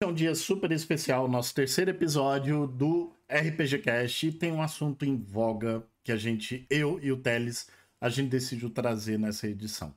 é 0.00 0.06
um 0.06 0.14
dia 0.14 0.32
super 0.32 0.70
especial, 0.70 1.26
nosso 1.26 1.52
terceiro 1.52 1.90
episódio 1.90 2.68
do 2.68 3.12
RPG 3.28 3.78
Cast. 3.78 4.30
Tem 4.32 4.52
um 4.52 4.62
assunto 4.62 5.04
em 5.04 5.16
voga 5.16 5.84
que 6.04 6.12
a 6.12 6.16
gente, 6.16 6.64
eu 6.70 7.00
e 7.02 7.10
o 7.10 7.16
Teles, 7.16 7.68
a 8.00 8.08
gente 8.08 8.28
decidiu 8.28 8.70
trazer 8.70 9.18
nessa 9.18 9.48
edição. 9.48 9.92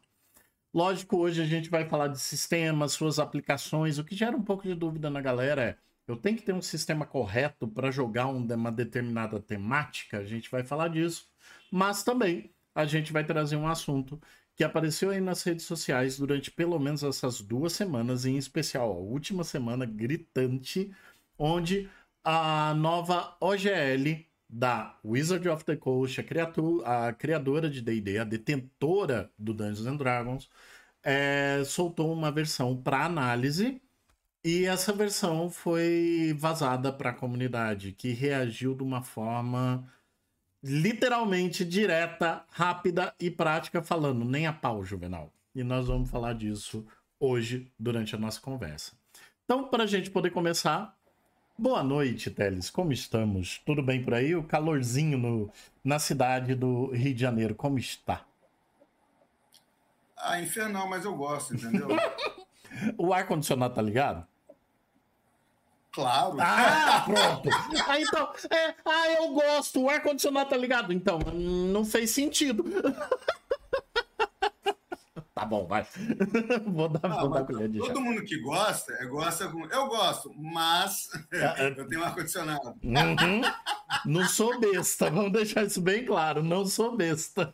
Lógico, 0.74 1.18
hoje 1.18 1.40
a 1.40 1.46
gente 1.46 1.70
vai 1.70 1.88
falar 1.88 2.08
de 2.08 2.20
sistemas, 2.20 2.94
suas 2.94 3.20
aplicações. 3.20 4.00
O 4.00 4.04
que 4.04 4.16
gera 4.16 4.36
um 4.36 4.42
pouco 4.42 4.64
de 4.64 4.74
dúvida 4.74 5.08
na 5.08 5.22
galera 5.22 5.62
é: 5.62 5.78
eu 6.08 6.18
tenho 6.18 6.36
que 6.36 6.44
ter 6.44 6.54
um 6.54 6.64
sistema 6.64 7.06
correto 7.06 7.68
para 7.68 7.92
jogar 7.92 8.26
uma 8.26 8.72
determinada 8.72 9.40
temática? 9.40 10.18
A 10.18 10.26
gente 10.26 10.50
vai 10.50 10.64
falar 10.64 10.88
disso. 10.88 11.30
Mas 11.70 12.04
também 12.04 12.50
a 12.74 12.86
gente 12.86 13.14
vai 13.14 13.24
trazer 13.24 13.56
um 13.56 13.68
assunto 13.68 14.20
que 14.56 14.64
apareceu 14.64 15.10
aí 15.10 15.22
nas 15.22 15.44
redes 15.44 15.66
sociais 15.66 16.18
durante 16.18 16.52
pelo 16.52 16.80
menos 16.80 17.04
essas 17.04 17.42
duas 17.42 17.74
semanas, 17.74 18.26
em 18.26 18.38
especial 18.38 18.92
a 18.92 18.98
última 18.98 19.44
semana 19.44 19.86
gritante, 19.86 20.92
onde 21.38 21.90
a 22.24 22.74
nova 22.76 23.36
OGL 23.40 24.26
da 24.50 25.00
Wizard 25.04 25.48
of 25.50 25.64
the 25.66 25.76
Coast, 25.78 26.20
a, 26.84 27.08
a 27.08 27.14
criadora 27.14 27.70
de 27.70 27.82
D&D, 27.82 28.18
a 28.20 28.24
detentora 28.24 29.32
do 29.38 29.54
Dungeons 29.54 29.88
and 29.88 29.96
Dragons, 29.96 30.50
é, 31.04 31.64
soltou 31.66 32.14
uma 32.14 32.32
versão 32.32 32.76
para 32.76 33.06
análise 33.06 33.82
e 34.44 34.66
essa 34.66 34.92
versão 34.92 35.50
foi 35.50 36.36
vazada 36.38 36.92
para 36.92 37.12
a 37.12 37.14
comunidade, 37.14 37.92
que 37.94 38.12
reagiu 38.12 38.74
de 38.76 38.84
uma 38.84 39.04
forma 39.04 39.88
literalmente 40.64 41.66
direta, 41.66 42.44
rápida 42.50 43.14
e 43.20 43.32
prática, 43.32 43.82
falando 43.82 44.24
nem 44.24 44.46
a 44.46 44.54
pau, 44.54 44.84
Juvenal. 44.84 45.32
E 45.56 45.64
nós 45.64 45.88
vamos 45.88 46.10
falar 46.10 46.34
disso 46.34 46.86
hoje 47.20 47.72
durante 47.78 48.16
a 48.16 48.20
nossa 48.20 48.40
conversa. 48.40 48.94
Então, 49.44 49.68
para 49.68 49.84
a 49.84 49.88
gente 49.88 50.10
poder 50.10 50.30
começar, 50.30 50.96
boa 51.58 51.84
noite, 51.84 52.30
Teles. 52.30 52.70
Como 52.70 52.94
estamos? 52.94 53.62
Tudo 53.66 53.84
bem 53.84 54.04
por 54.04 54.14
aí? 54.14 54.36
O 54.36 54.44
calorzinho 54.44 55.18
no, 55.18 55.52
na 55.84 56.00
cidade 56.00 56.56
do 56.56 56.92
Rio 56.92 57.14
de 57.14 57.22
Janeiro, 57.22 57.56
como 57.56 57.78
está? 57.78 58.26
Ah, 60.16 60.40
infernal, 60.40 60.88
mas 60.88 61.04
eu 61.04 61.16
gosto, 61.16 61.56
entendeu? 61.56 61.88
o 62.98 63.12
ar-condicionado 63.14 63.74
tá 63.74 63.82
ligado? 63.82 64.26
Claro. 65.94 66.38
Ah, 66.40 67.04
pronto. 67.06 67.50
Ah, 67.88 68.00
então, 68.00 68.34
é, 68.50 68.76
ah, 68.86 69.12
eu 69.14 69.34
gosto. 69.34 69.82
O 69.82 69.90
ar-condicionado 69.90 70.50
tá 70.50 70.58
ligado? 70.58 70.94
Então, 70.94 71.20
não 71.20 71.84
fez 71.84 72.12
sentido. 72.12 72.64
Tá 75.34 75.46
bom, 75.46 75.66
vai. 75.66 75.88
vou 76.68 76.90
dar, 76.90 77.00
ah, 77.12 77.22
vou 77.22 77.30
dar 77.30 77.46
colher 77.46 77.70
de 77.70 77.80
Todo 77.80 77.96
chá. 77.96 78.00
mundo 78.00 78.24
que 78.24 78.38
gosta, 78.42 78.94
é, 78.94 79.06
gosta 79.06 79.48
com... 79.48 79.66
Eu 79.66 79.88
gosto, 79.88 80.32
mas 80.38 81.10
é, 81.32 81.66
é. 81.66 81.74
eu 81.80 81.88
tenho 81.88 82.04
ar-condicionado. 82.04 82.76
Uhum. 82.84 83.42
Não 84.06 84.28
sou 84.28 84.60
besta, 84.60 85.10
vamos 85.10 85.32
deixar 85.32 85.64
isso 85.64 85.82
bem 85.82 86.06
claro. 86.06 86.44
Não 86.44 86.66
sou 86.66 86.96
besta. 86.96 87.52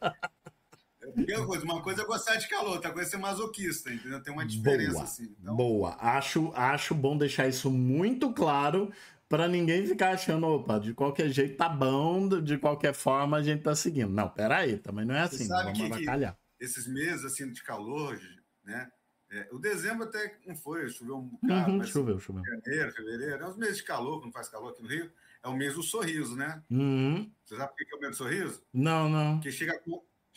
Coisa, 1.45 1.63
uma 1.63 1.81
coisa 1.81 2.01
é 2.01 2.05
gostar 2.05 2.35
de 2.35 2.47
calor, 2.47 2.75
outra 2.75 2.91
coisa 2.91 3.07
é 3.07 3.11
ser 3.11 3.17
masoquista, 3.17 3.91
entendeu? 3.91 4.21
Tem 4.21 4.33
uma 4.33 4.45
diferença 4.45 4.93
boa, 4.93 5.03
assim. 5.03 5.35
Então... 5.39 5.55
Boa. 5.55 5.97
Acho, 5.99 6.51
acho 6.53 6.95
bom 6.95 7.17
deixar 7.17 7.47
isso 7.47 7.69
muito 7.69 8.33
claro 8.33 8.91
para 9.29 9.47
ninguém 9.47 9.85
ficar 9.85 10.11
achando, 10.11 10.47
opa, 10.47 10.79
de 10.79 10.93
qualquer 10.93 11.29
jeito 11.29 11.57
tá 11.57 11.67
bom, 11.67 12.27
de 12.41 12.57
qualquer 12.57 12.93
forma 12.93 13.37
a 13.37 13.43
gente 13.43 13.63
tá 13.63 13.75
seguindo. 13.75 14.11
Não, 14.11 14.29
peraí, 14.29 14.77
também 14.77 15.05
não 15.05 15.15
é 15.15 15.21
assim, 15.21 15.39
Você 15.39 15.45
sabe 15.45 15.77
vamos 15.77 15.97
que, 15.97 16.35
esses 16.59 16.87
meses 16.87 17.25
assim 17.25 17.51
de 17.51 17.63
calor, 17.63 18.19
né? 18.63 18.89
É, 19.29 19.47
o 19.51 19.59
dezembro 19.59 20.05
até 20.05 20.37
não 20.45 20.55
foi, 20.55 20.89
choveu 20.89 21.17
um 21.17 21.27
bocado, 21.27 21.71
uhum, 21.71 21.83
choveu, 21.83 22.17
choveu. 22.17 22.43
Janeiro, 22.45 22.91
fevereiro, 22.93 23.43
é 23.43 23.47
os 23.47 23.57
meses 23.57 23.77
de 23.77 23.83
calor, 23.83 24.19
que 24.19 24.25
não 24.25 24.31
faz 24.31 24.47
calor 24.47 24.71
aqui 24.71 24.81
no 24.81 24.87
Rio, 24.87 25.11
é 25.43 25.47
o 25.49 25.55
mês 25.55 25.73
do 25.73 25.83
sorriso, 25.83 26.35
né? 26.35 26.63
Uhum. 26.69 27.29
Você 27.43 27.57
sabe 27.57 27.69
por 27.69 27.77
que 27.77 27.93
é 27.93 27.97
o 27.97 27.99
mês 27.99 28.11
do 28.11 28.17
sorriso? 28.17 28.63
Não, 28.73 29.09
não. 29.09 29.35
Porque 29.35 29.51
chega, 29.51 29.81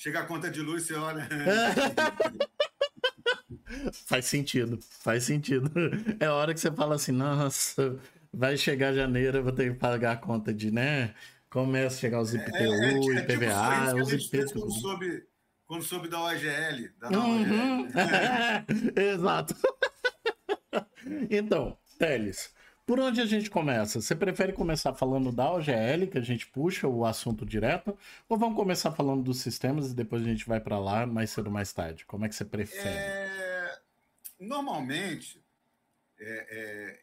Chega 0.01 0.21
a 0.21 0.25
conta 0.25 0.51
de 0.51 0.63
luz, 0.63 0.85
você 0.85 0.95
olha. 0.95 1.29
faz 4.07 4.25
sentido, 4.25 4.79
faz 4.81 5.25
sentido. 5.25 5.71
É 6.19 6.25
a 6.25 6.33
hora 6.33 6.55
que 6.55 6.61
você 6.61 6.73
fala 6.73 6.95
assim, 6.95 7.13
nossa, 7.13 8.01
vai 8.33 8.57
chegar 8.57 8.95
janeiro, 8.95 9.37
eu 9.37 9.43
vou 9.43 9.53
ter 9.53 9.71
que 9.71 9.79
pagar 9.79 10.13
a 10.13 10.17
conta 10.17 10.55
de, 10.55 10.71
né? 10.71 11.15
Começa 11.51 11.97
a 11.97 12.01
chegar 12.01 12.19
os 12.19 12.33
IPTU, 12.33 12.57
é, 12.57 12.65
é, 12.65 12.95
é, 12.95 13.19
IPVA, 13.19 13.89
tipo, 13.89 14.01
os 14.01 14.11
IPTU. 14.15 14.55
Quando 14.55 14.73
soube, 14.73 15.23
quando 15.67 15.83
soube 15.83 16.09
da 16.09 16.19
OGL, 16.19 16.89
da 16.99 17.11
uhum. 17.11 17.83
OGL. 17.83 17.93
Exato. 18.97 19.55
então, 21.29 21.77
Teles, 21.99 22.55
por 22.91 22.99
onde 22.99 23.21
a 23.21 23.25
gente 23.25 23.49
começa? 23.49 24.01
Você 24.01 24.17
prefere 24.17 24.53
começar 24.53 24.93
falando 24.93 25.31
da 25.31 25.49
OGL, 25.53 26.09
que 26.11 26.19
a 26.19 26.21
gente 26.21 26.49
puxa 26.49 26.89
o 26.89 27.07
assunto 27.07 27.47
direto, 27.47 27.97
ou 28.29 28.37
vamos 28.37 28.57
começar 28.57 28.91
falando 28.91 29.23
dos 29.23 29.39
sistemas 29.39 29.93
e 29.93 29.95
depois 29.95 30.23
a 30.23 30.25
gente 30.25 30.45
vai 30.45 30.59
para 30.59 30.77
lá 30.77 31.07
mais 31.07 31.31
cedo 31.31 31.47
ou 31.47 31.53
mais 31.53 31.73
tarde? 31.73 32.05
Como 32.05 32.25
é 32.25 32.29
que 32.29 32.35
você 32.35 32.45
prefere? 32.45 32.89
É... 32.89 33.79
Normalmente, 34.41 35.41
é, 36.19 36.47
é... 36.51 37.01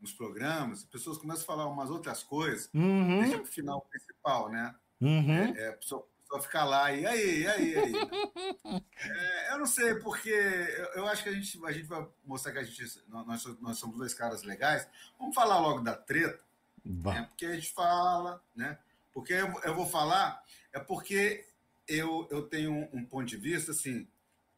nos 0.00 0.14
programas, 0.14 0.78
as 0.78 0.84
pessoas 0.86 1.18
começam 1.18 1.42
a 1.42 1.46
falar 1.46 1.66
umas 1.66 1.90
outras 1.90 2.22
coisas, 2.22 2.70
uhum. 2.72 3.18
deixa 3.18 3.36
para 3.36 3.42
o 3.42 3.46
final 3.46 3.82
principal, 3.82 4.48
né? 4.50 4.74
Uhum. 4.98 5.30
É, 5.30 5.60
é, 5.60 5.68
a 5.68 5.72
pessoa 5.74 6.08
só 6.28 6.40
ficar 6.40 6.64
lá 6.64 6.92
e 6.92 7.06
aí, 7.06 7.40
e 7.40 7.46
aí, 7.46 7.72
e 7.72 7.78
aí. 7.78 7.92
é, 9.00 9.52
eu 9.52 9.58
não 9.58 9.66
sei, 9.66 9.94
porque 9.96 10.28
eu, 10.28 10.86
eu, 10.96 11.08
acho 11.08 11.22
que 11.22 11.30
a 11.30 11.32
gente, 11.32 11.58
a 11.64 11.72
gente 11.72 11.86
vai 11.86 12.06
mostrar 12.24 12.52
que 12.52 12.58
a 12.58 12.62
gente, 12.62 13.02
nós, 13.08 13.44
nós 13.60 13.78
somos 13.78 13.96
dois 13.96 14.12
caras 14.12 14.42
legais. 14.42 14.86
Vamos 15.18 15.34
falar 15.34 15.58
logo 15.58 15.80
da 15.80 15.94
treta, 15.94 16.40
né? 16.84 17.26
porque 17.28 17.46
a 17.46 17.54
gente 17.54 17.72
fala, 17.72 18.42
né? 18.54 18.78
Porque 19.12 19.32
eu, 19.32 19.52
eu, 19.64 19.74
vou 19.74 19.86
falar, 19.86 20.42
é 20.72 20.78
porque 20.78 21.46
eu, 21.88 22.28
eu 22.30 22.42
tenho 22.42 22.72
um, 22.72 22.88
um 22.92 23.04
ponto 23.04 23.24
de 23.24 23.36
vista 23.36 23.72
assim. 23.72 24.06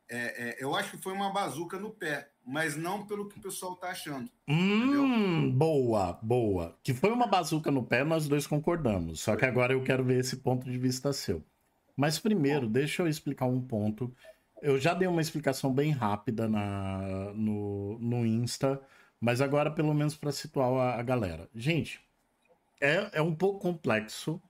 É, 0.09 0.51
é, 0.51 0.57
eu 0.59 0.75
acho 0.75 0.91
que 0.91 1.03
foi 1.03 1.13
uma 1.13 1.33
bazuca 1.33 1.79
no 1.79 1.91
pé, 1.91 2.33
mas 2.45 2.77
não 2.77 3.07
pelo 3.07 3.29
que 3.29 3.39
o 3.39 3.41
pessoal 3.41 3.77
tá 3.77 3.91
achando. 3.91 4.29
Hum, 4.49 5.53
boa, 5.53 6.19
boa. 6.21 6.77
Que 6.83 6.93
foi 6.93 7.13
uma 7.13 7.29
bazuca 7.29 7.71
no 7.71 7.85
pé, 7.85 8.03
nós 8.03 8.27
dois 8.27 8.45
concordamos. 8.45 9.21
Só 9.21 9.37
que 9.37 9.45
agora 9.45 9.73
eu 9.73 9.85
quero 9.85 10.03
ver 10.03 10.19
esse 10.19 10.39
ponto 10.39 10.69
de 10.69 10.77
vista 10.77 11.13
seu. 11.13 11.45
Mas 12.01 12.19
primeiro, 12.19 12.67
deixa 12.67 13.03
eu 13.03 13.09
explicar 13.09 13.45
um 13.45 13.61
ponto. 13.61 14.11
Eu 14.63 14.81
já 14.81 14.95
dei 14.95 15.07
uma 15.07 15.21
explicação 15.21 15.71
bem 15.71 15.91
rápida 15.91 16.49
na, 16.49 17.31
no, 17.35 17.99
no 17.99 18.25
Insta, 18.25 18.81
mas 19.21 19.43
agora, 19.43 19.71
pelo 19.71 19.93
menos, 19.93 20.17
para 20.17 20.33
situar 20.33 20.73
a, 20.73 20.99
a, 20.99 21.03
galera. 21.03 21.47
Gente, 21.55 22.01
é, 22.81 23.11
é 23.13 23.21
um 23.21 23.35
pouco 23.35 23.61
complexo, 23.61 24.41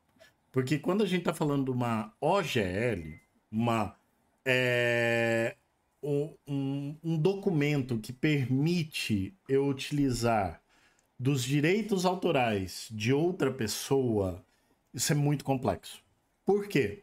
porque 0.53 0.79
quando 0.79 1.03
a 1.03 1.07
gente 1.07 1.23
está 1.23 1.35
falando 1.35 1.65
de 1.65 1.71
uma 1.73 2.15
OGL, 2.21 3.19
uma. 3.51 3.97
É, 4.45 5.57
um, 6.01 6.33
um, 6.47 6.97
um 7.03 7.19
documento 7.19 7.99
que 7.99 8.13
permite 8.13 9.35
eu 9.49 9.67
utilizar 9.67 10.63
dos 11.19 11.43
direitos 11.43 12.07
autorais 12.07 12.87
de 12.93 13.13
outra 13.13 13.51
pessoa, 13.51 14.41
isso 14.95 15.11
é 15.11 15.17
muito 15.17 15.45
complexo. 15.45 16.01
Por 16.47 16.69
quê? 16.69 17.03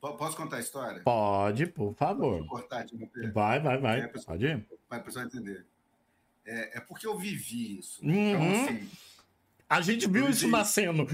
Posso 0.00 0.34
contar 0.34 0.56
a 0.56 0.60
história? 0.60 1.02
Pode, 1.02 1.66
por 1.66 1.94
favor. 1.94 2.46
Cortar, 2.46 2.86
vai, 3.34 3.60
vai, 3.60 3.78
vai. 3.78 4.00
É, 4.00 4.08
pessoa, 4.08 4.34
Pode 4.34 4.46
ir. 4.46 4.66
A 4.88 4.98
pessoa 4.98 5.24
entender. 5.26 5.66
É, 6.46 6.78
é, 6.78 6.80
porque 6.80 7.06
eu 7.06 7.18
vivi 7.18 7.78
isso. 7.78 8.02
Uhum. 8.02 8.10
Então, 8.10 8.64
assim, 8.64 8.90
a 9.68 9.80
gente 9.82 10.08
viu 10.08 10.28
isso 10.30 10.48
nascendo. 10.48 11.06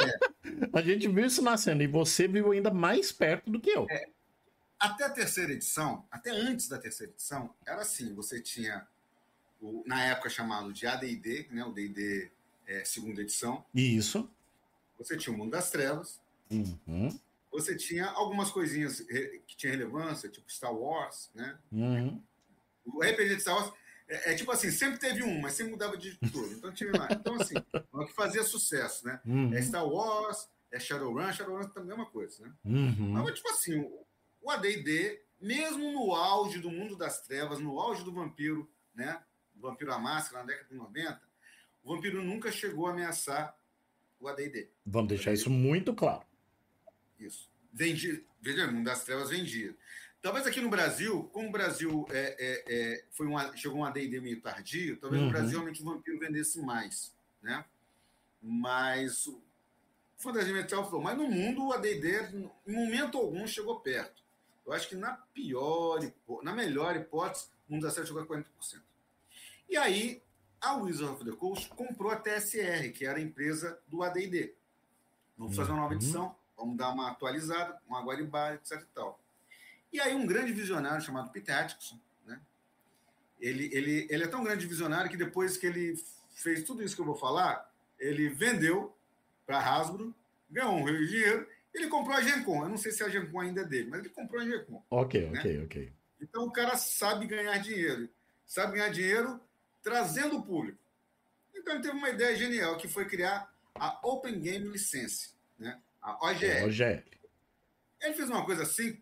É. 0.00 0.30
A 0.72 0.82
gente 0.82 1.08
viu 1.08 1.24
isso 1.24 1.40
nascendo. 1.40 1.82
E 1.82 1.86
você 1.86 2.28
viu 2.28 2.52
ainda 2.52 2.70
mais 2.70 3.10
perto 3.10 3.50
do 3.50 3.58
que 3.58 3.70
eu. 3.70 3.86
É. 3.88 4.08
Até 4.78 5.04
a 5.04 5.10
terceira 5.10 5.52
edição, 5.52 6.04
até 6.10 6.30
antes 6.30 6.68
da 6.68 6.78
terceira 6.78 7.12
edição, 7.12 7.54
era 7.66 7.80
assim: 7.80 8.14
você 8.14 8.40
tinha, 8.40 8.86
o, 9.60 9.82
na 9.86 10.04
época 10.04 10.28
chamado 10.28 10.72
de 10.72 10.86
ADD, 10.86 11.48
né, 11.50 11.64
o 11.64 11.72
DD 11.72 12.30
é, 12.66 12.84
segunda 12.84 13.22
edição. 13.22 13.64
Isso. 13.74 14.30
Você 14.98 15.16
tinha 15.16 15.34
o 15.34 15.38
Mundo 15.38 15.52
das 15.52 15.70
Trevas. 15.70 16.20
Uhum 16.50 17.18
você 17.50 17.76
tinha 17.76 18.06
algumas 18.06 18.50
coisinhas 18.50 19.00
que 19.00 19.56
tinham 19.56 19.76
relevância, 19.76 20.28
tipo 20.28 20.50
Star 20.50 20.74
Wars, 20.74 21.30
né? 21.34 21.58
Uhum. 21.72 22.22
O 22.84 23.02
RPG 23.02 23.36
de 23.36 23.40
Star 23.40 23.56
Wars 23.56 23.72
é, 24.10 24.32
é, 24.32 24.34
tipo 24.34 24.50
assim, 24.50 24.72
sempre 24.72 24.98
teve 24.98 25.22
um, 25.22 25.40
mas 25.40 25.54
sempre 25.54 25.72
mudava 25.72 25.96
de 25.96 26.16
tudo. 26.32 26.52
Então 26.52 26.72
tinha 26.72 26.90
lá. 26.90 27.08
Então, 27.12 27.34
assim, 27.34 27.54
o 27.92 28.04
que 28.04 28.12
fazia 28.12 28.42
sucesso, 28.42 29.06
né? 29.06 29.20
Uhum. 29.24 29.54
É 29.54 29.62
Star 29.62 29.86
Wars, 29.86 30.48
é 30.72 30.80
Shadowrun, 30.80 31.32
Shadowrun 31.32 31.68
também 31.68 31.92
é 31.92 31.94
uma 31.94 32.10
coisa, 32.10 32.44
né? 32.44 32.52
Uhum. 32.64 33.12
Mas, 33.12 33.34
tipo 33.34 33.48
assim, 33.50 33.80
o 34.42 34.50
AD&D, 34.50 35.22
mesmo 35.40 35.92
no 35.92 36.12
auge 36.12 36.58
do 36.58 36.70
mundo 36.70 36.96
das 36.96 37.22
trevas, 37.22 37.60
no 37.60 37.78
auge 37.78 38.02
do 38.02 38.12
vampiro, 38.12 38.68
né? 38.92 39.22
O 39.56 39.60
vampiro 39.60 39.92
à 39.92 39.98
máscara, 39.98 40.40
na 40.40 40.46
década 40.46 40.68
de 40.68 40.74
90, 40.74 41.20
o 41.84 41.94
vampiro 41.94 42.22
nunca 42.22 42.50
chegou 42.50 42.88
a 42.88 42.90
ameaçar 42.90 43.56
o 44.18 44.26
AD&D. 44.26 44.70
Vamos 44.84 45.08
deixar 45.08 45.32
isso 45.32 45.48
muito 45.48 45.94
claro. 45.94 46.24
Isso. 47.20 47.48
Vendia. 47.72 48.22
Veja, 48.40 48.66
Mundo 48.66 48.86
das 48.86 49.04
Trevas 49.04 49.30
vendia. 49.30 49.76
Talvez 50.22 50.46
aqui 50.46 50.60
no 50.60 50.68
Brasil, 50.68 51.24
como 51.32 51.48
o 51.48 51.52
Brasil 51.52 52.06
é, 52.10 52.36
é, 52.38 52.64
é, 52.66 53.04
foi 53.10 53.26
uma, 53.26 53.56
chegou 53.56 53.78
um 53.78 53.84
AD&D 53.84 54.20
meio 54.20 54.40
tardio, 54.40 54.98
talvez 54.98 55.20
uhum. 55.20 55.28
no 55.28 55.32
Brasil 55.32 55.52
realmente 55.52 55.80
o 55.80 55.84
Vampiro 55.84 56.18
vendesse 56.18 56.60
mais, 56.60 57.14
né? 57.42 57.64
Mas 58.42 59.26
o 59.26 59.40
Fantasia 60.18 60.52
Medieval 60.52 60.84
falou, 60.84 61.02
mas 61.02 61.16
no 61.16 61.26
mundo 61.26 61.66
o 61.66 61.72
AD&D, 61.72 62.50
em 62.66 62.72
momento 62.72 63.16
algum, 63.16 63.46
chegou 63.46 63.80
perto. 63.80 64.22
Eu 64.66 64.72
acho 64.74 64.88
que 64.88 64.94
na 64.94 65.14
pior, 65.32 66.00
na 66.42 66.52
melhor 66.52 66.96
hipótese, 66.96 67.46
o 67.68 67.72
Mundo 67.72 67.82
da 67.82 67.90
Sete 67.90 68.08
chegou 68.08 68.22
a 68.22 68.26
40%. 68.26 68.44
E 69.68 69.76
aí, 69.76 70.22
a 70.60 70.74
Wizard 70.74 71.14
of 71.14 71.24
the 71.24 71.36
Coast 71.36 71.68
comprou 71.70 72.12
a 72.12 72.16
TSR, 72.16 72.92
que 72.92 73.06
era 73.06 73.18
a 73.18 73.22
empresa 73.22 73.80
do 73.88 74.02
AD&D. 74.02 74.54
Vamos 75.38 75.56
fazer 75.56 75.70
uma 75.70 75.80
nova 75.80 75.94
uhum. 75.94 75.98
edição, 75.98 76.36
vamos 76.60 76.76
dar 76.76 76.90
uma 76.90 77.10
atualizada, 77.10 77.80
uma 77.88 78.02
guaribá, 78.02 78.54
etc 78.54 78.82
e 78.82 78.94
tal. 78.94 79.18
E 79.92 80.00
aí 80.00 80.14
um 80.14 80.26
grande 80.26 80.52
visionário 80.52 81.02
chamado 81.02 81.30
Peter 81.30 81.56
Atkinson, 81.56 81.98
né? 82.26 82.38
Ele, 83.40 83.70
ele, 83.72 84.06
ele 84.10 84.24
é 84.24 84.28
tão 84.28 84.44
grande 84.44 84.66
visionário 84.66 85.10
que 85.10 85.16
depois 85.16 85.56
que 85.56 85.66
ele 85.66 85.98
fez 86.34 86.62
tudo 86.62 86.82
isso 86.82 86.94
que 86.94 87.00
eu 87.00 87.06
vou 87.06 87.16
falar, 87.16 87.68
ele 87.98 88.28
vendeu 88.28 88.94
para 89.46 89.58
a 89.58 89.76
Hasbro, 89.76 90.14
ganhou 90.50 90.74
um 90.74 90.84
rio 90.84 90.98
de 90.98 91.08
dinheiro, 91.08 91.48
ele 91.74 91.88
comprou 91.88 92.14
a 92.14 92.20
Gencom. 92.20 92.62
Eu 92.62 92.68
não 92.68 92.76
sei 92.76 92.92
se 92.92 93.02
a 93.02 93.08
Gencom 93.08 93.40
ainda 93.40 93.62
é 93.62 93.64
dele, 93.64 93.88
mas 93.88 94.00
ele 94.00 94.10
comprou 94.10 94.40
a 94.40 94.44
Gencom. 94.44 94.82
Ok, 94.90 95.30
né? 95.30 95.38
ok, 95.38 95.64
ok. 95.64 95.92
Então 96.20 96.44
o 96.44 96.52
cara 96.52 96.76
sabe 96.76 97.26
ganhar 97.26 97.56
dinheiro. 97.58 98.08
Sabe 98.46 98.76
ganhar 98.76 98.90
dinheiro 98.90 99.40
trazendo 99.82 100.36
o 100.36 100.42
público. 100.42 100.78
Então 101.54 101.74
ele 101.74 101.82
teve 101.82 101.96
uma 101.96 102.10
ideia 102.10 102.36
genial, 102.36 102.76
que 102.76 102.88
foi 102.88 103.06
criar 103.06 103.52
a 103.74 103.98
Open 104.06 104.40
Game 104.40 104.68
License, 104.68 105.30
né? 105.58 105.80
A 106.00 106.12
OGL. 106.26 106.66
OGL. 106.66 107.04
Ele 108.00 108.14
fez 108.14 108.28
uma 108.30 108.44
coisa 108.44 108.62
assim 108.62 109.00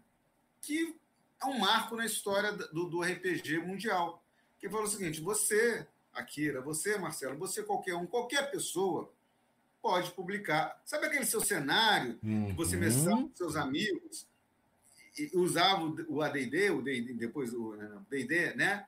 que 0.61 0.95
é 1.41 1.47
um 1.47 1.59
marco 1.59 1.97
na 1.97 2.05
história 2.05 2.53
do, 2.53 2.89
do 2.89 3.01
RPG 3.01 3.59
mundial. 3.59 4.25
Que 4.59 4.69
falou 4.69 4.87
o 4.87 4.91
seguinte: 4.91 5.21
você, 5.21 5.87
Akira, 6.13 6.61
você, 6.61 6.99
Marcelo, 6.99 7.39
você, 7.39 7.63
qualquer 7.63 7.95
um, 7.95 8.07
qualquer 8.07 8.51
pessoa 8.51 9.13
pode 9.81 10.11
publicar. 10.11 10.81
Sabe 10.85 11.07
aquele 11.07 11.25
seu 11.25 11.41
cenário 11.41 12.19
uhum. 12.23 12.47
que 12.47 12.53
você 12.53 12.75
uhum. 12.75 12.81
mestrava 12.81 13.23
com 13.23 13.37
seus 13.37 13.57
amigos 13.57 14.27
e 15.17 15.31
usava 15.35 15.83
o 16.09 16.23
ADD, 16.23 16.71
o 16.71 16.83
DD, 16.83 17.15
depois 17.15 17.53
o 17.53 17.77
DD, 18.09 18.55
né? 18.55 18.87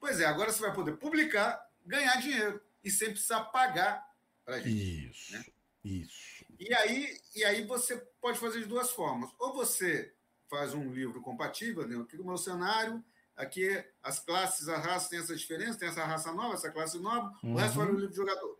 Pois 0.00 0.20
é, 0.20 0.26
agora 0.26 0.52
você 0.52 0.60
vai 0.60 0.72
poder 0.72 0.96
publicar, 0.96 1.68
ganhar 1.84 2.20
dinheiro 2.20 2.60
e 2.84 2.90
sem 2.90 3.10
precisar 3.10 3.44
pagar 3.44 4.08
para 4.44 4.60
gente. 4.60 5.08
Isso. 5.08 5.32
Né? 5.32 5.44
Isso. 5.84 6.37
E 6.58 6.72
aí, 6.74 7.20
e 7.34 7.44
aí 7.44 7.64
você 7.64 7.96
pode 8.20 8.38
fazer 8.38 8.60
de 8.60 8.66
duas 8.66 8.90
formas. 8.90 9.30
Ou 9.38 9.54
você 9.54 10.12
faz 10.48 10.74
um 10.74 10.92
livro 10.92 11.20
compatível, 11.20 11.86
né? 11.86 12.00
aqui 12.00 12.16
no 12.16 12.24
meu 12.24 12.36
cenário, 12.36 13.04
aqui 13.36 13.84
as 14.02 14.18
classes, 14.18 14.68
a 14.68 14.78
raça 14.78 15.10
tem 15.10 15.18
essa 15.18 15.36
diferença, 15.36 15.78
tem 15.78 15.88
essa 15.88 16.04
raça 16.04 16.32
nova, 16.32 16.54
essa 16.54 16.70
classe 16.70 16.98
nova, 16.98 17.32
uhum. 17.42 17.54
o 17.54 17.56
resto 17.56 17.76
vai 17.76 17.86
no 17.86 17.92
livro 17.92 18.10
de 18.10 18.16
jogador. 18.16 18.58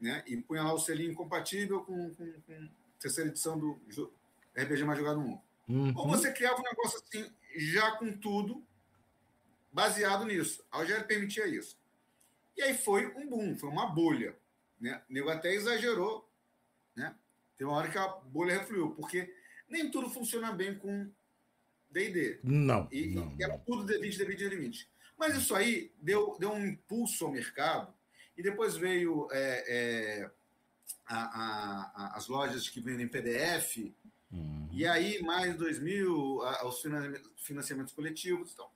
Né? 0.00 0.22
E 0.26 0.36
punha 0.36 0.62
lá 0.62 0.72
o 0.72 0.78
selinho 0.78 1.14
compatível 1.14 1.82
com, 1.84 2.14
com, 2.14 2.32
com 2.42 2.68
terceira 2.98 3.30
edição 3.30 3.58
do 3.58 3.80
RPG 4.54 4.84
mais 4.84 4.98
jogado 4.98 5.18
no 5.18 5.28
mundo. 5.28 5.42
Uhum. 5.68 5.92
Ou 5.96 6.08
você 6.08 6.32
criava 6.32 6.60
um 6.60 6.64
negócio 6.64 6.98
assim, 6.98 7.32
já 7.56 7.92
com 7.92 8.12
tudo, 8.18 8.62
baseado 9.72 10.24
nisso. 10.24 10.64
A 10.70 10.80
OGL 10.80 11.04
permitia 11.04 11.46
isso. 11.46 11.78
E 12.56 12.62
aí 12.62 12.76
foi 12.76 13.06
um 13.16 13.28
boom, 13.28 13.56
foi 13.56 13.68
uma 13.68 13.86
bolha. 13.86 14.36
Né? 14.80 15.00
O 15.08 15.12
nego 15.12 15.30
até 15.30 15.54
exagerou. 15.54 16.28
Tem 17.62 17.68
uma 17.68 17.76
hora 17.76 17.88
que 17.88 17.96
a 17.96 18.08
bolha 18.08 18.58
refluiu, 18.58 18.90
porque 18.90 19.32
nem 19.68 19.88
tudo 19.88 20.10
funciona 20.10 20.50
bem 20.50 20.76
com 20.76 21.08
D&D. 21.92 22.40
Não, 22.42 22.88
e, 22.90 23.14
não, 23.14 23.32
e 23.38 23.44
era 23.44 23.56
tudo 23.56 23.86
D20, 23.86 24.18
D20, 24.18 24.50
D20. 24.50 24.86
Mas 25.16 25.36
isso 25.36 25.54
aí 25.54 25.92
deu, 26.00 26.36
deu 26.40 26.50
um 26.50 26.66
impulso 26.66 27.24
ao 27.24 27.30
mercado 27.30 27.94
e 28.36 28.42
depois 28.42 28.76
veio 28.76 29.28
é, 29.30 29.64
é, 29.68 30.30
a, 31.06 31.20
a, 31.94 32.16
as 32.16 32.26
lojas 32.26 32.68
que 32.68 32.80
vendem 32.80 33.06
PDF 33.06 33.92
uhum. 34.32 34.68
e 34.72 34.84
aí 34.84 35.22
mais 35.22 35.56
2000 35.56 36.40
os 36.64 36.82
financiamentos 37.36 37.92
coletivos. 37.92 38.54
Então, 38.54 38.68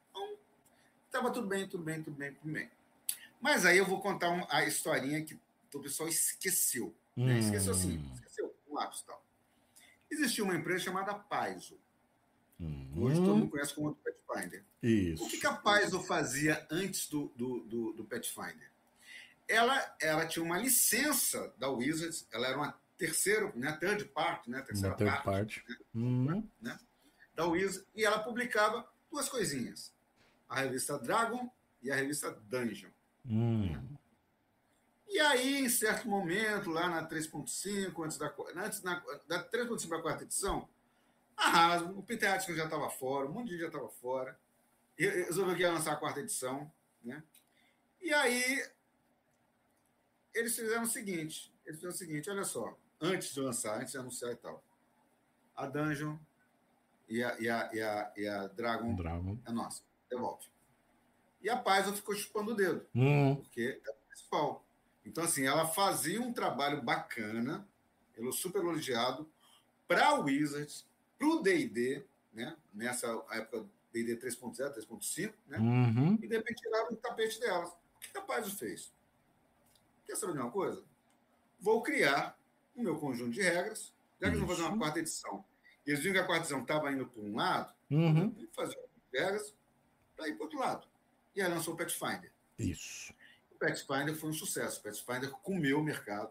estava 1.07 1.33
tudo 1.33 1.49
bem, 1.49 1.67
tudo 1.67 1.83
bem, 1.83 2.05
tudo 2.05 2.17
bem, 2.17 2.33
tudo 2.35 2.53
bem. 2.53 2.71
Mas 3.41 3.67
aí 3.67 3.79
eu 3.79 3.85
vou 3.85 4.01
contar 4.01 4.31
um, 4.31 4.47
a 4.49 4.65
historinha 4.65 5.25
que 5.25 5.37
o 5.75 5.81
pessoal 5.81 6.09
esqueceu. 6.09 6.95
Né? 7.17 7.41
Esqueceu 7.41 7.73
assim, 7.73 8.09
esqueceu 8.15 8.46
lápis 8.77 9.01
e 9.01 9.07
tal. 9.07 9.25
Existia 10.11 10.45
uma 10.45 10.55
empresa 10.55 10.85
chamada 10.85 11.15
Paizo. 11.15 11.79
Hum. 12.61 12.93
Hoje 12.97 13.17
todo 13.17 13.37
mundo 13.37 13.51
conhece 13.51 13.75
como 13.75 13.95
Pathfinder. 13.97 14.65
Isso. 14.83 15.25
O 15.25 15.29
que, 15.29 15.39
que 15.39 15.47
a 15.47 15.55
Paizo 15.55 16.03
fazia 16.03 16.67
antes 16.71 17.09
do, 17.09 17.33
do, 17.37 17.61
do, 17.61 17.93
do 17.93 18.05
Pathfinder? 18.05 18.71
Ela, 19.49 19.97
ela 20.01 20.27
tinha 20.27 20.45
uma 20.45 20.59
licença 20.59 21.53
da 21.59 21.69
Wizards, 21.69 22.27
ela 22.33 22.49
era 22.49 22.57
uma 22.57 22.81
terceira, 22.97 23.53
né, 23.55 23.73
third 23.73 24.05
part, 24.07 24.49
né, 24.51 24.63
terceira 24.63 24.97
uma 24.97 25.23
parte, 25.23 25.61
parte. 25.61 25.65
Né, 25.69 25.77
hum. 25.95 26.49
né, 26.61 26.79
da 27.35 27.47
Wizards, 27.47 27.87
e 27.95 28.05
ela 28.05 28.19
publicava 28.19 28.89
duas 29.11 29.29
coisinhas: 29.29 29.93
a 30.49 30.61
revista 30.61 30.99
Dragon 30.99 31.51
e 31.83 31.91
a 31.91 31.95
revista 31.95 32.31
Dungeon. 32.31 32.91
Hum. 33.25 33.96
Aí, 35.37 35.59
em 35.59 35.69
certo 35.69 36.09
momento, 36.09 36.71
lá 36.71 36.89
na 36.89 37.07
3.5, 37.07 38.03
antes 38.03 38.17
da, 38.17 38.35
antes 38.57 38.83
na, 38.83 39.05
da 39.29 39.45
3.5 39.45 39.87
para 39.87 39.99
a 39.99 40.03
quarta 40.03 40.25
edição, 40.25 40.67
a 41.37 41.75
Hasbro, 41.75 41.99
o 41.99 42.03
Peter 42.03 42.41
já 42.41 42.65
estava 42.65 42.89
fora, 42.89 43.27
um 43.27 43.33
monte 43.33 43.49
de 43.49 43.53
gente 43.53 43.61
já 43.61 43.67
estava 43.67 43.89
fora, 43.89 44.39
resolveu 44.97 45.55
que 45.55 45.61
ia 45.61 45.71
lançar 45.71 45.93
a 45.93 45.97
quarta 45.97 46.21
edição, 46.21 46.73
né? 47.05 47.23
E 48.01 48.15
aí, 48.15 48.67
eles 50.35 50.57
fizeram 50.57 50.85
o 50.85 50.87
seguinte, 50.87 51.53
eles 51.67 51.77
fizeram 51.77 51.95
o 51.95 51.99
seguinte, 51.99 52.31
olha 52.31 52.45
só, 52.45 52.75
antes 52.99 53.35
de 53.35 53.41
lançar, 53.41 53.79
antes 53.79 53.93
de 53.93 53.99
anunciar 53.99 54.33
e 54.33 54.37
tal, 54.37 54.65
a 55.55 55.67
Dungeon 55.67 56.17
e 57.11 57.23
a, 57.23 57.39
e 57.39 57.49
a, 57.51 57.71
e 57.75 57.83
a, 57.83 58.13
e 58.17 58.27
a 58.27 58.47
Dragon, 58.47 58.95
Dragon 58.95 59.39
é 59.45 59.53
nossa, 59.53 59.83
devolve. 60.09 60.47
E 61.43 61.51
a 61.51 61.59
Paizo 61.59 61.93
ficou 61.93 62.15
chupando 62.15 62.53
o 62.53 62.57
dedo, 62.57 62.87
hum. 62.95 63.37
porque 63.37 63.83
é 63.85 63.91
o 63.91 63.95
principal. 64.09 64.66
Então, 65.07 65.25
assim, 65.25 65.47
ela 65.47 65.67
fazia 65.67 66.21
um 66.21 66.33
trabalho 66.33 66.83
bacana, 66.83 67.67
ela 68.17 68.33
super 68.33 68.61
elogiado, 68.61 69.27
para 69.87 70.15
o 70.15 70.25
Wizards, 70.25 70.85
para 71.17 71.29
o 71.29 71.41
DD, 71.41 72.05
né? 72.35 72.57
nessa 72.75 73.07
época 73.31 73.65
DD 73.93 74.17
3.0, 74.17 74.75
3.5, 74.75 75.33
né? 75.47 75.59
Uhum. 75.59 76.19
e 76.21 76.27
de 76.27 76.37
repente 76.37 76.61
tiraram 76.61 76.93
o 76.93 76.97
tapete 76.97 77.41
delas. 77.41 77.71
O 77.71 77.99
que 78.01 78.19
a 78.19 78.21
Paizo 78.21 78.55
fez? 78.57 78.93
Quer 80.05 80.17
saber 80.17 80.35
de 80.35 80.41
uma 80.41 80.51
coisa? 80.51 80.85
Vou 81.61 81.83
criar 81.83 82.39
o 82.75 82.83
meu 82.83 82.99
conjunto 82.99 83.31
de 83.31 83.43
regras, 83.43 83.95
já 84.21 84.29
que 84.29 84.37
eles 84.37 84.41
vão 84.41 84.49
fazer 84.49 84.69
uma 84.69 84.77
quarta 84.77 84.99
edição. 84.99 85.45
E 85.87 85.91
eles 85.91 86.03
viram 86.03 86.15
que 86.15 86.21
a 86.21 86.27
quarta 86.27 86.43
edição 86.43 86.63
estava 86.63 86.93
indo 86.93 87.07
para 87.07 87.23
um 87.23 87.37
lado, 87.37 87.73
uhum. 87.91 88.49
fazer 88.53 88.79
regras 89.15 89.55
para 90.17 90.29
ir 90.29 90.35
para 90.35 90.41
o 90.41 90.45
outro 90.45 90.59
lado. 90.59 90.87
E 91.35 91.41
aí 91.41 91.49
lançou 91.49 91.75
o 91.75 91.77
Pathfinder. 91.77 92.31
Isso. 92.59 93.15
O 93.57 93.59
Pathfinder 93.59 94.15
foi 94.15 94.31
um 94.31 94.35
sucesso. 94.35 94.81
O 94.81 94.83
Pathfinder 94.83 95.31
comeu 95.43 95.81
o 95.81 95.83
mercado, 95.83 96.31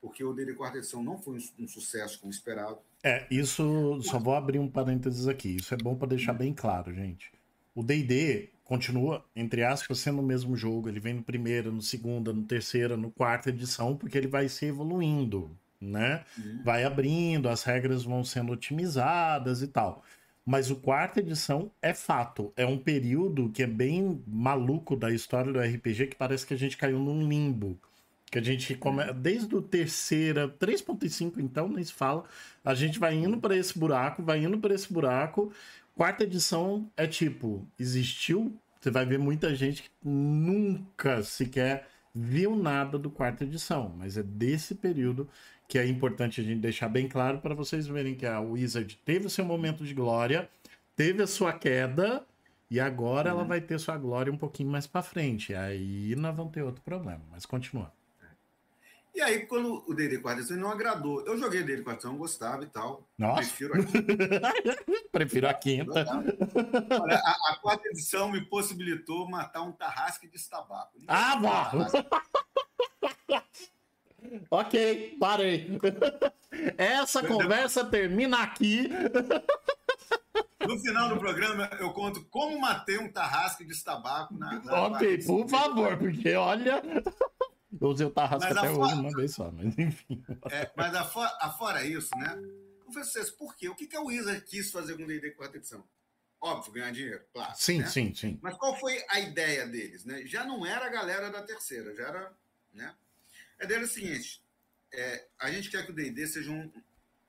porque 0.00 0.22
o 0.22 0.34
DD 0.34 0.54
quarta 0.54 0.78
edição 0.78 1.02
não 1.02 1.18
foi 1.18 1.38
um, 1.58 1.66
sucesso 1.66 2.20
como 2.20 2.30
esperado. 2.30 2.78
É, 3.02 3.26
isso. 3.30 3.98
Só 4.02 4.18
vou 4.18 4.34
abrir 4.34 4.58
um 4.58 4.68
parênteses 4.68 5.26
aqui. 5.26 5.56
Isso 5.56 5.72
é 5.72 5.76
bom 5.76 5.96
para 5.96 6.08
deixar 6.08 6.34
bem 6.34 6.52
claro, 6.52 6.94
gente. 6.94 7.32
O 7.74 7.82
DD 7.82 8.50
continua, 8.62 9.24
entre 9.34 9.64
aspas, 9.64 9.98
sendo 9.98 10.20
o 10.20 10.26
mesmo 10.26 10.54
jogo. 10.56 10.88
Ele 10.88 11.00
vem 11.00 11.14
no 11.14 11.22
primeiro, 11.22 11.72
no 11.72 11.80
segunda, 11.80 12.32
no 12.32 12.44
terceira, 12.44 12.96
no 12.96 13.10
quarta 13.10 13.48
edição, 13.48 13.96
porque 13.96 14.18
ele 14.18 14.28
vai 14.28 14.48
se 14.48 14.66
evoluindo, 14.66 15.56
né? 15.80 16.24
Uhum. 16.38 16.62
Vai 16.62 16.84
abrindo, 16.84 17.48
as 17.48 17.62
regras 17.62 18.04
vão 18.04 18.22
sendo 18.22 18.52
otimizadas 18.52 19.62
e 19.62 19.68
tal. 19.68 20.04
Mas 20.46 20.70
o 20.70 20.76
quarta 20.76 21.18
edição 21.18 21.72
é 21.82 21.92
fato. 21.92 22.52
É 22.56 22.64
um 22.64 22.78
período 22.78 23.50
que 23.50 23.64
é 23.64 23.66
bem 23.66 24.22
maluco 24.28 24.94
da 24.94 25.10
história 25.10 25.52
do 25.52 25.58
RPG, 25.58 26.06
que 26.06 26.16
parece 26.16 26.46
que 26.46 26.54
a 26.54 26.56
gente 26.56 26.76
caiu 26.76 27.00
num 27.00 27.28
limbo. 27.28 27.76
Que 28.30 28.38
a 28.38 28.42
gente 28.42 28.76
come... 28.76 29.12
desde 29.12 29.56
o 29.56 29.60
terceira, 29.60 30.48
3.5 30.48 31.38
então, 31.38 31.68
nem 31.68 31.82
se 31.82 31.92
fala, 31.92 32.24
a 32.64 32.74
gente 32.74 32.96
vai 32.96 33.14
indo 33.14 33.38
para 33.38 33.56
esse 33.56 33.76
buraco, 33.76 34.22
vai 34.22 34.44
indo 34.44 34.56
para 34.58 34.72
esse 34.72 34.92
buraco. 34.92 35.52
Quarta 35.96 36.22
edição 36.22 36.88
é 36.96 37.08
tipo, 37.08 37.66
existiu, 37.76 38.56
você 38.80 38.90
vai 38.90 39.04
ver 39.04 39.18
muita 39.18 39.52
gente 39.52 39.82
que 39.82 39.90
nunca 40.04 41.24
sequer 41.24 41.88
viu 42.14 42.56
nada 42.56 42.98
do 42.98 43.10
quarta 43.10 43.44
edição, 43.44 43.92
mas 43.98 44.16
é 44.16 44.22
desse 44.22 44.74
período 44.74 45.28
que 45.68 45.78
é 45.78 45.86
importante 45.86 46.40
a 46.40 46.44
gente 46.44 46.60
deixar 46.60 46.88
bem 46.88 47.08
claro 47.08 47.38
para 47.38 47.54
vocês 47.54 47.86
verem 47.86 48.14
que 48.14 48.26
a 48.26 48.40
Wizard 48.40 48.98
teve 49.04 49.26
o 49.26 49.30
seu 49.30 49.44
momento 49.44 49.84
de 49.84 49.94
glória, 49.94 50.48
teve 50.94 51.22
a 51.22 51.26
sua 51.26 51.52
queda 51.52 52.24
e 52.70 52.80
agora 52.80 53.32
uhum. 53.32 53.38
ela 53.38 53.48
vai 53.48 53.60
ter 53.60 53.78
sua 53.78 53.96
glória 53.96 54.32
um 54.32 54.38
pouquinho 54.38 54.70
mais 54.70 54.86
para 54.86 55.02
frente. 55.02 55.54
Aí 55.54 56.14
nós 56.16 56.34
vamos 56.36 56.52
ter 56.52 56.62
outro 56.62 56.82
problema, 56.82 57.22
mas 57.30 57.46
continua. 57.46 57.92
E 59.14 59.22
aí, 59.22 59.46
quando 59.46 59.82
o 59.88 59.94
D&D 59.94 60.18
quarta 60.18 60.40
edição 60.40 60.58
não 60.58 60.70
agradou, 60.70 61.24
eu 61.24 61.38
joguei 61.38 61.62
D&D 61.62 61.82
quarta 61.82 62.00
edição, 62.00 62.18
gostava 62.18 62.64
e 62.64 62.66
tal. 62.66 63.08
Nossa. 63.16 63.40
Prefiro 63.40 63.72
a 63.72 63.84
quinta. 63.84 64.52
Prefiro 65.10 65.48
a 65.48 65.54
quinta. 65.54 66.06
Olha, 67.00 67.16
a, 67.16 67.52
a, 67.52 67.56
quarta 67.56 67.88
edição 67.88 68.30
me 68.30 68.42
possibilitou 68.42 69.26
matar 69.26 69.62
um 69.62 69.72
tarrasque 69.72 70.28
de 70.28 70.38
tabaco. 70.50 71.00
Ah, 71.08 71.38
vá! 71.40 71.72
Ok, 74.50 75.16
parei. 75.18 75.78
Essa 76.78 77.26
conversa 77.26 77.84
termina 77.84 78.42
aqui. 78.42 78.88
No 80.66 80.78
final 80.80 81.08
do 81.08 81.18
programa, 81.18 81.70
eu 81.78 81.92
conto 81.92 82.24
como 82.26 82.58
matei 82.58 82.98
um 82.98 83.10
tarrasque 83.10 83.64
de 83.64 83.84
tabaco 83.84 84.36
na. 84.36 84.60
na 84.60 84.86
ok, 84.86 85.24
por 85.24 85.48
favor, 85.48 85.96
porque 85.98 86.34
olha. 86.34 86.82
Eu 87.78 87.88
usei 87.88 88.06
o 88.06 88.10
tarrasco 88.10 88.50
até 88.50 88.70
hoje 88.70 88.94
uma 88.94 89.10
vez 89.10 89.34
só, 89.34 89.50
mas 89.50 89.76
enfim. 89.78 90.24
É, 90.50 90.70
mas 90.74 90.94
afora, 90.94 91.36
afora 91.42 91.84
isso, 91.84 92.08
né? 92.16 92.34
Não 92.84 92.90
foi 92.90 93.04
sucesso. 93.04 93.36
Por 93.36 93.54
quê? 93.54 93.68
O 93.68 93.74
que, 93.74 93.86
que 93.86 93.96
a 93.96 94.00
Wizard 94.00 94.40
quis 94.42 94.70
fazer 94.70 94.96
com 94.96 95.02
o 95.02 95.06
D&D 95.06 95.32
quarta 95.32 95.58
edição? 95.58 95.84
Óbvio, 96.40 96.72
ganhar 96.72 96.92
dinheiro, 96.92 97.24
claro. 97.32 97.52
Sim, 97.56 97.80
né? 97.80 97.86
sim, 97.86 98.14
sim. 98.14 98.38
Mas 98.42 98.56
qual 98.56 98.78
foi 98.78 99.02
a 99.10 99.20
ideia 99.20 99.66
deles? 99.66 100.04
Né? 100.04 100.24
Já 100.26 100.44
não 100.44 100.64
era 100.64 100.86
a 100.86 100.90
galera 100.90 101.30
da 101.30 101.42
terceira, 101.42 101.94
já 101.94 102.04
era. 102.04 102.32
Né? 102.72 102.94
A 103.58 103.64
ideia 103.64 103.78
era 103.78 103.86
o 103.86 103.88
seguinte: 103.88 104.42
é, 104.92 105.26
a 105.38 105.50
gente 105.50 105.70
quer 105.70 105.84
que 105.84 105.92
o 105.92 105.94
D&D 105.94 106.26
seja 106.26 106.50
um, 106.50 106.70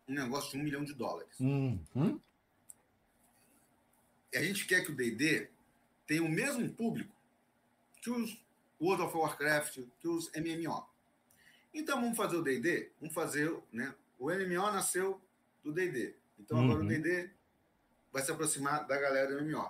um, 0.08 0.14
negócio 0.14 0.52
de 0.52 0.58
um 0.58 0.64
milhão 0.64 0.84
de 0.84 0.94
dólares. 0.94 1.40
Uhum. 1.40 2.20
A 4.34 4.42
gente 4.42 4.66
quer 4.66 4.84
que 4.84 4.92
o 4.92 4.96
D&D 4.96 5.50
tenha 6.06 6.24
o 6.24 6.30
mesmo 6.30 6.70
público 6.70 7.16
que 8.02 8.10
os 8.10 8.42
World 8.80 9.04
of 9.04 9.18
Warcraft, 9.18 9.80
que 10.00 10.08
os 10.08 10.32
MMO. 10.34 10.88
Então 11.74 12.00
vamos 12.00 12.16
fazer 12.16 12.38
o 12.38 12.44
D&D, 12.44 12.92
vamos 13.00 13.14
fazer, 13.14 13.56
né? 13.72 13.94
O 14.20 14.32
MMO 14.32 14.72
nasceu 14.72 15.22
do 15.64 15.72
D&D. 15.72 16.16
Então 16.40 16.60
agora 16.60 16.80
uhum. 16.80 16.86
o 16.86 16.88
D&D 16.88 17.30
vai 18.12 18.24
se 18.24 18.32
aproximar 18.32 18.86
da 18.88 18.98
galera 18.98 19.36
do 19.36 19.44
MMO. 19.44 19.70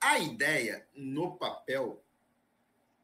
A 0.00 0.18
ideia 0.18 0.86
no 0.94 1.36
papel 1.36 2.02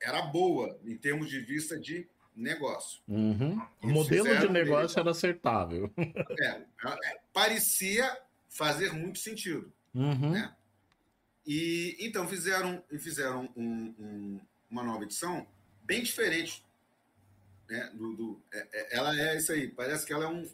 era 0.00 0.22
boa 0.22 0.78
em 0.84 0.96
termos 0.96 1.28
de 1.28 1.40
vista 1.40 1.78
de 1.78 2.06
negócio. 2.34 3.00
Uhum. 3.08 3.60
O 3.82 3.88
modelo 3.88 4.38
de 4.38 4.48
negócio 4.48 4.98
era 4.98 5.10
acertável. 5.10 5.90
É, 6.40 6.46
é, 6.48 7.20
parecia 7.32 8.18
fazer 8.48 8.92
muito 8.92 9.18
sentido. 9.18 9.72
Uhum. 9.94 10.32
Né? 10.32 10.54
E 11.46 11.96
então 12.00 12.26
fizeram, 12.26 12.82
fizeram 12.98 13.48
um, 13.56 13.94
um, 13.98 14.40
uma 14.70 14.82
nova 14.82 15.04
edição 15.04 15.46
bem 15.82 16.02
diferente. 16.02 16.64
Né, 17.68 17.90
do, 17.94 18.14
do 18.14 18.42
é, 18.52 18.68
é, 18.72 18.96
ela 18.96 19.18
é 19.18 19.36
isso 19.38 19.50
aí, 19.50 19.68
parece 19.68 20.04
que 20.04 20.12
ela 20.12 20.26
é 20.26 20.28
um, 20.28 20.46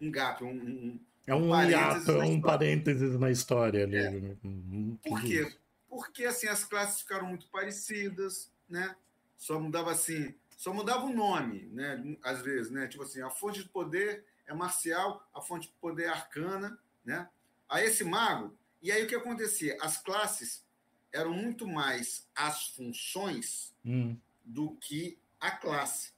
um 0.00 0.10
gap, 0.10 0.42
um, 0.42 0.48
um 0.48 1.00
é 1.26 1.34
um, 1.34 1.52
um 1.52 1.70
hiato, 1.70 2.10
é 2.10 2.24
um 2.24 2.40
parênteses 2.40 3.18
na 3.18 3.30
história 3.30 3.84
ali. 3.84 3.96
É. 3.96 5.08
Por 5.08 5.22
quê? 5.22 5.50
Porque 5.88 6.24
assim, 6.24 6.48
as 6.48 6.64
classes 6.64 7.00
ficaram 7.00 7.26
muito 7.26 7.46
parecidas, 7.48 8.50
né? 8.68 8.94
Só 9.36 9.58
mudava 9.58 9.92
assim, 9.92 10.34
só 10.56 10.72
mudava 10.72 11.04
o 11.06 11.12
nome, 11.12 11.68
né? 11.72 12.16
Às 12.22 12.42
vezes, 12.42 12.70
né? 12.70 12.86
Tipo 12.86 13.02
assim, 13.02 13.20
a 13.22 13.30
fonte 13.30 13.62
de 13.62 13.68
poder 13.68 14.24
é 14.46 14.54
marcial, 14.54 15.26
a 15.34 15.40
fonte 15.40 15.68
de 15.68 15.74
poder 15.80 16.04
é 16.04 16.08
arcana, 16.08 16.78
né? 17.04 17.28
Aí 17.68 17.86
esse 17.86 18.04
mago, 18.04 18.56
e 18.82 18.92
aí 18.92 19.04
o 19.04 19.06
que 19.06 19.14
acontecia? 19.14 19.76
As 19.80 19.96
classes 19.96 20.64
eram 21.12 21.32
muito 21.32 21.66
mais 21.66 22.28
as 22.34 22.68
funções 22.68 23.74
hum. 23.84 24.16
do 24.44 24.74
que 24.76 25.18
a 25.40 25.50
classe. 25.50 26.12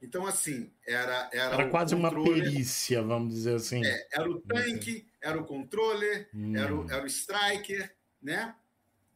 Então, 0.00 0.26
assim, 0.26 0.70
era. 0.86 1.28
Era, 1.32 1.54
era 1.54 1.70
quase 1.70 1.94
uma 1.94 2.10
perícia, 2.10 3.02
vamos 3.02 3.34
dizer 3.34 3.56
assim. 3.56 3.84
É, 3.84 4.08
era 4.12 4.30
o 4.30 4.40
tanque, 4.40 5.06
era 5.20 5.40
o 5.40 5.44
controller, 5.44 6.28
hum. 6.34 6.56
era, 6.56 6.74
o, 6.74 6.90
era 6.90 7.02
o 7.02 7.06
striker, 7.06 7.94
né? 8.22 8.54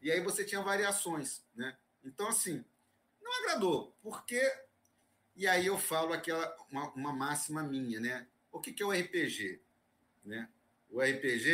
E 0.02 0.10
aí 0.10 0.20
você 0.20 0.44
tinha 0.44 0.62
variações, 0.62 1.42
né? 1.54 1.76
Então, 2.04 2.28
assim, 2.28 2.64
não 3.30 3.38
agradou, 3.44 3.96
porque. 4.02 4.40
E 5.36 5.46
aí 5.46 5.66
eu 5.66 5.78
falo 5.78 6.12
aquela 6.12 6.54
uma, 6.70 6.90
uma 6.92 7.12
máxima 7.12 7.62
minha, 7.62 8.00
né? 8.00 8.26
O 8.52 8.60
que, 8.60 8.72
que 8.72 8.82
é 8.82 8.86
o 8.86 8.90
RPG? 8.90 9.60
Né? 10.24 10.48
O 10.90 11.00
RPG, 11.00 11.48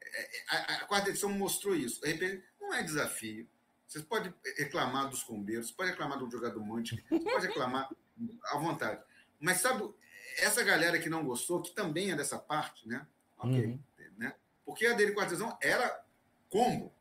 é, 0.00 0.36
é, 0.36 0.44
a, 0.48 0.56
a 0.76 0.84
quarta 0.86 1.10
edição 1.10 1.28
mostrou 1.28 1.74
isso. 1.74 2.00
O 2.02 2.08
RPG 2.08 2.42
não 2.60 2.72
é 2.72 2.82
desafio. 2.82 3.46
Você 3.86 4.00
pode 4.00 4.32
reclamar 4.56 5.10
dos 5.10 5.22
combeiros, 5.22 5.70
pode 5.70 5.90
reclamar 5.90 6.18
do 6.18 6.30
jogador 6.30 6.64
Mantic, 6.64 7.04
pode 7.08 7.46
reclamar 7.46 7.88
à 8.46 8.58
vontade. 8.58 9.02
Mas 9.38 9.58
sabe, 9.58 9.92
essa 10.38 10.62
galera 10.62 10.98
que 10.98 11.08
não 11.08 11.24
gostou, 11.24 11.62
que 11.62 11.74
também 11.74 12.10
é 12.10 12.16
dessa 12.16 12.38
parte, 12.38 12.88
né? 12.88 13.06
Ok. 13.38 13.64
Uhum. 13.64 13.80
Né? 14.16 14.34
Porque 14.64 14.86
a 14.86 14.94
dele 14.94 15.18
artesão 15.18 15.56
era 15.60 16.04
combo, 16.48 16.92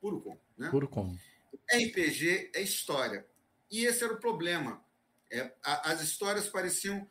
puro 0.00 0.20
combo. 0.20 0.40
Né? 0.56 0.70
Puro 0.70 0.88
combo. 0.88 1.18
RPG 1.72 2.52
é 2.54 2.62
história. 2.62 3.26
E 3.70 3.84
esse 3.84 4.02
era 4.04 4.12
o 4.12 4.20
problema. 4.20 4.82
É, 5.30 5.52
a, 5.62 5.90
as 5.92 6.00
histórias 6.00 6.48
pareciam 6.48 7.08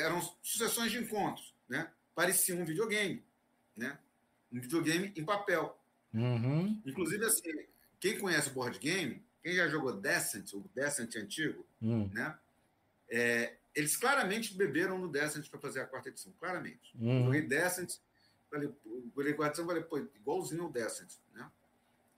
eram 0.00 0.20
sucessões 0.42 0.92
de 0.92 0.98
encontros, 0.98 1.54
né? 1.68 1.90
Parecia 2.14 2.54
um 2.54 2.64
videogame, 2.64 3.24
né? 3.76 3.98
Um 4.52 4.60
videogame 4.60 5.12
em 5.16 5.24
papel. 5.24 5.78
Uhum. 6.12 6.80
Inclusive, 6.84 7.24
assim, 7.24 7.50
quem 8.00 8.18
conhece 8.18 8.48
o 8.48 8.52
board 8.52 8.78
game, 8.78 9.24
quem 9.42 9.54
já 9.54 9.68
jogou 9.68 9.92
Descent, 9.92 10.52
o 10.52 10.68
Descent 10.74 11.14
antigo, 11.16 11.66
uhum. 11.80 12.10
né? 12.12 12.38
É, 13.10 13.56
eles 13.74 13.96
claramente 13.96 14.54
beberam 14.54 14.98
no 14.98 15.08
Descent 15.08 15.48
para 15.48 15.60
fazer 15.60 15.80
a 15.80 15.86
quarta 15.86 16.08
edição, 16.08 16.32
claramente. 16.38 16.94
Uhum. 16.98 17.24
Joguei 17.24 17.42
Descent, 17.42 17.94
falei, 18.50 18.70
joguei 19.16 19.32
quarta 19.34 19.52
edição, 19.52 19.66
falei, 19.66 19.82
pô, 19.82 19.98
igualzinho 19.98 20.64
ao 20.64 20.72
Descent, 20.72 21.12
né? 21.32 21.50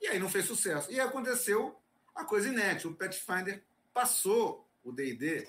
E 0.01 0.07
aí 0.07 0.19
não 0.19 0.29
fez 0.29 0.47
sucesso. 0.47 0.91
E 0.91 0.99
aconteceu 0.99 1.79
a 2.15 2.25
coisa 2.25 2.49
inédita, 2.49 2.89
o 2.89 2.95
Pathfinder 2.95 3.63
passou 3.93 4.69
o 4.83 4.93
D&D 4.93 5.49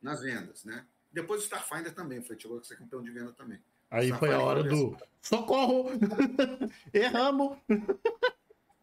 nas 0.00 0.20
vendas, 0.22 0.64
né? 0.64 0.86
Depois 1.12 1.42
o 1.42 1.44
Starfinder 1.44 1.94
também, 1.94 2.22
foi, 2.22 2.38
chegou 2.38 2.58
a 2.58 2.64
ser 2.64 2.76
campeão 2.76 3.02
de 3.02 3.10
venda 3.10 3.32
também. 3.32 3.62
Aí 3.90 4.10
foi 4.12 4.32
a 4.32 4.40
hora 4.40 4.62
do 4.62 4.96
socorro! 5.20 5.90
Erramos! 6.92 7.58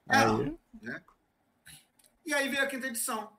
Aí. 0.08 0.58
Né? 0.82 1.04
E 2.26 2.34
aí 2.34 2.48
veio 2.48 2.62
a 2.62 2.68
quinta 2.68 2.88
edição. 2.88 3.36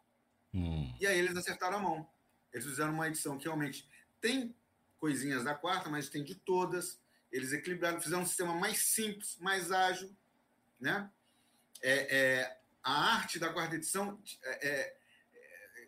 Hum. 0.53 0.93
E 1.01 1.07
aí 1.07 1.17
eles 1.17 1.37
acertaram 1.37 1.77
a 1.77 1.81
mão. 1.81 2.09
Eles 2.53 2.67
fizeram 2.67 2.93
uma 2.93 3.07
edição 3.07 3.39
que 3.39 3.45
realmente 3.45 3.89
tem 4.21 4.55
coisinhas 4.99 5.45
da 5.45 5.55
quarta, 5.55 5.89
mas 5.89 6.09
tem 6.09 6.25
de 6.25 6.35
todas. 6.35 7.01
Eles 7.31 7.53
equilibraram, 7.53 8.01
fizeram 8.01 8.23
um 8.23 8.27
sistema 8.27 8.53
mais 8.53 8.79
simples, 8.79 9.39
mais 9.41 9.71
ágil. 9.71 10.11
Né? 10.81 11.09
É, 11.81 12.17
é 12.17 12.60
a 12.83 13.15
arte 13.15 13.39
da 13.39 13.53
quarta 13.53 13.77
edição. 13.77 14.19
É, 14.43 14.69
é, 14.69 14.97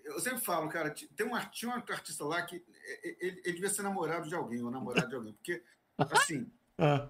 eu 0.05 0.21
sempre 0.21 0.41
falo, 0.41 0.69
cara, 0.69 0.91
tem 0.91 1.27
um, 1.27 1.39
tinha 1.51 1.71
um 1.71 1.75
artista 1.75 2.25
lá 2.25 2.43
que 2.43 2.63
ele, 3.03 3.41
ele 3.45 3.53
devia 3.53 3.69
ser 3.69 3.83
namorado 3.83 4.29
de 4.29 4.35
alguém, 4.35 4.63
ou 4.63 4.71
namorado 4.71 5.09
de 5.09 5.15
alguém, 5.15 5.33
porque, 5.33 5.63
assim. 5.99 6.51
ah. 6.79 7.09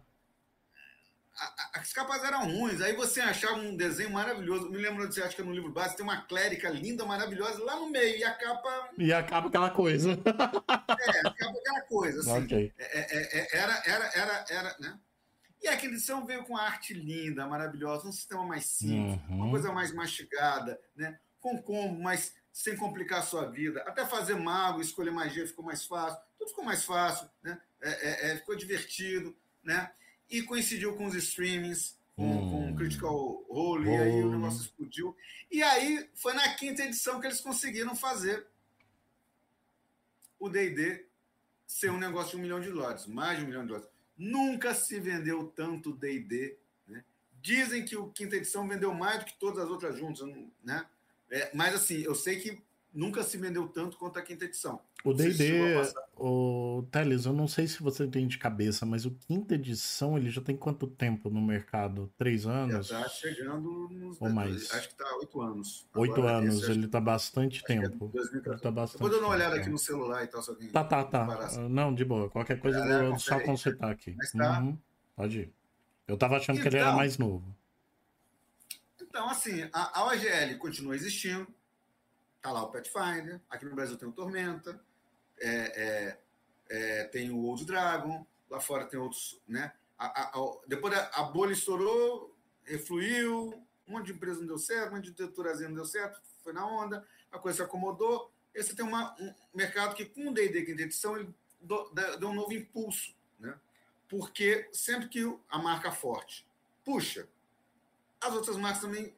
As 1.75 1.93
capas 1.95 2.23
eram 2.23 2.45
ruins, 2.45 2.83
aí 2.83 2.95
você 2.95 3.21
achava 3.21 3.55
um 3.55 3.75
desenho 3.75 4.11
maravilhoso. 4.11 4.71
Me 4.71 4.77
lembro 4.77 5.09
de 5.09 5.15
você 5.15 5.23
acha 5.23 5.35
que 5.35 5.43
no 5.43 5.53
livro 5.53 5.73
base 5.73 5.97
tem 5.97 6.05
uma 6.05 6.21
clérica 6.21 6.69
linda, 6.69 7.07
maravilhosa 7.07 7.65
lá 7.65 7.75
no 7.77 7.89
meio, 7.89 8.19
e 8.19 8.23
a 8.23 8.35
capa. 8.35 8.91
E 8.99 9.13
acaba 9.13 9.49
aquela 9.49 9.71
coisa. 9.71 10.11
É, 11.03 11.27
acaba 11.27 11.59
aquela 11.59 11.81
coisa, 11.83 12.21
assim. 12.21 12.45
Okay. 12.45 12.73
É, 12.79 12.99
é, 12.99 13.39
é, 13.39 13.59
era, 13.59 13.83
era, 13.87 14.05
era, 14.15 14.45
era, 14.51 14.77
né? 14.79 15.01
E 15.63 15.69
a 15.69 15.75
edição 15.75 16.27
veio 16.27 16.45
com 16.45 16.57
arte 16.57 16.93
linda, 16.93 17.47
maravilhosa, 17.47 18.09
um 18.09 18.13
sistema 18.13 18.45
mais 18.45 18.67
simples, 18.67 19.21
uhum. 19.29 19.37
uma 19.37 19.51
coisa 19.51 19.73
mais 19.73 19.93
mastigada, 19.95 20.81
né? 20.97 21.19
com 21.43 21.61
combo, 21.61 22.01
mas 22.01 22.35
sem 22.53 22.77
complicar 22.77 23.19
a 23.19 23.23
sua 23.23 23.51
vida. 23.51 23.83
Até 23.83 24.07
fazer 24.07 24.35
mago, 24.35 24.81
escolher 24.81 25.11
magia 25.11 25.47
ficou 25.47 25.65
mais 25.65 25.85
fácil, 25.85 26.21
tudo 26.39 26.49
ficou 26.49 26.65
mais 26.65 26.85
fácil, 26.85 27.29
né? 27.43 27.61
É, 27.81 27.91
é, 27.91 28.31
é 28.31 28.37
ficou 28.37 28.57
divertido, 28.57 29.37
né? 29.63 29.91
E 30.31 30.43
coincidiu 30.43 30.97
com 30.97 31.07
os 31.07 31.15
streamings, 31.15 31.99
com, 32.15 32.25
hum. 32.25 32.51
com 32.51 32.73
o 32.73 32.77
Critical 32.77 33.45
Role, 33.51 33.91
e 33.91 33.97
aí 33.97 34.23
o 34.23 34.31
negócio 34.31 34.63
explodiu. 34.63 35.17
E 35.51 35.63
aí 35.63 36.09
foi 36.15 36.33
na 36.35 36.55
quinta 36.55 36.83
edição 36.83 37.21
que 37.21 37.27
eles 37.27 37.41
conseguiram 37.41 37.97
fazer 37.97 38.47
o 40.39 40.49
D&D 40.49 41.07
ser 41.67 41.91
um 41.91 41.99
negócio 41.99 42.33
de 42.33 42.37
um 42.37 42.41
milhão 42.41 42.61
de 42.61 42.71
dólares, 42.71 43.07
mais 43.07 43.39
de 43.39 43.45
um 43.45 43.49
milhão 43.49 43.63
de 43.63 43.69
dólares. 43.69 43.92
Nunca 44.17 44.75
se 44.75 45.01
vendeu 45.01 45.47
tanto 45.49 45.93
D&D, 45.93 46.57
né? 46.87 47.05
Dizem 47.41 47.85
que 47.85 47.97
o 47.97 48.09
quinta 48.11 48.37
edição 48.37 48.69
vendeu 48.69 48.93
mais 48.95 49.21
do 49.21 49.25
que 49.27 49.39
todas 49.39 49.65
as 49.65 49.71
outras 49.71 49.99
juntas, 49.99 50.29
né? 50.63 50.87
É, 51.31 51.51
mas 51.55 51.75
assim, 51.75 52.03
eu 52.03 52.15
sei 52.15 52.37
que 52.39 52.63
nunca 52.93 53.23
se 53.23 53.37
vendeu 53.37 53.67
tanto 53.69 53.97
quanto 53.97 54.19
a 54.19 54.23
quinta 54.23 54.45
edição. 54.45 54.81
O 55.05 55.13
D&D, 55.13 55.61
o 56.17 56.87
Teles, 56.93 57.25
eu 57.25 57.33
não 57.33 57.49
sei 57.49 57.67
se 57.67 57.83
você 57.83 58.07
tem 58.07 58.27
de 58.29 58.39
cabeça, 58.39 58.87
mas 58.87 59.05
o 59.05 59.11
quinta 59.11 59.57
edição 59.57 60.17
ele 60.17 60.31
já 60.31 60.41
tem 60.41 60.57
quanto 60.57 60.87
tempo 60.87 61.29
no 61.29 61.43
mercado? 61.43 62.13
Três 62.17 62.47
anos? 62.47 62.87
Já 62.87 63.03
tá 63.03 63.09
chegando 63.09 63.89
nos... 63.91 64.21
Ou 64.21 64.31
mais? 64.31 64.71
Acho 64.71 64.91
que 64.91 64.95
tá 64.95 65.17
oito 65.17 65.41
anos. 65.41 65.89
Oito 65.97 66.13
Agora, 66.13 66.37
anos, 66.37 66.69
ele 66.69 66.87
tá 66.87 67.01
bastante 67.01 67.63
é 67.65 67.67
tempo. 67.67 68.13
É 68.15 68.49
ele 68.49 68.59
tá 68.59 68.71
bastante 68.71 69.01
Vou 69.01 69.11
dar 69.11 69.19
uma 69.19 69.29
olhada 69.29 69.57
aqui 69.57 69.69
no 69.69 69.79
celular 69.79 70.23
e 70.23 70.29
tal, 70.29 70.43
só 70.43 70.55
Tá, 70.73 70.85
tá, 70.85 71.05
tá. 71.05 71.51
Não, 71.69 71.93
de 71.93 72.05
boa. 72.05 72.31
Qualquer 72.31 72.61
coisa 72.61 72.79
eu 72.79 73.11
vou 73.11 73.19
só 73.19 73.41
consertar 73.41 73.91
aqui. 73.91 74.15
Mas 74.17 74.31
tá. 74.31 74.61
Uhum. 74.61 74.79
Pode 75.17 75.41
ir. 75.41 75.53
Eu 76.07 76.17
tava 76.17 76.37
achando 76.37 76.57
então, 76.59 76.63
que 76.63 76.69
ele 76.69 76.79
era 76.79 76.89
então- 76.89 76.99
mais 76.99 77.19
novo. 77.19 77.45
Então, 79.01 79.29
assim, 79.29 79.69
a, 79.73 80.01
a 80.01 80.07
OGL 80.07 80.57
continua 80.59 80.95
existindo, 80.95 81.47
Tá 82.43 82.51
lá 82.51 82.63
o 82.65 82.73
Pathfinder, 82.73 83.41
aqui 83.49 83.65
no 83.65 83.75
Brasil 83.75 83.97
tem 83.97 84.09
o 84.09 84.13
Tormenta, 84.13 84.79
é, 85.41 85.49
é, 85.49 86.19
é, 86.69 87.05
tem 87.05 87.31
o 87.31 87.45
Old 87.45 87.65
Dragon, 87.65 88.27
lá 88.51 88.59
fora 88.59 88.85
tem 88.85 88.99
outros, 88.99 89.41
né? 89.47 89.73
A, 89.97 90.07
a, 90.07 90.29
a, 90.31 90.57
depois 90.67 90.93
a, 90.93 91.23
bolha 91.23 91.53
estourou, 91.53 92.37
refluiu, 92.65 93.55
um 93.87 93.93
monte 93.93 94.07
de 94.07 94.13
empresa 94.13 94.41
não 94.41 94.49
deu 94.49 94.59
certo, 94.59 94.91
um 94.91 94.97
monte 94.97 95.13
de 95.13 95.27
diturazinha 95.27 95.69
não 95.69 95.77
deu 95.77 95.85
certo, 95.85 96.21
foi 96.43 96.53
na 96.53 96.67
onda, 96.67 97.07
a 97.31 97.39
coisa 97.39 97.59
se 97.59 97.63
acomodou. 97.63 98.33
Esse 98.53 98.75
tem 98.75 98.85
uma, 98.85 99.15
um 99.21 99.33
mercado 99.55 99.95
que, 99.95 100.05
com 100.05 100.29
o 100.29 100.35
D&D 100.35 100.65
quinta 100.65 100.83
edição, 100.83 101.17
ele 101.17 101.33
deu 102.19 102.29
um 102.29 102.35
novo 102.35 102.53
impulso, 102.53 103.15
né? 103.39 103.57
Porque 104.09 104.69
sempre 104.73 105.09
que 105.09 105.39
a 105.49 105.59
marca 105.59 105.93
forte 105.93 106.45
puxa, 106.85 107.29
as 108.21 108.35
outras 108.35 108.57
marcas 108.57 108.83
também 108.83 109.15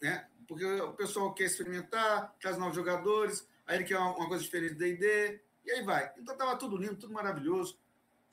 né, 0.00 0.28
porque 0.46 0.64
o 0.64 0.92
pessoal 0.92 1.32
quer 1.32 1.44
experimentar, 1.44 2.34
traz 2.40 2.56
novos 2.58 2.74
jogadores, 2.74 3.46
aí 3.66 3.76
ele 3.76 3.84
quer 3.84 3.98
uma, 3.98 4.28
coisa 4.28 4.42
diferente 4.42 4.74
do 4.74 4.78
D&D, 4.78 5.40
e 5.64 5.70
aí 5.70 5.82
vai. 5.82 6.10
Então 6.18 6.36
tava 6.36 6.56
tudo 6.56 6.76
lindo, 6.76 6.96
tudo 6.96 7.12
maravilhoso. 7.12 7.78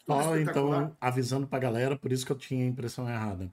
Tudo 0.06 0.30
oh, 0.30 0.38
então, 0.38 0.96
avisando 1.00 1.48
pra 1.48 1.60
galera, 1.60 1.98
por 1.98 2.12
isso 2.12 2.25
que 2.25 2.32
eu 2.32 2.38
tinha 2.38 2.65
a 2.65 2.68
impressão 2.68 3.10
errada. 3.10 3.51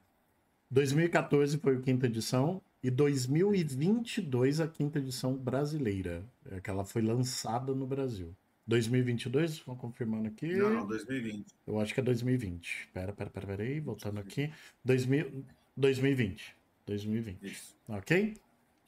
2014 0.71 1.59
foi 1.59 1.77
a 1.77 1.81
quinta 1.81 2.07
edição 2.07 2.61
e 2.83 2.91
2022 2.91 4.61
a 4.61 4.69
quinta 4.69 4.99
edição 4.99 5.35
brasileira. 5.35 6.25
É 6.51 6.61
que 6.61 6.71
ela 6.71 6.85
foi 6.85 7.03
lançada 7.03 7.75
no 7.75 7.87
Brasil. 7.87 8.35
2022, 8.67 9.53
estão 9.53 9.75
confirmando 9.75 10.29
aqui. 10.29 10.55
Não, 10.55 10.69
não, 10.69 10.87
2020. 10.87 11.47
Eu 11.67 11.81
acho 11.81 11.95
que 11.95 12.01
é 12.01 12.03
2020. 12.03 12.91
Pera, 12.93 13.15
pera, 13.15 13.31
pera, 13.31 13.47
pera 13.47 13.63
aí, 13.63 13.81
voltando 13.81 14.21
aqui. 14.21 14.53
2000, 14.85 15.45
2020. 15.75 16.55
2020. 16.87 17.43
Isso. 17.43 17.75
Ok? 17.89 18.37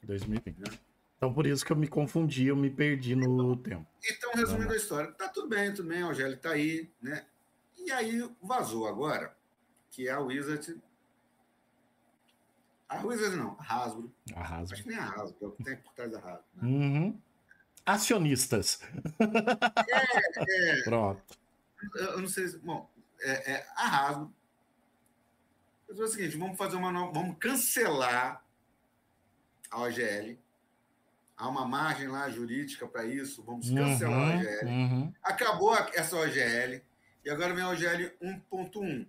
2020. 0.03 0.81
Então, 1.21 1.31
por 1.31 1.45
isso 1.45 1.63
que 1.63 1.71
eu 1.71 1.77
me 1.77 1.87
confundi, 1.87 2.47
eu 2.47 2.55
me 2.55 2.69
perdi 2.69 3.15
no 3.15 3.55
tempo. 3.55 3.85
Então, 4.03 4.31
resumindo 4.33 4.73
a 4.73 4.75
história, 4.75 5.11
tá 5.11 5.29
tudo 5.29 5.47
bem, 5.47 5.71
tudo 5.71 5.87
bem, 5.87 6.01
a 6.01 6.07
Angélica 6.07 6.49
tá 6.49 6.51
aí, 6.51 6.89
né? 6.99 7.25
E 7.77 7.91
aí 7.91 8.27
vazou 8.41 8.87
agora 8.87 9.35
que 9.91 10.09
a 10.09 10.19
Wizard. 10.19 10.81
A 12.89 13.05
Wizard 13.05 13.35
não, 13.35 13.55
a 13.59 13.63
Hasbro. 13.63 14.11
A 14.33 14.41
Hasbro. 14.41 14.73
Acho 14.73 14.83
que 14.83 14.89
nem 14.89 14.97
a 14.97 15.09
Hasbro, 15.09 15.37
é 15.41 15.45
o 15.45 15.51
que 15.51 15.63
tem 15.63 15.77
por 15.77 15.93
trás 15.93 16.11
da 16.11 16.17
Hasbro. 16.17 16.43
Né? 16.55 16.63
Uhum. 16.63 17.21
Acionistas. 17.85 18.79
É, 19.87 20.79
é. 20.79 20.81
Pronto. 20.83 21.21
Eu 21.95 22.19
não 22.19 22.27
sei. 22.27 22.47
Bom, 22.59 22.89
é, 23.19 23.51
é 23.53 23.67
a 23.75 24.07
Hasbro. 24.07 24.33
É 25.87 25.93
o 25.93 26.07
seguinte, 26.07 26.37
vamos 26.37 26.57
fazer 26.57 26.77
uma 26.77 26.91
nova. 26.91 27.11
Vamos 27.13 27.37
cancelar 27.37 28.43
a 29.71 29.81
OGL. 29.81 30.37
Há 31.37 31.47
uma 31.47 31.65
margem 31.65 32.07
lá 32.07 32.29
jurídica 32.29 32.85
para 32.85 33.05
isso, 33.05 33.41
vamos 33.41 33.69
uhum, 33.69 33.75
cancelar 33.75 34.19
uhum, 34.19 34.31
a 34.31 34.35
OGL. 34.35 34.67
Uhum. 34.67 35.13
Acabou 35.23 35.75
essa 35.93 36.15
OGL 36.17 36.81
e 37.23 37.29
agora 37.29 37.53
vem 37.53 37.63
a 37.63 37.69
OGL 37.69 38.11
1.1, 38.21 39.07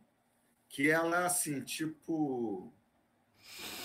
que 0.68 0.90
ela, 0.90 1.26
assim, 1.26 1.60
tipo. 1.60 2.72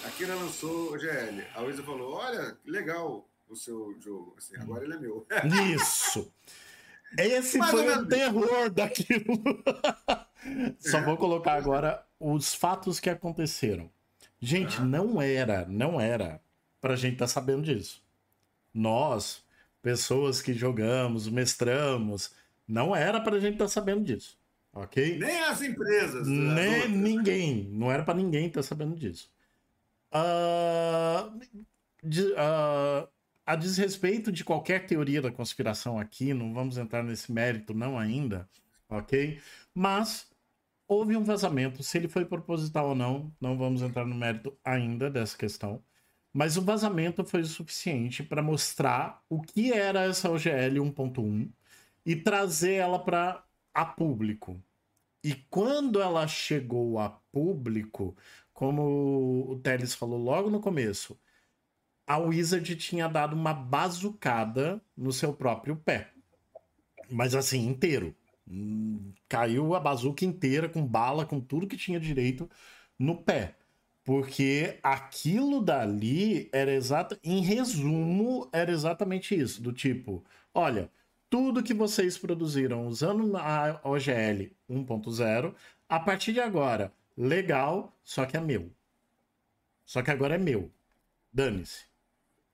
Aqui 0.05 0.23
ela 0.23 0.35
lançou 0.35 0.93
OGL. 0.93 1.43
A 1.55 1.61
Luísa 1.61 1.83
falou: 1.83 2.13
Olha, 2.13 2.57
legal 2.63 3.27
o 3.49 3.55
seu 3.55 3.99
jogo. 3.99 4.35
Assim, 4.37 4.55
agora 4.57 4.85
ele 4.85 4.93
é 4.93 4.99
meu. 4.99 5.25
Isso! 5.75 6.31
Esse 7.17 7.57
Mais 7.57 7.71
foi 7.71 7.97
o 7.97 8.05
terror 8.07 8.69
daquilo. 8.69 9.63
Só 10.79 11.01
vou 11.01 11.17
colocar 11.17 11.53
agora 11.53 12.05
os 12.19 12.53
fatos 12.53 12.99
que 12.99 13.09
aconteceram. 13.09 13.89
Gente, 14.39 14.81
não 14.81 15.21
era, 15.21 15.65
não 15.65 15.99
era 15.99 16.41
para 16.79 16.93
a 16.93 16.97
gente 16.97 17.13
estar 17.13 17.25
tá 17.25 17.31
sabendo 17.31 17.63
disso. 17.63 18.03
Nós, 18.73 19.43
pessoas 19.81 20.41
que 20.41 20.53
jogamos, 20.53 21.27
mestramos, 21.27 22.33
não 22.67 22.95
era 22.95 23.19
para 23.19 23.37
a 23.37 23.39
gente 23.39 23.53
estar 23.53 23.65
tá 23.65 23.69
sabendo 23.69 24.03
disso. 24.03 24.37
Ok? 24.73 25.17
Nem 25.17 25.39
as 25.41 25.61
empresas. 25.61 26.27
Nem 26.27 26.83
as 26.83 26.89
ninguém. 26.89 27.69
Não 27.71 27.91
era 27.91 28.03
para 28.03 28.13
ninguém 28.13 28.47
estar 28.47 28.61
tá 28.61 28.67
sabendo 28.67 28.95
disso. 28.95 29.31
Uh, 30.13 31.39
de, 32.03 32.23
uh, 32.23 33.07
a 33.45 33.55
desrespeito 33.55 34.31
de 34.31 34.43
qualquer 34.43 34.85
teoria 34.85 35.21
da 35.21 35.31
conspiração 35.31 35.97
aqui, 35.97 36.33
não 36.33 36.53
vamos 36.53 36.77
entrar 36.77 37.03
nesse 37.03 37.31
mérito, 37.31 37.73
não 37.73 37.97
ainda, 37.97 38.47
ok? 38.89 39.39
Mas 39.73 40.29
houve 40.87 41.15
um 41.17 41.23
vazamento. 41.23 41.81
Se 41.81 41.97
ele 41.97 42.07
foi 42.07 42.25
proposital 42.25 42.89
ou 42.89 42.95
não, 42.95 43.33
não 43.39 43.57
vamos 43.57 43.81
entrar 43.81 44.05
no 44.05 44.15
mérito 44.15 44.57
ainda 44.63 45.09
dessa 45.09 45.37
questão. 45.37 45.83
Mas 46.33 46.57
o 46.57 46.61
vazamento 46.61 47.23
foi 47.23 47.41
o 47.41 47.45
suficiente 47.45 48.23
para 48.23 48.43
mostrar 48.43 49.23
o 49.29 49.41
que 49.41 49.73
era 49.73 50.05
essa 50.05 50.29
OGL 50.29 50.81
1.1 50.81 51.49
e 52.05 52.15
trazer 52.15 52.75
ela 52.75 52.99
para 52.99 53.43
a 53.73 53.85
público. 53.85 54.61
E 55.23 55.33
quando 55.49 56.01
ela 56.01 56.27
chegou 56.27 56.99
a 56.99 57.09
público, 57.09 58.15
como 58.53 59.51
o 59.51 59.59
Teles 59.59 59.93
falou 59.93 60.17
logo 60.17 60.49
no 60.49 60.59
começo, 60.59 61.19
a 62.07 62.17
Wizard 62.17 62.75
tinha 62.77 63.09
dado 63.09 63.35
uma 63.35 63.53
bazucada 63.53 64.81
no 64.95 65.11
seu 65.11 65.33
próprio 65.33 65.75
pé. 65.75 66.13
Mas 67.09 67.35
assim, 67.35 67.67
inteiro. 67.67 68.15
Hum, 68.47 69.11
caiu 69.27 69.75
a 69.75 69.79
bazuca 69.79 70.23
inteira, 70.23 70.69
com 70.69 70.85
bala, 70.87 71.25
com 71.25 71.41
tudo 71.41 71.67
que 71.67 71.75
tinha 71.75 71.99
direito 71.99 72.49
no 72.97 73.21
pé. 73.21 73.56
Porque 74.07 74.79
aquilo 74.81 75.59
dali 75.61 76.47
era 76.53 76.71
exato, 76.71 77.19
em 77.21 77.41
resumo, 77.41 78.47
era 78.53 78.71
exatamente 78.71 79.35
isso, 79.37 79.61
do 79.61 79.73
tipo, 79.73 80.23
olha, 80.53 80.89
tudo 81.29 81.61
que 81.61 81.73
vocês 81.73 82.17
produziram 82.17 82.87
usando 82.87 83.35
a 83.35 83.81
OGL 83.83 84.49
1.0, 84.69 85.53
a 85.89 85.99
partir 85.99 86.31
de 86.31 86.39
agora, 86.39 86.93
legal, 87.17 87.93
só 88.01 88.25
que 88.25 88.37
é 88.37 88.39
meu. 88.39 88.71
Só 89.85 90.01
que 90.01 90.09
agora 90.09 90.35
é 90.35 90.37
meu. 90.37 90.71
Dane-se. 91.33 91.83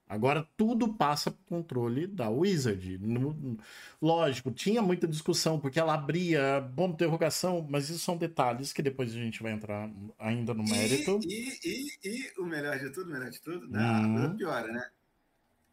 Agora 0.08 0.48
tudo 0.56 0.94
passa 0.94 1.32
por 1.32 1.44
controle 1.46 2.06
da 2.06 2.30
Wizard. 2.30 2.98
No, 3.00 3.58
lógico, 4.02 4.52
tinha 4.52 4.82
muita 4.82 5.08
discussão, 5.08 5.60
porque 5.60 5.80
ela 5.80 5.94
abria 5.94 6.62
ponto 6.76 6.90
de 6.90 6.96
interrogação, 6.96 7.66
mas 7.70 7.90
isso 7.90 8.00
são 8.00 8.18
detalhes 8.18 8.74
que 8.74 8.82
depois 8.82 9.12
a 9.12 9.18
gente 9.18 9.42
vai 9.42 9.54
entrar 9.54 9.90
ainda 10.20 10.54
no 10.54 10.64
mérito. 10.64 11.20
E, 11.24 11.58
e, 11.64 11.88
e, 12.04 12.32
e 12.38 12.40
o 12.40 12.46
melhor 12.46 12.78
de 12.78 12.92
tudo, 12.92 13.10
o 13.10 13.14
melhor 13.14 13.30
de 13.30 13.42
tudo, 13.42 13.68
não, 13.68 14.32
hum. 14.32 14.38
piora, 14.38 14.72
né? 14.72 14.90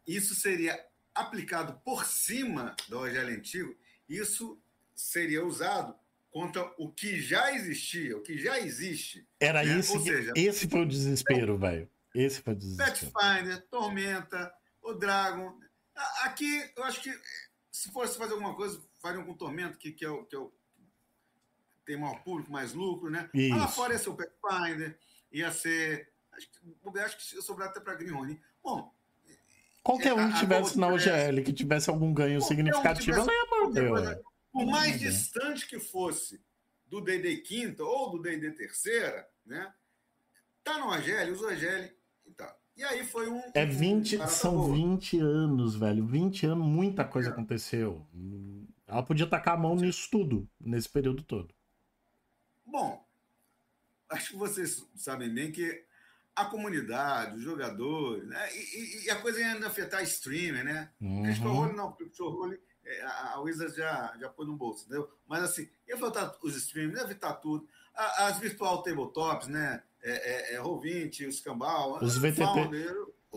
Isso 0.07 0.33
seria 0.33 0.79
aplicado 1.13 1.79
por 1.83 2.05
cima 2.05 2.75
do 2.89 2.99
OGL 2.99 3.35
antigo, 3.35 3.75
isso 4.09 4.57
seria 4.95 5.45
usado 5.45 5.93
contra 6.31 6.63
o 6.77 6.89
que 6.89 7.19
já 7.19 7.53
existia, 7.53 8.17
o 8.17 8.21
que 8.21 8.37
já 8.37 8.59
existe. 8.59 9.27
Era 9.39 9.63
né? 9.63 9.79
isso, 9.79 9.99
seja, 9.99 10.31
esse 10.35 10.67
foi 10.67 10.81
o 10.81 10.85
desespero, 10.85 11.57
velho. 11.57 11.89
Esse 12.13 12.41
foi. 12.41 12.55
Pathfinder, 12.77 13.67
Tormenta, 13.69 14.53
o 14.81 14.93
Dragon. 14.93 15.57
Aqui, 16.23 16.71
eu 16.75 16.83
acho 16.83 17.01
que 17.01 17.11
se 17.71 17.91
fosse 17.91 18.17
fazer 18.17 18.33
alguma 18.33 18.55
coisa, 18.55 18.81
fariam 18.99 19.23
com 19.23 19.33
Tormenta, 19.33 19.77
que, 19.77 19.91
que, 19.91 20.03
é 20.03 20.09
o, 20.09 20.25
que 20.25 20.35
é 20.35 20.39
o 20.39 20.51
tem 21.85 21.97
maior 21.97 22.23
público, 22.23 22.51
mais 22.51 22.73
lucro, 22.73 23.09
né? 23.09 23.29
Isso. 23.33 23.57
Lá 23.57 23.67
fora 23.67 23.93
ia 23.93 23.99
ser 23.99 24.09
o 24.09 24.15
Pathfinder, 24.15 24.97
ia 25.31 25.51
ser. 25.51 26.11
Acho 26.31 26.49
que, 26.49 26.99
acho 26.99 27.17
que 27.17 27.35
ia 27.35 27.41
sobrar 27.41 27.69
até 27.69 27.79
para 27.79 27.95
Greenhorn. 27.95 28.39
Bom. 28.63 28.93
Qualquer 29.83 30.13
um 30.13 30.31
que 30.31 30.39
tivesse 30.39 30.77
na 30.77 30.87
OGL, 30.87 31.43
que 31.43 31.51
tivesse 31.51 31.89
algum 31.89 32.13
ganho 32.13 32.39
significativo, 32.41 33.19
ela 33.19 33.33
ia 33.33 33.45
morder. 33.49 34.21
Por 34.51 34.65
mais 34.65 34.99
distante 34.99 35.65
que 35.65 35.79
fosse 35.79 36.39
do 36.85 37.01
DD 37.01 37.37
quinta 37.37 37.83
ou 37.83 38.11
do 38.11 38.21
DD 38.21 38.51
terceira, 38.51 39.27
né? 39.45 39.73
Tá 40.63 40.77
no 40.77 40.91
OGL, 40.91 41.31
usa 41.31 41.47
o 41.47 41.51
OGL 41.51 42.00
Tá. 42.37 42.55
E 42.75 42.83
aí 42.83 43.05
foi 43.05 43.29
um. 43.29 43.41
É 43.53 43.65
20, 43.65 44.17
um 44.17 44.27
são 44.27 44.55
boa. 44.55 44.75
20 44.75 45.19
anos, 45.19 45.75
velho. 45.75 46.05
20 46.05 46.45
anos, 46.47 46.67
muita 46.67 47.03
coisa 47.05 47.29
é. 47.29 47.31
aconteceu. 47.31 48.07
Ela 48.87 49.03
podia 49.03 49.27
tacar 49.27 49.55
a 49.55 49.57
mão 49.57 49.75
nisso 49.75 50.09
tudo, 50.09 50.49
nesse 50.59 50.89
período 50.89 51.23
todo. 51.23 51.53
Bom, 52.65 53.05
acho 54.09 54.31
que 54.31 54.37
vocês 54.37 54.85
sabem 54.95 55.33
bem 55.33 55.51
que 55.51 55.85
a 56.35 56.45
comunidade, 56.45 57.37
os 57.37 57.43
jogadores, 57.43 58.27
né? 58.27 58.49
E, 58.55 59.05
e, 59.05 59.09
a 59.09 59.21
coisa 59.21 59.39
ainda 59.39 59.67
afetar 59.67 60.01
streamer, 60.03 60.63
né? 60.63 60.89
Uhum. 60.99 61.23
Critical 61.23 61.53
Role 61.53 61.75
não, 61.75 61.97
Role, 62.19 62.59
é, 62.83 63.01
a, 63.03 63.33
a 63.33 63.41
Wizards 63.41 63.75
já, 63.75 64.15
já 64.19 64.29
pôs 64.29 64.47
no 64.47 64.55
bolso, 64.55 64.85
entendeu? 64.85 65.11
Mas 65.27 65.43
assim, 65.43 65.69
ia 65.87 65.95
afetar 65.95 66.35
os 66.41 66.55
streamers, 66.55 66.99
ia 66.99 67.05
afetar 67.05 67.39
tudo. 67.39 67.67
As 67.93 68.39
virtual 68.39 68.81
tabletops, 68.81 69.47
né? 69.47 69.83
É, 70.03 70.53
é, 70.53 70.55
é 70.55 70.61
Roll20, 70.61 71.27
os 71.27 71.39
Cambal, 71.39 72.03
os 72.03 72.17
VTT. 72.17 72.43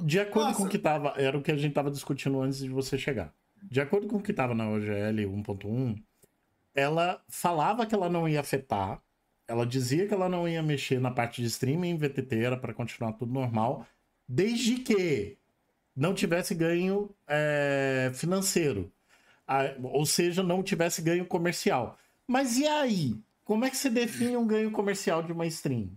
De 0.03 0.19
acordo 0.19 0.55
com 0.57 0.65
o 0.65 0.69
que 0.69 0.77
estava, 0.77 1.15
era 1.17 1.37
o 1.39 1.43
que 1.43 1.53
a 1.53 1.57
gente 1.57 1.69
estava 1.69 1.91
discutindo 1.91 2.41
antes 2.41 2.59
de 2.59 2.69
você 2.69 2.99
chegar. 2.99 3.33
De 3.63 3.81
acordo 3.81 4.07
com 4.09 4.17
o 4.17 4.23
que 4.23 4.33
estava 4.33 4.55
na 4.55 4.69
OGL 4.69 5.27
1.1, 5.43 6.03
ela 6.75 7.23
falava 7.29 7.87
que 7.87 7.95
ela 7.95 8.09
não 8.09 8.29
ia 8.29 8.41
afetar, 8.41 9.01
ela 9.47 9.65
dizia 9.65 10.07
que 10.07 10.15
ela 10.15 10.29
não 10.29 10.49
ia 10.49 10.63
mexer 10.63 11.01
na 11.01 11.11
parte 11.11 11.41
de 11.41 11.49
streaming 11.49 11.97
VTT, 11.97 12.37
era 12.37 12.57
para 12.57 12.75
continuar 12.75 13.13
tudo 13.13 13.33
normal, 13.33 13.87
desde 14.29 14.77
que 14.77 15.39
não 15.95 16.15
tivesse 16.15 16.55
ganho 16.55 17.15
é, 17.29 18.11
financeiro. 18.15 18.91
ou 19.83 20.05
seja, 20.05 20.43
não 20.43 20.63
tivesse 20.63 21.01
ganho 21.01 21.25
comercial. 21.25 21.99
Mas 22.27 22.59
e 22.59 22.67
aí? 22.67 23.17
Como 23.45 23.65
é 23.65 23.71
que 23.71 23.77
você 23.77 23.91
define 23.91 24.37
um 24.37 24.47
ganho 24.47 24.71
comercial 24.71 25.23
de 25.23 25.33
uma 25.33 25.47
stream? 25.47 25.91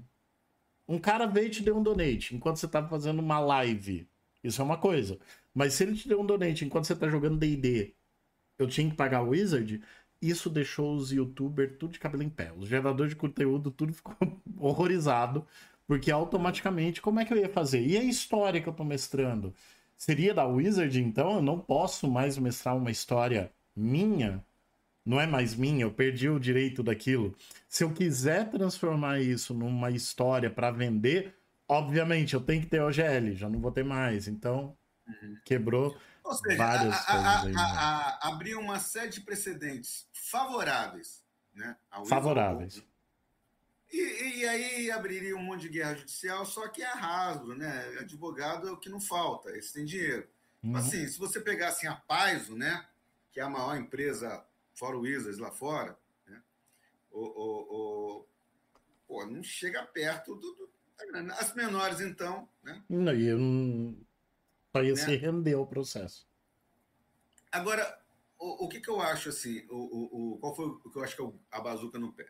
Um 0.87 0.99
cara 0.99 1.25
veio 1.25 1.47
e 1.47 1.51
te 1.51 1.63
deu 1.63 1.77
um 1.77 1.83
donate 1.83 2.35
enquanto 2.35 2.57
você 2.57 2.65
estava 2.65 2.87
fazendo 2.87 3.19
uma 3.19 3.39
live. 3.39 4.07
Isso 4.43 4.61
é 4.61 4.63
uma 4.65 4.77
coisa. 4.77 5.19
Mas 5.53 5.73
se 5.73 5.83
ele 5.83 5.95
te 5.95 6.07
deu 6.07 6.21
um 6.21 6.25
donate 6.25 6.63
enquanto 6.65 6.85
você 6.85 6.93
está 6.93 7.09
jogando 7.09 7.37
DD, 7.37 7.93
eu 8.57 8.67
tinha 8.67 8.89
que 8.89 8.95
pagar 8.95 9.21
o 9.23 9.29
Wizard, 9.29 9.81
isso 10.21 10.49
deixou 10.49 10.95
os 10.95 11.11
youtubers 11.11 11.77
tudo 11.77 11.93
de 11.93 11.99
cabelo 11.99 12.23
em 12.23 12.29
pé. 12.29 12.51
Os 12.57 12.67
geradores 12.69 13.11
de 13.13 13.15
conteúdo 13.15 13.71
tudo 13.71 13.93
ficou 13.93 14.15
horrorizado, 14.57 15.45
porque 15.85 16.11
automaticamente, 16.11 17.01
como 17.01 17.19
é 17.19 17.25
que 17.25 17.33
eu 17.33 17.37
ia 17.37 17.49
fazer? 17.49 17.85
E 17.85 17.97
a 17.97 18.03
história 18.03 18.61
que 18.61 18.67
eu 18.67 18.73
tô 18.73 18.83
mestrando? 18.83 19.53
Seria 19.95 20.33
da 20.33 20.45
Wizard, 20.45 20.99
então? 21.01 21.35
Eu 21.35 21.41
não 21.41 21.59
posso 21.59 22.07
mais 22.09 22.37
mestrar 22.37 22.75
uma 22.75 22.91
história 22.91 23.51
minha? 23.75 24.43
Não 25.07 25.21
é 25.21 25.25
mais 25.25 25.55
minha, 25.55 25.83
eu 25.83 25.93
perdi 25.93 26.27
o 26.27 26.37
direito 26.37 26.83
daquilo. 26.83 27.33
Se 27.69 27.81
eu 27.81 27.93
quiser 27.93 28.51
transformar 28.51 29.21
isso 29.21 29.53
numa 29.53 29.89
história 29.89 30.49
para 30.49 30.69
vender, 30.69 31.33
obviamente 31.65 32.33
eu 32.33 32.41
tenho 32.41 32.61
que 32.61 32.67
ter 32.67 32.81
OGL, 32.81 33.33
já 33.33 33.47
não 33.47 33.61
vou 33.61 33.71
ter 33.71 33.85
mais. 33.85 34.27
Então, 34.27 34.77
uhum. 35.07 35.37
quebrou 35.45 35.97
ou 36.21 36.33
seja, 36.33 36.57
várias 36.57 36.93
a, 36.93 37.05
coisas 37.05 37.25
a, 37.25 37.41
aí. 37.41 37.51
Né? 37.53 37.61
A, 37.61 38.27
abriu 38.27 38.59
uma 38.59 38.81
série 38.81 39.09
de 39.09 39.21
precedentes 39.21 40.09
favoráveis. 40.11 41.23
Né, 41.53 41.77
favoráveis. 42.05 42.83
E, 43.89 44.39
e, 44.39 44.45
aí 44.45 44.91
abriria 44.91 45.37
um 45.37 45.41
monte 45.41 45.61
de 45.61 45.69
guerra 45.69 45.95
judicial, 45.95 46.45
só 46.45 46.67
que 46.67 46.83
é 46.83 46.95
né? 47.55 47.97
Advogado 48.01 48.67
é 48.67 48.71
o 48.71 48.77
que 48.77 48.89
não 48.89 48.99
falta, 48.99 49.57
esse 49.57 49.73
tem 49.73 49.85
dinheiro. 49.85 50.27
Uhum. 50.61 50.75
Assim, 50.75 51.07
se 51.07 51.17
você 51.17 51.39
pegar 51.39 51.69
assim, 51.69 51.87
a 51.87 51.95
Paiso, 51.95 52.57
né? 52.57 52.85
Que 53.31 53.39
é 53.39 53.43
a 53.43 53.49
maior 53.49 53.77
empresa, 53.77 54.45
fora 54.77 54.95
o 54.95 55.01
Wizards 55.01 55.39
lá 55.39 55.51
fora, 55.51 55.97
né? 56.25 56.41
O, 57.11 57.19
o, 57.19 58.19
o, 58.19 58.27
pô, 59.07 59.25
não 59.25 59.41
chega 59.43 59.83
perto 59.85 60.35
do, 60.35 60.53
do, 60.53 60.69
As 61.39 61.53
menores, 61.55 61.99
então, 61.99 62.47
né? 62.63 62.83
Não, 62.87 63.01
não 63.01 63.97
só 64.71 64.83
ia 64.83 64.93
né? 64.93 65.01
se 65.01 65.15
render 65.15 65.53
ao 65.53 65.67
processo. 65.67 66.27
Agora, 67.51 67.99
o, 68.37 68.65
o 68.65 68.69
que, 68.69 68.79
que 68.79 68.89
eu 68.89 69.01
acho 69.01 69.29
assim? 69.29 69.65
O, 69.69 69.75
o, 69.75 70.33
o, 70.33 70.37
qual 70.37 70.55
foi 70.55 70.67
o 70.67 70.77
que 70.77 70.97
eu 70.97 71.03
acho 71.03 71.15
que 71.15 71.23
é 71.23 71.31
a 71.51 71.59
bazuca 71.59 71.97
no 71.97 72.13
pé? 72.13 72.27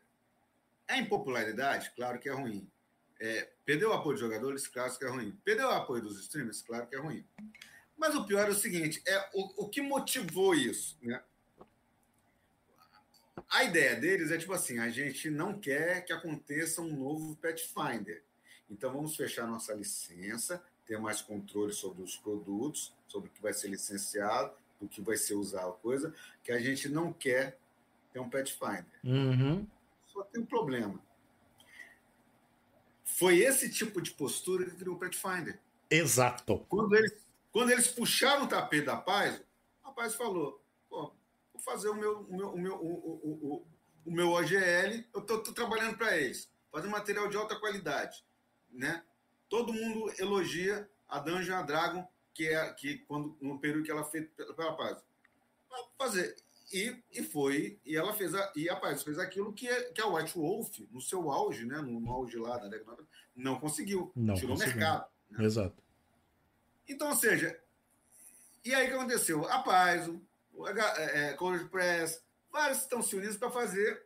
A 0.87 0.97
impopularidade, 0.97 1.91
claro 1.95 2.17
que 2.17 2.29
é 2.29 2.33
ruim. 2.33 2.69
É, 3.19 3.51
perdeu 3.65 3.89
o 3.89 3.93
apoio 3.93 4.13
dos 4.13 4.21
jogadores, 4.21 4.67
claro 4.67 4.97
que 4.97 5.03
é 5.03 5.09
ruim. 5.09 5.37
Perdeu 5.43 5.67
o 5.67 5.71
apoio 5.71 6.01
dos 6.01 6.19
streamers, 6.21 6.61
claro 6.61 6.87
que 6.87 6.95
é 6.95 6.99
ruim. 6.99 7.25
Mas 7.97 8.15
o 8.15 8.25
pior 8.25 8.47
é 8.47 8.51
o 8.51 8.55
seguinte: 8.55 9.01
é 9.05 9.29
o, 9.33 9.65
o 9.65 9.69
que 9.69 9.81
motivou 9.81 10.55
isso, 10.55 10.97
né? 11.01 11.21
A 13.49 13.63
ideia 13.63 13.95
deles 13.95 14.31
é 14.31 14.37
tipo 14.37 14.53
assim: 14.53 14.79
a 14.79 14.89
gente 14.89 15.29
não 15.29 15.59
quer 15.59 16.03
que 16.05 16.13
aconteça 16.13 16.81
um 16.81 16.95
novo 16.95 17.35
Pathfinder. 17.35 18.23
Então 18.69 18.91
vamos 18.91 19.15
fechar 19.15 19.47
nossa 19.47 19.73
licença, 19.73 20.63
ter 20.85 20.99
mais 20.99 21.21
controle 21.21 21.73
sobre 21.73 22.03
os 22.03 22.17
produtos, 22.17 22.93
sobre 23.07 23.29
o 23.29 23.31
que 23.31 23.41
vai 23.41 23.53
ser 23.53 23.69
licenciado, 23.69 24.53
o 24.79 24.87
que 24.87 25.01
vai 25.01 25.17
ser 25.17 25.35
usado, 25.35 25.73
coisa 25.81 26.13
que 26.43 26.51
a 26.51 26.59
gente 26.59 26.89
não 26.89 27.13
quer 27.13 27.57
ter 28.11 28.19
um 28.19 28.29
Pathfinder. 28.29 28.85
Uhum. 29.03 29.65
Só 30.05 30.23
tem 30.23 30.41
um 30.41 30.45
problema. 30.45 30.99
Foi 33.03 33.39
esse 33.39 33.69
tipo 33.69 34.01
de 34.01 34.11
postura 34.11 34.65
que 34.65 34.75
criou 34.75 34.95
o 34.95 34.99
Pathfinder. 34.99 35.59
Exato. 35.89 36.65
Quando 36.67 36.95
eles, 36.95 37.13
quando 37.51 37.71
eles 37.71 37.87
puxaram 37.87 38.43
o 38.43 38.47
tapete 38.47 38.85
da 38.85 38.97
paz, 38.97 39.41
a 39.83 39.91
paz 39.91 40.15
falou: 40.15 40.61
vou 41.57 41.59
fazer 41.59 41.89
o 41.89 41.95
meu, 41.95 42.21
o 42.21 42.37
meu, 42.37 42.49
o 42.49 42.57
meu, 42.57 42.75
o, 42.75 43.67
o, 44.05 44.11
meu 44.11 44.29
OGL, 44.29 45.03
eu 45.13 45.21
estou 45.21 45.41
trabalhando 45.53 45.97
para 45.97 46.17
eles, 46.17 46.49
fazer 46.71 46.87
material 46.87 47.27
de 47.27 47.37
alta 47.37 47.59
qualidade. 47.59 48.25
Né? 48.71 49.03
todo 49.49 49.73
mundo 49.73 50.11
elogia 50.19 50.89
a 51.07 51.19
Dungeon 51.19 51.65
Dragon, 51.65 52.07
que 52.33 52.47
é 52.47 52.73
que 52.73 52.99
quando 52.99 53.37
no 53.41 53.59
período 53.59 53.83
que 53.83 53.91
ela 53.91 54.03
fez 54.03 54.27
pela 54.55 54.75
paz. 54.75 55.03
Fazer 55.97 56.35
e, 56.71 57.01
e 57.11 57.23
foi 57.23 57.79
e 57.85 57.95
ela 57.95 58.13
fez 58.13 58.33
a, 58.33 58.51
e 58.55 58.69
a 58.69 58.75
paz 58.75 59.03
fez 59.03 59.17
aquilo 59.19 59.53
que 59.53 59.67
que 59.91 60.01
a 60.01 60.07
White 60.07 60.37
Wolf 60.37 60.79
no 60.91 60.99
seu 60.99 61.31
auge, 61.31 61.65
né, 61.65 61.77
no, 61.77 61.99
no 61.99 62.11
auge 62.11 62.37
lá 62.37 62.57
da 62.57 62.67
década 62.67 63.03
não 63.35 63.59
conseguiu, 63.59 64.11
não 64.15 64.35
tirou 64.35 64.55
o 64.55 64.59
mercado. 64.59 65.07
Né? 65.29 65.45
Exato. 65.45 65.81
Então, 66.87 67.09
ou 67.09 67.15
seja, 67.15 67.59
e 68.65 68.73
aí 68.73 68.87
o 68.87 68.89
que 68.89 68.95
aconteceu? 68.95 69.45
A 69.47 69.59
Paz, 69.59 70.09
o 70.57 70.67
é, 70.67 71.29
é, 71.29 71.63
Press, 71.69 72.21
vários 72.51 72.79
estão 72.79 73.01
se 73.01 73.15
unindo 73.15 73.37
para 73.39 73.51
fazer 73.51 74.03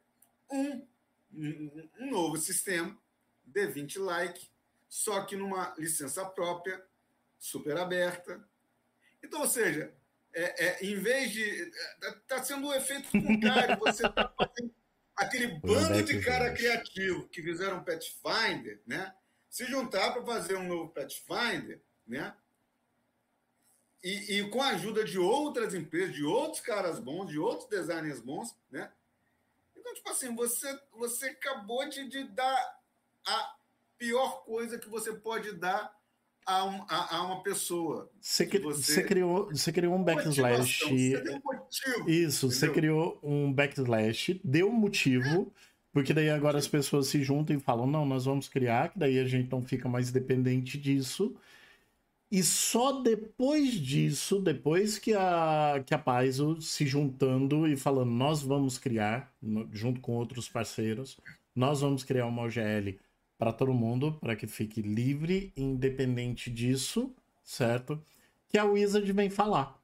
um, 0.49 0.85
um, 1.33 1.89
um 1.99 2.11
novo 2.11 2.37
sistema 2.37 2.95
D20 3.51 3.99
like 3.99 4.51
só 4.91 5.23
que 5.23 5.37
numa 5.37 5.73
licença 5.77 6.25
própria, 6.25 6.83
super 7.39 7.77
aberta. 7.77 8.43
Então, 9.23 9.39
ou 9.39 9.47
seja, 9.47 9.93
é, 10.33 10.65
é, 10.65 10.85
em 10.85 10.95
vez 10.95 11.31
de. 11.31 11.41
Está 11.41 12.13
tá 12.27 12.43
sendo 12.43 12.67
um 12.67 12.73
efeito 12.73 13.09
contrário. 13.09 13.79
Você 13.79 14.05
está 14.05 14.27
fazendo 14.37 14.75
aquele 15.15 15.47
bando 15.59 16.03
de 16.03 16.19
cara 16.19 16.53
criativo 16.53 17.25
que 17.29 17.41
fizeram 17.41 17.85
Pathfinder, 17.85 18.81
né? 18.85 19.15
Se 19.49 19.65
juntar 19.65 20.11
para 20.11 20.25
fazer 20.25 20.57
um 20.57 20.67
novo 20.67 20.89
Pathfinder, 20.89 21.81
né? 22.05 22.35
E, 24.03 24.39
e, 24.39 24.49
com 24.49 24.61
a 24.61 24.69
ajuda 24.69 25.03
de 25.03 25.19
outras 25.19 25.75
empresas, 25.75 26.15
de 26.15 26.23
outros 26.23 26.61
caras 26.61 26.99
bons, 26.99 27.27
de 27.27 27.37
outros 27.37 27.69
designers 27.69 28.19
bons, 28.19 28.55
né? 28.71 28.91
Então, 29.77 29.93
tipo 29.93 30.09
assim, 30.09 30.33
você, 30.35 30.79
você 30.97 31.27
acabou 31.27 31.87
de, 31.87 32.07
de 32.09 32.23
dar 32.23 32.79
a 33.27 33.55
pior 33.97 34.43
coisa 34.43 34.79
que 34.79 34.89
você 34.89 35.13
pode 35.13 35.51
dar 35.53 35.95
a, 36.45 36.65
um, 36.65 36.83
a, 36.89 37.17
a 37.17 37.23
uma 37.23 37.43
pessoa. 37.43 38.09
Você, 38.19 38.45
você... 38.45 38.59
você, 38.59 39.03
criou, 39.03 39.49
você 39.49 39.71
criou 39.71 39.95
um 39.95 40.03
backslash. 40.03 40.79
Você 40.79 41.21
deu 41.21 41.35
um 41.35 41.41
motivo. 41.43 42.09
Isso, 42.09 42.45
entendeu? 42.47 42.59
você 42.59 42.69
criou 42.69 43.19
um 43.21 43.53
backslash, 43.53 44.41
deu 44.43 44.67
um 44.67 44.73
motivo. 44.73 45.53
Porque 45.93 46.13
daí 46.13 46.29
agora 46.29 46.57
as 46.57 46.69
pessoas 46.69 47.07
se 47.07 47.21
juntam 47.21 47.55
e 47.55 47.59
falam, 47.59 47.85
não, 47.85 48.05
nós 48.05 48.23
vamos 48.23 48.47
criar, 48.47 48.89
que 48.89 48.97
daí 48.97 49.19
a 49.19 49.25
gente 49.25 49.51
não 49.51 49.61
fica 49.61 49.89
mais 49.89 50.09
dependente 50.09 50.77
disso. 50.77 51.35
E 52.31 52.41
só 52.43 53.01
depois 53.01 53.73
disso, 53.73 54.39
depois 54.39 54.97
que 54.97 55.13
a, 55.13 55.83
que 55.85 55.93
a 55.93 55.99
Paizo 55.99 56.61
se 56.61 56.87
juntando 56.87 57.67
e 57.67 57.75
falando, 57.75 58.09
nós 58.09 58.41
vamos 58.41 58.77
criar, 58.77 59.35
junto 59.73 59.99
com 59.99 60.13
outros 60.13 60.47
parceiros, 60.47 61.19
nós 61.53 61.81
vamos 61.81 62.05
criar 62.05 62.25
uma 62.27 62.43
OGL 62.43 62.97
para 63.37 63.51
todo 63.51 63.73
mundo, 63.73 64.13
para 64.21 64.35
que 64.35 64.47
fique 64.47 64.81
livre, 64.81 65.51
independente 65.57 66.49
disso, 66.49 67.13
certo? 67.43 68.01
Que 68.47 68.57
a 68.57 68.63
Wizard 68.63 69.11
vem 69.11 69.29
falar. 69.29 69.77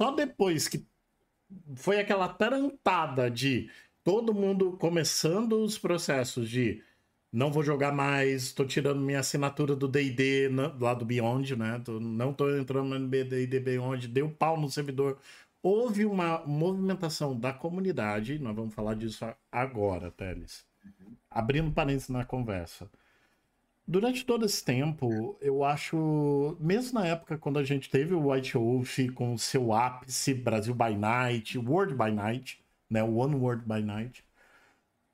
Só 0.00 0.10
depois 0.10 0.68
que 0.68 0.86
foi 1.76 1.98
aquela 1.98 2.28
tarantada 2.28 3.30
de 3.30 3.70
todo 4.02 4.32
mundo 4.32 4.72
começando 4.78 5.62
os 5.62 5.76
processos 5.76 6.48
de 6.48 6.82
não 7.32 7.50
vou 7.50 7.62
jogar 7.62 7.92
mais, 7.92 8.52
tô 8.52 8.64
tirando 8.64 9.00
minha 9.00 9.20
assinatura 9.20 9.74
do 9.76 9.88
D&D 9.88 10.50
lá 10.80 10.94
do 10.94 11.04
Beyond, 11.04 11.56
né? 11.56 11.80
Tô, 11.84 11.98
não 12.00 12.32
tô 12.32 12.50
entrando 12.56 12.98
no 12.98 13.08
D&D 13.08 13.60
Beyond, 13.60 14.08
deu 14.08 14.28
pau 14.30 14.60
no 14.60 14.70
servidor. 14.70 15.18
Houve 15.62 16.04
uma 16.04 16.42
movimentação 16.46 17.38
da 17.38 17.52
comunidade, 17.52 18.38
nós 18.38 18.54
vamos 18.54 18.74
falar 18.74 18.94
disso 18.94 19.24
agora, 19.50 20.10
Teles 20.10 20.66
abrindo 21.34 21.72
parênteses 21.72 22.08
na 22.08 22.24
conversa. 22.24 22.90
Durante 23.86 24.24
todo 24.24 24.46
esse 24.46 24.64
tempo, 24.64 25.36
eu 25.40 25.64
acho, 25.64 26.56
mesmo 26.60 27.00
na 27.00 27.06
época 27.06 27.36
quando 27.36 27.58
a 27.58 27.64
gente 27.64 27.90
teve 27.90 28.14
o 28.14 28.30
White 28.30 28.56
Wolf 28.56 28.98
com 29.14 29.34
o 29.34 29.38
seu 29.38 29.72
ápice, 29.72 30.34
Brasil 30.34 30.74
by 30.74 30.94
Night, 30.96 31.58
World 31.58 31.94
by 31.94 32.12
Night, 32.12 32.62
né, 32.88 33.02
One 33.02 33.34
World 33.34 33.64
by 33.66 33.82
Night, 33.82 34.24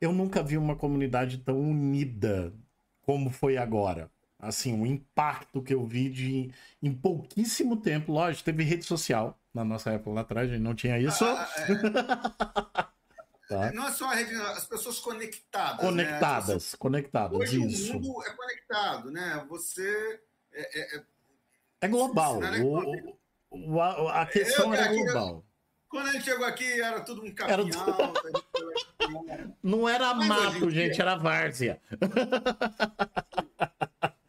eu 0.00 0.12
nunca 0.12 0.42
vi 0.42 0.56
uma 0.56 0.76
comunidade 0.76 1.38
tão 1.38 1.58
unida 1.58 2.52
como 3.02 3.30
foi 3.30 3.56
agora. 3.56 4.10
assim, 4.38 4.80
o 4.80 4.86
impacto 4.86 5.62
que 5.62 5.74
eu 5.74 5.84
vi 5.84 6.08
de 6.08 6.52
em 6.82 6.92
pouquíssimo 6.92 7.76
tempo. 7.76 8.12
Lógico, 8.12 8.44
teve 8.44 8.62
rede 8.62 8.84
social 8.84 9.38
na 9.52 9.64
nossa 9.64 9.90
época 9.90 10.10
lá 10.10 10.20
atrás, 10.20 10.48
a 10.48 10.52
gente 10.52 10.62
não 10.62 10.74
tinha 10.74 10.98
isso. 10.98 11.24
Ah, 11.24 11.48
é... 12.94 12.98
Tá. 13.48 13.72
Não 13.72 13.88
é 13.88 13.92
só 13.92 14.04
a 14.10 14.14
rede, 14.14 14.34
as 14.34 14.66
pessoas 14.66 14.98
conectadas. 14.98 15.78
Né? 15.78 15.90
Conectadas, 15.90 16.72
né? 16.72 16.78
conectadas. 16.78 17.38
Hoje 17.38 17.66
isso. 17.66 17.96
o 17.96 18.00
mundo 18.00 18.22
é 18.26 18.30
conectado, 18.30 19.10
né? 19.10 19.46
Você. 19.48 20.20
É, 20.52 20.80
é, 20.80 20.96
é, 20.98 21.02
é 21.80 21.88
global. 21.88 22.40
O, 23.50 23.72
o, 23.72 23.80
a, 23.80 24.22
a 24.22 24.26
questão 24.26 24.66
eu, 24.66 24.74
era 24.74 24.92
global. 24.92 25.47
Quando 25.88 26.08
a 26.08 26.12
gente 26.12 26.24
chegou 26.24 26.44
aqui, 26.44 26.80
era 26.80 27.00
tudo 27.00 27.24
um 27.24 27.34
caminhão. 27.34 28.12
Era... 29.00 29.54
Não 29.62 29.88
era 29.88 30.14
Mas 30.14 30.28
mato, 30.28 30.70
gente, 30.70 30.94
dia... 30.94 31.02
era 31.02 31.16
várzea. 31.16 31.80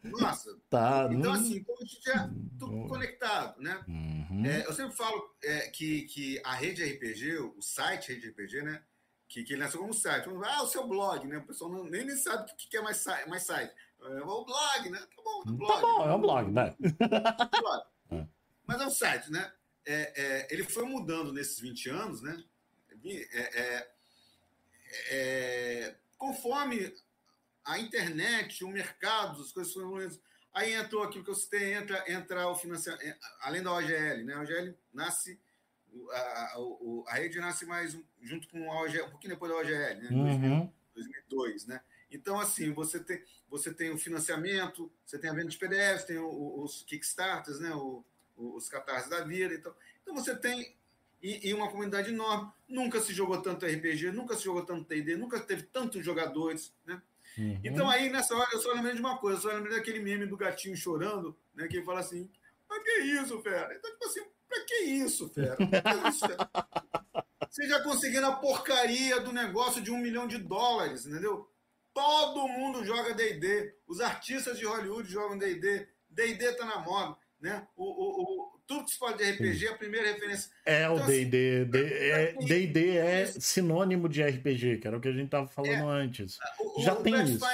Nossa. 0.04 0.58
Tá, 0.70 1.08
então, 1.10 1.32
assim, 1.32 1.56
então 1.56 1.74
a 1.74 1.84
gente 1.84 2.10
é 2.10 2.30
tudo 2.56 2.86
conectado, 2.86 3.60
né? 3.60 3.84
Uhum. 3.88 4.46
É, 4.46 4.64
eu 4.64 4.72
sempre 4.72 4.96
falo 4.96 5.34
é, 5.42 5.68
que, 5.68 6.02
que 6.02 6.40
a 6.44 6.54
rede 6.54 6.84
RPG, 6.84 7.38
o 7.38 7.60
site 7.60 8.12
rede 8.12 8.28
RPG, 8.28 8.62
né? 8.62 8.80
Que, 9.28 9.42
que 9.42 9.54
ele 9.54 9.62
nasceu 9.62 9.80
como 9.80 9.92
site. 9.92 10.28
Ah, 10.44 10.62
o 10.62 10.68
seu 10.68 10.86
blog, 10.86 11.26
né? 11.26 11.38
O 11.38 11.42
pessoal 11.44 11.72
não, 11.72 11.82
nem, 11.82 12.08
sabe 12.10 12.52
o 12.52 12.54
que, 12.54 12.68
que 12.68 12.76
é 12.76 12.82
mais, 12.82 13.04
mais 13.26 13.42
site. 13.42 13.74
É 14.00 14.22
o 14.22 14.44
blog, 14.44 14.90
né? 14.90 15.00
Tá 15.00 15.22
bom, 15.24 15.42
é 15.44 15.52
blog. 15.52 15.72
Tá 15.72 15.80
bom, 15.80 16.08
é 16.08 16.14
um 16.14 16.20
blog, 16.20 16.50
né? 16.52 16.76
blog. 17.60 17.84
É. 18.12 18.26
Mas 18.64 18.80
é 18.80 18.86
um 18.86 18.90
site, 18.90 19.32
né? 19.32 19.52
É, 19.90 20.12
é, 20.14 20.46
ele 20.50 20.62
foi 20.62 20.84
mudando 20.84 21.32
nesses 21.32 21.58
20 21.58 21.90
anos, 21.90 22.22
né? 22.22 22.44
É, 23.04 23.60
é, 23.60 23.90
é, 25.10 25.96
conforme 26.16 26.94
a 27.64 27.76
internet, 27.76 28.62
o 28.62 28.68
mercado, 28.68 29.42
as 29.42 29.50
coisas 29.50 29.72
foram 29.72 29.98
Aí 30.52 30.74
entrou 30.74 31.02
aquilo 31.02 31.24
que 31.24 31.30
eu 31.30 31.34
citei, 31.34 31.74
entra, 31.74 32.04
entra 32.08 32.48
o 32.48 32.56
financiamento, 32.56 33.16
além 33.40 33.62
da 33.62 33.72
OGL, 33.72 34.24
né? 34.24 34.34
A 34.34 34.40
OGL 34.40 34.74
nasce, 34.92 35.40
a, 36.12 36.18
a, 36.18 36.56
a 37.08 37.14
rede 37.14 37.40
nasce 37.40 37.66
mais 37.66 37.96
junto 38.20 38.48
com 38.48 38.70
a 38.70 38.82
OGL, 38.82 39.06
um 39.06 39.10
pouquinho 39.10 39.34
depois 39.34 39.52
da 39.52 39.58
OGL, 39.58 40.02
né? 40.02 40.08
Uhum. 40.10 40.72
2002, 40.94 41.66
né? 41.66 41.80
Então, 42.10 42.38
assim, 42.38 42.72
você 42.72 43.00
tem, 43.00 43.24
você 43.48 43.72
tem 43.72 43.90
o 43.90 43.98
financiamento, 43.98 44.90
você 45.04 45.18
tem 45.18 45.30
a 45.30 45.34
venda 45.34 45.48
de 45.48 45.58
PDFs, 45.58 46.04
tem 46.04 46.18
os 46.18 46.82
Kickstarters, 46.84 47.58
né? 47.58 47.72
O, 47.74 48.04
os 48.40 48.68
catarses 48.68 49.08
da 49.08 49.20
vida. 49.22 49.54
Então, 49.54 49.74
então 50.02 50.14
você 50.14 50.34
tem 50.34 50.74
e, 51.22 51.48
e, 51.48 51.54
uma 51.54 51.68
comunidade 51.68 52.10
enorme. 52.10 52.50
Nunca 52.68 53.00
se 53.00 53.12
jogou 53.12 53.40
tanto 53.42 53.66
RPG, 53.66 54.10
nunca 54.10 54.34
se 54.34 54.44
jogou 54.44 54.64
tanto 54.64 54.84
TD, 54.84 55.16
nunca 55.16 55.38
teve 55.40 55.64
tantos 55.64 56.04
jogadores, 56.04 56.72
né? 56.86 57.00
Uhum. 57.36 57.60
Então 57.62 57.88
aí, 57.88 58.10
nessa 58.10 58.34
hora, 58.34 58.48
eu 58.52 58.60
só 58.60 58.72
lembrei 58.72 58.94
de 58.94 59.00
uma 59.00 59.18
coisa, 59.18 59.38
eu 59.38 59.42
só 59.42 59.48
lembrei 59.48 59.76
daquele 59.76 60.00
meme 60.00 60.26
do 60.26 60.36
gatinho 60.36 60.76
chorando, 60.76 61.36
né? 61.54 61.68
Que 61.68 61.76
ele 61.76 61.84
fala 61.84 62.00
assim, 62.00 62.28
pra 62.66 62.82
que 62.82 63.00
isso, 63.00 63.40
fera? 63.42 63.74
Então, 63.74 63.90
tipo 63.90 64.04
assim, 64.06 64.20
pra 64.48 64.60
que 64.64 64.74
isso, 64.84 65.28
fera? 65.28 65.56
Que 65.56 66.08
isso, 66.08 66.26
fera? 66.26 66.50
Você 67.50 67.66
já 67.66 67.82
conseguindo 67.82 68.26
a 68.26 68.36
porcaria 68.36 69.20
do 69.20 69.32
negócio 69.32 69.82
de 69.82 69.90
um 69.90 69.98
milhão 69.98 70.28
de 70.28 70.38
dólares, 70.38 71.04
entendeu? 71.04 71.50
Todo 71.92 72.46
mundo 72.46 72.84
joga 72.84 73.12
D&D. 73.12 73.74
Os 73.88 74.00
artistas 74.00 74.56
de 74.56 74.64
Hollywood 74.64 75.10
jogam 75.10 75.36
D&D. 75.36 75.88
D&D 76.08 76.52
tá 76.52 76.64
na 76.64 76.78
moda, 76.78 77.16
né? 77.40 77.66
O, 77.76 77.84
o, 77.84 78.22
o, 78.22 78.60
tudo 78.66 78.84
que 78.84 78.90
se 78.92 78.98
fala 78.98 79.16
de 79.16 79.30
RPG, 79.30 79.68
a 79.68 79.76
primeira 79.76 80.12
referência. 80.12 80.50
É 80.64 80.84
então, 80.84 80.96
o 80.96 81.06
D&D. 81.06 81.64
D&D 81.64 82.98
é, 82.98 83.22
é 83.22 83.26
sinônimo 83.26 84.08
de 84.08 84.22
RPG, 84.22 84.78
que 84.78 84.86
era 84.86 84.96
o 84.96 85.00
que 85.00 85.08
a 85.08 85.12
gente 85.12 85.30
tava 85.30 85.46
falando 85.48 85.90
é, 85.90 86.02
antes. 86.02 86.38
O, 86.58 86.82
Já 86.82 86.94
tem 86.96 87.14
isso. 87.24 87.44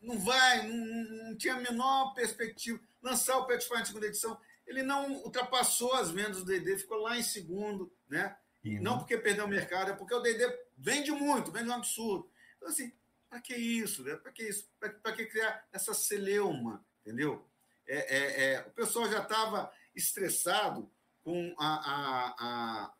não 0.00 0.18
vai, 0.20 0.66
não, 0.66 0.76
não, 0.76 1.36
tinha 1.36 1.54
a 1.54 1.60
menor 1.60 2.14
perspectiva. 2.14 2.80
Lançar 3.02 3.38
o 3.38 3.46
Pathfinder 3.46 3.86
segunda 3.86 4.06
edição, 4.06 4.38
ele 4.66 4.82
não 4.82 5.12
ultrapassou 5.12 5.92
as 5.94 6.10
vendas 6.10 6.38
do 6.38 6.44
D&D, 6.44 6.78
ficou 6.78 6.98
lá 6.98 7.18
em 7.18 7.22
segundo, 7.22 7.92
né? 8.08 8.36
E 8.62 8.76
uhum. 8.76 8.82
não 8.82 8.98
porque 8.98 9.16
perdeu 9.16 9.44
o 9.44 9.48
mercado, 9.48 9.90
é 9.90 9.94
porque 9.94 10.14
o 10.14 10.20
D&D 10.20 10.58
vende 10.76 11.10
muito, 11.10 11.50
vende 11.50 11.68
um 11.68 11.74
absurdo. 11.74 12.30
Então, 12.56 12.68
assim, 12.68 12.92
para 13.28 13.40
que 13.40 13.54
isso? 13.54 14.02
Né? 14.02 14.16
Para 14.16 14.32
que 14.32 14.42
isso? 14.42 14.68
Para 14.78 15.12
que 15.12 15.26
criar 15.26 15.66
essa 15.72 15.94
celeuma, 15.94 16.84
entendeu? 17.00 17.44
É, 17.88 18.16
é, 18.16 18.52
é, 18.52 18.60
o 18.60 18.70
pessoal 18.70 19.10
já 19.10 19.22
estava 19.22 19.72
estressado 19.94 20.90
com 21.24 21.54
a. 21.58 21.66
a, 21.66 22.34
a 22.38 22.94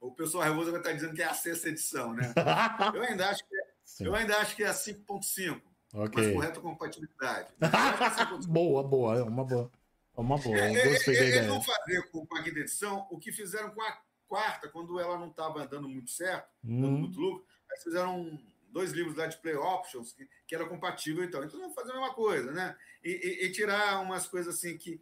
o 0.00 0.12
pessoal 0.12 0.44
revolta 0.44 0.70
vai 0.70 0.80
estar 0.80 0.92
dizendo 0.92 1.14
que 1.14 1.22
é 1.22 1.26
a 1.26 1.34
sexta 1.34 1.68
edição, 1.68 2.14
né? 2.14 2.32
Eu 2.94 3.02
ainda 3.02 3.28
acho 3.28 3.46
que 3.46 3.56
é, 3.56 4.06
eu 4.06 4.14
ainda 4.14 4.36
acho 4.38 4.54
que 4.54 4.62
é 4.62 4.68
a 4.68 4.72
5.5. 4.72 5.60
Okay. 5.92 6.24
Mas 6.24 6.34
correta 6.34 6.60
compatibilidade. 6.60 7.52
É 7.60 8.46
boa, 8.46 8.82
boa, 8.82 9.18
é 9.18 9.22
uma 9.22 9.44
boa. 9.44 9.70
É 10.16 10.20
uma 10.20 10.38
boa. 10.38 10.56
É, 10.56 10.90
Gostei 10.90 11.16
é, 11.16 11.36
Eles 11.36 11.46
vão 11.46 11.62
fazer 11.62 12.10
com 12.10 12.26
a 12.32 12.42
quinta 12.42 12.60
edição 12.60 13.06
o 13.10 13.18
que 13.18 13.32
fizeram 13.32 13.70
com 13.70 13.82
a 13.82 13.98
quarta, 14.28 14.68
quando 14.68 15.00
ela 15.00 15.18
não 15.18 15.28
estava 15.28 15.66
dando 15.66 15.88
muito 15.88 16.10
certo, 16.10 16.48
hum. 16.64 16.80
dando 16.80 16.98
muito 16.98 17.20
lucro. 17.20 17.46
Aí 17.70 17.80
fizeram 17.82 18.38
dois 18.68 18.92
livros 18.92 19.16
lá 19.16 19.26
de 19.26 19.36
play 19.38 19.54
options 19.54 20.12
que, 20.12 20.28
que 20.46 20.54
era 20.54 20.66
compatível 20.66 21.24
e 21.24 21.30
tal. 21.30 21.44
Então 21.44 21.58
vamos 21.60 21.74
fazer 21.74 21.90
a 21.90 21.94
mesma 21.94 22.14
coisa, 22.14 22.52
né? 22.52 22.76
E, 23.02 23.10
e, 23.10 23.46
e 23.46 23.52
tirar 23.52 24.00
umas 24.00 24.26
coisas 24.26 24.54
assim 24.54 24.76
que 24.76 25.00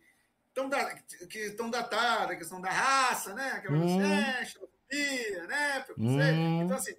estão 0.49 0.69
da, 0.69 0.95
que 1.29 1.51
datadas, 1.71 2.31
a 2.31 2.37
questão 2.37 2.61
da 2.61 2.71
raça, 2.71 3.35
né? 3.35 3.53
Aquela 3.53 3.77
hum. 3.77 3.99
xenofobia, 4.45 5.47
né? 5.47 5.87
Hum. 5.99 6.63
Então, 6.63 6.77
assim, 6.77 6.95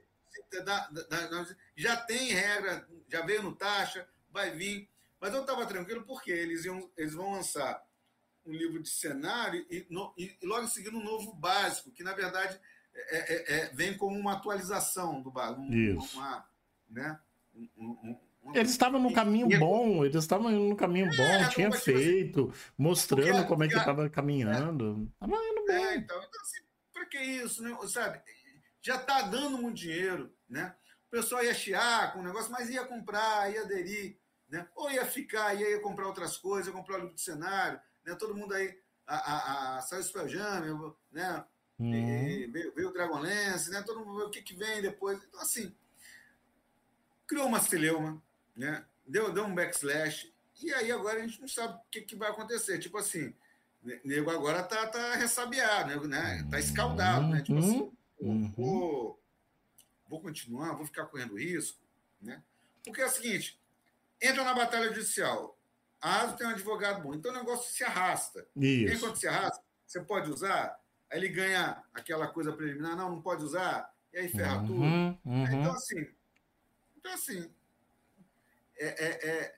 da, 0.64 0.88
da, 0.88 1.48
já 1.76 1.98
tem 1.98 2.32
regra, 2.34 2.88
já 3.08 3.26
veio 3.26 3.44
no 3.44 3.56
taxa, 3.56 4.08
vai 4.32 4.52
vir. 4.52 4.90
Mas 5.20 5.34
eu 5.34 5.42
estava 5.42 5.66
tranquilo 5.66 6.04
porque 6.06 6.32
eles, 6.32 6.66
iam, 6.66 6.90
eles 6.96 7.14
vão 7.14 7.32
lançar 7.32 7.84
um 8.46 8.52
livro 8.52 8.82
de 8.82 8.90
cenário 8.90 9.66
e, 9.70 9.86
no, 9.90 10.14
e 10.18 10.38
logo 10.44 10.64
em 10.64 10.70
seguida 10.70 10.96
um 10.96 11.04
novo 11.04 11.34
básico, 11.34 11.92
que 11.92 12.04
na 12.04 12.14
verdade 12.14 12.60
é, 12.94 13.18
é, 13.18 13.58
é, 13.58 13.66
vem 13.74 13.98
como 13.98 14.18
uma 14.18 14.34
atualização 14.34 15.22
do 15.22 15.32
básico. 15.32 15.62
Isso. 15.74 16.18
Uma, 16.18 16.48
né? 16.90 17.20
Um, 17.56 17.90
um, 18.04 18.18
eles 18.54 18.72
estavam 18.72 19.02
no 19.02 19.12
caminho 19.14 19.52
e, 19.52 19.58
bom, 19.58 20.06
eles 20.06 20.16
estavam 20.16 20.52
no 20.52 20.76
caminho 20.76 21.08
bom, 21.08 21.24
é, 21.24 21.50
tinha 21.50 21.72
feito, 21.72 22.54
mostrando 22.78 23.32
porque, 23.32 23.48
como 23.48 23.64
é 23.64 23.68
que 23.68 23.76
estava 23.76 24.10
caminhando. 24.10 25.12
Tava 25.20 25.36
indo 25.36 25.66
bem. 25.66 25.76
É, 25.76 25.96
então, 25.98 26.18
então 26.18 26.42
assim, 26.42 26.62
para 26.94 27.06
que 27.06 27.18
isso, 27.18 27.62
né? 27.62 27.76
Sabe? 27.88 28.22
Já 28.82 28.96
está 28.96 29.24
dando 29.24 29.58
muito 29.58 29.76
dinheiro, 29.76 30.32
né? 30.48 30.74
O 31.08 31.10
pessoal 31.10 31.44
ia 31.44 31.54
chiar 31.54 32.14
com 32.14 32.20
o 32.20 32.24
negócio, 32.24 32.52
mas 32.52 32.70
ia 32.70 32.86
comprar, 32.86 33.52
ia 33.52 33.64
aderir, 33.64 34.18
né? 34.50 34.68
Ou 34.76 34.90
ia 34.92 35.06
ficar, 35.06 35.54
ia, 35.54 35.70
ia 35.70 35.82
comprar 35.82 36.08
outras 36.08 36.38
coisas, 36.38 36.68
ia 36.68 36.74
comprar 36.74 36.96
o 36.96 37.00
livro 37.00 37.16
de 37.16 37.22
cenário, 37.22 37.80
né? 38.06 38.16
Todo 38.16 38.36
mundo 38.36 38.54
aí, 38.54 38.78
a, 39.06 39.16
a, 39.16 39.78
a, 39.78 39.82
saiu 39.82 40.04
o 40.04 40.96
né? 41.12 41.46
Uhum. 41.80 41.94
E, 41.94 42.48
veio, 42.48 42.74
veio 42.74 42.90
o 42.90 42.94
Dragonlance, 42.94 43.70
né? 43.72 43.84
Todo 43.84 44.00
mundo 44.00 44.18
vê 44.18 44.24
o 44.24 44.30
que, 44.30 44.42
que 44.42 44.56
vem 44.56 44.82
depois. 44.82 45.22
Então, 45.24 45.42
assim, 45.42 45.76
criou 47.28 47.46
uma 47.46 47.60
celeuma, 47.60 48.22
né? 48.56 48.86
Deu, 49.06 49.32
deu 49.32 49.46
um 49.46 49.54
backslash, 49.54 50.34
e 50.62 50.74
aí 50.74 50.92
agora 50.92 51.20
a 51.20 51.28
gente 51.28 51.40
não 51.40 51.48
sabe 51.48 51.76
o 51.76 51.82
que, 51.92 52.02
que 52.02 52.16
vai 52.16 52.30
acontecer. 52.30 52.80
Tipo 52.80 52.98
assim, 52.98 53.34
nego 54.04 54.32
agora 54.32 54.64
tá, 54.64 54.88
tá 54.88 55.16
ressabiado, 55.16 56.08
né? 56.08 56.46
Tá 56.50 56.60
escaldado, 56.60 57.28
né? 57.28 57.42
Tipo 57.42 57.60
assim, 57.60 57.92
uhum. 58.20 58.52
vou, 58.56 59.24
vou 60.08 60.22
continuar, 60.22 60.74
vou 60.74 60.86
ficar 60.86 61.06
correndo 61.06 61.38
risco, 61.38 61.80
né? 62.22 62.42
Porque 62.84 63.02
é 63.02 63.06
o 63.06 63.10
seguinte, 63.10 63.60
entra 64.22 64.44
na 64.44 64.54
batalha 64.54 64.94
judicial, 64.94 65.58
a 66.02 66.22
ASO 66.22 66.38
tem 66.38 66.48
um 66.48 66.52
advogado 66.52 67.02
bom, 67.02 67.14
então 67.14 67.32
o 67.32 67.36
negócio 67.36 67.72
se 67.72 67.84
arrasta. 67.84 68.48
Isso. 68.56 68.94
Enquanto 68.94 69.18
se 69.18 69.28
arrasta, 69.28 69.64
você 69.86 70.02
pode 70.02 70.30
usar, 70.30 70.80
aí 71.10 71.20
ele 71.20 71.30
ganha 71.30 71.84
aquela 71.94 72.28
coisa 72.28 72.54
preliminar, 72.54 72.96
não, 72.96 73.10
não 73.10 73.22
pode 73.22 73.44
usar, 73.44 73.92
e 74.14 74.18
aí 74.18 74.30
ferra 74.30 74.60
uhum, 74.60 74.66
tudo. 74.66 74.82
Uhum. 74.82 75.46
Então, 75.46 75.72
assim, 75.74 76.08
então, 77.08 77.14
assim, 77.14 77.50
é, 78.78 79.06
é, 79.06 79.30
é, 79.30 79.56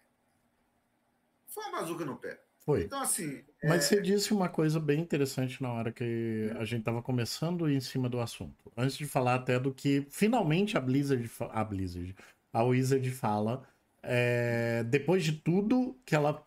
foi 1.47 1.63
uma 1.65 1.79
bazuca 1.79 2.05
no 2.05 2.17
pé. 2.17 2.39
Foi. 2.59 2.83
Então, 2.83 3.01
assim. 3.01 3.43
Mas 3.63 3.85
você 3.85 4.01
disse 4.01 4.31
uma 4.31 4.47
coisa 4.47 4.79
bem 4.79 4.99
interessante 4.99 5.61
na 5.61 5.71
hora 5.71 5.91
que 5.91 6.51
a 6.57 6.65
gente 6.65 6.81
estava 6.81 7.01
começando 7.01 7.69
em 7.69 7.79
cima 7.79 8.07
do 8.07 8.19
assunto. 8.19 8.71
Antes 8.77 8.95
de 8.95 9.05
falar 9.05 9.35
até 9.35 9.59
do 9.59 9.73
que 9.73 10.05
finalmente 10.09 10.77
a 10.77 10.81
Blizzard. 10.81 11.29
A 11.51 11.63
Blizzard. 11.63 12.15
A 12.53 12.63
Wizard 12.63 13.09
fala. 13.11 13.67
É, 14.03 14.83
depois 14.83 15.23
de 15.23 15.33
tudo 15.33 15.97
que 16.05 16.15
ela. 16.15 16.43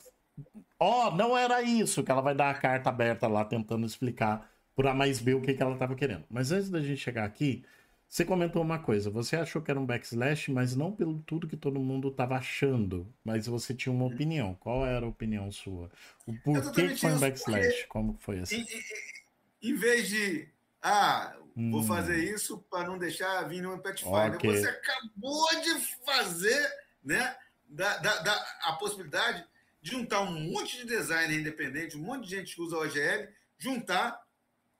Ó, 0.78 1.08
oh, 1.08 1.10
não 1.16 1.36
era 1.36 1.62
isso 1.62 2.02
que 2.02 2.10
ela 2.10 2.22
vai 2.22 2.34
dar 2.34 2.50
a 2.50 2.54
carta 2.54 2.88
aberta 2.88 3.26
lá 3.26 3.44
tentando 3.44 3.84
explicar 3.84 4.50
por 4.74 4.86
A 4.86 4.94
mais 4.94 5.20
B 5.20 5.34
o 5.34 5.42
que, 5.42 5.54
que 5.54 5.62
ela 5.62 5.74
estava 5.74 5.94
querendo. 5.94 6.24
Mas 6.30 6.52
antes 6.52 6.70
da 6.70 6.80
gente 6.80 6.98
chegar 6.98 7.24
aqui, 7.24 7.64
você 8.12 8.26
comentou 8.26 8.60
uma 8.60 8.78
coisa, 8.78 9.08
você 9.08 9.36
achou 9.36 9.62
que 9.62 9.70
era 9.70 9.80
um 9.80 9.86
backslash, 9.86 10.50
mas 10.50 10.76
não 10.76 10.92
pelo 10.92 11.20
tudo 11.20 11.48
que 11.48 11.56
todo 11.56 11.80
mundo 11.80 12.08
estava 12.08 12.36
achando, 12.36 13.10
mas 13.24 13.46
você 13.46 13.72
tinha 13.72 13.90
uma 13.90 14.04
opinião. 14.04 14.54
Qual 14.56 14.84
era 14.84 15.06
a 15.06 15.08
opinião 15.08 15.50
sua? 15.50 15.90
O 16.26 16.38
porquê 16.40 16.88
que 16.88 16.96
foi 16.96 17.10
um 17.10 17.18
backslash? 17.18 17.86
Como 17.88 18.14
foi 18.20 18.40
assim? 18.40 18.56
Em, 18.56 19.68
em, 19.68 19.70
em 19.70 19.74
vez 19.76 20.10
de, 20.10 20.46
ah, 20.82 21.34
hum. 21.56 21.70
vou 21.70 21.82
fazer 21.84 22.22
isso 22.22 22.58
para 22.70 22.86
não 22.86 22.98
deixar 22.98 23.48
vir 23.48 23.62
no 23.62 23.78
Pathfinder, 23.78 24.34
okay. 24.34 24.58
você 24.58 24.68
acabou 24.68 25.48
de 25.62 25.80
fazer, 26.04 26.70
né? 27.02 27.34
dá, 27.72 27.96
dá, 27.96 28.18
dá 28.18 28.46
a 28.64 28.72
possibilidade 28.74 29.42
de 29.80 29.90
juntar 29.90 30.20
um 30.20 30.52
monte 30.52 30.76
de 30.76 30.84
designer 30.84 31.40
independente, 31.40 31.96
um 31.96 32.02
monte 32.02 32.24
de 32.24 32.36
gente 32.36 32.54
que 32.54 32.60
usa 32.60 32.76
OGL, 32.76 33.28
juntar, 33.58 34.22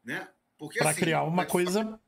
né? 0.05 0.29
Porque 0.59 0.79
para 0.79 0.91
assim, 0.91 1.01
criar 1.01 1.25
uma 1.25 1.47
coisa. 1.47 1.99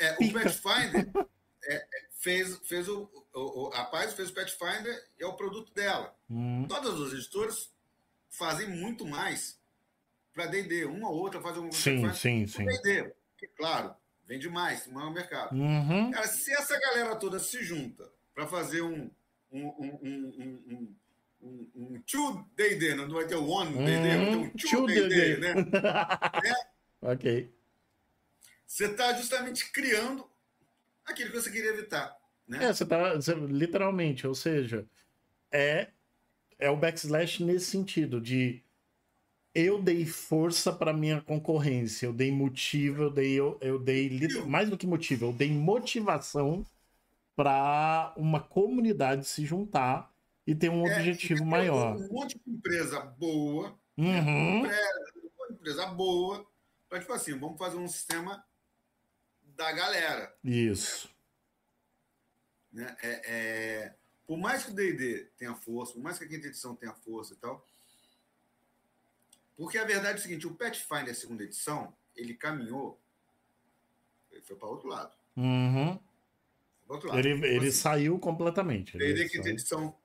É, 0.00 0.12
o 0.14 0.32
Pathfinder 0.32 1.08
é, 1.64 1.74
é, 1.74 1.86
fez, 2.18 2.58
fez 2.64 2.88
o, 2.88 3.08
o, 3.34 3.70
a 3.74 3.84
Paz 3.84 4.14
fez 4.14 4.30
o 4.30 4.34
Pathfinder 4.34 5.02
e 5.18 5.22
é 5.22 5.26
o 5.26 5.34
produto 5.34 5.72
dela. 5.72 6.14
Hum. 6.30 6.66
Todas 6.68 7.00
as 7.00 7.12
editoras 7.12 7.72
fazem 8.28 8.68
muito 8.68 9.06
mais 9.06 9.58
para 10.32 10.46
D&D. 10.46 10.84
Uma 10.84 11.10
ou 11.10 11.18
outra 11.18 11.40
faz 11.40 11.56
um 11.56 11.70
sim, 11.70 12.12
sim, 12.12 12.46
sim. 12.46 12.64
D&D. 12.64 13.12
Claro, 13.56 13.94
vende 14.26 14.48
mais, 14.48 14.86
não 14.86 15.02
é 15.02 15.04
o 15.04 15.12
mercado. 15.12 15.54
Uhum. 15.54 16.10
Cara, 16.10 16.26
se 16.26 16.52
essa 16.52 16.78
galera 16.78 17.14
toda 17.16 17.38
se 17.38 17.62
junta 17.62 18.10
para 18.34 18.46
fazer 18.46 18.82
um, 18.82 19.10
um, 19.52 19.66
um, 19.66 20.00
um, 20.02 20.96
um, 21.42 21.70
um 21.74 22.02
two 22.06 22.44
D&D, 22.56 22.94
não 22.94 23.08
vai 23.08 23.26
ter 23.26 23.36
o 23.36 23.46
one 23.46 23.72
D&D, 23.72 24.16
vai 24.16 24.26
ter 24.26 24.36
um 24.36 24.50
two 24.50 24.86
D&D, 24.86 25.36
né? 25.36 25.54
é. 26.44 27.12
Ok. 27.12 27.53
Você 28.66 28.86
está 28.86 29.12
justamente 29.12 29.70
criando 29.70 30.28
aquilo 31.04 31.30
que 31.30 31.40
você 31.40 31.50
queria 31.50 31.70
evitar. 31.70 32.16
Né? 32.46 32.64
É, 32.64 32.72
você 32.72 32.84
tá 32.84 33.14
você, 33.14 33.34
literalmente, 33.34 34.26
ou 34.26 34.34
seja, 34.34 34.86
é, 35.50 35.88
é 36.58 36.70
o 36.70 36.76
backslash 36.76 37.42
nesse 37.42 37.66
sentido 37.66 38.20
de 38.20 38.62
eu 39.54 39.80
dei 39.80 40.04
força 40.04 40.72
para 40.72 40.92
minha 40.92 41.20
concorrência, 41.20 42.06
eu 42.06 42.12
dei 42.12 42.32
motivo, 42.32 43.04
eu 43.04 43.10
dei, 43.10 43.34
eu, 43.34 43.56
eu 43.60 43.78
dei 43.78 44.20
mais 44.46 44.68
do 44.68 44.76
que 44.76 44.86
motivo, 44.86 45.26
eu 45.26 45.32
dei 45.32 45.50
motivação 45.50 46.66
para 47.36 48.12
uma 48.16 48.40
comunidade 48.40 49.26
se 49.26 49.44
juntar 49.46 50.12
e 50.46 50.54
ter 50.54 50.68
um 50.68 50.86
é, 50.86 50.96
objetivo 50.96 51.44
maior. 51.44 51.96
Um 51.96 52.12
monte 52.12 52.38
de 52.44 52.50
empresa 52.52 53.00
boa, 53.00 53.78
uhum. 53.96 54.62
né? 54.62 54.78
uma 55.38 55.56
empresa 55.56 55.86
boa, 55.86 56.44
para 56.88 57.00
tipo 57.00 57.12
assim, 57.12 57.38
vamos 57.38 57.58
fazer 57.58 57.76
um 57.76 57.88
sistema 57.88 58.44
da 59.56 59.72
galera. 59.72 60.34
Isso. 60.42 61.10
Né? 62.72 62.96
É, 63.02 63.22
é, 63.24 63.94
por 64.26 64.36
mais 64.36 64.64
que 64.64 64.72
o 64.72 64.74
D&D 64.74 65.30
tenha 65.36 65.54
força, 65.54 65.92
por 65.92 66.02
mais 66.02 66.18
que 66.18 66.24
a 66.24 66.28
quinta 66.28 66.46
edição 66.46 66.74
tenha 66.74 66.92
força 66.92 67.34
e 67.34 67.36
tal, 67.36 67.64
porque 69.56 69.78
a 69.78 69.84
verdade 69.84 70.18
é 70.18 70.20
o 70.20 70.22
seguinte, 70.22 70.46
o 70.46 70.54
Pathfinder 70.54 71.14
segunda 71.14 71.44
edição, 71.44 71.94
ele 72.16 72.34
caminhou, 72.34 73.00
ele 74.30 74.42
foi 74.42 74.56
para 74.56 74.68
outro 74.68 74.88
lado. 74.88 75.16
Uhum. 75.36 75.98
Outro 76.88 77.08
lado. 77.08 77.18
Ele, 77.18 77.34
então, 77.34 77.48
ele 77.48 77.68
assim, 77.68 77.78
saiu 77.78 78.18
completamente. 78.18 78.98
D&D 78.98 79.28
quinta 79.28 79.48
edição. 79.48 79.96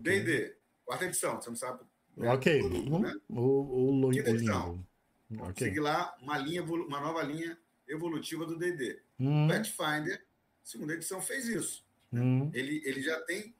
D&D, 0.00 0.36
okay. 0.36 0.56
quarta 0.86 1.04
edição, 1.04 1.40
você 1.40 1.50
não 1.50 1.56
sabe. 1.56 1.84
Né? 2.16 2.32
Ok, 2.32 2.60
tudo, 2.60 2.98
né? 3.00 3.14
o, 3.28 3.40
o, 3.40 4.06
o, 4.06 4.10
quinta 4.10 4.30
o 4.30 4.34
edição. 4.34 4.86
Okay. 5.30 5.68
Segui 5.68 5.80
lá 5.80 6.16
uma, 6.22 6.38
linha, 6.38 6.62
uma 6.62 7.00
nova 7.00 7.22
linha 7.22 7.58
evolutiva 7.88 8.46
do 8.46 8.58
D&D. 8.58 9.00
Uhum. 9.18 9.48
Pathfinder, 9.48 10.24
segunda 10.62 10.94
edição, 10.94 11.20
fez 11.20 11.48
isso. 11.48 11.84
Uhum. 12.12 12.50
Ele, 12.54 12.82
ele 12.84 13.02
já 13.02 13.20
tem 13.22 13.54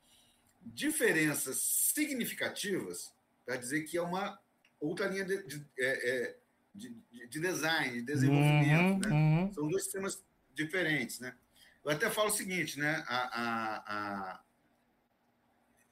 diferenças 0.63 1.59
significativas 1.59 3.13
para 3.45 3.57
dizer 3.57 3.83
que 3.83 3.97
é 3.97 4.03
uma 4.03 4.39
outra 4.81 5.07
linha 5.07 5.25
de, 5.25 5.43
de, 5.47 5.67
é, 5.79 6.11
é, 6.11 6.37
de, 6.75 6.97
de 7.29 7.41
design, 7.41 8.01
de 8.01 8.03
desenvolvimento. 8.03 9.07
Uhum, 9.07 9.11
né? 9.11 9.43
uhum. 9.43 9.53
São 9.53 9.69
dois 9.69 9.85
sistemas 9.85 10.25
diferentes. 10.55 11.21
Né? 11.21 11.35
Eu 11.85 11.91
até 11.91 12.11
falo 12.11 12.29
o 12.29 12.33
seguinte, 12.33 12.79
né? 12.79 13.05
A, 13.07 13.43
a, 13.43 13.77
a... 13.87 14.41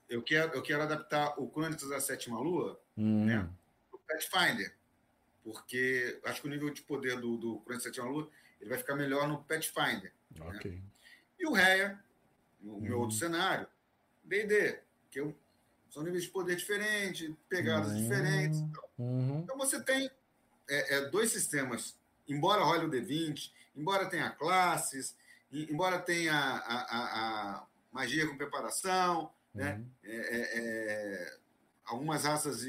Eu, 0.08 0.22
quero, 0.22 0.52
eu 0.52 0.62
quero 0.62 0.82
adaptar 0.82 1.38
o 1.38 1.48
Crônicas 1.48 1.88
da 1.88 2.00
Sétima 2.00 2.40
Lua 2.40 2.80
uhum. 2.96 3.26
né? 3.26 3.48
o 3.90 3.98
Pathfinder, 3.98 4.74
porque 5.42 6.20
acho 6.24 6.40
que 6.40 6.46
o 6.48 6.50
nível 6.50 6.70
de 6.70 6.82
poder 6.82 7.20
do, 7.20 7.36
do 7.36 7.62
da 7.66 7.80
Sétima 7.80 8.06
Lua 8.06 8.28
ele 8.60 8.70
vai 8.70 8.78
ficar 8.78 8.94
melhor 8.94 9.28
no 9.28 9.42
Pathfinder. 9.44 10.12
Okay. 10.56 10.72
Né? 10.72 10.82
E 11.38 11.46
o 11.46 11.52
Reia, 11.52 11.98
o 12.62 12.80
meu 12.80 13.00
outro 13.00 13.16
cenário, 13.16 13.66
D&D, 14.24 14.78
que 15.10 15.20
eu 15.20 15.36
são 15.92 16.02
níveis 16.02 16.24
de 16.24 16.30
poder 16.30 16.56
diferentes, 16.56 17.30
pegadas 17.50 17.92
uhum. 17.92 18.02
diferentes. 18.02 18.60
Então. 18.60 18.84
Uhum. 18.98 19.40
então 19.40 19.58
você 19.58 19.82
tem 19.82 20.10
é, 20.68 20.96
é, 20.96 21.10
dois 21.10 21.30
sistemas, 21.30 21.98
embora 22.26 22.62
role 22.62 22.86
o 22.86 22.90
D20, 22.90 23.52
embora 23.76 24.08
tenha 24.08 24.30
classes, 24.30 25.14
embora 25.52 25.98
tenha 25.98 26.32
a, 26.32 26.58
a, 26.58 27.56
a 27.58 27.66
magia 27.92 28.26
com 28.26 28.38
preparação, 28.38 29.30
né? 29.54 29.74
uhum. 29.74 29.80
né? 29.80 29.88
É, 30.02 31.38
algumas 31.84 32.24
raças, 32.24 32.62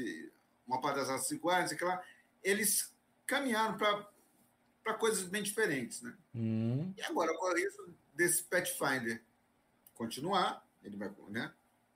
uma 0.66 0.80
parte 0.82 0.96
das 0.96 1.08
raças 1.08 1.30
iguais, 1.30 1.70
sei 1.70 1.78
lá, 1.80 2.02
eles 2.44 2.94
caminharam 3.26 3.76
para 3.76 4.94
coisas 4.94 5.24
bem 5.24 5.42
diferentes. 5.42 6.02
Né? 6.02 6.14
Uhum. 6.34 6.94
E 6.96 7.02
agora, 7.02 7.32
o 7.32 7.54
risco 7.54 7.92
desse 8.14 8.44
Pathfinder 8.44 9.20
continuar, 9.94 10.64
ele 10.82 10.96
vai, 10.96 11.10
né? 11.28 11.52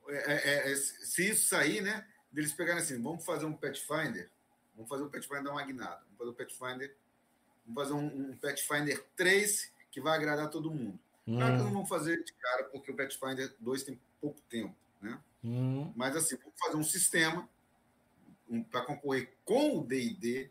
É, 0.08 0.32
é, 0.32 0.72
é, 0.72 0.74
se 0.74 1.28
isso 1.28 1.48
sair, 1.48 1.82
né? 1.82 2.06
Deles 2.32 2.52
pegarem 2.52 2.82
assim, 2.82 3.00
vamos 3.00 3.24
fazer 3.24 3.44
um 3.44 3.52
Pathfinder, 3.52 4.30
vamos 4.74 4.88
fazer 4.88 5.02
um 5.02 5.10
Pathfinder 5.10 5.52
Magnado, 5.52 6.04
vamos 6.04 6.18
fazer 6.18 6.30
um 6.30 6.34
Pathfinder, 6.34 6.96
vamos 7.66 7.82
fazer 7.82 7.92
um, 7.94 8.30
um 8.30 8.36
Pathfinder 8.36 9.04
3 9.16 9.72
que 9.90 10.00
vai 10.00 10.16
agradar 10.16 10.48
todo 10.48 10.70
mundo. 10.70 10.98
Hum. 11.26 11.36
Claro 11.36 11.56
que 11.56 11.62
não 11.64 11.72
vamos 11.72 11.88
fazer 11.88 12.22
de 12.24 12.32
cara, 12.32 12.64
porque 12.64 12.90
o 12.90 12.96
Pathfinder 12.96 13.54
2 13.60 13.82
tem 13.82 14.00
pouco 14.20 14.40
tempo, 14.42 14.74
né? 15.00 15.20
Hum. 15.44 15.92
Mas 15.94 16.16
assim, 16.16 16.36
vamos 16.36 16.58
fazer 16.58 16.76
um 16.76 16.84
sistema 16.84 17.48
um, 18.48 18.62
para 18.62 18.82
concorrer 18.82 19.32
com 19.44 19.78
o 19.78 19.84
D&D, 19.84 20.50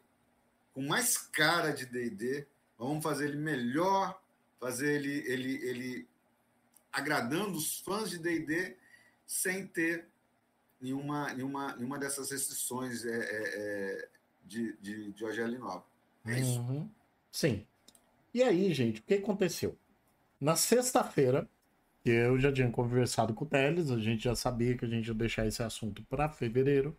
com 0.74 0.82
mais 0.82 1.18
cara 1.18 1.72
de 1.72 1.86
D&D, 1.86 2.46
vamos 2.78 3.04
fazer 3.04 3.30
ele 3.30 3.38
melhor, 3.38 4.22
fazer 4.60 4.96
ele, 4.96 5.24
ele, 5.32 5.68
ele 5.68 6.08
agradando 6.92 7.58
os 7.58 7.80
fãs 7.80 8.10
de 8.10 8.18
D&D 8.18 8.76
sem 9.26 9.68
ter 9.68 10.08
nenhuma, 10.80 11.34
nenhuma, 11.34 11.76
nenhuma 11.76 12.00
dessas 12.00 12.32
restrições 12.32 13.06
é, 13.06 13.18
é, 13.18 13.22
é 13.22 14.10
de, 14.46 14.78
de, 14.78 15.12
de 15.12 15.26
OGL. 15.26 15.84
É 16.26 16.40
isso? 16.40 16.60
Uhum. 16.60 16.90
Sim. 17.32 17.66
E 18.34 18.44
aí, 18.44 18.74
gente, 18.74 19.00
o 19.00 19.04
que 19.04 19.16
aconteceu? 19.16 19.78
Na 20.40 20.56
sexta-feira, 20.56 21.50
eu 22.06 22.40
já 22.40 22.52
tinha 22.52 22.70
conversado 22.70 23.34
com 23.34 23.46
o 23.46 23.48
Teles, 23.48 23.92
a 23.92 23.98
gente 23.98 24.24
já 24.24 24.36
sabia 24.36 24.78
que 24.78 24.86
a 24.86 24.88
gente 24.88 25.08
ia 25.08 25.14
deixar 25.14 25.46
esse 25.46 25.62
assunto 25.64 26.04
para 26.04 26.30
fevereiro. 26.30 26.96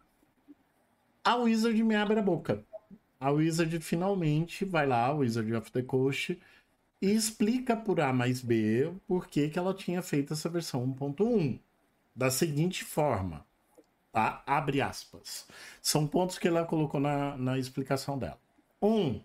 A 1.29 1.37
Wizard 1.37 1.83
me 1.85 1.95
abre 1.95 2.19
a 2.19 2.23
boca. 2.23 2.65
A 3.21 3.31
Wizard 3.31 3.79
finalmente 3.81 4.65
vai 4.65 4.87
lá, 4.87 5.13
Wizard 5.13 5.55
of 5.55 5.71
the 5.71 5.83
Coast, 5.83 6.41
e 7.03 7.11
explica 7.11 7.77
por 7.77 8.01
A 8.01 8.15
mais 8.15 8.41
B 8.41 8.91
por 9.07 9.27
que, 9.29 9.51
que 9.51 9.59
ela 9.59 9.75
tinha 9.75 10.01
feito 10.01 10.33
essa 10.33 10.49
versão 10.49 10.87
1.1 10.87 11.59
da 12.17 12.31
seguinte 12.31 12.83
forma, 12.83 13.45
tá? 14.11 14.43
Abre 14.47 14.81
aspas. 14.81 15.47
São 15.83 16.07
pontos 16.07 16.39
que 16.39 16.49
ela 16.49 16.65
colocou 16.65 16.99
na, 16.99 17.37
na 17.37 17.59
explicação 17.59 18.19
dela. 18.19 18.41
Um, 18.81 19.21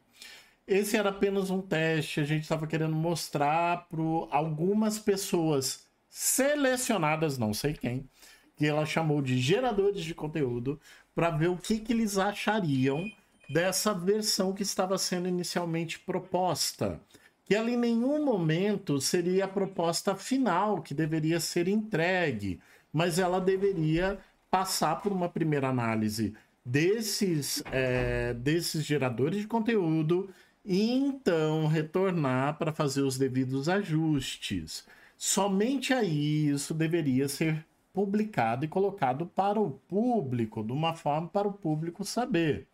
esse 0.67 0.97
era 0.97 1.07
apenas 1.07 1.49
um 1.49 1.61
teste, 1.61 2.19
a 2.19 2.25
gente 2.25 2.43
estava 2.43 2.67
querendo 2.67 2.97
mostrar 2.97 3.87
para 3.87 4.01
algumas 4.29 4.99
pessoas 4.99 5.87
selecionadas, 6.09 7.37
não 7.37 7.53
sei 7.53 7.71
quem, 7.71 8.09
que 8.57 8.65
ela 8.65 8.85
chamou 8.85 9.21
de 9.21 9.39
geradores 9.39 10.03
de 10.03 10.13
conteúdo, 10.13 10.79
para 11.15 11.29
ver 11.29 11.49
o 11.49 11.57
que, 11.57 11.79
que 11.79 11.93
eles 11.93 12.17
achariam 12.17 13.09
dessa 13.49 13.93
versão 13.93 14.53
que 14.53 14.63
estava 14.63 14.97
sendo 14.97 15.27
inicialmente 15.27 15.99
proposta. 15.99 16.99
Que 17.45 17.55
ela 17.55 17.69
em 17.69 17.77
nenhum 17.77 18.23
momento 18.23 19.01
seria 19.01 19.45
a 19.45 19.49
proposta 19.49 20.15
final 20.15 20.81
que 20.81 20.93
deveria 20.93 21.39
ser 21.39 21.67
entregue 21.67 22.59
mas 22.93 23.17
ela 23.17 23.41
deveria 23.41 24.19
passar 24.51 25.01
por 25.01 25.11
uma 25.11 25.27
primeira 25.27 25.67
análise 25.67 26.35
desses, 26.63 27.63
é, 27.71 28.35
desses 28.35 28.85
geradores 28.85 29.41
de 29.41 29.47
conteúdo 29.47 30.29
e 30.63 30.91
então 30.91 31.65
retornar 31.65 32.57
para 32.57 32.71
fazer 32.71 33.01
os 33.01 33.17
devidos 33.17 33.67
ajustes. 33.67 34.85
Somente 35.17 35.91
aí 35.91 36.49
isso 36.49 36.73
deveria 36.73 37.27
ser 37.27 37.65
publicado 37.93 38.65
e 38.65 38.67
colocado 38.67 39.27
para 39.27 39.59
o 39.61 39.71
público, 39.87 40.63
de 40.63 40.73
uma 40.73 40.95
forma 40.95 41.27
para 41.27 41.47
o 41.47 41.53
público 41.53 42.03
saber. 42.03 42.67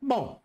Bom, 0.00 0.40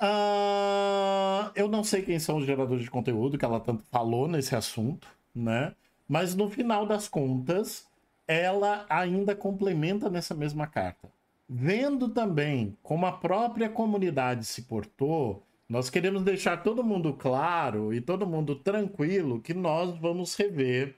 uh, 0.00 1.50
eu 1.54 1.68
não 1.68 1.84
sei 1.84 2.02
quem 2.02 2.18
são 2.18 2.38
os 2.38 2.46
geradores 2.46 2.82
de 2.82 2.90
conteúdo 2.90 3.36
que 3.38 3.44
ela 3.44 3.60
tanto 3.60 3.84
falou 3.92 4.26
nesse 4.26 4.56
assunto, 4.56 5.06
né? 5.34 5.74
Mas 6.08 6.34
no 6.34 6.50
final 6.50 6.86
das 6.86 7.06
contas, 7.06 7.86
ela 8.26 8.86
ainda 8.88 9.36
complementa 9.36 10.08
nessa 10.08 10.34
mesma 10.34 10.66
carta. 10.66 11.08
Vendo 11.48 12.08
também 12.08 12.76
como 12.82 13.04
a 13.04 13.12
própria 13.12 13.68
comunidade 13.68 14.46
se 14.46 14.62
portou, 14.62 15.42
nós 15.68 15.90
queremos 15.90 16.22
deixar 16.22 16.62
todo 16.62 16.84
mundo 16.84 17.12
claro 17.14 17.92
e 17.92 18.00
todo 18.00 18.26
mundo 18.26 18.56
tranquilo 18.56 19.40
que 19.40 19.52
nós 19.52 19.96
vamos 19.98 20.34
rever 20.34 20.96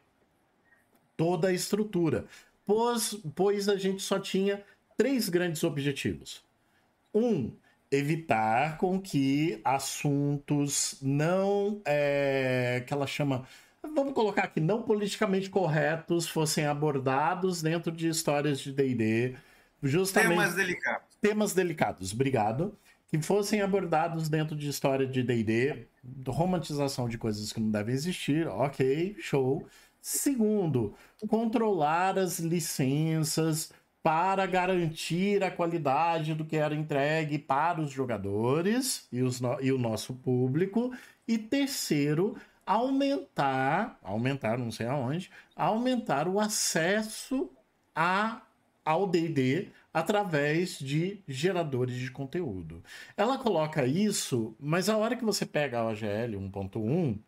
toda 1.17 1.49
a 1.49 1.53
estrutura. 1.53 2.27
Pois, 2.65 3.15
pois 3.35 3.69
a 3.69 3.77
gente 3.77 4.03
só 4.03 4.19
tinha 4.19 4.63
três 4.97 5.29
grandes 5.29 5.63
objetivos. 5.63 6.45
Um, 7.15 7.53
evitar 7.91 8.79
com 8.79 9.01
que 9.01 9.61
assuntos 9.65 10.99
não 11.01 11.81
é, 11.85 12.83
que 12.87 12.93
ela 12.93 13.07
chama 13.07 13.47
vamos 13.95 14.13
colocar 14.13 14.45
aqui 14.45 14.61
não 14.61 14.83
politicamente 14.83 15.49
corretos 15.49 16.29
fossem 16.29 16.67
abordados 16.67 17.63
dentro 17.63 17.93
de 17.93 18.09
histórias 18.09 18.59
de 18.59 18.73
D&D 18.73 19.37
justamente 19.83 20.31
temas 20.31 20.55
delicados 20.55 21.17
temas 21.21 21.55
delicados 21.55 22.13
obrigado 22.13 22.77
que 23.09 23.23
fossem 23.23 23.63
abordados 23.63 24.29
dentro 24.29 24.57
de 24.57 24.69
história 24.69 25.07
de 25.07 25.23
D&D 25.23 25.87
romantização 26.27 27.09
de 27.09 27.17
coisas 27.17 27.53
que 27.53 27.61
não 27.61 27.71
devem 27.71 27.95
existir 27.95 28.49
ok 28.49 29.15
show 29.21 29.65
segundo 30.07 30.95
controlar 31.27 32.17
as 32.17 32.39
licenças 32.39 33.73
para 34.05 34.47
garantir 34.47 35.43
a 35.43 35.51
qualidade 35.51 36.33
do 36.33 36.45
que 36.45 36.57
era 36.57 36.77
entregue 36.77 37.41
para 37.41 37.81
os 37.81 37.91
jogadores 37.91 39.09
e, 39.11 39.21
os 39.21 39.41
no... 39.41 39.61
e 39.61 39.73
o 39.73 39.79
nosso 39.79 40.15
público. 40.15 40.93
E 41.27 41.37
terceiro, 41.37 42.37
aumentar, 42.65 43.99
aumentar, 44.01 44.57
não 44.57 44.71
sei 44.71 44.87
aonde, 44.87 45.29
aumentar 45.57 46.29
o 46.29 46.39
acesso 46.39 47.51
a, 47.93 48.43
ao 48.85 49.09
D&D 49.09 49.71
através 49.93 50.79
de 50.79 51.21
geradores 51.27 51.97
de 51.97 52.13
conteúdo. 52.13 52.81
Ela 53.17 53.39
coloca 53.39 53.85
isso, 53.85 54.55
mas 54.61 54.89
a 54.89 54.97
hora 54.97 55.17
que 55.17 55.25
você 55.25 55.45
pega 55.45 55.81
a 55.81 55.89
OGL 55.89 56.39
1.1, 56.39 57.19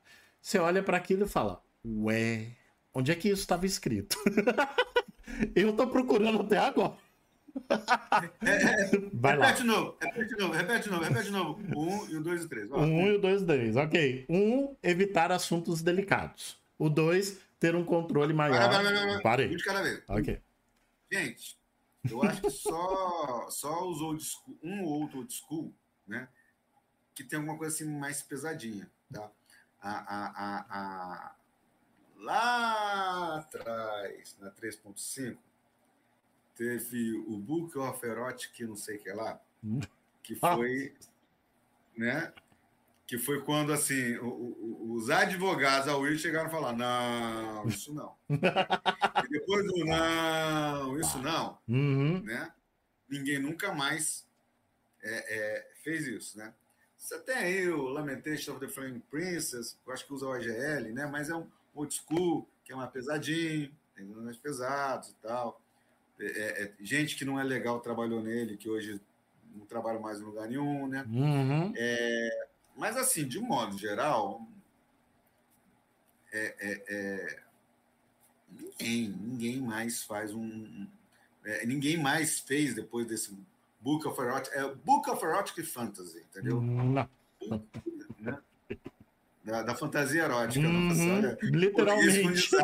você 0.40 0.60
olha 0.60 0.80
para 0.80 0.96
aquilo 0.96 1.24
e 1.24 1.28
fala: 1.28 1.60
"Ué, 1.84 2.57
onde 2.98 3.12
é 3.12 3.14
que 3.14 3.28
isso 3.28 3.42
estava 3.42 3.66
escrito?" 3.66 4.16
Eu 5.54 5.72
tô 5.74 5.86
procurando 5.86 6.40
até 6.42 6.58
agora. 6.58 6.96
É, 8.42 8.50
é, 8.50 8.90
Vai 9.12 9.36
repete 9.36 9.62
lá. 9.62 9.74
novo, 9.74 9.96
repete 10.00 10.28
de 10.28 10.40
novo, 10.40 10.52
repete 10.52 10.84
de 10.84 10.90
novo, 10.90 11.04
repete 11.04 11.24
de 11.24 11.30
novo. 11.30 11.60
Um 11.76 12.08
e 12.08 12.16
o 12.16 12.22
dois 12.22 12.44
e 12.44 12.48
três. 12.48 12.68
Vai. 12.68 12.80
Um 12.80 13.06
e 13.08 13.16
o 13.16 13.20
dois 13.20 13.42
e 13.42 13.46
três, 13.46 13.76
ok. 13.76 14.26
Um, 14.28 14.76
evitar 14.82 15.32
assuntos 15.32 15.82
delicados. 15.82 16.58
O 16.78 16.88
dois, 16.88 17.40
ter 17.58 17.74
um 17.74 17.84
controle 17.84 18.32
maior. 18.32 18.56
Para, 18.56 18.82
para, 18.82 18.92
para, 18.92 19.22
Parei. 19.22 19.48
Um 19.48 19.56
de 19.56 19.64
cada 19.64 19.82
vez. 19.82 20.02
Ok. 20.08 20.40
Gente, 21.10 21.58
eu 22.08 22.22
acho 22.22 22.42
que 22.42 22.50
só, 22.50 23.48
só 23.50 23.88
os 23.88 24.00
old 24.00 24.22
school, 24.22 24.58
um 24.62 24.84
ou 24.84 25.00
outro 25.00 25.18
old 25.18 25.32
school, 25.32 25.74
né? 26.06 26.28
Que 27.14 27.24
tem 27.24 27.38
alguma 27.38 27.58
coisa 27.58 27.74
assim 27.74 27.90
mais 27.90 28.22
pesadinha, 28.22 28.88
tá? 29.12 29.30
A, 29.80 29.90
a, 29.90 30.26
a, 30.26 30.66
a, 30.70 31.34
lá 32.18 33.36
atrás, 33.38 34.36
na 34.40 34.50
3.5, 34.50 35.36
teve 36.54 37.12
o 37.26 37.38
Book 37.38 37.78
of 37.78 38.04
Erotic, 38.04 38.60
não 38.60 38.76
sei 38.76 38.96
o 38.96 39.02
que 39.02 39.12
lá, 39.12 39.40
que 40.22 40.36
ah. 40.42 40.56
foi, 40.56 40.94
né? 41.96 42.32
Que 43.06 43.16
foi 43.16 43.42
quando 43.42 43.72
assim 43.72 44.16
o, 44.16 44.26
o, 44.26 44.92
os 44.92 45.08
advogados 45.08 45.86
da 45.86 45.96
Will 45.96 46.18
chegaram 46.18 46.48
a 46.48 46.50
falar: 46.50 46.74
não, 46.74 47.66
isso 47.66 47.94
não. 47.94 48.14
e 48.28 49.28
depois 49.30 49.64
do 49.66 49.84
não, 49.86 51.00
isso 51.00 51.18
não, 51.18 51.58
uhum. 51.66 52.22
né? 52.22 52.52
Ninguém 53.08 53.38
nunca 53.38 53.72
mais 53.72 54.28
é, 55.02 55.38
é, 55.38 55.72
fez 55.82 56.06
isso, 56.06 56.36
né? 56.36 56.52
Você 56.98 57.18
tem 57.20 57.36
aí 57.36 57.68
o 57.68 57.84
Lamentation 57.84 58.52
of 58.52 58.60
the 58.60 58.70
Flame 58.70 59.00
Princess, 59.08 59.78
eu 59.86 59.92
acho 59.92 60.04
que 60.04 60.12
usa 60.12 60.26
o 60.26 60.30
OGL, 60.30 60.92
né? 60.92 61.06
Mas 61.06 61.30
é 61.30 61.34
um, 61.34 61.48
old 61.78 61.94
school, 61.94 62.48
que 62.64 62.72
é 62.72 62.76
mais 62.76 62.90
pesadinho, 62.90 63.70
tem 63.94 64.04
mais 64.04 64.36
pesados 64.36 65.10
e 65.10 65.14
tal. 65.14 65.60
É, 66.20 66.26
é, 66.26 66.62
é, 66.64 66.74
gente 66.80 67.16
que 67.16 67.24
não 67.24 67.38
é 67.38 67.44
legal 67.44 67.80
trabalhou 67.80 68.22
nele, 68.22 68.56
que 68.56 68.68
hoje 68.68 69.00
não 69.54 69.64
trabalha 69.66 70.00
mais 70.00 70.20
em 70.20 70.24
lugar 70.24 70.48
nenhum, 70.48 70.88
né? 70.88 71.04
Uhum. 71.08 71.72
É, 71.76 72.48
mas, 72.76 72.96
assim, 72.96 73.26
de 73.26 73.38
um 73.38 73.46
modo 73.46 73.78
geral, 73.78 74.46
é, 76.32 76.54
é, 76.88 77.42
ninguém, 78.50 79.08
ninguém 79.08 79.60
mais 79.60 80.02
faz 80.02 80.34
um. 80.34 80.86
ninguém 81.64 81.96
mais 81.96 82.40
fez 82.40 82.74
depois 82.74 83.06
desse 83.06 83.36
Book 83.80 84.06
of 84.06 84.20
Erotic. 84.20 84.52
É 84.54 84.74
Book 84.74 85.08
of 85.08 85.24
Erotic 85.24 85.64
Fantasy, 85.64 86.18
entendeu? 86.18 86.60
Não. 86.60 87.08
Né? 89.48 89.52
da, 89.52 89.62
da 89.62 89.74
fantasia 89.74 90.24
erótica. 90.24 90.66
Uhum, 90.66 91.16
olha, 91.16 91.38
literalmente. 91.42 92.50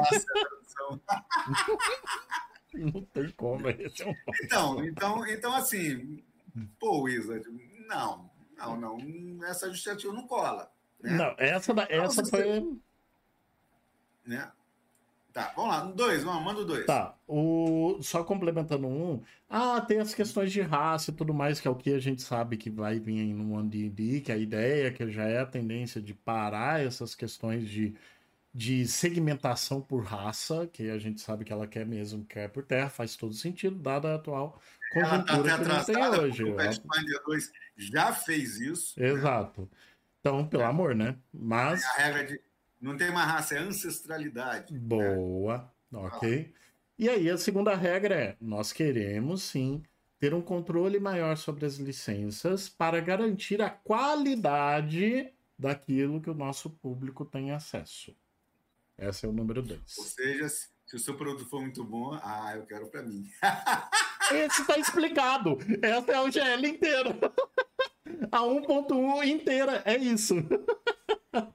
Não 2.74 3.03
tem 3.05 3.30
como. 3.30 3.68
Esse 3.70 4.03
é 4.03 4.07
um... 4.07 4.14
então, 4.45 4.85
então, 4.85 5.26
então, 5.28 5.55
assim, 5.55 6.22
pô, 6.78 7.03
Wizard, 7.03 7.49
não, 7.89 8.28
não, 8.59 8.76
não, 8.76 9.45
essa 9.45 9.68
justificativa 9.68 10.12
não 10.12 10.26
cola. 10.26 10.68
Né? 11.01 11.12
Não, 11.12 11.37
essa, 11.39 11.72
da, 11.72 11.87
essa 11.89 12.24
foi. 12.24 12.76
Né? 14.26 14.51
Tá, 15.35 15.53
vamos 15.57 15.70
lá, 15.72 15.80
dois, 15.80 16.22
vamos, 16.22 16.45
manda 16.45 16.61
o 16.61 16.64
dois. 16.64 16.87
Tá, 16.87 17.18
o... 17.26 17.99
só 18.01 18.22
complementando 18.22 18.87
um. 18.87 19.20
Ah, 19.51 19.80
tem 19.80 19.99
as 19.99 20.14
questões 20.14 20.53
de 20.53 20.61
raça 20.61 21.11
e 21.11 21.14
tudo 21.14 21.35
mais, 21.35 21.59
que 21.59 21.66
é 21.66 21.70
o 21.70 21.74
que 21.74 21.93
a 21.93 21.99
gente 21.99 22.22
sabe 22.22 22.57
que 22.57 22.70
vai 22.70 23.01
vir 23.01 23.35
no 23.35 23.53
One 23.53 23.68
D&D, 23.68 24.20
que 24.20 24.30
a 24.30 24.37
ideia 24.37 24.93
que 24.93 25.11
já 25.11 25.24
é 25.24 25.41
a 25.41 25.47
tendência 25.47 26.01
de 26.01 26.14
parar 26.14 26.80
essas 26.80 27.16
questões 27.16 27.68
de, 27.68 27.97
de 28.55 28.87
segmentação 28.87 29.80
por 29.80 30.05
raça, 30.05 30.68
que 30.68 30.89
a 30.89 30.99
gente 30.99 31.20
sabe 31.20 31.45
que 31.45 31.53
ela 31.53 31.66
quer 31.66 31.85
mesmo, 31.85 32.24
quer 32.24 32.49
por 32.49 32.62
terra, 32.62 32.89
faz 32.89 33.16
todo 33.16 33.35
sentido, 33.35 33.74
dada 33.76 34.12
a 34.12 34.14
atual 34.14 34.61
conjuntura 34.95 35.51
ela 35.51 35.64
tá 35.64 35.80
que 35.80 35.93
tem 35.93 36.07
hoje. 36.20 36.45
O 36.45 36.55
Pathfinder 36.55 37.22
2 37.26 37.53
já 37.76 38.12
fez 38.12 38.61
isso. 38.61 39.01
Né? 39.01 39.09
Exato. 39.09 39.68
Então, 40.20 40.47
pelo 40.47 40.62
é. 40.62 40.66
amor, 40.66 40.95
né? 40.95 41.16
Mas... 41.32 41.82
É 41.82 41.87
a 41.87 42.05
regra 42.05 42.24
de 42.24 42.41
não 42.85 42.99
tem 42.99 43.09
uma 43.09 43.24
raça, 43.24 43.55
é 43.55 43.59
ancestralidade. 43.59 44.78
Boa, 44.78 45.72
né? 45.91 45.99
ok. 45.99 46.53
Ah. 46.55 46.61
E 46.99 47.09
aí 47.09 47.30
a 47.30 47.39
segunda 47.39 47.74
regra 47.74 48.14
é: 48.14 48.37
nós 48.39 48.72
queremos 48.72 49.43
sim 49.43 49.82
ter 50.20 50.35
um 50.35 50.43
controle 50.43 51.01
maior 51.01 51.37
sobre 51.37 51.64
as 51.64 51.76
licenças 51.76 52.68
para 52.68 53.01
garantir 53.01 53.62
a 53.62 53.70
qualidade 53.70 55.32
daquilo 55.59 56.20
que 56.20 56.28
o 56.28 56.35
nosso 56.35 56.68
público 56.68 57.24
tem 57.24 57.53
acesso. 57.53 58.14
Esse 58.99 59.24
é 59.24 59.28
o 59.28 59.32
número 59.32 59.62
2. 59.62 59.80
Ou 59.99 60.05
seja, 60.05 60.49
se 60.49 60.95
o 60.95 60.99
seu 60.99 61.16
produto 61.16 61.49
for 61.49 61.62
muito 61.62 61.82
bom, 61.82 62.18
ah, 62.22 62.53
eu 62.55 62.66
quero 62.66 62.87
para 62.89 63.03
mim. 63.03 63.28
Esse 64.30 64.61
está 64.61 64.78
explicado. 64.78 65.59
Essa 65.82 66.12
é 66.12 66.20
o 66.20 66.30
GL 66.30 66.66
inteiro. 66.66 67.11
A 68.30 68.41
1.1 68.41 69.26
inteira, 69.26 69.82
é 69.85 69.97
isso. 69.97 70.37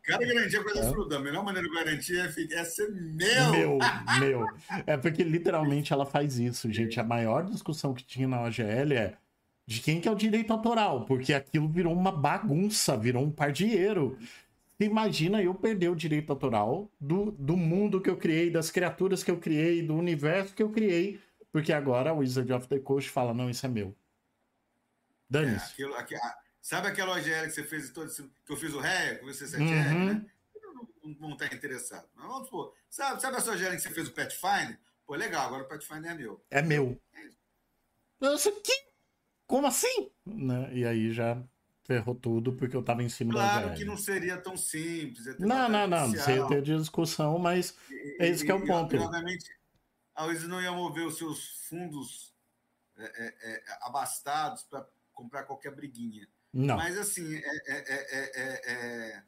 Cara, 0.03 0.25
garantir 0.25 0.57
a 0.57 0.63
coisa 0.63 0.79
é. 0.79 1.15
A 1.15 1.19
melhor 1.19 1.43
maneira 1.43 1.67
de 1.67 1.73
garantir 1.73 2.19
é, 2.19 2.53
é 2.53 2.63
ser 2.63 2.89
meu. 2.91 3.51
Meu, 3.51 3.77
meu. 4.19 4.47
É 4.85 4.97
porque 4.97 5.23
literalmente 5.23 5.93
ela 5.93 6.05
faz 6.05 6.37
isso, 6.37 6.71
gente. 6.71 6.99
A 6.99 7.03
maior 7.03 7.45
discussão 7.45 7.93
que 7.93 8.03
tinha 8.03 8.27
na 8.27 8.41
OGL 8.43 8.93
é 8.93 9.17
de 9.65 9.81
quem 9.81 10.01
que 10.01 10.07
é 10.07 10.11
o 10.11 10.15
direito 10.15 10.51
autoral, 10.51 11.05
porque 11.05 11.33
aquilo 11.33 11.67
virou 11.67 11.93
uma 11.93 12.11
bagunça, 12.11 12.97
virou 12.97 13.23
um 13.23 13.31
pardieiro. 13.31 14.17
Imagina 14.79 15.43
eu 15.43 15.53
perder 15.53 15.89
o 15.89 15.95
direito 15.95 16.31
autoral 16.31 16.89
do, 16.99 17.31
do 17.31 17.55
mundo 17.55 18.01
que 18.01 18.09
eu 18.09 18.17
criei, 18.17 18.49
das 18.49 18.71
criaturas 18.71 19.23
que 19.23 19.29
eu 19.29 19.37
criei, 19.37 19.83
do 19.83 19.95
universo 19.95 20.55
que 20.55 20.63
eu 20.63 20.69
criei, 20.69 21.19
porque 21.51 21.71
agora 21.71 22.13
o 22.13 22.17
Wizard 22.17 22.51
of 22.51 22.67
the 22.67 22.79
Coast 22.79 23.09
fala: 23.09 23.33
não, 23.33 23.49
isso 23.49 23.65
é 23.65 23.69
meu. 23.69 23.95
Dane-se. 25.29 25.65
É, 25.65 25.73
aquilo, 25.73 25.95
aquilo, 25.95 26.21
Sabe 26.69 26.87
aquela 26.87 27.17
OGL 27.17 27.45
que 27.45 27.49
você 27.49 27.63
fez 27.63 27.89
todo 27.89 28.05
esse, 28.05 28.21
que 28.45 28.51
eu 28.51 28.55
fiz 28.55 28.71
o 28.75 28.79
ré, 28.79 29.15
que 29.15 29.25
você 29.25 29.47
7 29.47 29.59
uhum. 29.59 30.05
né? 30.05 30.25
Não, 31.01 31.15
não, 31.19 31.31
estar 31.31 31.51
interessado. 31.51 32.07
Mas 32.13 32.27
vamos 32.27 32.45
supor, 32.45 32.75
sabe, 32.87 33.19
sabe 33.19 33.37
a 33.37 33.41
sua 33.41 33.55
OGL 33.55 33.71
que 33.71 33.79
você 33.79 33.89
fez 33.89 34.07
o 34.07 34.11
Pathfinder? 34.11 34.79
Pô, 35.03 35.15
legal, 35.15 35.47
agora 35.47 35.63
o 35.63 35.67
Pathfinder 35.67 36.11
é 36.11 36.13
meu. 36.13 36.45
É 36.51 36.61
meu. 36.61 37.01
É 37.15 37.25
isso. 37.25 37.39
Nossa, 38.21 38.51
que? 38.51 38.85
Como 39.47 39.65
assim? 39.65 40.11
Né? 40.23 40.69
E 40.71 40.85
aí 40.85 41.11
já 41.11 41.43
ferrou 41.85 42.13
tudo 42.13 42.53
porque 42.53 42.75
eu 42.75 42.83
tava 42.83 43.01
em 43.01 43.09
cima 43.09 43.33
claro 43.33 43.47
da 43.47 43.61
Claro 43.61 43.75
que 43.75 43.85
não 43.85 43.97
seria 43.97 44.37
tão 44.37 44.55
simples. 44.55 45.25
Não, 45.39 45.67
não, 45.67 45.87
não. 45.87 46.11
Você 46.11 46.35
ia 46.35 46.47
ter 46.47 46.61
discussão, 46.61 47.39
mas 47.39 47.75
e, 47.89 48.17
é 48.19 48.27
esse 48.27 48.45
que 48.45 48.51
é 48.51 48.53
o 48.53 48.63
ponto. 48.63 48.95
Obviamente, 48.95 49.49
a 50.13 50.25
Wiz 50.25 50.43
não 50.43 50.61
ia 50.61 50.71
mover 50.71 51.07
os 51.07 51.17
seus 51.17 51.65
fundos 51.67 52.31
é, 52.95 53.05
é, 53.05 53.53
é 53.53 53.63
abastados 53.81 54.61
para 54.65 54.87
comprar 55.11 55.45
qualquer 55.45 55.73
briguinha. 55.73 56.27
Não. 56.53 56.77
Mas 56.77 56.97
assim, 56.97 57.35
é, 57.35 57.41
é, 57.67 59.23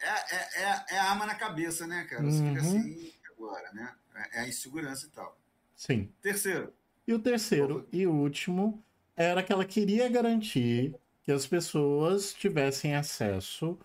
é, 0.00 0.84
é, 0.94 0.98
arma 0.98 1.26
na 1.26 1.34
cabeça, 1.34 1.86
né, 1.86 2.04
cara? 2.04 2.22
Você 2.22 2.40
uhum. 2.40 2.54
fica 2.54 2.60
assim 2.60 3.12
agora, 3.30 3.72
né? 3.72 3.94
É 4.32 4.40
a 4.40 4.48
insegurança 4.48 5.06
e 5.06 5.10
tal. 5.10 5.38
Sim. 5.76 6.12
Terceiro. 6.20 6.72
E 7.06 7.12
o 7.12 7.18
terceiro 7.18 7.88
e 7.92 8.06
último 8.06 8.82
era 9.16 9.42
que 9.42 9.52
ela 9.52 9.64
queria 9.64 10.08
garantir 10.08 10.94
que 11.22 11.32
as 11.32 11.46
pessoas 11.46 12.32
tivessem 12.32 12.94
acesso 12.94 13.78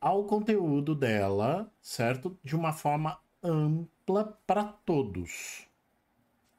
ao 0.00 0.24
conteúdo 0.24 0.94
dela, 0.94 1.72
certo? 1.80 2.38
De 2.42 2.56
uma 2.56 2.72
forma 2.72 3.18
ampla 3.42 4.38
para 4.46 4.64
todos. 4.64 5.66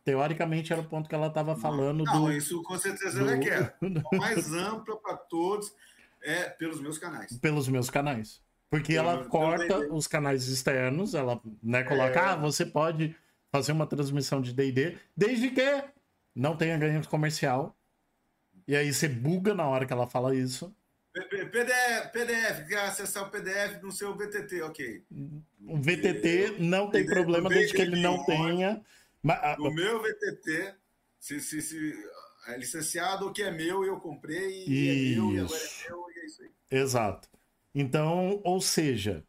Teoricamente 0.04 0.74
era 0.74 0.82
o 0.82 0.86
ponto 0.86 1.08
que 1.08 1.14
ela 1.14 1.28
estava 1.28 1.56
falando 1.56 2.04
não, 2.04 2.26
do. 2.26 2.32
isso 2.32 2.62
com 2.64 2.78
certeza 2.78 3.20
do... 3.20 3.30
ela 3.30 3.38
quer. 3.38 3.76
Mais 4.14 4.52
ampla 4.52 4.98
para 4.98 5.16
todos 5.16 5.72
é 6.22 6.50
pelos 6.50 6.82
meus 6.82 6.98
canais. 6.98 7.38
Pelos 7.38 7.68
meus 7.68 7.90
canais. 7.90 8.42
Porque 8.70 8.94
eu, 8.94 9.00
ela 9.00 9.26
corta 9.26 9.80
os 9.94 10.08
canais 10.08 10.48
externos, 10.48 11.14
ela 11.14 11.42
né, 11.62 11.84
coloca, 11.84 12.20
é... 12.20 12.24
ah, 12.24 12.36
você 12.36 12.66
pode 12.66 13.16
fazer 13.52 13.74
uma 13.74 13.86
transmissão 13.86 14.42
de 14.42 14.54
DD, 14.54 14.98
desde 15.16 15.52
que 15.52 15.84
não 16.34 16.56
tenha 16.56 16.78
ganho 16.78 17.06
comercial. 17.08 17.76
E 18.68 18.76
aí 18.76 18.94
você 18.94 19.08
buga 19.08 19.54
na 19.54 19.68
hora 19.68 19.86
que 19.86 19.92
ela 19.92 20.08
fala 20.08 20.34
isso. 20.34 20.74
PDF, 21.14 22.12
PDF, 22.14 22.68
quer 22.70 22.86
acessar 22.86 23.28
o 23.28 23.30
PDF 23.30 23.82
no 23.82 23.92
seu 23.92 24.16
VTT, 24.16 24.62
ok. 24.62 25.04
O 25.68 25.78
VTT 25.78 26.56
não 26.60 26.90
tem 26.90 27.06
problema 27.06 27.50
desde 27.50 27.74
que 27.74 27.82
ele 27.82 28.02
não 28.02 28.24
tenha. 28.24 28.82
Mas, 29.24 29.58
no 29.58 29.74
meu 29.74 30.02
VTT, 30.02 30.76
se, 31.20 31.40
se, 31.40 31.62
se 31.62 31.94
é 32.48 32.58
licenciado 32.58 33.28
o 33.28 33.34
que 33.34 33.44
é 33.44 33.52
meu, 33.52 33.84
eu 33.86 34.00
comprei, 34.00 34.66
e 34.68 35.14
é 35.14 35.16
meu, 35.16 35.34
e 35.34 35.40
agora 35.40 35.62
é 35.62 35.90
meu, 35.90 36.06
e 36.10 36.20
é 36.20 36.26
isso 36.26 36.42
aí. 36.44 36.52
Exato. 36.72 37.30
Então, 37.74 38.42
ou 38.44 38.60
seja, 38.60 39.24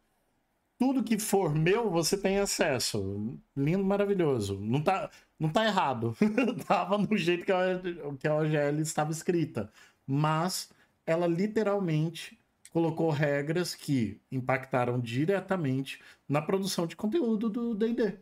tudo 0.77 1.03
que 1.03 1.17
for 1.19 1.53
meu, 1.55 1.89
você 1.89 2.17
tem 2.17 2.39
acesso. 2.39 3.39
Lindo, 3.55 3.83
maravilhoso. 3.83 4.59
Não 4.59 4.81
tá, 4.83 5.09
não 5.39 5.49
tá 5.49 5.65
errado. 5.65 6.15
Tava 6.67 6.97
no 6.97 7.15
jeito 7.15 7.45
que 7.45 7.51
a, 7.51 7.79
que 8.19 8.27
a 8.27 8.35
OGL 8.35 8.81
estava 8.81 9.11
escrita. 9.11 9.71
Mas 10.05 10.69
ela 11.05 11.27
literalmente 11.27 12.37
colocou 12.71 13.11
regras 13.11 13.75
que 13.75 14.19
impactaram 14.31 14.99
diretamente 14.99 16.01
na 16.27 16.41
produção 16.41 16.87
de 16.87 16.95
conteúdo 16.95 17.49
do 17.49 17.75
D&D. 17.75 18.17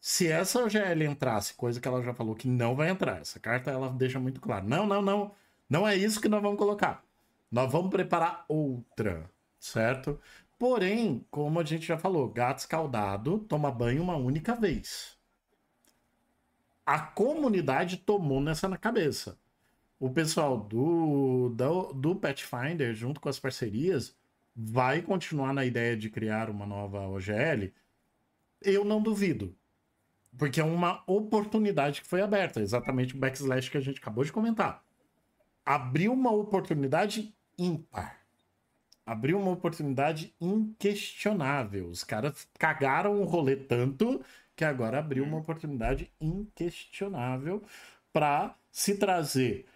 Se 0.00 0.28
essa 0.28 0.62
OGL 0.62 1.04
entrasse, 1.04 1.54
coisa 1.54 1.80
que 1.80 1.88
ela 1.88 2.02
já 2.02 2.14
falou 2.14 2.34
que 2.34 2.48
não 2.48 2.76
vai 2.76 2.88
entrar, 2.90 3.20
essa 3.20 3.40
carta 3.40 3.70
ela 3.70 3.90
deixa 3.90 4.20
muito 4.20 4.40
claro. 4.40 4.66
Não, 4.66 4.86
não, 4.86 5.02
não. 5.02 5.34
Não 5.68 5.86
é 5.86 5.96
isso 5.96 6.20
que 6.20 6.28
nós 6.28 6.42
vamos 6.42 6.58
colocar. 6.58 7.04
Nós 7.50 7.70
vamos 7.70 7.90
preparar 7.90 8.44
outra, 8.48 9.30
certo? 9.58 10.20
Porém, 10.58 11.26
como 11.30 11.60
a 11.60 11.64
gente 11.64 11.86
já 11.86 11.98
falou, 11.98 12.28
gato 12.28 12.58
escaldado 12.60 13.38
toma 13.40 13.70
banho 13.70 14.02
uma 14.02 14.16
única 14.16 14.54
vez. 14.54 15.16
A 16.86 17.00
comunidade 17.00 17.98
tomou 17.98 18.40
nessa 18.40 18.68
na 18.68 18.78
cabeça 18.78 19.38
o 19.98 20.10
pessoal 20.10 20.58
do, 20.58 21.48
do, 21.50 21.92
do 21.92 22.16
Pathfinder, 22.16 22.94
junto 22.94 23.20
com 23.20 23.28
as 23.28 23.38
parcerias, 23.38 24.16
vai 24.54 25.02
continuar 25.02 25.52
na 25.52 25.64
ideia 25.64 25.96
de 25.96 26.08
criar 26.10 26.50
uma 26.50 26.66
nova 26.66 27.00
OGL? 27.08 27.72
Eu 28.62 28.84
não 28.84 29.02
duvido. 29.02 29.56
Porque 30.38 30.60
é 30.60 30.64
uma 30.64 31.02
oportunidade 31.06 32.00
que 32.00 32.06
foi 32.06 32.22
aberta, 32.22 32.60
exatamente 32.60 33.14
o 33.14 33.18
backslash 33.18 33.68
que 33.68 33.76
a 33.76 33.80
gente 33.80 33.98
acabou 33.98 34.24
de 34.24 34.32
comentar. 34.32 34.84
Abriu 35.66 36.12
uma 36.12 36.30
oportunidade 36.30 37.34
ímpar. 37.58 38.20
Abriu 39.04 39.38
uma 39.38 39.50
oportunidade 39.50 40.32
inquestionável. 40.40 41.88
Os 41.88 42.04
caras 42.04 42.48
cagaram 42.58 43.20
o 43.20 43.24
rolê 43.24 43.56
tanto 43.56 44.22
que 44.54 44.64
agora 44.64 44.98
abriu 44.98 45.24
uma 45.24 45.38
oportunidade 45.38 46.10
inquestionável 46.20 47.62
para 48.12 48.54
se 48.70 48.96
trazer 48.96 49.66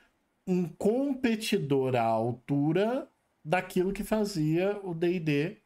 um 0.47 0.69
competidor 0.69 1.97
à 1.97 2.03
altura 2.03 3.09
daquilo 3.45 3.93
que 3.93 4.05
fazia 4.05 4.79
o 4.83 4.95
D&D 4.95 5.59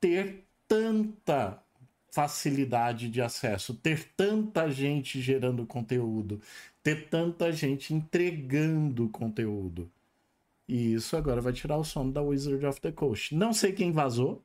ter 0.00 0.46
tanta 0.66 1.62
facilidade 2.10 3.08
de 3.08 3.20
acesso, 3.22 3.74
ter 3.74 4.04
tanta 4.16 4.68
gente 4.70 5.20
gerando 5.20 5.64
conteúdo, 5.64 6.40
ter 6.82 7.08
tanta 7.08 7.52
gente 7.52 7.94
entregando 7.94 9.08
conteúdo. 9.08 9.90
E 10.68 10.94
isso 10.94 11.16
agora 11.16 11.40
vai 11.40 11.52
tirar 11.52 11.76
o 11.76 11.84
sono 11.84 12.12
da 12.12 12.22
Wizard 12.22 12.64
of 12.64 12.80
the 12.80 12.92
Coast. 12.92 13.34
Não 13.34 13.52
sei 13.52 13.72
quem 13.72 13.92
vazou. 13.92 14.44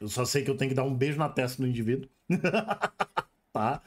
Eu 0.00 0.08
só 0.08 0.24
sei 0.24 0.42
que 0.42 0.50
eu 0.50 0.56
tenho 0.56 0.70
que 0.70 0.74
dar 0.74 0.84
um 0.84 0.94
beijo 0.94 1.18
na 1.18 1.28
testa 1.28 1.62
do 1.62 1.68
indivíduo. 1.68 2.08
tá? 3.52 3.82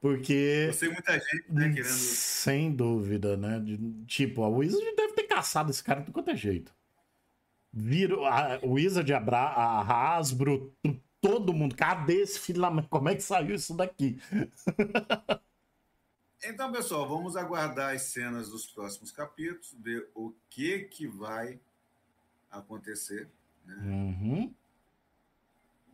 Porque. 0.00 0.66
Eu 0.68 0.72
sei 0.72 0.88
muita 0.88 1.12
gente, 1.12 1.44
né, 1.50 1.68
querendo. 1.68 1.92
Sem 1.92 2.74
dúvida, 2.74 3.36
né? 3.36 3.60
De, 3.60 3.78
tipo, 4.04 4.42
a 4.42 4.48
Wizard 4.48 4.96
deve 4.96 5.12
ter 5.14 5.24
caçado 5.24 5.70
esse 5.70 5.82
cara 5.82 6.00
de 6.00 6.10
qualquer 6.10 6.36
jeito. 6.36 6.74
Viro, 7.72 8.24
a 8.24 8.58
Wizard, 8.62 9.10
a, 9.12 9.20
Bra, 9.20 9.46
a 9.46 10.16
Hasbro, 10.16 10.74
todo 11.22 11.54
mundo. 11.54 11.76
Cadê 11.76 12.20
esse 12.20 12.38
filho 12.38 12.60
lá? 12.60 12.82
Como 12.90 13.08
é 13.08 13.14
que 13.14 13.22
saiu 13.22 13.54
isso 13.54 13.74
daqui? 13.74 14.20
então, 16.44 16.70
pessoal, 16.72 17.08
vamos 17.08 17.36
aguardar 17.36 17.94
as 17.94 18.02
cenas 18.02 18.50
dos 18.50 18.66
próximos 18.66 19.12
capítulos, 19.12 19.74
ver 19.78 20.10
o 20.14 20.34
que, 20.50 20.80
que 20.80 21.06
vai 21.06 21.60
acontecer. 22.50 23.30
Né? 23.64 23.76
Uhum. 23.76 24.54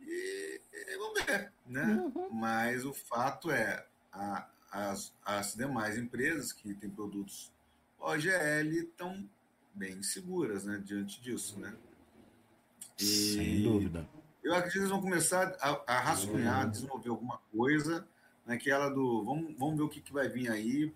E, 0.01 0.61
e, 0.73 0.97
vamos 0.97 1.23
ver. 1.23 1.53
Né? 1.67 2.11
Uhum. 2.15 2.29
Mas 2.31 2.83
o 2.83 2.93
fato 2.93 3.51
é, 3.51 3.85
a, 4.11 4.49
as, 4.71 5.13
as 5.23 5.53
demais 5.53 5.95
empresas 5.95 6.51
que 6.51 6.73
têm 6.73 6.89
produtos 6.89 7.53
OGL 7.99 8.79
estão 8.79 9.29
bem 9.75 10.01
seguras 10.01 10.65
né, 10.65 10.81
diante 10.83 11.21
disso. 11.21 11.59
Né? 11.59 11.75
E, 12.99 13.05
Sem 13.05 13.61
dúvida. 13.61 14.18
Eu 14.49 14.55
acredito 14.55 14.73
que 14.73 14.79
eles 14.79 14.89
vão 14.89 14.99
começar 14.99 15.55
a, 15.61 15.79
a 15.85 15.99
rascunhar, 15.99 16.65
uhum. 16.65 16.71
desenvolver 16.71 17.09
alguma 17.09 17.39
coisa 17.55 18.07
naquela 18.47 18.89
do 18.89 19.23
vamos, 19.23 19.53
vamos 19.55 19.77
ver 19.77 19.83
o 19.83 19.89
que, 19.89 20.01
que 20.01 20.11
vai 20.11 20.27
vir 20.27 20.49
aí. 20.49 20.91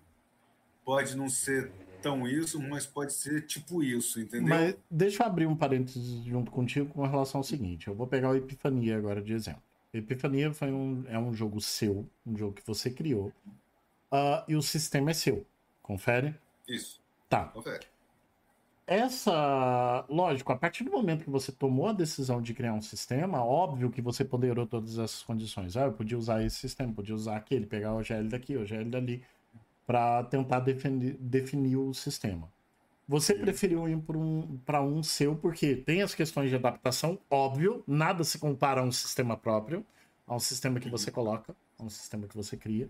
Pode 0.84 1.16
não 1.16 1.28
ser 1.30 1.70
tão 2.02 2.26
isso, 2.26 2.60
mas 2.60 2.84
pode 2.84 3.12
ser 3.12 3.46
tipo 3.46 3.80
isso, 3.80 4.20
entendeu? 4.20 4.48
Mas 4.48 4.76
deixa 4.90 5.22
eu 5.22 5.26
abrir 5.28 5.46
um 5.46 5.56
parênteses 5.56 6.24
junto 6.24 6.50
contigo 6.50 6.92
com 6.92 7.06
relação 7.06 7.38
ao 7.38 7.44
seguinte. 7.44 7.86
Eu 7.86 7.94
vou 7.94 8.08
pegar 8.08 8.30
o 8.30 8.36
Epifania 8.36 8.98
agora 8.98 9.22
de 9.22 9.32
exemplo. 9.32 9.62
Epifania 9.92 10.52
foi 10.52 10.72
um, 10.72 11.04
é 11.06 11.16
um 11.16 11.32
jogo 11.32 11.60
seu, 11.60 12.04
um 12.26 12.36
jogo 12.36 12.54
que 12.54 12.66
você 12.66 12.90
criou, 12.90 13.32
uh, 14.12 14.42
e 14.48 14.56
o 14.56 14.62
sistema 14.62 15.12
é 15.12 15.14
seu. 15.14 15.46
Confere? 15.80 16.34
Isso. 16.66 17.00
Tá. 17.28 17.44
Confere 17.44 17.93
essa. 18.86 20.04
Lógico, 20.08 20.52
a 20.52 20.56
partir 20.56 20.84
do 20.84 20.90
momento 20.90 21.24
que 21.24 21.30
você 21.30 21.50
tomou 21.52 21.88
a 21.88 21.92
decisão 21.92 22.40
de 22.42 22.54
criar 22.54 22.74
um 22.74 22.82
sistema, 22.82 23.44
óbvio 23.44 23.90
que 23.90 24.02
você 24.02 24.24
ponderou 24.24 24.66
todas 24.66 24.98
essas 24.98 25.22
condições. 25.22 25.76
Ah, 25.76 25.84
eu 25.84 25.92
podia 25.92 26.18
usar 26.18 26.42
esse 26.42 26.56
sistema, 26.56 26.92
podia 26.92 27.14
usar 27.14 27.36
aquele, 27.36 27.66
pegar 27.66 27.94
o 27.94 27.98
OGL 27.98 28.28
daqui, 28.28 28.56
o 28.56 28.62
OGL 28.62 28.90
dali, 28.90 29.22
para 29.86 30.24
tentar 30.24 30.60
definir, 30.60 31.16
definir 31.18 31.76
o 31.76 31.92
sistema. 31.94 32.52
Você 33.06 33.34
preferiu 33.34 33.86
ir 33.88 33.98
para 33.98 34.80
um, 34.80 34.96
um 34.96 35.02
seu 35.02 35.36
porque 35.36 35.76
tem 35.76 36.00
as 36.00 36.14
questões 36.14 36.48
de 36.48 36.56
adaptação, 36.56 37.18
óbvio, 37.30 37.84
nada 37.86 38.24
se 38.24 38.38
compara 38.38 38.80
a 38.80 38.84
um 38.84 38.92
sistema 38.92 39.36
próprio, 39.36 39.84
a 40.26 40.34
um 40.34 40.38
sistema 40.38 40.80
que 40.80 40.88
você 40.88 41.10
coloca, 41.10 41.54
a 41.78 41.82
um 41.82 41.90
sistema 41.90 42.26
que 42.26 42.36
você 42.36 42.56
cria. 42.56 42.88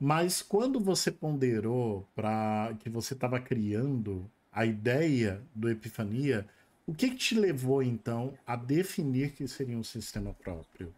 Mas 0.00 0.40
quando 0.40 0.78
você 0.80 1.10
ponderou 1.10 2.06
para 2.14 2.74
que 2.78 2.88
você 2.88 3.12
estava 3.14 3.40
criando 3.40 4.30
a 4.52 4.66
ideia 4.66 5.42
do 5.54 5.70
Epifania, 5.70 6.48
o 6.86 6.94
que, 6.94 7.10
que 7.10 7.16
te 7.16 7.34
levou 7.34 7.82
então 7.82 8.36
a 8.46 8.56
definir 8.56 9.32
que 9.32 9.46
seria 9.46 9.76
um 9.76 9.84
sistema 9.84 10.34
próprio? 10.34 10.94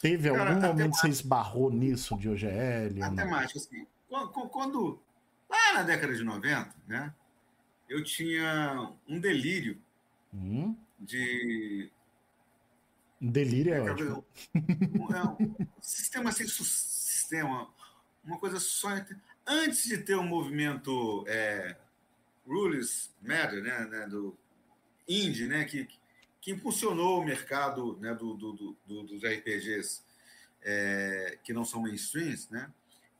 Teve 0.00 0.30
Cara, 0.30 0.50
algum 0.50 0.66
momento 0.66 0.92
que 0.92 1.00
você 1.00 1.08
esbarrou 1.08 1.70
nisso 1.70 2.16
de 2.16 2.28
OGL? 2.28 3.02
A 3.02 3.10
temática, 3.10 3.58
assim, 3.58 3.86
quando, 4.08 4.30
quando, 4.48 5.02
lá 5.48 5.74
na 5.74 5.82
década 5.82 6.14
de 6.14 6.24
90, 6.24 6.74
né, 6.86 7.14
eu 7.88 8.02
tinha 8.02 8.92
um 9.08 9.18
delírio 9.20 9.78
hum? 10.32 10.76
de. 10.98 11.90
Um 13.20 13.30
delírio 13.30 13.74
é, 13.74 13.80
ótimo. 13.80 14.24
Um, 14.54 15.14
é 15.14 15.22
um 15.22 15.56
sistema 15.82 16.32
sem 16.32 16.46
sistema, 16.46 17.68
uma 18.24 18.38
coisa 18.38 18.58
só. 18.58 18.88
Antes 19.46 19.84
de 19.84 19.98
ter 19.98 20.16
um 20.16 20.26
movimento 20.26 21.24
é, 21.26 21.76
Rules 22.50 23.14
Matter, 23.22 23.62
né, 23.62 23.86
né, 23.86 24.06
do 24.08 24.36
indie, 25.08 25.46
né, 25.46 25.64
que, 25.64 25.88
que 26.40 26.50
impulsionou 26.50 27.20
o 27.20 27.24
mercado 27.24 27.96
né, 28.00 28.12
do, 28.14 28.34
do, 28.34 28.76
do, 28.86 29.02
dos 29.04 29.22
RPGs 29.22 30.02
é, 30.62 31.38
que 31.44 31.52
não 31.52 31.64
são 31.64 31.80
mainstreams, 31.80 32.50
né, 32.50 32.70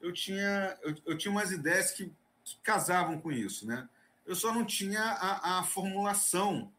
eu 0.00 0.12
tinha, 0.12 0.78
eu, 0.82 0.94
eu 1.06 1.18
tinha 1.18 1.30
umas 1.30 1.52
ideias 1.52 1.92
que, 1.92 2.10
que, 2.42 2.56
casavam 2.62 3.20
com 3.20 3.30
isso. 3.30 3.66
Né? 3.66 3.88
Eu 4.26 4.34
só 4.34 4.52
não 4.52 4.64
tinha 4.64 5.02
a, 5.02 5.58
a, 5.58 5.62
formulação 5.62 6.72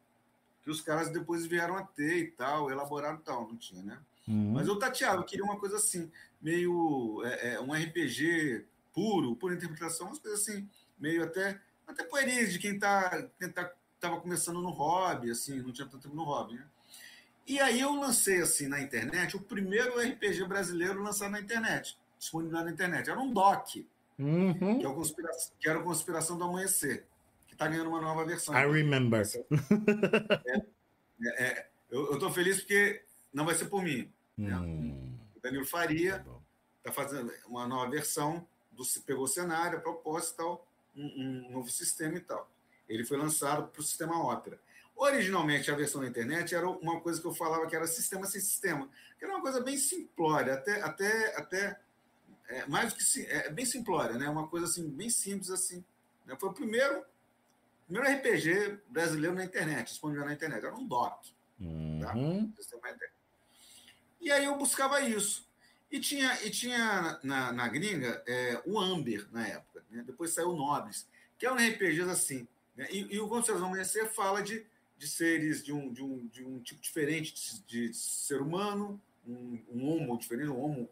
que 0.63 0.69
os 0.69 0.81
caras 0.81 1.09
depois 1.11 1.45
vieram 1.45 1.77
a 1.77 1.83
ter 1.83 2.17
e 2.17 2.31
tal, 2.31 2.71
elaboraram 2.71 3.19
e 3.19 3.21
tal, 3.21 3.47
não 3.47 3.57
tinha, 3.57 3.81
né? 3.81 3.99
Uhum. 4.27 4.51
Mas 4.51 4.67
eu 4.67 4.77
tateava, 4.77 5.21
eu 5.21 5.25
queria 5.25 5.43
uma 5.43 5.59
coisa 5.59 5.77
assim, 5.77 6.11
meio 6.39 7.23
é, 7.25 7.53
é, 7.53 7.61
um 7.61 7.73
RPG 7.73 8.65
puro, 8.93 9.35
por 9.35 9.51
interpretação, 9.51 10.07
umas 10.07 10.19
coisas 10.19 10.41
assim, 10.41 10.69
meio 10.99 11.23
até 11.23 11.59
até 11.91 12.03
pueris 12.03 12.53
de 12.53 12.59
quem 12.59 12.77
tá, 12.79 13.27
quem 13.39 13.49
tá, 13.49 13.71
tava 13.99 14.19
começando 14.19 14.61
no 14.61 14.69
hobby, 14.69 15.31
assim, 15.31 15.59
não 15.61 15.71
tinha 15.71 15.87
tanto 15.87 16.03
tempo 16.03 16.15
no 16.15 16.23
hobby, 16.23 16.55
né? 16.55 16.65
E 17.47 17.59
aí 17.59 17.79
eu 17.81 17.93
lancei 17.95 18.41
assim 18.41 18.67
na 18.67 18.79
internet 18.79 19.35
o 19.35 19.41
primeiro 19.41 19.99
RPG 19.99 20.45
brasileiro 20.45 21.01
lançado 21.01 21.31
na 21.31 21.39
internet, 21.39 21.97
disponível 22.17 22.63
na 22.63 22.71
internet. 22.71 23.09
Era 23.09 23.19
um 23.19 23.33
DOC, 23.33 23.85
Uhum. 24.19 24.77
que, 24.79 24.85
é 24.85 24.93
Conspiração, 24.93 25.53
que 25.59 25.67
era 25.67 25.79
o 25.79 25.83
Conspiração 25.83 26.37
do 26.37 26.43
Amanhecer, 26.43 27.05
que 27.47 27.53
está 27.53 27.67
ganhando 27.67 27.89
uma 27.89 28.01
nova 28.01 28.23
versão. 28.23 28.53
I 28.55 28.71
remember. 28.71 29.23
É, 30.45 31.43
é, 31.43 31.67
eu 31.89 32.13
estou 32.13 32.31
feliz 32.31 32.57
porque 32.57 33.03
não 33.33 33.45
vai 33.45 33.55
ser 33.55 33.65
por 33.65 33.83
mim. 33.83 34.11
Hum, 34.37 35.17
O 35.35 35.39
Danilo 35.41 35.65
tá 35.65 35.71
Faria 35.71 36.25
está 36.77 36.91
fazendo 36.91 37.31
uma 37.47 37.67
nova 37.67 37.89
versão, 37.89 38.47
do, 38.71 38.83
pegou 39.05 39.23
o 39.25 39.27
cenário, 39.27 39.77
a 39.77 39.81
proposta 39.81 40.33
e 40.33 40.37
tal, 40.37 40.67
um, 40.95 41.05
um 41.47 41.51
novo 41.51 41.69
sistema 41.69 42.17
e 42.17 42.21
tal. 42.21 42.49
Ele 42.87 43.05
foi 43.05 43.17
lançado 43.17 43.67
para 43.67 43.79
o 43.79 43.83
sistema 43.83 44.21
Opera. 44.33 44.59
Originalmente, 44.95 45.71
a 45.71 45.75
versão 45.75 46.01
da 46.01 46.07
internet 46.07 46.53
era 46.53 46.69
uma 46.69 46.99
coisa 47.01 47.19
que 47.19 47.25
eu 47.25 47.33
falava 47.33 47.65
que 47.67 47.75
era 47.75 47.87
sistema 47.87 48.25
sem 48.25 48.39
sistema, 48.41 48.87
que 49.17 49.25
era 49.25 49.33
uma 49.33 49.41
coisa 49.41 49.59
bem 49.61 49.77
simplória, 49.77 50.53
até, 50.53 50.81
até, 50.81 51.35
até 51.37 51.79
é, 52.49 52.65
mais 52.67 52.91
do 52.93 52.97
que 52.97 53.03
sim- 53.03 53.25
é, 53.25 53.49
bem 53.49 53.65
simplória, 53.65 54.17
né? 54.17 54.29
Uma 54.29 54.47
coisa 54.47 54.65
assim 54.67 54.87
bem 54.89 55.09
simples 55.09 55.49
assim. 55.49 55.83
né? 56.25 56.35
Foi 56.39 56.49
o 56.49 56.53
primeiro, 56.53 57.03
primeiro 57.87 58.07
RPG 58.17 58.79
brasileiro 58.89 59.35
na 59.35 59.45
internet, 59.45 59.87
disponível 59.87 60.25
na 60.25 60.33
internet. 60.33 60.63
Era 60.65 60.75
um 60.75 60.85
doc. 60.85 61.23
Uhum. 61.59 62.51
sistema 62.57 62.89
interno. 62.91 63.13
E 64.19 64.31
aí 64.31 64.45
eu 64.45 64.55
buscava 64.57 64.99
isso. 65.01 65.47
E 65.91 65.99
tinha, 65.99 66.43
e 66.45 66.49
tinha 66.49 67.19
na, 67.23 67.51
na 67.51 67.67
gringa 67.67 68.23
é, 68.27 68.61
o 68.65 68.79
Amber 68.79 69.27
na 69.31 69.47
época. 69.47 69.70
Né? 69.91 70.03
Depois 70.05 70.33
saiu 70.33 70.49
o 70.49 70.55
Nobres, 70.55 71.07
que 71.37 71.45
é 71.45 71.51
um 71.51 71.55
RPGs 71.55 72.09
assim. 72.09 72.47
né? 72.75 72.87
E, 72.91 73.15
e 73.15 73.19
o 73.19 73.27
Conselho 73.27 73.63
Amanhecer 73.63 74.09
fala 74.09 74.41
de, 74.41 74.65
de 74.97 75.07
seres 75.07 75.63
de 75.63 75.73
um, 75.73 75.91
de, 75.91 76.01
um, 76.03 76.27
de 76.27 76.43
um 76.43 76.59
tipo 76.59 76.81
diferente 76.81 77.33
de, 77.67 77.87
de 77.89 77.93
ser 77.93 78.41
humano, 78.41 78.99
um, 79.27 79.59
um 79.71 79.87
homo 79.89 80.17
diferente, 80.17 80.49
um 80.49 80.59
homo 80.59 80.89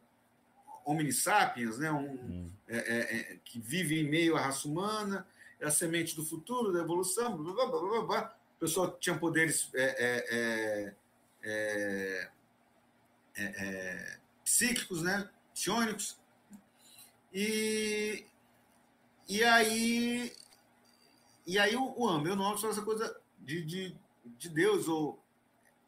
homini 0.85 1.13
sapiens, 1.13 1.77
né? 1.77 1.91
um, 1.91 2.13
Hum. 2.13 2.51
é, 2.67 2.77
é, 2.77 3.15
é, 3.33 3.37
que 3.43 3.59
vive 3.59 3.99
em 3.99 4.09
meio 4.09 4.35
à 4.35 4.41
raça 4.41 4.67
humana, 4.67 5.25
é 5.59 5.65
a 5.67 5.71
semente 5.71 6.15
do 6.15 6.25
futuro, 6.25 6.71
da 6.71 6.79
evolução, 6.79 7.37
blá, 7.37 7.53
blá, 7.53 7.65
blá, 7.67 7.81
blá, 7.81 8.01
blá. 8.01 8.19
A 8.19 8.59
pessoa 8.59 8.97
tinha 8.99 9.17
poderes 9.17 9.69
é, 9.73 10.95
é, 11.43 12.29
é, 13.35 14.17
psíquicos, 14.43 15.01
né? 15.01 15.29
psiônicos. 15.53 16.17
E, 17.33 18.25
e 19.29 19.43
aí, 19.43 20.33
e 21.45 21.57
aí 21.59 21.75
o, 21.75 21.93
o 21.97 22.07
Amber, 22.09 22.33
o 22.33 22.35
nome 22.35 22.59
fala 22.59 22.73
essa 22.73 22.81
coisa 22.81 23.15
de, 23.39 23.63
de, 23.63 23.95
de 24.25 24.49
Deus, 24.49 24.87
ou 24.87 25.23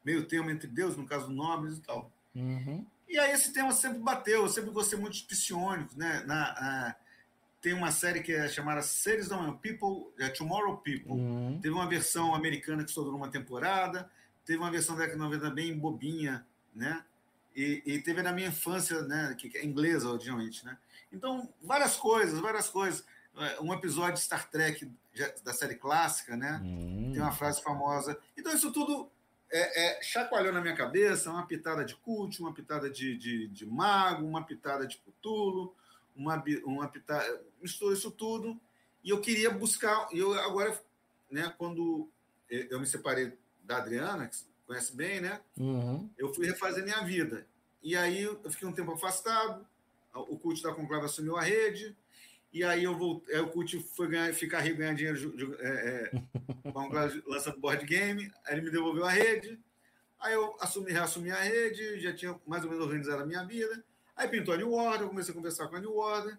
meio 0.06 0.26
termo 0.26 0.50
entre 0.50 0.68
Deus, 0.68 0.96
no 0.96 1.06
caso 1.06 1.28
do 1.28 1.34
Nomes 1.34 1.78
e 1.78 1.82
tal. 1.82 2.12
Uhum. 2.36 2.86
E 3.10 3.20
aí 3.20 3.32
esse 3.32 3.52
tema 3.52 3.72
sempre 3.72 4.00
bateu, 4.00 4.44
eu 4.44 4.50
sempre 4.50 4.72
gostei 4.72 4.98
muito 4.98 5.16
de 5.16 5.24
psiônicos, 5.24 5.96
né? 5.96 6.24
Na, 6.26 6.44
a- 6.52 6.96
tem 7.62 7.74
uma 7.74 7.92
série 7.92 8.22
que 8.22 8.32
é 8.34 8.48
chamada 8.48 8.82
Seres 8.82 9.28
da 9.28 9.38
Manhã, 9.38 9.54
People, 9.56 10.12
é 10.18 10.30
Tomorrow 10.30 10.78
People. 10.78 11.12
Uhum. 11.12 11.60
Teve 11.62 11.76
uma 11.76 11.88
versão 11.88 12.34
americana 12.34 12.84
que 12.84 12.90
só 12.90 13.04
durou 13.04 13.18
uma 13.18 13.30
temporada, 13.30 14.10
teve 14.44 14.58
uma 14.58 14.72
versão 14.72 14.96
da 14.96 15.02
década 15.02 15.20
de 15.20 15.24
90 15.26 15.50
bem 15.52 15.78
bobinha, 15.78 16.44
né? 16.74 17.04
E, 17.56 17.84
e 17.86 18.00
teve 18.02 18.24
na 18.24 18.32
minha 18.32 18.48
infância, 18.48 19.04
né? 19.04 19.36
Que 19.38 19.48
que 19.50 19.58
é 19.60 19.66
inglesa 19.66 20.10
originalmente, 20.10 20.66
né? 20.66 20.76
Então, 21.14 21.54
várias 21.62 21.98
coisas, 21.98 22.40
várias 22.40 22.68
coisas. 22.70 23.06
Um 23.62 23.74
episódio 23.74 24.16
de 24.16 24.22
Star 24.22 24.50
Trek 24.50 24.92
da 25.44 25.54
série 25.54 25.76
clássica, 25.76 26.36
né? 26.36 26.62
Hum. 26.64 27.12
tem 27.14 27.22
uma 27.22 27.32
frase 27.32 27.62
famosa. 27.62 28.18
Então, 28.38 28.54
isso 28.54 28.72
tudo 28.72 29.10
é, 29.52 30.00
é, 30.00 30.04
chacoalhou 30.04 30.54
na 30.54 30.62
minha 30.62 30.76
cabeça, 30.76 31.30
uma 31.30 31.46
pitada 31.46 31.84
de 31.84 31.96
cult, 31.96 32.42
uma 32.42 32.54
pitada 32.54 32.90
de, 32.90 33.18
de, 33.18 33.48
de 33.48 33.66
mago, 33.66 34.26
uma 34.26 34.44
pitada 34.44 34.88
de 34.88 34.98
Cthulhu, 34.98 35.74
uma, 36.16 36.44
uma 36.64 36.88
pitada... 36.88 37.42
Misturou 37.62 37.94
isso 37.94 38.12
tudo 38.12 38.60
e 39.04 39.10
eu 39.10 39.20
queria 39.20 39.50
buscar... 39.50 40.08
E 40.12 40.20
eu 40.20 40.34
agora, 40.40 40.80
né, 41.30 41.54
quando 41.58 42.10
eu 42.50 42.80
me 42.80 42.86
separei 42.86 43.38
da 43.64 43.78
Adriana, 43.78 44.28
que 44.28 44.36
você 44.36 44.46
conhece 44.66 44.96
bem, 44.96 45.22
né? 45.22 45.42
Uhum. 45.58 46.10
eu 46.18 46.34
fui 46.34 46.46
refazer 46.46 46.84
minha 46.84 47.02
vida. 47.02 47.46
E 47.84 47.96
aí 47.96 48.22
eu 48.22 48.40
fiquei 48.52 48.68
um 48.68 48.74
tempo 48.74 48.92
afastado, 48.92 49.66
o 50.14 50.38
cult 50.38 50.62
da 50.62 50.74
Conclave 50.74 51.06
assumiu 51.06 51.38
a 51.38 51.42
rede, 51.42 51.96
e 52.54 52.64
aí 52.64 52.84
eu 52.84 52.98
voltei, 52.98 53.38
o 53.40 53.48
cult 53.48 53.80
foi 53.96 54.08
ganhar, 54.10 54.34
ficar 54.34 54.60
rico, 54.60 54.78
ganhar 54.78 54.94
dinheiro 54.94 55.58
é, 55.60 56.12
é, 56.14 56.22
lançando 57.28 57.60
board 57.60 57.86
game, 57.86 58.32
aí 58.46 58.56
ele 58.56 58.62
me 58.62 58.72
devolveu 58.72 59.06
a 59.06 59.10
rede, 59.12 59.60
aí 60.20 60.34
eu 60.34 60.56
assumi, 60.60 60.92
reassumi 60.92 61.32
a 61.32 61.42
rede, 61.42 62.00
já 62.00 62.14
tinha 62.14 62.40
mais 62.46 62.64
ou 62.64 62.70
menos 62.70 62.86
organizado 62.86 63.24
a 63.24 63.26
minha 63.26 63.44
vida, 63.46 63.84
aí 64.16 64.28
pintou 64.28 64.54
a 64.54 64.58
New 64.58 64.72
Order, 64.74 65.02
eu 65.02 65.10
comecei 65.10 65.32
a 65.34 65.36
conversar 65.36 65.68
com 65.68 65.76
a 65.76 65.80
New 65.80 65.96
Order, 65.98 66.38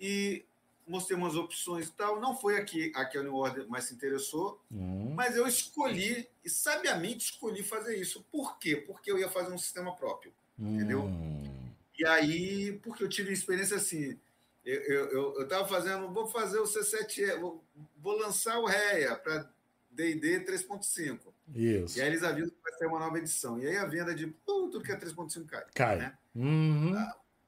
e 0.00 0.44
mostrei 0.86 1.16
umas 1.18 1.34
opções 1.34 1.88
e 1.88 1.92
tal, 1.92 2.20
não 2.20 2.34
foi 2.36 2.56
aqui, 2.56 2.92
aqui 2.94 3.18
a 3.18 3.22
New 3.22 3.34
Order 3.34 3.68
mais 3.68 3.84
se 3.84 3.94
interessou, 3.94 4.60
Uhum. 4.70 5.12
mas 5.14 5.36
eu 5.36 5.46
escolhi, 5.46 6.28
e 6.44 6.48
sabiamente 6.48 7.24
escolhi 7.32 7.62
fazer 7.62 7.96
isso. 7.96 8.24
Por 8.30 8.58
quê? 8.58 8.76
Porque 8.76 9.10
eu 9.10 9.18
ia 9.18 9.28
fazer 9.28 9.52
um 9.52 9.58
sistema 9.58 9.94
próprio. 9.94 10.32
entendeu? 10.58 11.02
Hum. 11.04 11.68
E 11.98 12.04
aí, 12.06 12.72
porque 12.82 13.02
eu 13.04 13.08
tive 13.08 13.32
experiência 13.32 13.76
assim, 13.76 14.18
eu 14.64 15.42
estava 15.42 15.66
fazendo, 15.66 16.10
vou 16.12 16.26
fazer 16.26 16.58
o 16.58 16.64
C7, 16.64 17.38
vou, 17.40 17.64
vou 17.96 18.18
lançar 18.18 18.58
o 18.58 18.66
REA 18.66 19.16
para 19.16 19.50
D&D 19.90 20.44
3.5. 20.44 21.18
Isso. 21.54 21.98
E 21.98 22.02
aí 22.02 22.08
eles 22.08 22.22
avisam 22.22 22.50
que 22.50 22.62
vai 22.62 22.72
ter 22.72 22.86
uma 22.86 22.98
nova 22.98 23.18
edição. 23.18 23.58
E 23.58 23.66
aí 23.66 23.76
a 23.76 23.86
venda 23.86 24.14
de 24.14 24.26
pum, 24.26 24.70
tudo 24.70 24.82
que 24.82 24.92
é 24.92 24.96
3.5 24.96 25.46
cai. 25.46 25.64
Cai. 25.74 25.96
né? 25.96 26.18
Uhum. 26.34 26.94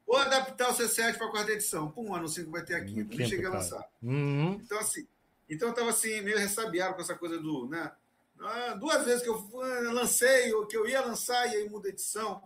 Vou 0.07 0.17
adaptar 0.17 0.71
o 0.71 0.75
C7 0.75 1.17
para 1.17 1.27
a 1.27 1.31
quarta 1.31 1.53
edição. 1.53 1.91
Pum, 1.91 2.15
ano 2.15 2.29
5 2.29 2.51
vai 2.51 2.65
ter 2.65 2.75
a 2.75 2.85
quinta. 2.85 3.17
Não 3.17 3.27
cheguei 3.27 3.47
a 3.47 3.51
lançar. 3.51 3.89
Uhum. 4.03 4.55
Então, 4.55 4.79
assim, 4.79 5.07
então 5.49 5.69
eu 5.69 5.73
estava 5.73 5.91
assim, 5.91 6.21
meio 6.23 6.39
ressabiado 6.39 6.95
com 6.95 7.03
essa 7.03 7.15
coisa 7.15 7.39
do. 7.39 7.69
Né? 7.69 7.93
Ah, 8.41 8.75
duas 8.75 9.05
vezes 9.05 9.23
que 9.23 9.29
eu 9.29 9.49
lancei, 9.93 10.53
ou 10.55 10.67
que 10.67 10.77
eu 10.77 10.89
ia 10.89 11.05
lançar 11.05 11.47
e 11.47 11.57
aí 11.57 11.69
muda 11.69 11.89
a 11.89 11.93
edição. 11.93 12.43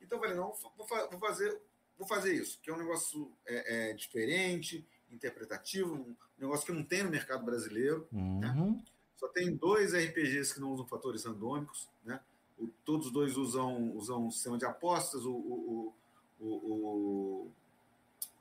Então 0.00 0.18
eu 0.18 0.22
falei, 0.22 0.36
não, 0.36 0.52
vou 0.76 1.20
fazer, 1.20 1.58
vou 1.98 2.06
fazer 2.06 2.34
isso, 2.34 2.60
que 2.60 2.70
é 2.70 2.74
um 2.74 2.78
negócio 2.78 3.32
é, 3.46 3.90
é, 3.90 3.92
diferente, 3.94 4.86
interpretativo, 5.10 5.94
um 5.94 6.16
negócio 6.38 6.66
que 6.66 6.72
não 6.72 6.84
tem 6.84 7.02
no 7.02 7.10
mercado 7.10 7.44
brasileiro. 7.44 8.06
Né? 8.12 8.48
Uhum. 8.48 8.72
Né? 8.72 8.82
Só 9.16 9.28
tem 9.28 9.56
dois 9.56 9.94
RPGs 9.94 10.54
que 10.54 10.60
não 10.60 10.72
usam 10.72 10.86
fatores 10.86 11.24
randômicos, 11.24 11.88
né? 12.04 12.20
O, 12.58 12.68
todos 12.84 13.06
os 13.06 13.12
dois 13.12 13.36
usam, 13.36 13.92
usam 13.94 14.26
um 14.26 14.30
sistema 14.30 14.58
de 14.58 14.64
apostas, 14.64 15.24
o, 15.24 15.32
o, 15.32 15.94
o, 16.40 17.52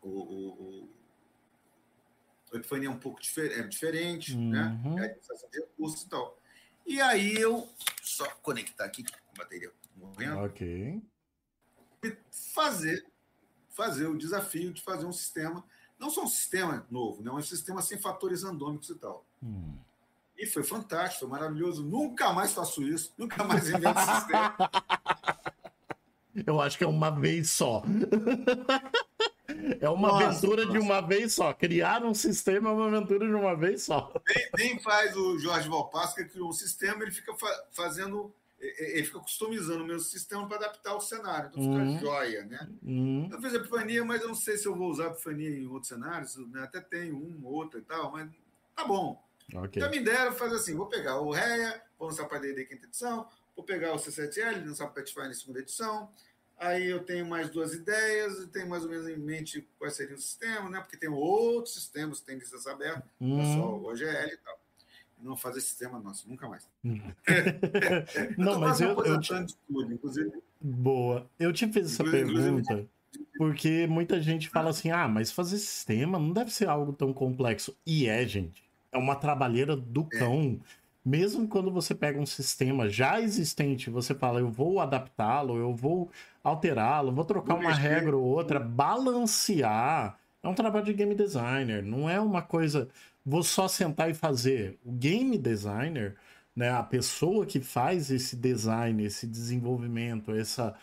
o 0.01 0.75
Epifania 2.53 2.87
é 2.87 2.91
um 2.91 2.99
pouco 2.99 3.21
difer 3.21 3.59
é 3.59 3.63
diferente, 3.63 4.35
né? 4.35 4.79
uhum. 4.83 4.95
né? 4.95 5.01
É 5.01 5.05
administração 5.05 5.49
de 5.49 5.59
recursos 5.59 6.01
e 6.01 6.09
tal. 6.09 6.39
E 6.85 7.01
aí 7.01 7.35
eu 7.35 7.67
só 8.01 8.29
conectar 8.35 8.85
aqui, 8.85 9.03
a 9.33 9.37
bateria 9.37 9.71
morrendo. 9.95 10.39
Ok. 10.39 11.01
E 12.03 12.17
Fazer 12.53 13.05
fazer 13.76 14.07
o 14.07 14.17
desafio 14.17 14.71
de 14.73 14.82
fazer 14.82 15.05
um 15.05 15.11
sistema, 15.11 15.63
não 15.99 16.09
só 16.09 16.23
um 16.23 16.28
sistema 16.28 16.86
novo, 16.89 17.21
né? 17.21 17.30
um 17.32 17.41
sistema 17.41 17.82
sem 17.82 17.97
fatores 17.97 18.43
randômicos 18.43 18.89
e 18.89 18.95
tal. 18.95 19.26
Hum. 19.43 19.76
E 20.38 20.45
foi 20.45 20.63
fantástico, 20.63 21.21
foi 21.21 21.30
maravilhoso. 21.30 21.84
Nunca 21.84 22.34
mais 22.34 22.53
faço 22.53 22.84
isso, 22.84 23.13
nunca 23.17 23.43
mais 23.43 23.69
invento 23.69 23.99
sistema. 23.99 24.55
Eu 26.45 26.59
acho 26.59 26.78
que 26.78 26.84
é 26.84 26.88
uma 26.88 27.09
vez 27.09 27.51
só. 27.51 27.84
É 29.80 29.89
uma 29.89 30.09
Nossa, 30.09 30.26
aventura 30.26 30.65
de 30.65 30.73
nossa. 30.73 30.86
uma 30.86 31.01
vez 31.01 31.34
só. 31.34 31.53
Criar 31.53 32.03
um 32.03 32.13
sistema 32.13 32.69
é 32.69 32.73
uma 32.73 32.88
aventura 32.88 33.26
de 33.28 33.34
uma 33.34 33.55
vez 33.55 33.84
só. 33.84 34.11
Nem, 34.28 34.49
nem 34.57 34.80
faz 34.80 35.15
o 35.15 35.38
Jorge 35.39 35.69
Valpasca, 35.69 36.23
que 36.23 36.32
criou 36.32 36.49
um 36.49 36.53
sistema, 36.53 37.03
ele 37.03 37.11
fica 37.11 37.34
fa- 37.36 37.63
fazendo, 37.71 38.34
ele 38.78 39.03
fica 39.03 39.20
customizando 39.20 39.84
o 39.84 39.88
meu 39.88 39.99
sistema 39.99 40.47
para 40.47 40.57
adaptar 40.57 40.91
ao 40.91 41.01
cenário. 41.01 41.49
Então 41.49 41.61
fica 41.63 41.76
Uhum. 41.84 41.99
joia, 41.99 42.45
né? 42.45 42.70
Hum. 42.84 43.30
Eu 43.32 43.41
fiz 43.41 43.53
a 43.53 43.57
Epifania, 43.57 44.03
mas 44.05 44.22
eu 44.22 44.28
não 44.28 44.36
sei 44.36 44.57
se 44.57 44.68
eu 44.68 44.76
vou 44.76 44.89
usar 44.89 45.07
a 45.07 45.11
Epifania 45.11 45.49
em 45.49 45.68
outros 45.68 45.88
cenários, 45.89 46.36
né? 46.51 46.63
até 46.63 46.80
tem 46.82 47.11
um, 47.11 47.45
outro 47.45 47.80
e 47.80 47.84
tal, 47.84 48.11
mas 48.11 48.30
tá 48.76 48.84
bom. 48.86 49.24
Ok. 49.53 49.82
Já 49.82 49.89
me 49.89 49.99
deram 49.99 50.34
fazer 50.34 50.55
assim: 50.55 50.76
vou 50.76 50.88
pegar 50.88 51.20
o 51.20 51.32
REA, 51.32 51.82
vou 51.99 52.07
lançar 52.09 52.26
para 52.28 52.39
DD 52.39 52.66
quinta 52.66 52.86
edição, 52.86 53.28
vou 53.55 53.63
pegar 53.66 53.93
o 53.93 53.97
C7L, 53.97 54.66
lançar 54.66 54.88
para 54.88 55.03
Pathfinder 55.03 55.36
segunda 55.36 55.59
edição. 55.59 56.09
Aí 56.57 56.86
eu 56.89 57.03
tenho 57.03 57.26
mais 57.26 57.49
duas 57.49 57.74
ideias, 57.74 58.39
e 58.39 58.47
tenho 58.47 58.70
mais 58.70 58.84
ou 58.84 58.89
menos 58.89 59.07
em 59.09 59.18
mente 59.18 59.68
quais 59.78 59.93
seriam 59.93 60.16
os 60.16 60.24
sistemas, 60.26 60.72
né? 60.72 60.80
Porque 60.80 60.95
tem 60.97 61.09
outros 61.09 61.74
sistemas 61.76 62.22
que 62.22 62.26
têm 62.28 62.38
licença 62.38 62.72
aberta, 62.72 63.05
não 63.20 63.41
é 63.41 63.43
só 63.45 63.59
Hum. 63.76 63.84
o 63.84 63.89
OGL 63.91 64.34
e 64.34 64.38
tal. 64.38 64.59
Não 65.26 65.36
fazer 65.36 65.59
sistema 65.61 65.99
nosso, 65.99 66.30
nunca 66.30 66.47
mais. 66.47 66.69
Não, 68.38 68.53
tô 68.53 68.59
mas 68.59 68.80
eu, 68.80 68.89
eu 69.03 69.19
te... 69.19 69.34
tudo, 69.67 69.91
inclusive. 69.93 70.32
Boa. 70.61 71.28
Eu 71.39 71.51
te 71.51 71.67
fiz 71.67 71.93
essa 71.93 72.03
pergunta 72.03 72.86
porque 73.38 73.88
muita 73.88 74.21
gente 74.21 74.49
fala 74.49 74.69
assim: 74.69 74.91
ah, 74.91 75.07
mas 75.07 75.32
fazer 75.32 75.57
sistema 75.57 76.19
não 76.19 76.32
deve 76.32 76.51
ser 76.51 76.67
algo 76.69 76.93
tão 76.93 77.11
complexo. 77.13 77.76
E 77.86 78.07
é, 78.07 78.26
gente. 78.28 78.63
É 78.91 78.97
uma 78.97 79.15
trabalheira 79.15 79.76
do 79.76 80.07
É. 80.13 80.19
cão. 80.19 80.59
mesmo 81.03 81.47
quando 81.47 81.69
você 81.71 81.93
pega 81.93 82.19
um 82.19 82.26
sistema 82.26 82.89
já 82.89 83.21
existente, 83.21 83.89
você 83.91 84.15
fala, 84.15 84.39
eu 84.39 84.49
vou 84.49 84.80
adaptá-lo, 84.80 85.57
eu 85.57 85.76
vou 85.76 86.09
alterá-lo, 86.43 87.11
vou 87.11 87.26
trocar 87.26 87.55
vou 87.55 87.61
uma 87.61 87.69
mexer. 87.69 87.82
regra 87.82 88.17
ou 88.17 88.23
outra, 88.23 88.59
balancear, 88.59 90.17
é 90.41 90.47
um 90.47 90.53
trabalho 90.55 90.86
de 90.86 90.93
game 90.93 91.13
designer, 91.15 91.84
não 91.84 92.09
é 92.09 92.19
uma 92.19 92.41
coisa, 92.41 92.89
vou 93.26 93.43
só 93.43 93.67
sentar 93.67 94.09
e 94.09 94.13
fazer. 94.13 94.78
O 94.84 94.91
game 94.91 95.38
designer, 95.38 96.15
né, 96.55 96.69
a 96.71 96.84
pessoa 96.84 97.45
que 97.45 97.59
faz 97.59 98.11
esse 98.11 98.36
design, 98.36 99.03
esse 99.03 99.26
desenvolvimento, 99.28 100.32
essa 100.32 100.76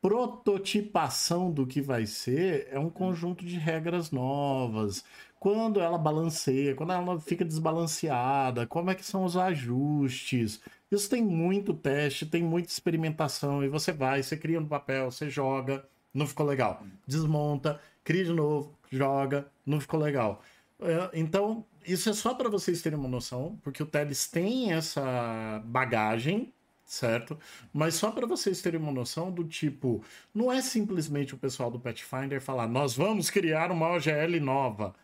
prototipação 0.00 1.50
do 1.52 1.66
que 1.66 1.82
vai 1.82 2.06
ser 2.06 2.68
é 2.70 2.78
um 2.78 2.88
conjunto 2.88 3.44
de 3.44 3.56
regras 3.56 4.10
novas. 4.10 5.04
Quando 5.38 5.80
ela 5.80 5.98
balanceia, 5.98 6.74
quando 6.74 6.92
ela 6.92 7.20
fica 7.20 7.44
desbalanceada, 7.44 8.66
como 8.66 8.90
é 8.90 8.94
que 8.94 9.04
são 9.04 9.24
os 9.24 9.36
ajustes. 9.36 10.60
Isso 10.90 11.08
tem 11.08 11.22
muito 11.22 11.72
teste, 11.74 12.26
tem 12.26 12.42
muita 12.42 12.68
experimentação 12.68 13.62
e 13.62 13.68
você 13.68 13.92
vai, 13.92 14.22
você 14.22 14.36
cria 14.36 14.60
no 14.60 14.66
papel, 14.66 15.10
você 15.10 15.30
joga, 15.30 15.84
não 16.12 16.26
ficou 16.26 16.46
legal. 16.46 16.82
Desmonta, 17.06 17.80
cria 18.04 18.24
de 18.24 18.32
novo, 18.32 18.74
joga, 18.90 19.46
não 19.64 19.80
ficou 19.80 20.00
legal. 20.00 20.42
É, 20.80 21.10
então, 21.14 21.64
isso 21.86 22.10
é 22.10 22.12
só 22.12 22.34
para 22.34 22.48
vocês 22.48 22.82
terem 22.82 22.98
uma 22.98 23.08
noção, 23.08 23.58
porque 23.62 23.82
o 23.82 23.86
Teles 23.86 24.26
tem 24.28 24.72
essa 24.72 25.62
bagagem 25.64 26.52
certo? 26.90 27.38
Mas 27.72 27.94
só 27.94 28.10
para 28.10 28.26
vocês 28.26 28.60
terem 28.60 28.80
uma 28.80 28.90
noção 28.90 29.30
do 29.30 29.44
tipo, 29.44 30.02
não 30.34 30.50
é 30.50 30.60
simplesmente 30.60 31.34
o 31.34 31.38
pessoal 31.38 31.70
do 31.70 31.78
Pathfinder 31.78 32.40
falar, 32.40 32.66
nós 32.66 32.96
vamos 32.96 33.30
criar 33.30 33.70
uma 33.70 33.92
OGL 33.92 34.40
nova. 34.40 34.94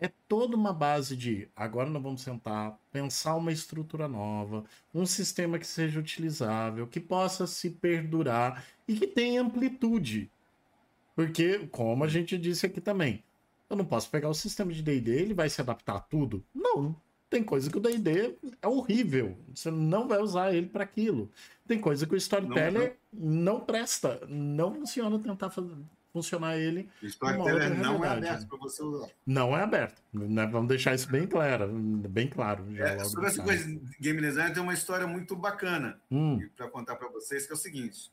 É 0.00 0.10
toda 0.26 0.56
uma 0.56 0.72
base 0.72 1.14
de 1.14 1.46
agora 1.54 1.90
nós 1.90 2.02
vamos 2.02 2.22
sentar, 2.22 2.78
pensar 2.90 3.36
uma 3.36 3.52
estrutura 3.52 4.08
nova, 4.08 4.64
um 4.94 5.04
sistema 5.04 5.58
que 5.58 5.66
seja 5.66 6.00
utilizável, 6.00 6.86
que 6.86 6.98
possa 6.98 7.46
se 7.46 7.68
perdurar 7.68 8.64
e 8.88 8.96
que 8.96 9.06
tenha 9.06 9.42
amplitude. 9.42 10.30
Porque, 11.14 11.68
como 11.70 12.02
a 12.02 12.08
gente 12.08 12.38
disse 12.38 12.64
aqui 12.64 12.80
também, 12.80 13.22
eu 13.70 13.76
não 13.76 13.84
posso 13.84 14.10
pegar 14.10 14.28
o 14.28 14.34
sistema 14.34 14.72
de 14.72 14.82
D&D, 14.82 15.12
ele 15.12 15.32
vai 15.32 15.48
se 15.48 15.60
adaptar 15.60 15.96
a 15.96 16.00
tudo? 16.00 16.44
Não, 16.52 16.94
tem 17.30 17.44
coisa 17.44 17.70
que 17.70 17.78
o 17.78 17.80
D&D 17.80 18.36
é 18.60 18.66
horrível. 18.66 19.38
Você 19.54 19.70
não 19.70 20.08
vai 20.08 20.18
usar 20.18 20.52
ele 20.52 20.66
para 20.66 20.82
aquilo. 20.82 21.30
Tem 21.66 21.78
coisa 21.78 22.04
que 22.04 22.14
o 22.14 22.16
Storyteller 22.16 22.96
não, 23.12 23.54
não 23.54 23.60
presta. 23.60 24.20
Não 24.28 24.74
funciona 24.74 25.16
tentar 25.20 25.48
fazer, 25.50 25.72
funcionar 26.12 26.58
ele. 26.58 26.88
O 27.00 27.06
Storyteller 27.06 27.78
não 27.78 28.04
é 28.04 28.08
aberto 28.08 28.48
para 28.48 28.58
você 28.58 28.82
usar. 28.82 29.08
Não 29.24 29.56
é 29.56 29.62
aberto. 29.62 30.02
Né? 30.12 30.44
Vamos 30.46 30.66
deixar 30.68 30.92
isso 30.92 31.08
bem 31.08 31.28
claro. 31.28 31.68
Bem 31.68 32.26
claro. 32.26 32.64
É, 32.76 33.04
sobre 33.04 33.28
essa 33.28 33.40
coisa 33.40 33.64
de 33.64 33.80
game 34.00 34.20
design, 34.20 34.52
tem 34.52 34.62
uma 34.62 34.74
história 34.74 35.06
muito 35.06 35.36
bacana 35.36 36.00
hum. 36.10 36.44
para 36.56 36.68
contar 36.68 36.96
para 36.96 37.08
vocês, 37.08 37.46
que 37.46 37.52
é 37.52 37.54
o 37.54 37.58
seguinte. 37.58 38.10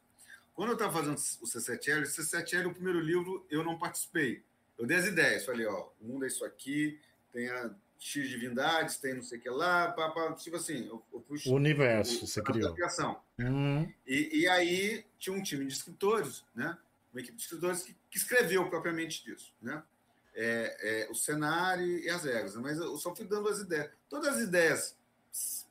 Quando 0.54 0.70
eu 0.70 0.74
estava 0.74 0.94
fazendo 0.94 1.16
o 1.16 1.46
C7L, 1.46 2.02
o 2.02 2.06
C7L, 2.06 2.68
o 2.68 2.74
primeiro 2.74 3.00
livro, 3.00 3.46
eu 3.50 3.64
não 3.64 3.80
participei. 3.80 4.44
Eu 4.78 4.86
dei 4.86 4.98
as 4.98 5.06
ideias. 5.06 5.46
Falei, 5.46 5.66
ó, 5.66 5.90
o 6.00 6.06
mundo 6.06 6.26
é 6.26 6.28
isso 6.28 6.46
aqui, 6.46 7.00
tem 7.32 7.50
a 7.50 7.72
X 8.00 8.30
divindades, 8.30 8.98
tem 8.98 9.16
não 9.16 9.24
sei 9.24 9.40
o 9.40 9.42
que 9.42 9.50
lá, 9.50 9.92
pá, 9.92 10.10
pá, 10.10 10.34
tipo 10.34 10.56
assim. 10.56 10.88
Eu, 10.88 11.04
eu 11.12 11.26
o 11.48 11.54
universo, 11.54 12.24
o, 12.24 12.28
você 12.28 12.42
criou. 12.42 12.74
Criação. 12.74 13.20
Uhum. 13.40 13.92
E, 14.06 14.42
e, 14.42 14.48
aí 14.48 15.06
tinha 15.18 15.36
um 15.36 15.42
time 15.42 15.66
de 15.66 15.74
escritores, 15.74 16.44
né? 16.56 16.78
uma 17.12 17.22
equipe 17.22 17.38
de 17.38 17.44
escritores 17.44 17.84
que, 17.84 17.96
que 18.10 18.18
escreveu 18.18 18.70
propriamente 18.70 19.24
disso. 19.24 19.54
Né? 19.62 19.82
É, 20.36 20.78
é, 21.08 21.12
o 21.12 21.16
cenário 21.16 21.86
e 21.86 22.10
as 22.10 22.24
regras, 22.24 22.56
mas 22.56 22.78
eu 22.78 22.96
só 22.98 23.16
fui 23.16 23.26
dando 23.26 23.50
as 23.50 23.60
ideias. 23.60 23.90
Todas 24.08 24.36
as 24.36 24.42
ideias 24.42 24.96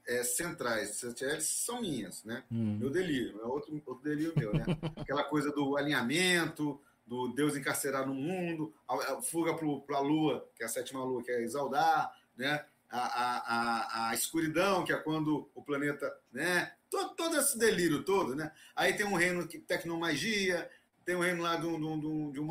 é, 0.06 0.24
centrais 0.24 1.00
são 1.40 1.80
minhas, 1.80 2.24
né? 2.24 2.42
Uhum. 2.50 2.78
Meu 2.78 2.90
delírio, 2.90 3.40
é 3.40 3.44
outro, 3.44 3.80
outro 3.86 4.02
delírio 4.02 4.32
meu, 4.36 4.52
né? 4.52 4.64
Aquela 4.96 5.22
coisa 5.24 5.52
do 5.52 5.76
alinhamento, 5.76 6.80
do 7.06 7.28
Deus 7.28 7.56
encarcerar 7.56 8.06
no 8.06 8.14
mundo, 8.14 8.74
a, 8.88 9.22
fuga 9.22 9.54
para 9.54 9.96
a 9.96 10.00
lua, 10.00 10.48
que 10.56 10.62
é 10.62 10.66
a 10.66 10.68
sétima 10.68 11.04
lua, 11.04 11.22
que 11.22 11.30
é 11.30 11.42
Isaldar, 11.42 12.12
né? 12.36 12.64
A, 12.88 12.98
a, 12.98 13.38
a, 13.38 14.08
a, 14.10 14.14
escuridão, 14.14 14.84
que 14.84 14.92
é 14.92 14.96
quando 14.96 15.48
o 15.54 15.62
planeta. 15.62 16.12
Né? 16.32 16.72
Todo, 16.88 17.14
todo 17.14 17.36
esse 17.36 17.58
delírio 17.58 18.04
todo. 18.04 18.34
Né? 18.34 18.50
Aí 18.76 18.94
tem 18.94 19.04
um 19.04 19.16
reino 19.16 19.46
que 19.46 19.58
tecnomagia, 19.58 20.70
tem 21.04 21.16
um 21.16 21.20
reino 21.20 21.42
lá 21.42 21.56
de 21.56 21.66
um, 21.66 21.78
de 21.78 22.06
um, 22.06 22.30
de 22.30 22.40
um 22.40 22.46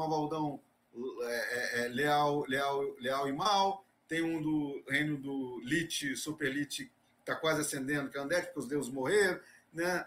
é, 1.23 1.81
é, 1.81 1.85
é, 1.85 1.87
leal, 1.89 2.45
leal, 2.47 2.95
leal 2.99 3.27
e 3.27 3.33
mal, 3.33 3.85
tem 4.07 4.21
um 4.21 4.41
do 4.41 4.83
reino 4.87 5.17
do 5.17 5.59
Lich, 5.63 6.15
Super 6.15 6.53
Lich, 6.53 6.85
que 6.85 6.91
está 7.19 7.35
quase 7.35 7.61
ascendendo, 7.61 8.09
que 8.09 8.17
é 8.17 8.21
Andete, 8.21 8.47
porque 8.47 8.59
os 8.59 8.67
deuses 8.67 8.91
morreram. 8.91 9.39
Né? 9.73 10.05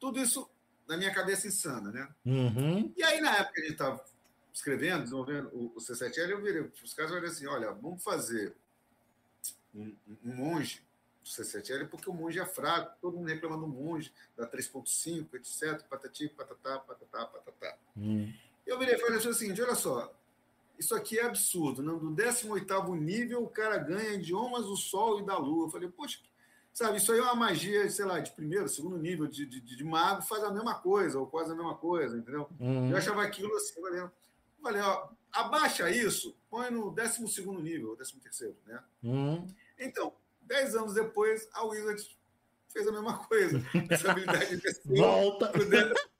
tudo 0.00 0.18
isso 0.18 0.50
na 0.92 0.98
minha 0.98 1.14
cabeça 1.14 1.48
insana, 1.48 1.90
né? 1.90 2.08
Uhum. 2.26 2.92
E 2.94 3.02
aí, 3.02 3.18
na 3.20 3.34
época 3.36 3.54
que 3.54 3.60
a 3.60 3.62
gente 3.62 3.72
estava 3.72 4.04
escrevendo, 4.52 5.04
desenvolvendo 5.04 5.48
o, 5.54 5.72
o 5.74 5.78
C7L, 5.78 6.30
eu 6.30 6.42
virei, 6.42 6.60
os 6.60 6.92
caras 6.92 7.10
olharam 7.10 7.28
assim, 7.28 7.46
olha, 7.46 7.72
vamos 7.72 8.04
fazer 8.04 8.54
um, 9.74 9.96
um 10.22 10.34
monge 10.34 10.84
do 11.22 11.30
C7L, 11.30 11.88
porque 11.88 12.10
o 12.10 12.12
monge 12.12 12.38
é 12.38 12.44
fraco, 12.44 12.94
todo 13.00 13.16
mundo 13.16 13.28
reclama 13.28 13.56
do 13.56 13.66
monge, 13.66 14.12
da 14.36 14.46
3.5, 14.46 15.34
etc, 15.34 15.82
patati, 15.88 16.28
patatá, 16.28 16.78
patatá, 16.80 17.24
patatá. 17.24 17.78
Uhum. 17.96 18.30
Eu 18.66 18.78
virei 18.78 18.96
e 18.96 18.98
falei 18.98 19.16
assim, 19.16 19.28
o 19.28 19.34
seguinte, 19.34 19.62
olha 19.62 19.74
só, 19.74 20.14
isso 20.78 20.94
aqui 20.94 21.18
é 21.18 21.24
absurdo, 21.24 21.82
né? 21.82 21.90
do 21.90 22.10
18º 22.10 22.94
nível 22.98 23.42
o 23.42 23.48
cara 23.48 23.78
ganha 23.78 24.12
idiomas 24.12 24.66
do 24.66 24.76
Sol 24.76 25.20
e 25.20 25.24
da 25.24 25.38
Lua. 25.38 25.66
Eu 25.66 25.70
falei, 25.70 25.88
poxa, 25.88 26.18
Sabe, 26.72 26.96
isso 26.96 27.12
aí 27.12 27.18
é 27.18 27.22
uma 27.22 27.34
magia, 27.34 27.88
sei 27.90 28.06
lá, 28.06 28.18
de 28.18 28.32
primeiro, 28.32 28.66
segundo 28.66 28.96
nível 28.96 29.26
de, 29.26 29.44
de, 29.44 29.60
de 29.60 29.84
mago, 29.84 30.22
faz 30.22 30.42
a 30.42 30.50
mesma 30.50 30.74
coisa, 30.74 31.18
ou 31.18 31.26
quase 31.26 31.52
a 31.52 31.54
mesma 31.54 31.74
coisa, 31.76 32.16
entendeu? 32.16 32.48
Uhum. 32.58 32.90
Eu 32.90 32.96
achava 32.96 33.22
aquilo 33.22 33.54
assim, 33.56 33.80
valeu. 33.80 34.10
Falei, 34.62 34.80
ó, 34.80 35.08
abaixa 35.30 35.90
isso, 35.90 36.34
põe 36.48 36.70
no 36.70 36.90
12 36.90 37.46
nível, 37.60 37.94
13 37.96 38.56
né? 38.66 38.82
Uhum. 39.02 39.46
Então, 39.78 40.14
dez 40.40 40.74
anos 40.74 40.94
depois, 40.94 41.46
a 41.52 41.62
Wizard 41.64 42.18
fez 42.68 42.88
a 42.88 42.92
mesma 42.92 43.18
coisa. 43.18 43.62
Essa 43.90 44.10
habilidade 44.10 44.56
de 44.56 44.98
Volta! 44.98 45.52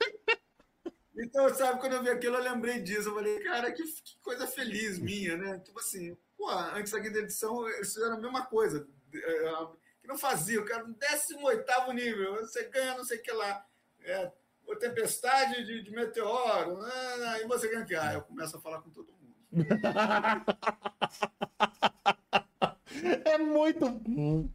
Então, 1.14 1.54
sabe, 1.54 1.78
quando 1.78 1.92
eu 1.92 2.02
vi 2.02 2.08
aquilo, 2.08 2.36
eu 2.36 2.42
lembrei 2.42 2.80
disso. 2.80 3.10
Eu 3.10 3.14
falei, 3.14 3.38
cara, 3.40 3.70
que, 3.70 3.82
que 3.82 4.18
coisa 4.22 4.46
feliz 4.46 4.98
minha, 4.98 5.36
né? 5.36 5.58
Tipo 5.58 5.78
assim, 5.78 6.16
pô, 6.36 6.48
antes 6.50 6.90
da 6.90 7.00
quinta 7.00 7.18
edição, 7.18 7.68
eles 7.68 7.92
fizeram 7.92 8.16
a 8.16 8.20
mesma 8.20 8.46
coisa 8.46 8.88
é, 9.14 9.66
que 10.02 10.08
não 10.08 10.18
fazia, 10.18 10.60
o 10.60 10.64
cara 10.64 10.84
no 10.84 10.94
18 10.94 11.92
nível, 11.94 12.36
você 12.36 12.68
ganha 12.68 12.96
não 12.96 13.04
sei 13.04 13.18
o 13.18 13.22
que 13.22 13.32
lá. 13.32 13.64
É, 14.00 14.32
tempestade 14.80 15.64
de, 15.64 15.82
de 15.82 15.90
meteoro, 15.92 16.82
né? 16.82 16.90
aí 17.28 17.46
você 17.46 17.70
ganha 17.70 17.84
que? 17.84 17.94
Ah, 17.94 18.14
eu 18.14 18.22
começo 18.22 18.56
a 18.56 18.60
falar 18.60 18.82
com 18.82 18.90
todo 18.90 19.12
mundo. 19.12 19.22
É 23.24 23.38
muito. 23.38 23.84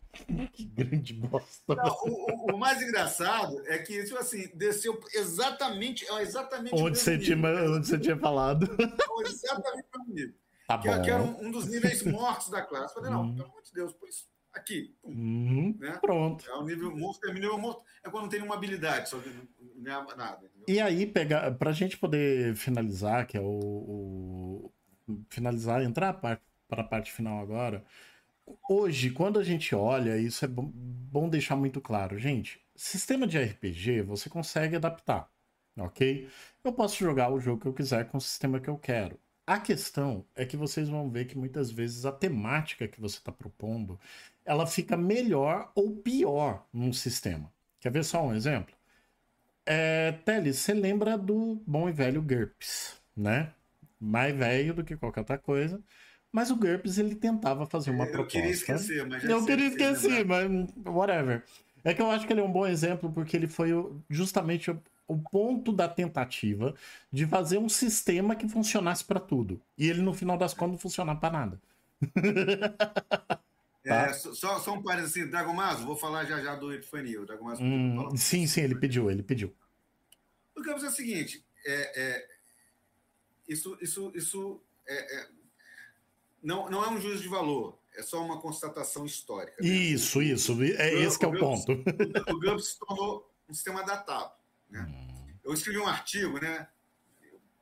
Que 0.52 0.66
grande 0.66 1.14
bosta. 1.14 1.76
Não, 1.76 1.96
o, 2.06 2.54
o, 2.54 2.58
mais 2.58 2.82
engraçado 2.82 3.62
é 3.68 3.78
que, 3.78 4.04
tipo 4.04 4.18
assim, 4.18 4.50
desceu 4.56 5.00
exatamente, 5.14 6.10
é 6.10 6.22
exatamente 6.24 6.74
onde, 6.74 6.98
você 6.98 7.20
tinha, 7.20 7.38
onde 7.38 7.88
você 7.88 8.00
tinha 8.00 8.18
falado. 8.18 8.66
Exatamente 9.26 9.88
o 9.96 10.12
nível. 10.12 10.36
Tá 10.68 10.80
que, 10.80 11.02
que, 11.02 11.10
era 11.10 11.22
um, 11.22 11.46
um, 11.46 11.52
dos 11.52 11.68
níveis 11.68 12.02
mortos 12.02 12.50
da 12.50 12.64
classe. 12.64 12.96
Eu 12.96 13.02
falei, 13.02 13.12
não, 13.12 13.26
hum. 13.26 13.36
pelo 13.36 13.48
amor 13.48 13.62
de 13.62 13.72
Deus, 13.72 13.94
pois 13.94 14.28
aqui. 14.58 14.96
Pum, 15.02 15.10
uhum, 15.12 15.78
né? 15.80 15.98
Pronto. 16.02 16.50
É 16.50 16.56
o 16.56 16.64
nível 16.64 16.96
morto, 16.96 17.26
é 17.26 17.30
o 17.30 17.34
nível 17.34 17.58
morto. 17.58 17.84
É 18.04 18.10
quando 18.10 18.24
não 18.24 18.30
tem 18.30 18.40
nenhuma 18.40 18.56
habilidade, 18.56 19.10
só 19.10 19.18
não 19.76 20.12
é 20.12 20.16
nada. 20.16 20.46
Entendeu? 20.46 20.66
E 20.68 20.80
aí, 20.80 21.06
pegar, 21.06 21.52
pra 21.52 21.72
gente 21.72 21.98
poder 21.98 22.56
finalizar, 22.56 23.26
que 23.26 23.38
é 23.38 23.42
o. 23.42 23.46
o 23.46 24.74
finalizar, 25.30 25.82
entrar 25.82 26.14
para 26.14 26.40
a 26.72 26.84
parte 26.84 27.12
final 27.12 27.40
agora. 27.40 27.84
Hoje, 28.70 29.12
quando 29.12 29.40
a 29.40 29.44
gente 29.44 29.76
olha, 29.76 30.18
isso 30.18 30.46
é 30.46 30.48
bom, 30.48 30.72
bom 30.74 31.30
deixar 31.30 31.56
muito 31.56 31.82
claro, 31.82 32.18
gente. 32.18 32.62
Sistema 32.76 33.28
de 33.28 33.38
RPG 33.38 34.04
você 34.04 34.30
consegue 34.30 34.76
adaptar, 34.76 35.30
ok? 35.78 36.30
Eu 36.64 36.72
posso 36.72 36.98
jogar 36.98 37.30
o 37.30 37.40
jogo 37.40 37.62
que 37.62 37.68
eu 37.68 37.74
quiser 37.74 38.08
com 38.08 38.18
o 38.18 38.22
sistema 38.22 38.60
que 38.60 38.70
eu 38.70 38.78
quero. 38.78 39.20
A 39.46 39.60
questão 39.60 40.26
é 40.36 40.46
que 40.46 40.58
vocês 40.58 40.90
vão 40.90 41.10
ver 41.10 41.26
que 41.26 41.38
muitas 41.38 41.72
vezes 41.72 42.06
a 42.06 42.12
temática 42.12 42.88
que 42.88 43.00
você 43.00 43.18
está 43.18 43.32
propondo 43.32 43.98
ela 44.48 44.66
fica 44.66 44.96
melhor 44.96 45.70
ou 45.76 45.98
pior 45.98 46.66
num 46.74 46.94
sistema. 46.94 47.52
Quer 47.82 47.92
ver 47.92 48.06
só 48.06 48.26
um 48.26 48.34
exemplo? 48.34 48.74
É, 49.66 50.14
Teles, 50.24 50.58
você 50.58 50.74
lembra 50.74 51.18
do 51.18 51.62
bom 51.68 51.90
e 51.90 51.92
velho 51.92 52.22
GURPS, 52.22 52.96
né? 53.16 53.52
Mais 54.00 54.34
velho 54.34 54.74
do 54.74 54.86
que 54.86 54.96
qualquer 54.96 55.20
outra 55.20 55.38
coisa. 55.38 55.84
Mas 56.32 56.50
o 56.50 56.56
GURPS 56.56 56.98
ele 56.98 57.16
tentava 57.16 57.66
fazer 57.66 57.92
uma 57.92 58.06
eu 58.06 58.12
proposta. 58.12 58.38
Eu 58.38 58.42
queria 58.42 58.56
esquecer, 58.56 59.06
mas 59.06 59.24
Eu 59.24 59.46
queria 59.46 59.68
esquecer, 59.68 60.26
mas 60.26 60.50
whatever. 60.86 61.44
É 61.84 61.94
que 61.94 62.02
eu 62.02 62.10
acho 62.10 62.26
que 62.26 62.32
ele 62.32 62.40
é 62.40 62.44
um 62.44 62.52
bom 62.52 62.66
exemplo 62.66 63.12
porque 63.12 63.36
ele 63.36 63.48
foi 63.48 63.72
justamente 64.10 64.72
o, 64.72 64.82
o 65.08 65.18
ponto 65.18 65.74
da 65.74 65.90
tentativa 65.90 66.74
de 67.12 67.26
fazer 67.26 67.58
um 67.58 67.68
sistema 67.70 68.36
que 68.36 68.48
funcionasse 68.48 69.04
para 69.04 69.20
tudo. 69.20 69.62
E 69.78 69.90
ele, 69.90 70.02
no 70.02 70.14
final 70.14 70.38
das 70.38 70.54
contas, 70.54 70.72
não 70.74 70.80
funcionava 70.80 71.20
para 71.20 71.34
nada. 71.34 71.62
Tá? 73.88 74.08
É, 74.08 74.14
só, 74.14 74.60
só 74.60 74.74
um 74.74 74.84
parênteses 74.84 75.16
assim, 75.16 75.30
Dragomazo, 75.30 75.86
vou 75.86 75.96
falar 75.96 76.26
já 76.26 76.42
já 76.42 76.56
do 76.56 76.74
Epifania. 76.74 77.22
O 77.22 77.26
Dragomazo 77.26 77.64
hum, 77.64 78.10
sim, 78.18 78.46
sim, 78.46 78.62
ele 78.62 78.76
pediu, 78.76 79.10
ele 79.10 79.24
pediu. 79.24 79.56
O 80.54 80.62
que 80.62 80.70
é 80.70 80.76
o 80.76 80.92
seguinte, 80.92 81.46
é, 81.66 82.02
é, 82.02 82.28
isso, 83.48 83.78
isso, 83.80 84.12
isso 84.14 84.62
é, 84.86 85.20
é, 85.20 85.28
não, 86.44 86.70
não 86.70 86.84
é 86.84 86.90
um 86.90 87.00
juízo 87.00 87.22
de 87.22 87.30
valor, 87.30 87.80
é 87.96 88.04
só 88.04 88.22
uma 88.22 88.42
constatação 88.42 89.06
histórica. 89.06 89.56
Né? 89.64 89.70
Isso, 89.70 90.22
isso, 90.22 90.52
é 90.52 90.94
o, 90.94 90.98
esse 91.00 91.18
que 91.18 91.24
é 91.24 91.30
o, 91.30 91.32
o 91.32 91.40
ponto. 91.40 91.72
O, 91.72 92.36
o 92.36 92.40
GUMP 92.42 92.62
se 92.62 92.78
tornou 92.78 93.32
um 93.48 93.54
sistema 93.54 93.84
datado. 93.86 94.34
Né? 94.70 94.82
Hum. 94.82 95.34
Eu 95.46 95.54
escrevi 95.54 95.80
um 95.80 95.88
artigo, 95.88 96.42
né? 96.42 96.68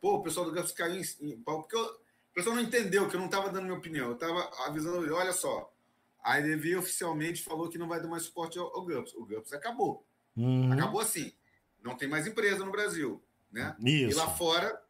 Pô, 0.02 0.16
o 0.16 0.24
pessoal 0.24 0.48
do 0.48 0.52
GUMP 0.52 0.74
caiu 0.74 1.00
em, 1.22 1.38
pau, 1.44 1.62
porque 1.62 1.76
eu, 1.76 1.84
o 1.84 2.34
pessoal 2.34 2.56
não 2.56 2.64
entendeu 2.64 3.08
que 3.08 3.16
eu 3.16 3.20
não 3.20 3.28
estava 3.28 3.50
dando 3.50 3.66
minha 3.66 3.78
opinião, 3.78 4.08
eu 4.08 4.16
estava 4.16 4.50
avisando, 4.66 5.14
olha 5.14 5.32
só, 5.32 5.72
a 6.26 6.40
IDV 6.40 6.78
oficialmente 6.78 7.44
falou 7.44 7.70
que 7.70 7.78
não 7.78 7.88
vai 7.88 8.02
dar 8.02 8.08
mais 8.08 8.24
suporte 8.24 8.58
ao, 8.58 8.66
ao 8.76 8.84
GUPS. 8.84 9.14
O 9.14 9.26
GUPS 9.26 9.54
acabou. 9.54 10.04
Uhum. 10.36 10.74
Acabou 10.74 11.00
assim. 11.00 11.32
Não 11.84 11.96
tem 11.96 12.08
mais 12.08 12.26
empresa 12.26 12.66
no 12.66 12.72
Brasil. 12.72 13.24
Né? 13.52 13.76
Isso. 13.80 14.10
E 14.10 14.14
lá 14.16 14.28
fora, 14.32 14.82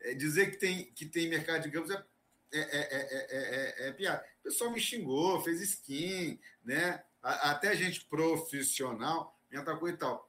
é, 0.00 0.14
dizer 0.14 0.50
que 0.50 0.56
tem, 0.56 0.86
que 0.92 1.06
tem 1.06 1.28
mercado 1.28 1.62
de 1.62 1.70
GUPS 1.70 1.92
é, 1.92 2.04
é, 2.52 3.88
é, 3.88 3.92
piada. 3.92 4.26
O 4.40 4.42
pessoal 4.42 4.72
me 4.72 4.80
xingou, 4.80 5.40
fez 5.42 5.60
skin, 5.60 6.40
né? 6.64 7.04
até 7.22 7.74
gente 7.76 8.04
profissional 8.04 9.38
me 9.50 9.56
atacou 9.56 9.88
e 9.88 9.96
tal. 9.96 10.28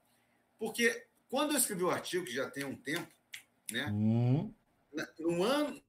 Porque 0.59 1.07
quando 1.27 1.53
eu 1.53 1.57
escrevi 1.57 1.83
o 1.83 1.89
artigo, 1.89 2.23
que 2.23 2.31
já 2.31 2.49
tem 2.49 2.63
um 2.63 2.75
tempo, 2.75 3.11
né? 3.71 3.87
Uhum. 3.87 4.53
No 5.19 5.43
ano, 5.43 5.83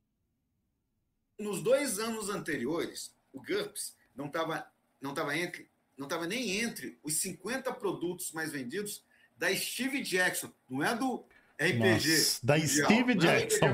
nos 1.39 1.63
dois 1.63 1.99
anos 1.99 2.31
anteriores, 2.31 3.15
o 3.33 3.41
GURPS 3.41 3.95
não 4.17 4.27
estava 4.27 4.67
não 5.01 5.15
tava 5.15 5.37
entre 5.37 5.69
não 5.97 6.07
estava 6.07 6.27
nem 6.27 6.61
entre 6.61 6.99
os 7.03 7.15
50 7.15 7.73
produtos 7.75 8.33
mais 8.33 8.53
vendidos 8.53 9.03
da 9.37 9.55
Steve 9.55 10.03
Jackson, 10.03 10.53
não 10.69 10.83
é 10.83 10.95
do 10.95 11.25
RPG. 11.59 11.79
Nossa, 11.79 12.47
da 12.47 12.59
mundial, 12.59 12.87
Steve 12.87 13.13
é 13.13 13.15
Jackson. 13.15 13.67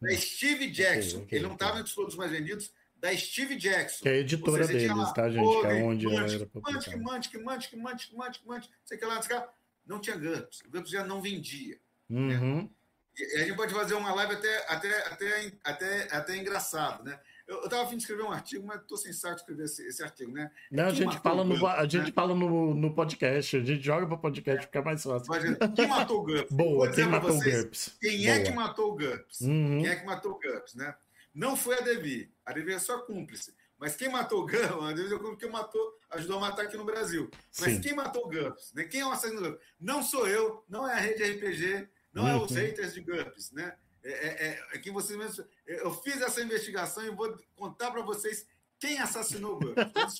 da 0.00 0.16
Steve 0.16 0.70
Jackson. 0.70 1.16
Okay, 1.16 1.24
okay, 1.24 1.38
Ele 1.38 1.46
não 1.46 1.54
estava 1.54 1.78
entre 1.78 1.88
os 1.88 1.94
produtos 1.94 2.16
mais 2.16 2.30
vendidos 2.30 2.72
da 2.96 3.16
Steve 3.16 3.56
Jackson. 3.56 4.02
Que 4.02 4.08
é 4.08 4.12
a 4.12 4.16
editora 4.16 4.66
deles, 4.66 4.88
lá, 4.88 5.12
tá, 5.12 5.30
gente? 5.30 5.60
que 5.60 5.66
é 5.66 5.82
onde 5.82 6.06
Mantic, 6.06 6.34
era 6.34 6.50
Mantic, 6.54 6.96
Mantic, 6.96 7.34
Mantic, 7.42 7.76
Mantic, 7.76 8.12
Mantic, 8.14 8.46
Mantic, 8.46 8.70
sei 8.84 8.98
que 8.98 9.04
lá, 9.04 9.22
sei 9.22 9.28
que 9.28 9.34
lá. 9.34 9.52
Não 9.86 10.00
tinha 10.00 10.16
GURPS. 10.16 10.60
O 10.62 10.70
GURPS 10.70 10.90
já 10.90 11.04
não 11.04 11.20
vendia. 11.20 11.78
Né? 12.08 12.38
Uhum. 12.38 12.62
Né? 12.62 12.68
E 13.16 13.36
a 13.36 13.44
gente 13.44 13.56
pode 13.56 13.72
fazer 13.72 13.94
uma 13.94 14.12
live 14.14 14.34
até, 14.34 14.72
até, 14.72 15.06
até, 15.06 15.52
até, 15.62 16.16
até 16.16 16.36
engraçado, 16.36 17.04
né? 17.04 17.20
Eu 17.46 17.64
estava 17.64 17.82
a 17.82 17.86
fim 17.86 17.96
de 17.96 18.02
escrever 18.02 18.22
um 18.22 18.32
artigo, 18.32 18.66
mas 18.66 18.80
estou 18.80 18.96
sem 18.96 19.12
saco 19.12 19.34
de 19.34 19.40
escrever 19.42 19.64
esse, 19.64 19.86
esse, 19.86 20.02
artigo, 20.02 20.32
né? 20.32 20.50
Não, 20.70 20.86
a 20.86 20.94
gente 20.94 21.18
fala, 21.18 21.44
no, 21.44 21.66
a 21.66 21.86
gente 21.86 22.06
né? 22.06 22.12
fala 22.12 22.34
no, 22.34 22.74
no 22.74 22.94
podcast, 22.94 23.56
a 23.58 23.60
gente 23.60 23.82
joga 23.82 24.06
para 24.06 24.14
o 24.14 24.18
podcast, 24.18 24.60
é. 24.60 24.66
fica 24.66 24.82
mais 24.82 25.02
fácil. 25.02 25.30
quem 25.76 25.86
matou 25.86 26.20
o 26.20 26.24
GURPS? 26.24 26.52
Boa, 26.56 26.90
quem 26.90 27.06
matou 27.06 27.32
vocês, 27.32 27.54
o 27.54 27.62
GURPS? 27.62 27.98
Quem 28.00 28.22
Boa. 28.22 28.30
é 28.30 28.42
que 28.42 28.50
matou 28.52 28.92
o 28.92 28.96
GURPS? 28.96 29.40
Uhum. 29.42 29.78
Quem 29.82 29.88
é 29.88 29.96
que 29.96 30.06
matou 30.06 30.32
o 30.32 30.40
GURPS, 30.40 30.74
né? 30.74 30.94
Não 31.34 31.54
foi 31.54 31.78
a 31.78 31.80
Devi. 31.82 32.32
A 32.46 32.52
Devi 32.52 32.72
é 32.72 32.78
só 32.78 33.00
cúmplice. 33.00 33.54
Mas 33.78 33.94
quem 33.94 34.08
matou 34.08 34.42
o 34.42 34.46
GURPS, 34.46 34.82
a 34.82 34.92
Devi 34.92 35.14
é 35.14 35.18
cúmplice 35.18 35.36
que 35.36 35.46
matou, 35.46 35.98
ajudou 36.12 36.38
a 36.38 36.40
matar 36.40 36.62
aqui 36.62 36.78
no 36.78 36.84
Brasil. 36.86 37.30
Mas 37.60 37.74
Sim. 37.74 37.80
quem 37.82 37.94
matou 37.94 38.24
o 38.24 38.30
GURPS? 38.30 38.72
Né? 38.72 38.84
Quem 38.84 39.02
é 39.02 39.06
o 39.06 39.10
assassino 39.10 39.42
do 39.42 39.48
GURPS? 39.50 39.66
Não 39.78 40.02
sou 40.02 40.26
eu, 40.26 40.64
não 40.66 40.88
é 40.88 40.94
a 40.94 41.00
rede 41.00 41.22
RPG, 41.22 41.88
não 42.10 42.22
uhum. 42.22 42.28
é 42.30 42.36
os 42.36 42.52
haters 42.52 42.94
de 42.94 43.02
GURPS, 43.02 43.52
né? 43.52 43.76
É, 44.04 44.10
é, 44.10 44.48
é, 44.48 44.64
é 44.74 44.78
que 44.78 44.90
vocês 44.90 45.18
mesmos. 45.18 45.44
Eu 45.66 45.92
fiz 46.02 46.20
essa 46.20 46.42
investigação 46.42 47.04
e 47.04 47.10
vou 47.10 47.36
contar 47.56 47.90
para 47.90 48.02
vocês 48.02 48.46
quem 48.78 48.98
assassinou 49.00 49.56
o 49.56 49.58
GURPS. 49.58 50.18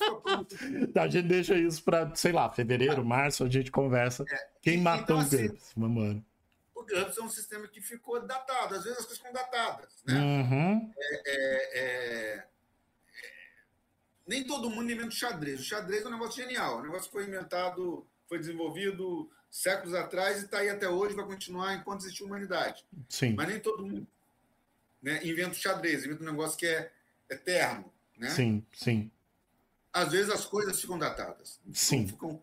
a 0.96 1.08
gente 1.08 1.28
deixa 1.28 1.54
isso 1.54 1.82
para, 1.82 2.14
sei 2.14 2.32
lá, 2.32 2.50
fevereiro, 2.50 3.04
março, 3.04 3.44
a 3.44 3.48
gente 3.48 3.70
conversa. 3.70 4.24
É, 4.28 4.48
quem 4.62 4.78
matou 4.78 5.20
então, 5.20 5.38
o 5.38 5.42
GURPS, 5.42 5.70
assim, 5.70 5.80
mano. 5.80 6.24
O 6.74 6.82
GURPS 6.82 7.18
é 7.18 7.22
um 7.22 7.28
sistema 7.28 7.68
que 7.68 7.82
ficou 7.82 8.24
datado, 8.26 8.74
às 8.74 8.84
vezes 8.84 8.98
as 8.98 9.04
coisas 9.04 9.18
ficam 9.18 9.32
datadas. 9.32 10.02
Né? 10.06 10.18
Uhum. 10.18 10.92
É, 11.26 11.80
é, 11.80 12.44
nem 14.26 14.44
todo 14.44 14.70
mundo 14.70 14.90
inventa 14.90 15.08
o 15.08 15.12
xadrez. 15.12 15.60
O 15.60 15.64
xadrez 15.64 16.04
é 16.04 16.08
um 16.08 16.12
negócio 16.12 16.42
genial. 16.42 16.78
O 16.78 16.82
negócio 16.82 17.10
foi 17.10 17.24
inventado, 17.26 18.06
foi 18.26 18.38
desenvolvido 18.38 19.30
séculos 19.54 19.94
atrás 19.94 20.42
e 20.42 20.46
está 20.46 20.58
aí 20.58 20.68
até 20.68 20.88
hoje, 20.88 21.14
vai 21.14 21.24
continuar 21.24 21.74
enquanto 21.74 22.00
existe 22.00 22.24
humanidade. 22.24 22.84
Sim. 23.08 23.34
Mas 23.34 23.46
nem 23.46 23.60
todo 23.60 23.86
mundo 23.86 24.04
né, 25.00 25.24
inventa 25.24 25.52
o 25.52 25.54
xadrez, 25.54 26.04
inventa 26.04 26.24
um 26.24 26.26
negócio 26.26 26.58
que 26.58 26.66
é 26.66 26.92
eterno. 27.30 27.92
Né? 28.18 28.30
Sim, 28.30 28.66
sim. 28.72 29.12
Às 29.92 30.10
vezes 30.10 30.28
as 30.28 30.44
coisas 30.44 30.80
ficam 30.80 30.98
datadas. 30.98 31.60
Sim. 31.72 32.08
Ficam, 32.08 32.42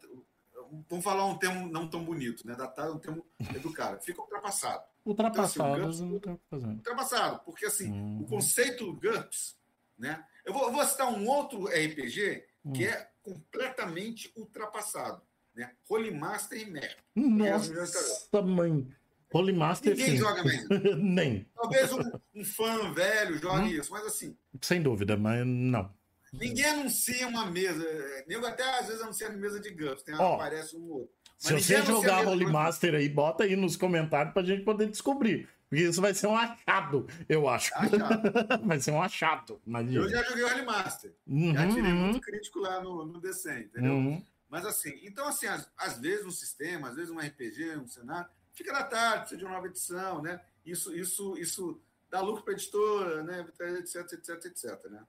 vamos 0.90 1.04
falar 1.04 1.26
um 1.26 1.38
termo 1.38 1.68
não 1.68 1.86
tão 1.86 2.02
bonito, 2.02 2.48
né? 2.48 2.56
Datado 2.56 2.94
é 2.94 2.96
um 2.96 3.00
termo 3.00 3.26
educado. 3.56 4.02
Fica 4.02 4.22
ultrapassado. 4.22 4.86
Ultrapassado. 5.04 5.78
Então, 5.80 5.90
assim, 5.90 6.10
GURPS, 6.10 6.64
ultrapassado. 6.64 7.40
Porque 7.44 7.66
assim, 7.66 7.92
uhum. 7.92 8.22
o 8.22 8.26
conceito 8.26 8.94
GURPS, 8.94 9.58
né? 9.98 10.26
Eu 10.46 10.54
vou, 10.54 10.64
eu 10.64 10.72
vou 10.72 10.86
citar 10.86 11.12
um 11.12 11.28
outro 11.28 11.66
RPG 11.66 12.46
que 12.74 12.86
uhum. 12.86 12.90
é 12.90 13.12
completamente 13.22 14.32
ultrapassado 14.38 15.22
né? 15.56 15.72
Holy 15.90 16.12
Master 16.12 16.60
e 16.60 16.66
Mer. 16.66 16.98
Nossa, 17.16 18.42
mãe. 18.42 18.88
Holy 19.34 19.54
Master 19.54 19.96
Ninguém 19.96 20.12
sim. 20.12 20.18
joga 20.18 20.44
mais. 20.44 20.68
Nem. 21.00 21.48
Talvez 21.56 21.94
um, 21.94 22.02
um, 22.36 22.44
fã 22.44 22.94
velho 22.94 23.38
jogue 23.38 23.62
hum? 23.62 23.68
isso, 23.68 23.92
mas 23.92 24.06
assim. 24.06 24.36
Sem 24.62 24.82
dúvida, 24.82 25.16
mas 25.16 25.46
não. 25.46 25.90
Ninguém 26.34 26.66
anuncia 26.66 27.28
uma 27.28 27.46
mesa. 27.46 27.86
Nego 28.28 28.46
até 28.46 28.64
às 28.80 28.88
vezes 28.88 29.02
anuncia 29.02 29.28
a 29.28 29.32
mesa 29.32 29.60
de 29.60 29.70
GURPS. 29.70 30.04
Tem, 30.04 30.16
oh, 30.16 30.36
aparece 30.36 30.76
um 30.76 30.90
outro. 30.90 31.10
se 31.38 31.54
você 31.54 31.82
jogar 31.82 32.28
Holy 32.28 32.46
Master 32.46 32.96
aí, 32.96 33.10
bota 33.10 33.44
aí 33.44 33.56
nos 33.56 33.76
comentários 33.76 34.34
pra 34.34 34.44
gente 34.44 34.64
poder 34.64 34.88
descobrir. 34.90 35.48
Porque 35.70 35.86
isso 35.86 36.02
vai 36.02 36.14
ser 36.14 36.28
um 36.28 36.36
achado, 36.36 37.08
eu 37.30 37.48
acho. 37.48 37.74
Achado. 37.74 38.32
vai 38.68 38.80
ser 38.82 38.92
um 38.92 39.02
achado. 39.02 39.62
Imagina. 39.66 40.04
Eu 40.04 40.10
já 40.10 40.24
joguei 40.24 40.44
Holy 40.44 40.66
Master. 40.66 41.16
Uhum, 41.26 41.54
já 41.54 41.68
tirei 41.70 41.92
uhum. 41.92 41.98
muito 41.98 42.20
crítico 42.20 42.60
lá 42.60 42.84
no, 42.84 43.06
no 43.06 43.22
DC, 43.22 43.60
entendeu? 43.60 43.94
Uhum. 43.94 44.26
Mas 44.52 44.66
assim, 44.66 45.00
então 45.02 45.26
assim, 45.30 45.48
às, 45.48 45.72
às, 45.78 45.98
vezes 45.98 46.26
um 46.26 46.32
sistema, 46.32 46.90
às 46.90 46.96
vezes 46.96 47.10
um 47.10 47.18
RPG, 47.18 47.78
um 47.78 47.88
cenário, 47.88 48.30
fica 48.54 48.74
na 48.74 48.84
tarde, 48.84 49.20
precisa 49.20 49.38
de 49.38 49.46
uma 49.46 49.54
nova 49.54 49.68
edição, 49.68 50.22
né? 50.22 50.42
Isso, 50.66 50.94
isso, 50.94 51.38
isso 51.38 51.82
dá 52.10 52.20
lucro 52.20 52.44
para 52.44 52.52
a 52.52 52.58
editora, 52.58 53.24
né? 53.24 53.48
etc, 53.80 54.12
etc, 54.12 54.46
etc, 54.46 54.92
né? 54.92 55.08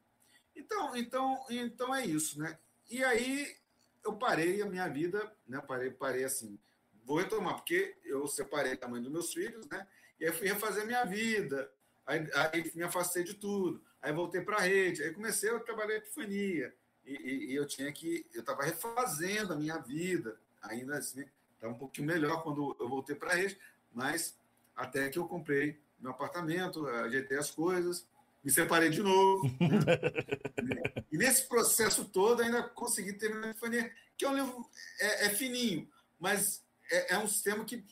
Então, 0.55 0.97
então, 0.97 1.45
então 1.51 1.93
é 1.93 2.07
isso, 2.07 2.39
né? 2.39 2.57
E 2.89 3.03
aí 3.03 3.57
eu 4.05 4.15
parei 4.15 4.63
a 4.63 4.67
minha 4.67 4.87
vida, 4.87 5.35
né? 5.49 5.61
Parei, 5.61 5.91
parei 5.91 6.23
assim, 6.23 6.57
vou 7.05 7.19
retomar, 7.19 7.57
porque 7.57 7.97
eu 8.05 8.29
separei 8.29 8.77
da 8.77 8.87
mãe 8.87 9.03
dos 9.03 9.11
meus 9.11 9.35
filhos, 9.35 9.67
né? 9.67 9.89
E 10.21 10.25
aí 10.25 10.33
fui 10.33 10.47
refazer 10.47 10.85
a 10.85 10.87
minha 10.87 11.05
vida, 11.05 11.69
aí, 12.07 12.31
aí 12.33 12.73
me 12.77 12.85
afastei 12.85 13.25
de 13.25 13.35
tudo, 13.35 13.83
aí 14.01 14.13
voltei 14.13 14.41
para 14.41 14.59
a 14.59 14.61
rede, 14.61 15.03
aí 15.03 15.13
comecei 15.13 15.51
a 15.51 15.59
trabalhar 15.59 15.95
em 15.95 15.99
epifania, 15.99 16.73
e, 17.05 17.15
e, 17.15 17.53
e 17.53 17.55
eu 17.55 17.67
tinha 17.67 17.91
que. 17.93 18.27
Eu 18.33 18.41
estava 18.41 18.63
refazendo 18.63 19.53
a 19.53 19.57
minha 19.57 19.79
vida, 19.79 20.39
ainda 20.63 20.97
assim, 20.97 21.25
estava 21.55 21.73
um 21.73 21.79
pouquinho 21.79 22.07
melhor 22.07 22.43
quando 22.43 22.77
eu 22.79 22.89
voltei 22.89 23.17
para 23.17 23.33
a 23.33 23.35
rede, 23.35 23.59
mas 23.93 24.37
até 24.77 25.09
que 25.09 25.19
eu 25.19 25.27
comprei 25.27 25.79
meu 25.99 26.11
apartamento, 26.11 26.87
ajeitei 26.89 27.39
as 27.39 27.51
coisas, 27.51 28.05
me 28.43 28.51
separei 28.51 28.91
de 28.91 29.03
novo. 29.03 29.45
Né? 29.61 31.05
e 31.13 31.17
nesse 31.17 31.49
processo 31.49 32.05
todo, 32.05 32.43
ainda 32.43 32.63
consegui 32.63 33.13
terminar 33.13 33.49
a 33.49 33.51
Epifania, 33.51 33.93
que 34.17 34.25
é 34.25 34.29
um 34.29 34.35
livro 34.35 34.69
é, 35.01 35.27
é 35.27 35.31
fininho, 35.31 35.89
mas 36.19 36.63
é, 36.91 37.15
é, 37.15 37.19
um 37.19 37.29
sistema 37.29 37.65
que 37.65 37.85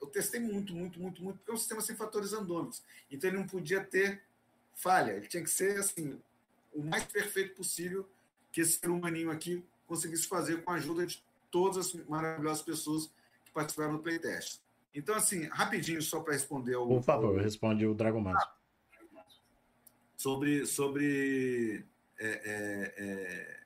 eu 0.00 0.06
testei 0.06 0.40
muito, 0.40 0.72
muito, 0.72 1.00
muito, 1.00 1.22
muito, 1.22 1.38
porque 1.38 1.50
é 1.50 1.54
um 1.54 1.58
sistema 1.58 1.80
sem 1.80 1.96
fatores 1.96 2.32
andômicos. 2.32 2.82
Então 3.10 3.28
ele 3.28 3.38
não 3.38 3.46
podia 3.46 3.82
ter 3.82 4.22
falha, 4.74 5.12
ele 5.12 5.26
tinha 5.26 5.42
que 5.42 5.50
ser 5.50 5.78
assim, 5.80 6.20
o 6.72 6.82
mais 6.84 7.04
perfeito 7.04 7.56
possível 7.56 8.08
que 8.52 8.60
esse 8.60 8.78
ser 8.78 8.90
humaninho 8.90 9.30
aqui 9.30 9.62
conseguisse 9.86 10.26
fazer 10.26 10.62
com 10.62 10.70
a 10.70 10.74
ajuda 10.74 11.06
de 11.06 11.22
todas 11.50 11.78
as 11.78 11.94
maravilhosas 12.06 12.62
pessoas 12.62 13.10
que 13.44 13.50
participaram 13.52 13.96
do 13.96 14.02
playtest. 14.02 14.60
Então, 14.94 15.14
assim, 15.14 15.44
rapidinho, 15.44 16.02
só 16.02 16.20
para 16.20 16.32
responder 16.32 16.74
ao. 16.74 16.86
Por 16.86 17.02
favor, 17.02 17.36
ao... 17.36 17.42
responde 17.42 17.86
o 17.86 17.94
Dragon 17.94 18.20
Master. 18.20 18.52
Sobre, 20.16 20.66
sobre 20.66 21.84
é, 22.18 22.28
é, 22.28 22.94
é, 22.96 23.60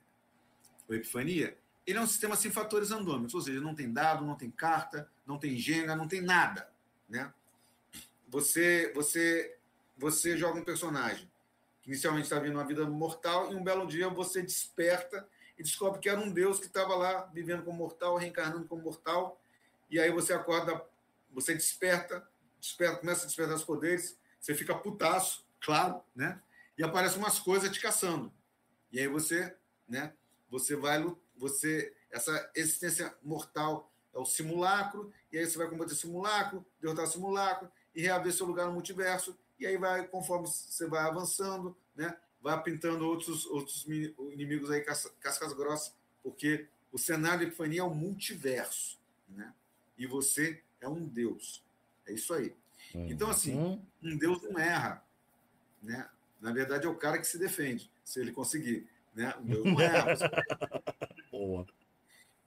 o 0.86 0.94
Epifania, 0.94 1.56
ele 1.86 1.98
é 1.98 2.00
um 2.00 2.06
sistema 2.06 2.36
sem 2.36 2.50
fatores 2.50 2.90
andômicos, 2.90 3.34
ou 3.34 3.40
seja, 3.40 3.60
não 3.60 3.74
tem 3.74 3.90
dado, 3.90 4.26
não 4.26 4.36
tem 4.36 4.50
carta, 4.50 5.10
não 5.26 5.38
tem 5.38 5.56
genga, 5.56 5.96
não 5.96 6.06
tem 6.06 6.20
nada. 6.20 6.70
Né? 7.08 7.32
Você, 8.28 8.92
você, 8.94 9.56
você 9.96 10.36
joga 10.36 10.60
um 10.60 10.64
personagem 10.64 11.31
que 11.82 11.90
inicialmente 11.90 12.24
estava 12.24 12.42
vivendo 12.42 12.58
uma 12.58 12.66
vida 12.66 12.86
mortal, 12.86 13.52
e 13.52 13.56
um 13.56 13.62
belo 13.62 13.86
dia 13.86 14.08
você 14.08 14.40
desperta 14.40 15.28
e 15.58 15.62
descobre 15.62 16.00
que 16.00 16.08
era 16.08 16.20
um 16.20 16.32
Deus 16.32 16.58
que 16.58 16.66
estava 16.66 16.94
lá 16.94 17.22
vivendo 17.34 17.64
como 17.64 17.76
mortal, 17.76 18.16
reencarnando 18.16 18.66
como 18.66 18.82
mortal, 18.82 19.40
e 19.90 20.00
aí 20.00 20.10
você 20.10 20.32
acorda, 20.32 20.82
você 21.30 21.54
desperta, 21.54 22.26
desperta 22.60 23.00
começa 23.00 23.24
a 23.24 23.26
despertar 23.26 23.56
os 23.56 23.64
poderes, 23.64 24.16
você 24.40 24.54
fica 24.54 24.74
putaço, 24.74 25.44
claro, 25.60 26.02
né? 26.14 26.40
E 26.78 26.82
aparecem 26.82 27.18
umas 27.18 27.38
coisas 27.38 27.70
te 27.70 27.80
caçando. 27.80 28.32
E 28.90 28.98
aí 28.98 29.08
você, 29.08 29.54
né, 29.88 30.14
você 30.48 30.74
vai 30.76 31.04
você 31.36 31.94
essa 32.10 32.50
existência 32.54 33.14
mortal 33.22 33.90
é 34.14 34.18
o 34.18 34.24
simulacro, 34.24 35.12
e 35.32 35.38
aí 35.38 35.46
você 35.46 35.56
vai 35.56 35.68
combater 35.68 35.94
simulacro, 35.94 36.64
derrotar 36.80 37.06
simulacro 37.06 37.70
e 37.94 38.02
reaver 38.02 38.32
seu 38.32 38.46
lugar 38.46 38.66
no 38.66 38.72
multiverso, 38.72 39.36
e 39.62 39.66
aí 39.66 39.76
vai, 39.76 40.06
conforme 40.06 40.46
você 40.46 40.86
vai 40.86 41.02
avançando, 41.04 41.76
né, 41.94 42.16
vai 42.42 42.60
pintando 42.62 43.06
outros, 43.06 43.46
outros 43.46 43.86
inimigos 43.86 44.70
aí, 44.70 44.80
cascas 45.20 45.52
grossas, 45.52 45.94
porque 46.22 46.66
o 46.90 46.98
cenário 46.98 47.40
de 47.40 47.46
Epifania 47.46 47.80
é 47.80 47.84
um 47.84 47.94
multiverso, 47.94 49.00
né? 49.28 49.52
E 49.96 50.06
você 50.06 50.62
é 50.80 50.88
um 50.88 51.06
Deus. 51.06 51.64
É 52.06 52.12
isso 52.12 52.34
aí. 52.34 52.54
Então, 52.94 53.30
assim, 53.30 53.54
uhum. 53.54 53.86
um 54.02 54.18
Deus 54.18 54.42
não 54.42 54.58
erra, 54.58 55.02
né? 55.82 56.08
Na 56.40 56.52
verdade, 56.52 56.86
é 56.86 56.88
o 56.88 56.96
cara 56.96 57.18
que 57.18 57.26
se 57.26 57.38
defende, 57.38 57.90
se 58.04 58.20
ele 58.20 58.32
conseguir, 58.32 58.86
né? 59.14 59.34
Um 59.40 59.44
Deus 59.44 59.64
não 59.64 59.80
erra. 59.80 60.14
Boa. 61.30 61.66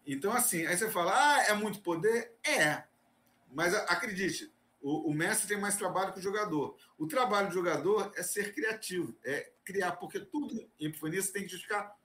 Então, 0.05 0.31
assim, 0.33 0.65
aí 0.65 0.77
você 0.77 0.91
fala, 0.91 1.13
ah, 1.15 1.43
é 1.45 1.53
muito 1.53 1.79
poder? 1.79 2.33
É. 2.43 2.83
Mas 3.51 3.73
acredite, 3.73 4.53
o, 4.85 5.09
o, 5.09 5.13
mestre 5.15 5.47
tem 5.47 5.59
mais 5.59 5.75
trabalho 5.75 6.13
que 6.13 6.19
o 6.19 6.21
jogador. 6.21 6.77
O 6.95 7.07
trabalho 7.07 7.47
do 7.47 7.53
jogador 7.55 8.11
é 8.15 8.21
ser 8.21 8.53
criativo, 8.53 9.17
é 9.23 9.51
criar, 9.63 9.93
porque 9.93 10.19
tudo 10.19 10.53
em 10.79 10.85
epifania 10.85 11.19
você 11.19 11.31
tem 11.31 11.41
que 11.41 11.49
justificar 11.49 11.97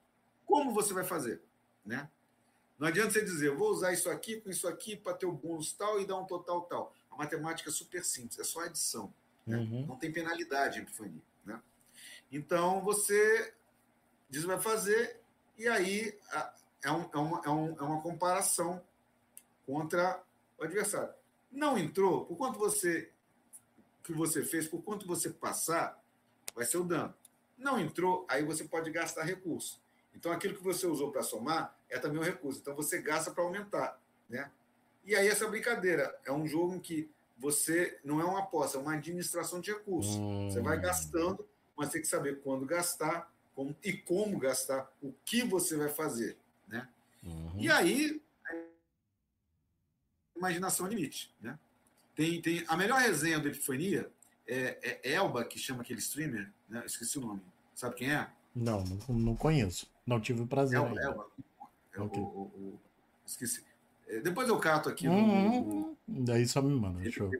como 0.47 0.73
você 0.73 0.91
vai 0.91 1.03
fazer, 1.03 1.43
né? 1.85 2.09
Não 2.79 2.87
adianta 2.87 3.11
você 3.11 3.23
dizer, 3.23 3.55
vou 3.55 3.69
usar 3.69 3.93
isso 3.93 4.09
aqui 4.09 4.41
com 4.41 4.49
isso 4.49 4.67
aqui 4.67 4.95
para 4.95 5.13
ter 5.13 5.27
o 5.27 5.31
bônus 5.31 5.71
tal 5.73 6.01
e 6.01 6.07
dar 6.07 6.17
um 6.17 6.25
total 6.25 6.63
tal. 6.63 6.95
A 7.11 7.15
matemática 7.15 7.69
é 7.69 7.71
super 7.71 8.03
simples, 8.03 8.39
é 8.39 8.43
só 8.43 8.61
adição. 8.61 9.13
Né? 9.45 9.57
Uhum. 9.57 9.85
Não 9.85 9.95
tem 9.95 10.11
penalidade 10.11 10.79
em 10.79 10.81
epifania. 10.81 11.21
Né? 11.45 11.61
Então, 12.31 12.81
você 12.81 13.53
diz 14.27 14.43
vai 14.43 14.59
fazer, 14.59 15.21
e 15.55 15.67
aí 15.67 16.17
é, 16.83 16.91
um, 16.91 17.07
é, 17.13 17.17
uma, 17.17 17.41
é, 17.45 17.49
um, 17.51 17.77
é 17.77 17.81
uma 17.83 18.01
comparação 18.01 18.83
contra 19.67 20.19
o 20.57 20.63
adversário. 20.63 21.20
Não 21.51 21.77
entrou, 21.77 22.25
por 22.25 22.37
quanto 22.37 22.57
você 22.57 23.11
que 24.03 24.13
você 24.13 24.43
fez, 24.43 24.67
por 24.67 24.81
quanto 24.81 25.05
você 25.05 25.29
passar, 25.29 26.01
vai 26.55 26.65
ser 26.65 26.77
o 26.77 26.83
dano. 26.83 27.13
Não 27.57 27.79
entrou, 27.79 28.25
aí 28.27 28.43
você 28.43 28.63
pode 28.63 28.89
gastar 28.89 29.23
recurso. 29.23 29.79
Então, 30.15 30.31
aquilo 30.31 30.55
que 30.55 30.63
você 30.63 30.87
usou 30.87 31.11
para 31.11 31.23
somar 31.23 31.77
é 31.89 31.99
também 31.99 32.19
um 32.19 32.23
recurso. 32.23 32.59
Então, 32.59 32.75
você 32.75 33.01
gasta 33.01 33.31
para 33.31 33.43
aumentar. 33.43 34.01
Né? 34.29 34.49
E 35.05 35.15
aí, 35.15 35.27
essa 35.27 35.47
brincadeira 35.47 36.17
é 36.25 36.31
um 36.31 36.47
jogo 36.47 36.73
em 36.75 36.79
que 36.79 37.09
você 37.37 37.99
não 38.03 38.19
é 38.19 38.25
uma 38.25 38.39
aposta, 38.39 38.77
é 38.77 38.81
uma 38.81 38.93
administração 38.93 39.61
de 39.61 39.71
recursos. 39.71 40.15
Hum. 40.15 40.49
Você 40.49 40.61
vai 40.61 40.79
gastando, 40.79 41.47
mas 41.75 41.89
tem 41.89 42.01
que 42.01 42.07
saber 42.07 42.41
quando 42.41 42.65
gastar 42.65 43.31
como, 43.55 43.75
e 43.83 43.93
como 43.93 44.39
gastar, 44.39 44.91
o 45.01 45.13
que 45.25 45.43
você 45.43 45.75
vai 45.75 45.89
fazer. 45.89 46.37
Né? 46.67 46.87
Uhum. 47.23 47.53
E 47.57 47.69
aí, 47.69 48.20
imaginação 50.41 50.87
limite. 50.87 51.33
Né? 51.41 51.57
Tem, 52.15 52.41
tem, 52.41 52.65
a 52.67 52.75
melhor 52.75 52.99
resenha 52.99 53.39
do 53.39 53.47
Epifania 53.47 54.11
é, 54.47 54.99
é 55.03 55.13
Elba, 55.13 55.45
que 55.45 55.57
chama 55.57 55.81
aquele 55.81 55.99
streamer, 55.99 56.51
né? 56.67 56.83
esqueci 56.85 57.17
o 57.17 57.21
nome. 57.21 57.41
Sabe 57.73 57.95
quem 57.95 58.11
é? 58.11 58.27
Não, 58.53 58.83
não, 58.83 59.15
não 59.15 59.35
conheço. 59.35 59.89
Não 60.05 60.19
tive 60.19 60.41
o 60.41 60.47
prazer. 60.47 60.77
Elba, 60.77 61.01
Elba. 61.01 61.27
É 61.93 62.01
okay. 62.01 62.21
o, 62.21 62.25
o, 62.25 62.41
o, 62.41 62.79
esqueci. 63.25 63.63
É, 64.07 64.19
depois 64.19 64.49
eu 64.49 64.59
cato 64.59 64.89
aqui. 64.89 65.07
Uhum. 65.07 65.95
No, 66.07 66.25
Daí 66.25 66.45
só 66.47 66.61
me 66.61 66.77
manda. 66.77 66.99
Ele, 67.01 67.11
show. 67.11 67.31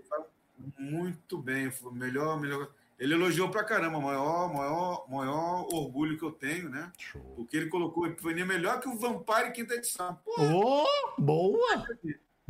muito 0.80 1.38
bem. 1.38 1.72
Melhor, 1.92 2.40
melhor. 2.40 2.72
Ele 2.98 3.16
elogiou 3.16 3.50
pra 3.50 3.64
caramba, 3.64 4.00
maior, 4.00 4.54
maior, 4.54 5.10
maior 5.10 5.68
orgulho 5.74 6.18
que 6.18 6.24
eu 6.24 6.32
tenho, 6.32 6.70
né? 6.70 6.92
Show. 6.98 7.22
Porque 7.36 7.58
ele 7.58 7.68
colocou 7.68 8.06
Epifania 8.06 8.46
melhor 8.46 8.80
que 8.80 8.88
o 8.88 8.98
Vampire 8.98 9.52
quinta 9.52 9.74
edição. 9.74 10.18
Pô, 10.24 10.36
oh, 10.40 11.22
boa! 11.22 11.88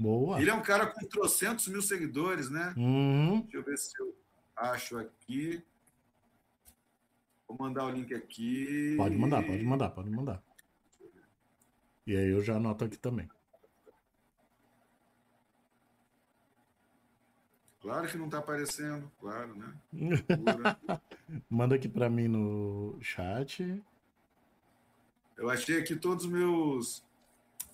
Boa. 0.01 0.41
Ele 0.41 0.49
é 0.49 0.53
um 0.53 0.63
cara 0.63 0.87
com 0.87 1.05
trocentos 1.05 1.67
mil 1.67 1.81
seguidores, 1.81 2.49
né? 2.49 2.73
Uhum. 2.75 3.41
Deixa 3.41 3.57
eu 3.57 3.63
ver 3.63 3.77
se 3.77 3.91
eu 4.01 4.15
acho 4.55 4.97
aqui. 4.97 5.63
Vou 7.47 7.55
mandar 7.59 7.85
o 7.85 7.91
link 7.91 8.11
aqui. 8.11 8.95
Pode 8.97 9.15
mandar, 9.15 9.45
pode 9.45 9.63
mandar, 9.63 9.89
pode 9.91 10.09
mandar. 10.09 10.43
E 12.07 12.17
aí 12.17 12.29
eu 12.29 12.41
já 12.41 12.55
anoto 12.55 12.83
aqui 12.83 12.97
também. 12.97 13.29
Claro 17.79 18.07
que 18.07 18.17
não 18.17 18.25
está 18.25 18.39
aparecendo, 18.39 19.11
claro, 19.19 19.55
né? 19.55 19.73
Manda 21.49 21.75
aqui 21.75 21.87
para 21.87 22.09
mim 22.09 22.27
no 22.27 22.97
chat. 23.01 23.83
Eu 25.37 25.49
achei 25.49 25.79
aqui 25.79 25.95
todos 25.95 26.25
os 26.25 26.31
meus. 26.31 27.03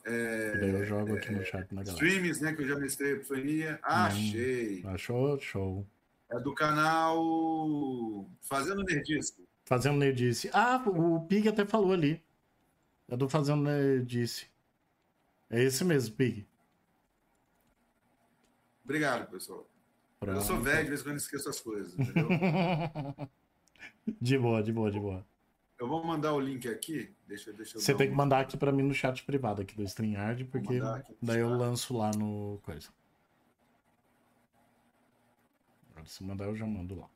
É, 0.10 0.58
daí 0.58 0.70
eu 0.70 0.86
jogo 0.86 1.18
aqui 1.18 1.34
no 1.34 1.44
chat 1.44 1.70
na 1.74 1.84
galera. 1.84 2.06
Streams, 2.06 2.42
né? 2.42 2.54
Que 2.54 2.62
eu 2.62 2.68
já 2.68 2.80
mestrei 2.80 3.12
Epifania. 3.12 3.78
Achei. 3.84 4.82
Hum, 4.86 4.90
achou? 4.90 5.40
Show. 5.40 5.86
É 6.32 6.40
do 6.40 6.56
canal 6.56 8.26
Fazendo 8.42 8.84
Nerdice. 8.84 9.34
Fazendo 9.66 9.98
Nerdice. 9.98 10.50
Ah, 10.54 10.82
o 10.88 11.26
Pig 11.28 11.50
até 11.50 11.66
falou 11.66 11.92
ali. 11.92 12.24
É 13.10 13.18
do 13.18 13.28
Fazendo 13.28 13.64
Nerdice. 13.64 14.48
É 15.50 15.62
esse 15.62 15.84
mesmo, 15.84 16.16
Pig. 16.16 16.48
Obrigado, 18.86 19.30
pessoal. 19.30 19.68
Pronto. 20.22 20.38
Eu 20.38 20.42
sou 20.42 20.62
velho, 20.62 20.84
de 20.84 20.90
vez 20.90 21.02
em 21.02 21.04
quando 21.04 21.18
esqueço 21.18 21.50
as 21.50 21.60
coisas, 21.60 21.94
entendeu? 22.00 22.30
de 24.22 24.38
boa, 24.38 24.64
de 24.64 24.72
boa, 24.72 24.90
de 24.90 25.00
boa. 25.00 25.26
Eu 25.80 25.88
vou 25.88 26.04
mandar 26.04 26.34
o 26.34 26.40
link 26.40 26.68
aqui. 26.68 27.14
Deixa, 27.28 27.54
deixa 27.54 27.80
Você 27.80 27.94
tem 27.94 28.08
um... 28.08 28.12
que 28.12 28.16
mandar 28.16 28.40
aqui 28.42 28.58
para 28.58 28.72
mim 28.72 28.84
no 28.84 28.94
chat 28.94 29.24
privado 29.24 29.62
aqui 29.62 29.76
do 29.76 29.84
StreamYard, 29.84 30.46
porque 30.46 30.80
daí 31.22 31.40
eu 31.40 31.50
lanço 31.50 31.96
lá 31.96 32.12
no 32.12 32.60
coisa. 32.64 32.90
Agora 35.92 36.06
se 36.08 36.24
mandar 36.24 36.46
eu 36.46 36.56
já 36.56 36.66
mando 36.66 37.00
lá. 37.00 37.10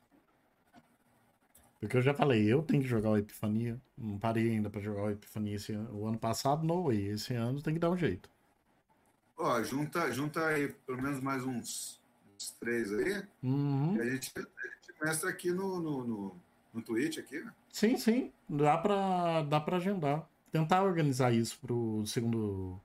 Porque 1.80 1.98
eu 1.98 2.02
já 2.02 2.14
falei, 2.14 2.46
eu 2.46 2.62
tenho 2.62 2.84
que 2.84 2.88
jogar 2.88 3.10
o 3.10 3.18
Epifania. 3.18 3.82
Não 3.98 4.20
parei 4.20 4.52
ainda 4.52 4.70
para 4.70 4.82
jogar 4.82 5.04
o 5.04 5.10
Epifania 5.10 5.56
esse 5.56 5.74
ano. 5.74 5.90
O 5.92 6.06
ano 6.06 6.20
passado, 6.20 6.64
no 6.64 6.84
way. 6.84 7.08
Esse 7.08 7.34
ano 7.34 7.60
tem 7.62 7.74
que 7.74 7.80
dar 7.80 7.90
um 7.90 7.98
jeito. 7.98 8.30
Ó, 9.36 9.64
junta, 9.64 10.12
junta 10.12 10.46
aí 10.46 10.72
pelo 10.86 11.02
menos 11.02 11.20
mais 11.20 11.44
uns 11.44 12.00
os 12.42 12.52
três 12.52 12.92
aí. 12.92 13.24
Uhum. 13.44 14.00
a, 14.00 14.06
gente, 14.06 14.32
a 14.36 14.42
gente 14.42 15.04
mestra 15.04 15.30
aqui 15.30 15.52
no, 15.52 15.80
no, 15.80 16.06
no, 16.06 16.36
no 16.74 16.82
Twitch 16.82 17.18
aqui, 17.18 17.40
né? 17.40 17.54
Sim, 17.72 17.98
sim. 17.98 18.32
Dá 18.48 18.78
pra, 18.78 19.44
dá 19.44 19.60
pra 19.60 19.78
agendar. 19.78 20.28
Tentar 20.52 20.84
organizar 20.84 21.34
isso 21.34 21.58
pro 21.60 22.04
segundo. 22.06 22.80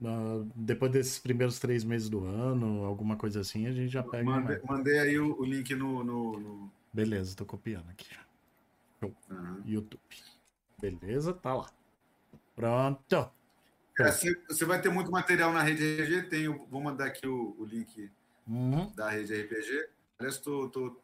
Uh, 0.00 0.50
depois 0.54 0.90
desses 0.90 1.18
primeiros 1.18 1.58
três 1.58 1.84
meses 1.84 2.08
do 2.08 2.24
ano, 2.24 2.84
alguma 2.84 3.16
coisa 3.16 3.40
assim, 3.40 3.66
a 3.66 3.72
gente 3.72 3.90
já 3.90 4.02
pega. 4.02 4.24
Mandei, 4.24 4.60
mandei 4.66 4.98
aí 4.98 5.18
o, 5.18 5.38
o, 5.38 5.44
link 5.44 5.74
no, 5.74 6.02
no, 6.02 6.40
no, 6.40 6.72
Beleza, 6.92 7.36
tô 7.36 7.44
copiando 7.44 7.88
aqui. 7.90 8.08
Uhum. 9.02 9.62
YouTube. 9.66 10.00
Beleza, 10.80 11.34
tá 11.34 11.54
lá. 11.54 11.70
Pronto. 12.56 13.30
É, 13.98 14.10
você 14.10 14.64
vai 14.64 14.80
ter 14.80 14.88
muito 14.88 15.10
material 15.10 15.52
na 15.52 15.62
rede 15.62 15.84
RG, 16.00 16.22
tem, 16.24 16.48
vou 16.48 16.80
mandar 16.80 17.06
aqui 17.06 17.26
o, 17.26 17.54
o 17.58 17.64
link 17.66 18.10
uhum. 18.48 18.90
da 18.94 19.10
rede 19.10 19.34
RPG. 19.34 19.88
Aliás, 20.18 20.38
tô, 20.38 20.68
tô, 20.68 20.96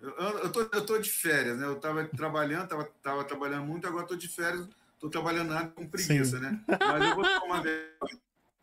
eu, 0.00 0.10
eu, 0.10 0.52
tô, 0.52 0.60
eu 0.60 0.86
tô 0.86 0.98
de 0.98 1.10
férias, 1.10 1.58
né? 1.58 1.66
Eu 1.66 1.76
estava 1.76 2.04
trabalhando, 2.06 2.68
tava, 2.68 2.84
tava 3.02 3.24
trabalhando 3.24 3.66
muito, 3.66 3.86
agora 3.86 4.04
estou 4.04 4.16
de 4.16 4.28
férias, 4.28 4.68
estou 4.94 5.10
trabalhando 5.10 5.50
nada 5.50 5.68
com 5.68 5.86
preguiça, 5.86 6.36
Sim. 6.36 6.42
né? 6.42 6.64
Mas 6.68 7.08
eu 7.08 7.14
vou 7.14 7.24
tomar 7.40 7.62
vergonha, 7.62 8.20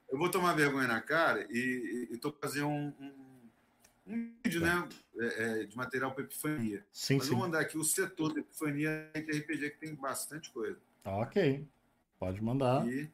eu 0.09 0.17
vou 0.17 0.29
tomar 0.29 0.53
vergonha 0.53 0.87
na 0.87 1.01
cara 1.01 1.45
e 1.49 2.07
estou 2.11 2.35
fazendo 2.39 2.67
um, 2.67 2.93
um, 2.99 3.49
um, 4.07 4.33
vídeo, 4.43 4.61
né? 4.61 4.87
É, 5.17 5.61
é, 5.61 5.63
de 5.65 5.75
material 5.75 6.13
para 6.13 6.23
Epifania. 6.23 6.85
Sim, 6.91 7.17
Mas 7.17 7.25
sim. 7.25 7.31
vou 7.31 7.39
mandar 7.39 7.61
aqui 7.61 7.77
o 7.77 7.83
setor 7.83 8.33
da 8.33 8.39
Epifania 8.39 9.09
de 9.13 9.39
RPG, 9.39 9.69
que 9.71 9.77
tem 9.77 9.95
bastante 9.95 10.51
coisa. 10.51 10.77
Ok. 11.03 11.65
Pode 12.19 12.41
mandar. 12.41 12.87
E... 12.87 13.09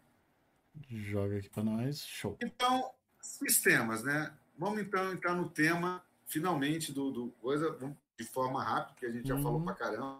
Joga 0.89 1.37
aqui 1.37 1.49
para 1.49 1.63
nós. 1.63 1.99
Show. 2.05 2.37
Então, 2.41 2.91
sistemas, 3.19 4.03
né? 4.03 4.33
Vamos 4.57 4.79
então 4.81 5.11
entrar 5.11 5.35
no 5.35 5.49
tema, 5.49 6.03
finalmente, 6.25 6.91
do, 6.91 7.11
do 7.11 7.27
coisa, 7.41 7.71
de 8.21 8.27
forma 8.27 8.63
rápida, 8.63 8.95
que 8.99 9.05
a 9.05 9.11
gente 9.11 9.27
já 9.27 9.35
uhum. 9.35 9.43
falou 9.43 9.61
pra 9.61 9.73
caramba. 9.73 10.17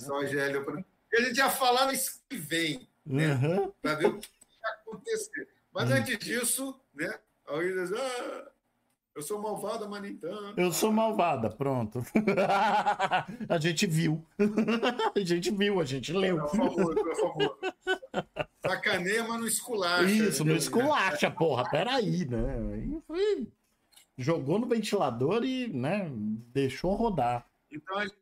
Só 0.00 0.18
pra... 0.64 0.84
E 1.12 1.16
a 1.16 1.20
gente 1.22 1.36
já 1.36 1.50
falar 1.50 1.92
no 1.92 1.98
que 2.28 2.36
vem, 2.36 2.88
né? 3.04 3.34
Uhum. 3.34 3.72
Para 3.82 3.94
ver 3.94 4.06
o 4.06 4.18
que 4.18 4.28
vai 4.62 4.72
acontecer. 4.72 5.48
Mas 5.72 5.90
uhum. 5.90 5.96
antes 5.96 6.18
disso, 6.18 6.80
né? 6.94 7.18
Alguém 7.46 7.74
diz, 7.74 7.92
ah, 7.92 8.48
eu 9.14 9.22
sou 9.22 9.40
malvada, 9.40 9.88
mas 9.88 10.02
nem 10.02 10.16
tanto. 10.16 10.60
Eu 10.60 10.72
sou 10.72 10.92
malvada, 10.92 11.48
pronto. 11.50 12.04
a 13.48 13.58
gente 13.58 13.86
viu. 13.86 14.24
a 15.14 15.20
gente 15.20 15.50
viu, 15.50 15.80
a 15.80 15.84
gente 15.84 16.12
leu. 16.12 16.38
Por 16.40 16.56
favor, 16.56 16.94
por 16.94 17.16
favor. 17.16 17.58
Sacaneia, 18.66 19.22
mas 19.24 19.40
não 19.40 19.46
esculacha. 19.46 20.04
Isso, 20.04 20.44
não 20.44 20.56
esculacha, 20.56 21.30
porra. 21.30 21.68
Peraí, 21.70 22.26
né? 22.26 22.74
Aí 22.74 23.02
foi 23.06 23.48
jogou 24.16 24.58
no 24.58 24.66
ventilador 24.66 25.44
e 25.44 25.68
né, 25.68 26.10
deixou 26.52 26.94
rodar. 26.94 27.46
Então 27.70 27.98
a 27.98 28.04
gente 28.04 28.16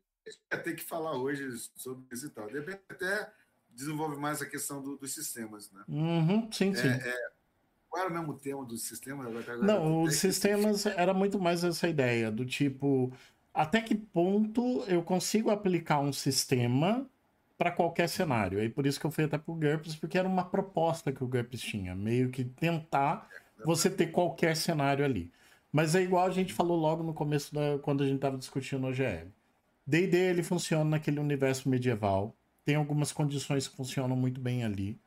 vai 0.51 0.61
ter 0.61 0.75
que 0.75 0.83
falar 0.83 1.17
hoje 1.17 1.47
sobre 1.75 2.03
isso 2.11 2.27
e 2.27 2.29
tal. 2.29 2.47
Depende 2.47 2.79
até 2.89 3.31
desenvolve 3.69 4.17
mais 4.17 4.41
a 4.41 4.45
questão 4.45 4.81
do, 4.81 4.97
dos 4.97 5.13
sistemas, 5.13 5.71
né? 5.71 5.83
Uhum, 5.87 6.49
sim, 6.51 6.73
sim. 6.73 6.87
É, 6.87 7.09
é, 7.09 7.29
qual 7.89 8.03
era 8.03 8.11
o 8.11 8.13
mesmo 8.13 8.33
tema 8.33 8.65
dos 8.65 8.83
sistemas? 8.83 9.27
Não, 9.61 10.03
os 10.03 10.15
sistemas 10.15 10.85
era 10.85 11.13
muito 11.13 11.39
mais 11.39 11.63
essa 11.63 11.87
ideia 11.87 12.31
do 12.31 12.45
tipo, 12.45 13.11
até 13.53 13.81
que 13.81 13.95
ponto 13.95 14.83
eu 14.87 15.03
consigo 15.03 15.49
aplicar 15.49 15.99
um 15.99 16.11
sistema 16.11 17.09
para 17.57 17.71
qualquer 17.71 18.07
cenário. 18.07 18.61
E 18.61 18.69
por 18.69 18.85
isso 18.85 18.99
que 18.99 19.05
eu 19.05 19.11
fui 19.11 19.25
até 19.25 19.37
pro 19.37 19.53
GURPS, 19.53 19.95
porque 19.95 20.17
era 20.17 20.27
uma 20.27 20.43
proposta 20.43 21.11
que 21.11 21.23
o 21.23 21.27
GURPS 21.27 21.61
tinha, 21.61 21.95
meio 21.95 22.29
que 22.29 22.43
tentar 22.43 23.29
você 23.63 23.89
ter 23.89 24.07
qualquer 24.07 24.55
cenário 24.55 25.05
ali. 25.05 25.31
Mas 25.75 25.93
é 25.93 26.01
igual 26.01 26.25
a 26.25 26.29
gente 26.29 26.53
falou 26.53 26.79
logo 26.79 27.03
no 27.03 27.13
começo 27.13 27.53
da 27.53 27.77
quando 27.81 28.01
a 28.01 28.05
gente 28.05 28.15
estava 28.15 28.37
discutindo 28.37 28.87
o 28.87 28.93
GL. 28.93 29.27
D&D 29.85 30.17
ele 30.17 30.41
funciona 30.41 30.85
naquele 30.85 31.19
universo 31.19 31.67
medieval, 31.67 32.33
tem 32.63 32.75
algumas 32.75 33.11
condições 33.11 33.67
que 33.67 33.75
funcionam 33.75 34.15
muito 34.15 34.39
bem 34.39 34.63
ali. 34.63 34.97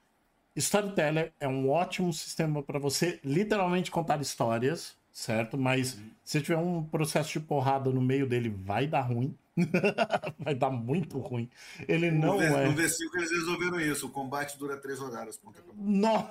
Storyteller 0.54 1.32
é 1.40 1.48
um 1.48 1.70
ótimo 1.70 2.12
sistema 2.12 2.62
para 2.62 2.78
você 2.78 3.18
literalmente 3.24 3.90
contar 3.90 4.20
histórias, 4.20 4.94
certo? 5.10 5.56
Mas 5.56 5.94
uhum. 5.94 6.10
se 6.22 6.42
tiver 6.42 6.58
um 6.58 6.84
processo 6.84 7.32
de 7.32 7.40
porrada 7.40 7.88
no 7.88 8.02
meio 8.02 8.28
dele, 8.28 8.50
vai 8.50 8.86
dar 8.86 9.00
ruim. 9.00 9.34
vai 10.38 10.54
dar 10.54 10.68
muito 10.68 11.18
ruim. 11.18 11.48
Ele 11.88 12.10
no 12.10 12.26
não 12.26 12.42
é. 12.42 12.66
No 12.66 12.74
V5 12.74 12.98
eles 13.14 13.30
resolveram 13.30 13.80
isso. 13.80 14.06
O 14.06 14.10
combate 14.10 14.58
dura 14.58 14.76
três 14.76 14.98
rodadas. 14.98 15.38
Ponto 15.38 15.58
não. 15.74 16.28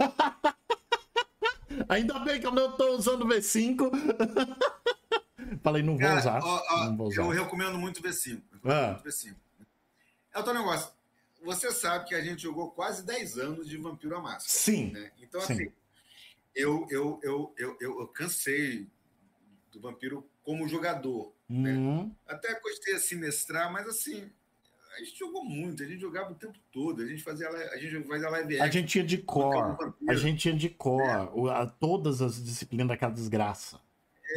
Ainda 1.90 2.20
bem 2.20 2.40
que 2.40 2.48
eu 2.48 2.52
não 2.52 2.72
estou 2.72 2.96
usando 2.96 3.24
o 3.24 3.28
V5. 3.28 3.92
Falei, 5.64 5.82
não 5.82 5.94
vou, 5.94 6.02
Cara, 6.02 6.20
usar, 6.20 6.44
ó, 6.44 6.64
ó, 6.70 6.86
não 6.86 6.98
vou 6.98 7.08
usar. 7.08 7.22
Eu 7.22 7.30
recomendo 7.30 7.78
muito 7.78 8.00
o 8.00 8.04
V5. 8.04 8.42
Ah. 8.66 8.92
Muito 8.94 9.04
V5. 9.04 9.36
É 10.34 10.40
o 10.40 10.44
teu 10.44 10.54
negócio. 10.54 10.92
Você 11.44 11.72
sabe 11.72 12.06
que 12.06 12.16
a 12.16 12.22
gente 12.22 12.42
jogou 12.42 12.72
quase 12.72 13.06
10 13.06 13.38
anos 13.38 13.70
de 13.70 13.78
Vampiro 13.78 14.18
à 14.18 14.22
Máscara. 14.22 14.50
Sim. 14.50 14.92
Né? 14.92 15.12
Então, 15.22 15.40
sim. 15.42 15.54
assim, 15.54 15.72
eu, 16.54 16.86
eu, 16.90 17.20
eu, 17.24 17.54
eu, 17.58 17.78
eu, 17.80 18.00
eu 18.02 18.08
cansei 18.08 18.88
do 19.72 19.80
Vampiro 19.80 20.28
como 20.44 20.68
jogador. 20.68 21.34
Né? 21.48 21.74
Uhum. 21.74 22.06
Né? 22.06 22.12
Até 22.28 22.60
gostei 22.60 22.96
assim 22.96 23.16
mestrar, 23.16 23.72
mas 23.72 23.88
assim, 23.88 24.32
a 24.98 25.04
gente 25.04 25.20
jogou 25.20 25.46
muito, 25.46 25.84
a 25.84 25.86
gente 25.86 26.02
jogava 26.02 26.32
o 26.32 26.36
tempo 26.36 26.58
todo, 26.72 27.04
a 27.04 27.06
gente 27.06 27.22
fazia 27.22 27.48
a 27.50 27.78
gente 27.78 28.08
fazia 28.08 28.30
live 28.30 28.60
A 28.60 28.70
gente 28.70 28.88
tinha 28.88 29.04
de 29.04 29.18
cor, 29.20 29.78
a 30.08 30.14
gente 30.16 30.40
tinha 30.40 30.56
de 30.56 30.70
cor, 30.70 31.02
é. 31.04 31.72
todas 31.80 32.22
as 32.22 32.44
disciplinas 32.44 32.88
daquela 32.88 33.12
desgraça. 33.12 33.80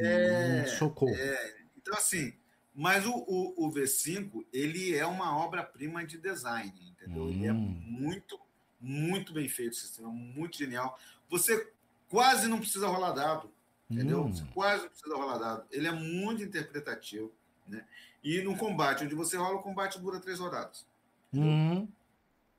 É, 0.00 0.62
hum, 0.62 0.66
socorro. 0.68 1.14
É. 1.14 1.56
Então, 1.76 1.94
assim, 1.94 2.34
mas 2.74 3.06
o, 3.06 3.12
o, 3.12 3.66
o, 3.66 3.72
V5, 3.72 4.44
ele 4.52 4.94
é 4.94 5.04
uma 5.06 5.36
obra-prima 5.36 6.04
de 6.04 6.18
design, 6.18 6.72
entendeu? 6.90 7.24
Hum. 7.24 7.30
Ele 7.30 7.46
é 7.46 7.52
hum. 7.52 7.56
muito, 7.56 8.38
muito 8.80 9.32
bem 9.32 9.48
feito 9.48 9.72
o 9.72 9.76
sistema, 9.76 10.10
muito 10.10 10.58
genial. 10.58 10.98
Você 11.28 11.72
quase 12.08 12.48
não 12.48 12.58
precisa 12.58 12.86
rolar 12.86 13.12
dado, 13.12 13.50
entendeu? 13.88 14.24
Hum. 14.24 14.32
Você 14.32 14.44
quase 14.54 14.82
não 14.82 14.90
precisa 14.90 15.16
rolar 15.16 15.38
dado. 15.38 15.64
Ele 15.70 15.88
é 15.88 15.92
muito 15.92 16.42
interpretativo, 16.42 17.32
né? 17.66 17.84
E 18.22 18.42
no 18.42 18.56
combate, 18.56 19.04
onde 19.04 19.14
você 19.14 19.36
rola, 19.36 19.56
o 19.56 19.62
combate 19.62 19.98
dura 19.98 20.20
três 20.20 20.38
rodadas. 20.38 20.86
Hum. 21.32 21.88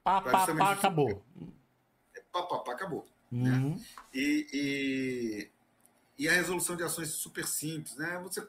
Pá, 0.04 0.22
pá, 0.22 0.48
pá, 0.48 0.72
acabou. 0.72 1.24
É, 2.16 2.22
pá, 2.32 2.44
pá, 2.44 2.60
pá, 2.60 2.72
acabou. 2.74 3.06
Uhum. 3.32 3.76
Né? 3.76 3.86
E, 4.14 4.48
e, 6.18 6.24
e, 6.24 6.28
a 6.28 6.34
resolução 6.34 6.76
de 6.76 6.84
ações 6.84 7.10
super 7.10 7.46
simples, 7.46 7.96
né? 7.96 8.20
Você, 8.24 8.46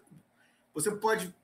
você 0.74 0.90
pode 0.96 1.34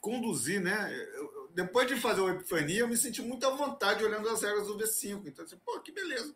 conduzir, 0.00 0.60
né? 0.60 0.92
Eu, 1.14 1.50
depois 1.54 1.86
de 1.86 1.96
fazer 1.96 2.20
o 2.20 2.30
Epifania, 2.30 2.80
eu 2.80 2.88
me 2.88 2.96
senti 2.96 3.20
muito 3.20 3.46
à 3.46 3.50
vontade 3.50 4.02
olhando 4.02 4.28
as 4.28 4.42
regras 4.42 4.66
do 4.66 4.78
V5. 4.78 5.26
Então, 5.26 5.44
assim, 5.44 5.56
pô, 5.64 5.78
que 5.80 5.92
beleza. 5.92 6.34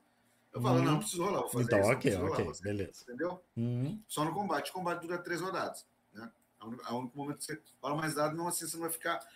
Eu 0.52 0.60
falo, 0.60 0.78
uhum. 0.78 0.84
não, 0.84 0.98
preciso 0.98 1.24
rolar, 1.24 1.40
vou 1.40 1.50
fazer 1.50 1.64
então, 1.64 1.80
isso. 1.80 1.90
ok, 1.90 2.16
ok, 2.16 2.44
rolar, 2.44 2.60
beleza. 2.62 3.02
Entendeu? 3.02 3.40
Uhum. 3.56 4.00
Só 4.06 4.24
no 4.24 4.32
combate. 4.32 4.70
O 4.70 4.74
combate 4.74 5.00
dura 5.00 5.18
três 5.18 5.40
rodadas. 5.40 5.86
Né? 6.12 6.30
A 6.59 6.94
único 6.94 7.16
momento 7.16 7.38
que 7.38 7.44
você 7.44 7.61
fala 7.80 7.96
mais 7.96 8.14
dado, 8.14 8.36
não 8.36 8.48
assim, 8.48 8.66
você 8.66 8.76
não 8.76 8.84
vai 8.84 8.92
ficar 8.92 9.26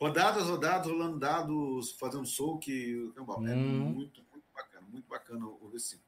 rodadas, 0.00 0.44
rodadas, 0.44 0.86
rolando 0.86 1.18
dados, 1.18 1.92
fazendo 1.92 2.26
soak. 2.26 3.12
É 3.16 3.20
uhum. 3.20 3.90
muito, 3.90 4.24
muito 4.30 4.44
bacana, 4.54 4.86
muito 4.88 5.08
bacana 5.08 5.46
o 5.46 5.70
V5. 5.74 5.98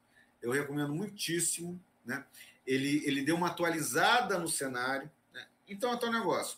Eu 0.41 0.51
recomendo 0.51 0.93
muitíssimo, 0.93 1.79
né? 2.05 2.25
Ele, 2.65 3.03
ele 3.05 3.23
deu 3.23 3.35
uma 3.35 3.47
atualizada 3.47 4.37
no 4.37 4.47
cenário. 4.47 5.09
Né? 5.33 5.45
Então, 5.67 5.91
é 5.91 6.05
um 6.05 6.11
negócio. 6.11 6.57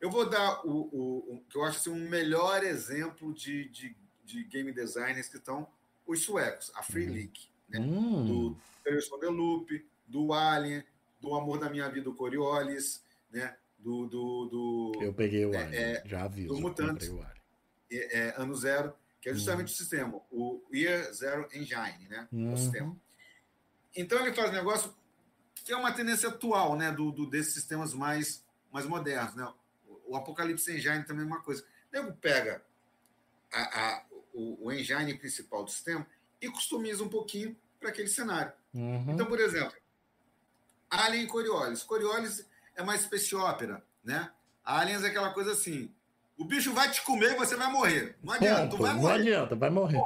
Eu 0.00 0.10
vou 0.10 0.28
dar 0.28 0.64
o, 0.66 0.88
o, 0.92 1.34
o, 1.34 1.44
que 1.48 1.56
eu 1.56 1.64
acho 1.64 1.78
assim, 1.78 1.90
um 1.90 2.08
melhor 2.08 2.62
exemplo 2.62 3.32
de, 3.32 3.68
de, 3.70 3.96
de 4.24 4.44
game 4.44 4.70
designers 4.70 5.28
que 5.28 5.38
estão 5.38 5.66
os 6.06 6.22
suecos, 6.22 6.70
a 6.74 6.82
Free 6.82 7.06
uhum. 7.06 7.14
League, 7.14 7.40
né? 7.68 7.80
Hum. 7.80 8.24
do 8.24 8.56
Tales 8.84 9.08
the 9.08 9.26
Loop, 9.26 9.84
do 10.06 10.32
Alien, 10.32 10.84
do 11.20 11.34
Amor 11.34 11.58
da 11.58 11.68
Minha 11.68 11.88
Vida, 11.88 12.08
o 12.08 12.14
Coriolis, 12.14 13.02
né? 13.30 13.56
do, 13.86 14.06
do, 14.06 14.46
do 14.46 15.02
Eu 15.02 15.14
peguei 15.14 15.46
o 15.46 15.54
é, 15.54 15.62
Alien, 15.62 15.82
é, 15.82 16.02
já 16.04 16.24
aviso. 16.24 16.48
Do 16.48 16.60
Mutantes, 16.60 17.08
é, 17.90 18.18
é, 18.18 18.34
Ano 18.36 18.54
Zero, 18.56 18.92
que 19.20 19.28
é 19.28 19.34
justamente 19.34 19.68
hum. 19.68 19.74
o 19.74 19.76
sistema, 19.76 20.22
o 20.30 20.62
Year 20.72 21.12
Zero 21.12 21.48
Engine, 21.52 22.08
né? 22.08 22.28
Uhum. 22.32 22.52
O 22.52 22.56
sistema. 22.56 22.96
Então 23.94 24.18
ele 24.20 24.34
faz 24.34 24.50
um 24.50 24.54
negócio 24.54 24.94
que 25.54 25.72
é 25.72 25.76
uma 25.76 25.92
tendência 25.92 26.28
atual, 26.28 26.76
né? 26.76 26.90
Do, 26.90 27.12
do 27.12 27.30
desses 27.30 27.54
sistemas 27.54 27.94
mais, 27.94 28.44
mais 28.72 28.86
modernos, 28.86 29.36
né? 29.36 29.52
O 30.04 30.16
Apocalipse 30.16 30.70
Engine 30.72 31.04
também 31.04 31.24
é 31.24 31.26
uma 31.26 31.42
coisa. 31.42 31.62
O 31.62 31.96
nego 31.96 32.12
pega 32.14 32.64
a, 33.52 33.60
a, 33.60 34.06
o, 34.32 34.66
o 34.66 34.72
engine 34.72 35.14
principal 35.14 35.64
do 35.64 35.70
sistema 35.70 36.06
e 36.40 36.48
customiza 36.48 37.02
um 37.04 37.08
pouquinho 37.08 37.56
para 37.78 37.90
aquele 37.90 38.08
cenário. 38.08 38.52
Uhum. 38.74 39.12
Então, 39.12 39.26
por 39.26 39.38
exemplo, 39.38 39.76
Alien 40.90 41.24
e 41.24 41.26
Coriolis. 41.26 41.82
Coriolis 41.82 42.46
é 42.76 42.82
mais 42.82 43.02
space 43.02 43.34
opera, 43.34 43.82
né? 44.04 44.30
Aliens 44.64 45.02
é 45.02 45.08
aquela 45.08 45.32
coisa 45.32 45.52
assim, 45.52 45.92
o 46.36 46.44
bicho 46.44 46.72
vai 46.72 46.90
te 46.90 47.02
comer 47.02 47.32
e 47.32 47.36
você 47.36 47.56
vai 47.56 47.70
morrer. 47.70 48.16
Não 48.22 48.34
adianta, 48.34 48.76
tu 48.76 48.82
vai 48.82 48.94
morrer. 48.94 49.08
Não 49.08 49.14
adianta, 49.14 49.56
vai 49.56 49.70
morrer. 49.70 50.02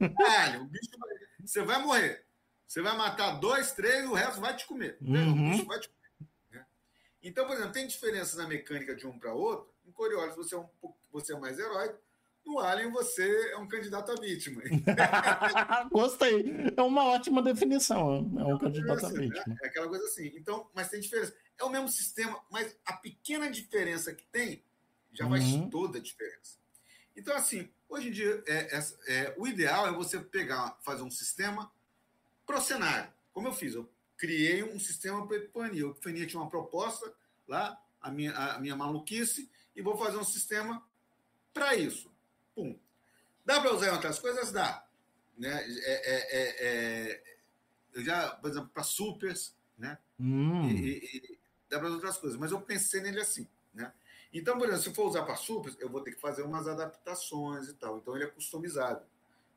Alien, 0.00 0.62
o 0.62 0.64
bicho 0.64 0.90
vai... 0.98 1.10
Você 1.44 1.62
vai 1.62 1.82
morrer. 1.82 2.24
Você 2.66 2.82
vai 2.82 2.96
matar 2.96 3.38
dois, 3.38 3.72
três, 3.72 4.04
o 4.08 4.14
resto 4.14 4.40
vai 4.40 4.56
te 4.56 4.66
comer. 4.66 4.96
Uhum. 5.00 5.48
O 5.48 5.50
bicho 5.50 5.66
vai 5.66 5.78
te 5.78 5.88
comer. 5.88 6.30
Né? 6.50 6.66
Então, 7.22 7.46
por 7.46 7.54
exemplo, 7.54 7.72
tem 7.72 7.86
diferença 7.86 8.36
na 8.36 8.48
mecânica 8.48 8.94
de 8.96 9.06
um 9.06 9.18
para 9.18 9.32
outro. 9.32 9.68
Em 9.86 9.92
Coriolis 9.92 10.34
você 10.34 10.54
é, 10.54 10.58
um, 10.58 10.66
você 11.12 11.34
é 11.34 11.38
mais 11.38 11.58
heróico. 11.58 11.98
No 12.44 12.60
Alien, 12.60 12.90
você 12.90 13.50
é 13.50 13.56
um 13.56 13.66
candidato 13.66 14.12
a 14.12 14.14
vítima. 14.14 14.62
Gostei. 15.90 16.44
É 16.76 16.82
uma 16.82 17.04
ótima 17.04 17.42
definição. 17.42 18.18
É 18.38 18.44
um 18.44 18.56
é 18.56 18.60
candidato 18.60 19.06
a 19.06 19.08
vítima. 19.08 19.44
Né? 19.48 19.56
É 19.64 19.66
aquela 19.66 19.88
coisa 19.88 20.04
assim. 20.04 20.32
Então, 20.36 20.68
mas 20.72 20.88
tem 20.88 21.00
diferença. 21.00 21.34
É 21.58 21.64
o 21.64 21.70
mesmo 21.70 21.88
sistema, 21.88 22.42
mas 22.50 22.76
a 22.84 22.92
pequena 22.94 23.50
diferença 23.50 24.14
que 24.14 24.24
tem 24.26 24.62
já 25.12 25.24
uhum. 25.24 25.30
faz 25.30 25.70
toda 25.70 25.98
a 25.98 26.02
diferença. 26.02 26.58
Então, 27.16 27.34
assim, 27.34 27.70
hoje 27.88 28.08
em 28.08 28.12
dia, 28.12 28.42
é, 28.46 28.76
é, 28.76 28.86
é, 29.08 29.34
o 29.38 29.46
ideal 29.46 29.88
é 29.88 29.92
você 29.92 30.20
pegar, 30.20 30.76
fazer 30.82 31.02
um 31.02 31.10
sistema 31.10 31.72
pro 32.46 32.60
cenário. 32.60 33.10
Como 33.32 33.48
eu 33.48 33.52
fiz, 33.52 33.74
eu 33.74 33.90
criei 34.16 34.62
um 34.62 34.78
sistema 34.78 35.26
para 35.26 35.38
Epifania. 35.38 35.86
O 35.86 35.90
Epifania 35.92 36.26
tinha 36.26 36.40
uma 36.40 36.50
proposta 36.50 37.12
lá, 37.48 37.82
a 38.00 38.10
minha, 38.10 38.32
a 38.32 38.58
minha 38.58 38.76
maluquice, 38.76 39.50
e 39.74 39.80
vou 39.80 39.96
fazer 39.96 40.18
um 40.18 40.24
sistema 40.24 40.86
para 41.54 41.74
isso. 41.74 42.12
Pum. 42.54 42.78
Dá 43.44 43.60
para 43.60 43.72
usar 43.72 43.88
em 43.88 43.92
outras 43.92 44.18
coisas? 44.18 44.52
Dá. 44.52 44.86
Né? 45.38 45.52
É, 45.52 45.92
é, 45.92 46.38
é, 46.38 46.56
é 46.60 47.36
eu 47.94 48.04
já, 48.04 48.28
por 48.28 48.50
exemplo, 48.50 48.68
para 48.68 48.82
supers, 48.82 49.56
né? 49.78 49.98
Hum. 50.20 50.68
E, 50.68 50.98
e, 50.98 51.35
dá 51.68 51.78
para 51.78 51.88
outras 51.88 52.16
coisas. 52.18 52.38
Mas 52.38 52.52
eu 52.52 52.60
pensei 52.60 53.00
nele 53.00 53.20
assim, 53.20 53.46
né? 53.74 53.92
Então, 54.32 54.58
por 54.58 54.68
exemplo, 54.68 54.82
se 54.82 54.94
for 54.94 55.08
usar 55.08 55.22
para 55.22 55.36
supers, 55.36 55.76
eu 55.80 55.88
vou 55.88 56.00
ter 56.00 56.12
que 56.12 56.20
fazer 56.20 56.42
umas 56.42 56.68
adaptações 56.68 57.68
e 57.68 57.74
tal. 57.74 57.98
Então, 57.98 58.14
ele 58.14 58.24
é 58.24 58.28
customizado. 58.28 59.02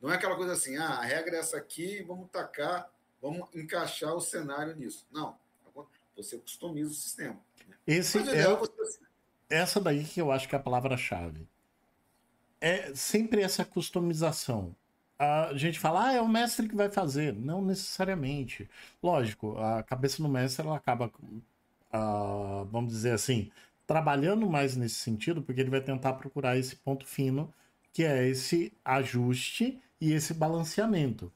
Não 0.02 0.12
é 0.12 0.16
aquela 0.16 0.36
coisa 0.36 0.54
assim, 0.54 0.78
ah, 0.78 1.00
a 1.00 1.02
regra 1.02 1.36
é 1.36 1.40
essa 1.40 1.58
aqui, 1.58 2.02
vamos 2.04 2.30
tacar, 2.30 2.90
vamos 3.22 3.48
encaixar 3.54 4.14
o 4.14 4.22
cenário 4.22 4.76
nisso. 4.76 5.06
Não. 5.12 5.38
Você 6.16 6.38
customiza 6.38 6.92
o 6.92 6.94
sistema. 6.94 7.40
Né? 7.68 7.76
Esse 7.88 8.18
é, 8.20 8.40
é 8.42 8.56
você... 8.56 9.00
essa 9.50 9.80
daí 9.80 10.04
que 10.04 10.22
eu 10.22 10.32
acho 10.32 10.48
que 10.48 10.56
é 10.56 10.58
a 10.58 10.62
palavra-chave. 10.62 11.48
É 12.62 12.94
sempre 12.94 13.42
essa 13.42 13.64
customização. 13.66 14.76
A 15.18 15.52
gente 15.56 15.80
fala, 15.80 16.08
ah, 16.08 16.14
é 16.14 16.22
o 16.22 16.28
mestre 16.28 16.68
que 16.68 16.76
vai 16.76 16.90
fazer. 16.90 17.34
Não 17.34 17.62
necessariamente. 17.62 18.70
Lógico, 19.04 19.58
a 19.58 19.84
cabeça 19.84 20.22
do 20.22 20.30
mestre 20.30 20.66
ela 20.66 20.78
acaba, 20.78 21.12
uh, 21.94 22.66
vamos 22.66 22.92
dizer 22.94 23.12
assim, 23.12 23.52
trabalhando 23.86 24.50
mais 24.50 24.76
nesse 24.76 24.96
sentido, 24.96 25.42
porque 25.42 25.62
ele 25.62 25.70
vai 25.70 25.82
tentar 25.82 26.14
procurar 26.14 26.58
esse 26.58 26.76
ponto 26.76 27.06
fino, 27.06 27.54
que 27.92 28.04
é 28.04 28.28
esse 28.28 28.74
ajuste 28.84 29.80
e 30.00 30.12
esse 30.14 30.34
balanceamento. 30.34 31.32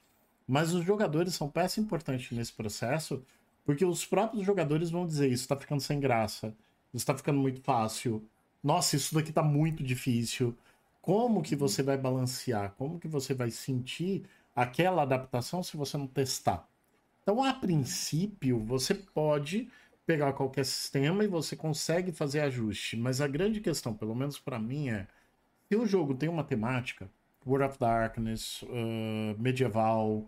Mas 0.47 0.73
os 0.73 0.85
jogadores 0.85 1.35
são 1.35 1.49
peça 1.49 1.80
importante 1.80 2.35
nesse 2.35 2.53
processo, 2.53 3.23
porque 3.65 3.85
os 3.85 4.05
próprios 4.05 4.45
jogadores 4.45 4.89
vão 4.89 5.07
dizer: 5.07 5.31
Isso 5.31 5.47
tá 5.47 5.55
ficando 5.55 5.81
sem 5.81 5.99
graça, 5.99 6.55
isso 6.93 7.05
tá 7.05 7.15
ficando 7.15 7.39
muito 7.39 7.61
fácil, 7.61 8.27
nossa, 8.63 8.95
isso 8.95 9.13
daqui 9.15 9.31
tá 9.34 9.43
muito 9.43 9.84
difícil. 9.84 10.55
como 11.01 11.43
que 11.43 11.55
você 11.55 11.84
vai 11.84 11.97
balancear, 11.97 12.73
como 12.77 12.99
que 12.99 13.07
você 13.09 13.34
vai 13.34 13.51
sentir 13.51 14.23
aquela 14.55 15.03
adaptação 15.03 15.61
se 15.63 15.75
você 15.77 15.97
não 15.97 16.07
testar. 16.07 16.67
Então, 17.21 17.43
a 17.43 17.53
princípio, 17.53 18.59
você 18.59 18.93
pode 18.93 19.69
pegar 20.05 20.34
qualquer 20.34 20.65
sistema 20.65 21.23
e 21.23 21.27
você 21.27 21.55
consegue 21.55 22.11
fazer 22.11 22.41
ajuste, 22.41 22.97
mas 22.97 23.21
a 23.21 23.27
grande 23.27 23.61
questão, 23.61 23.93
pelo 23.93 24.15
menos 24.15 24.39
para 24.39 24.59
mim, 24.59 24.89
é 24.89 25.07
se 25.69 25.75
o 25.75 25.85
jogo 25.85 26.13
tem 26.13 26.30
uma 26.30 26.43
temática, 26.43 27.09
World 27.45 27.65
of 27.69 27.80
Darkness, 27.80 28.61
uh, 28.63 29.39
medieval, 29.39 30.27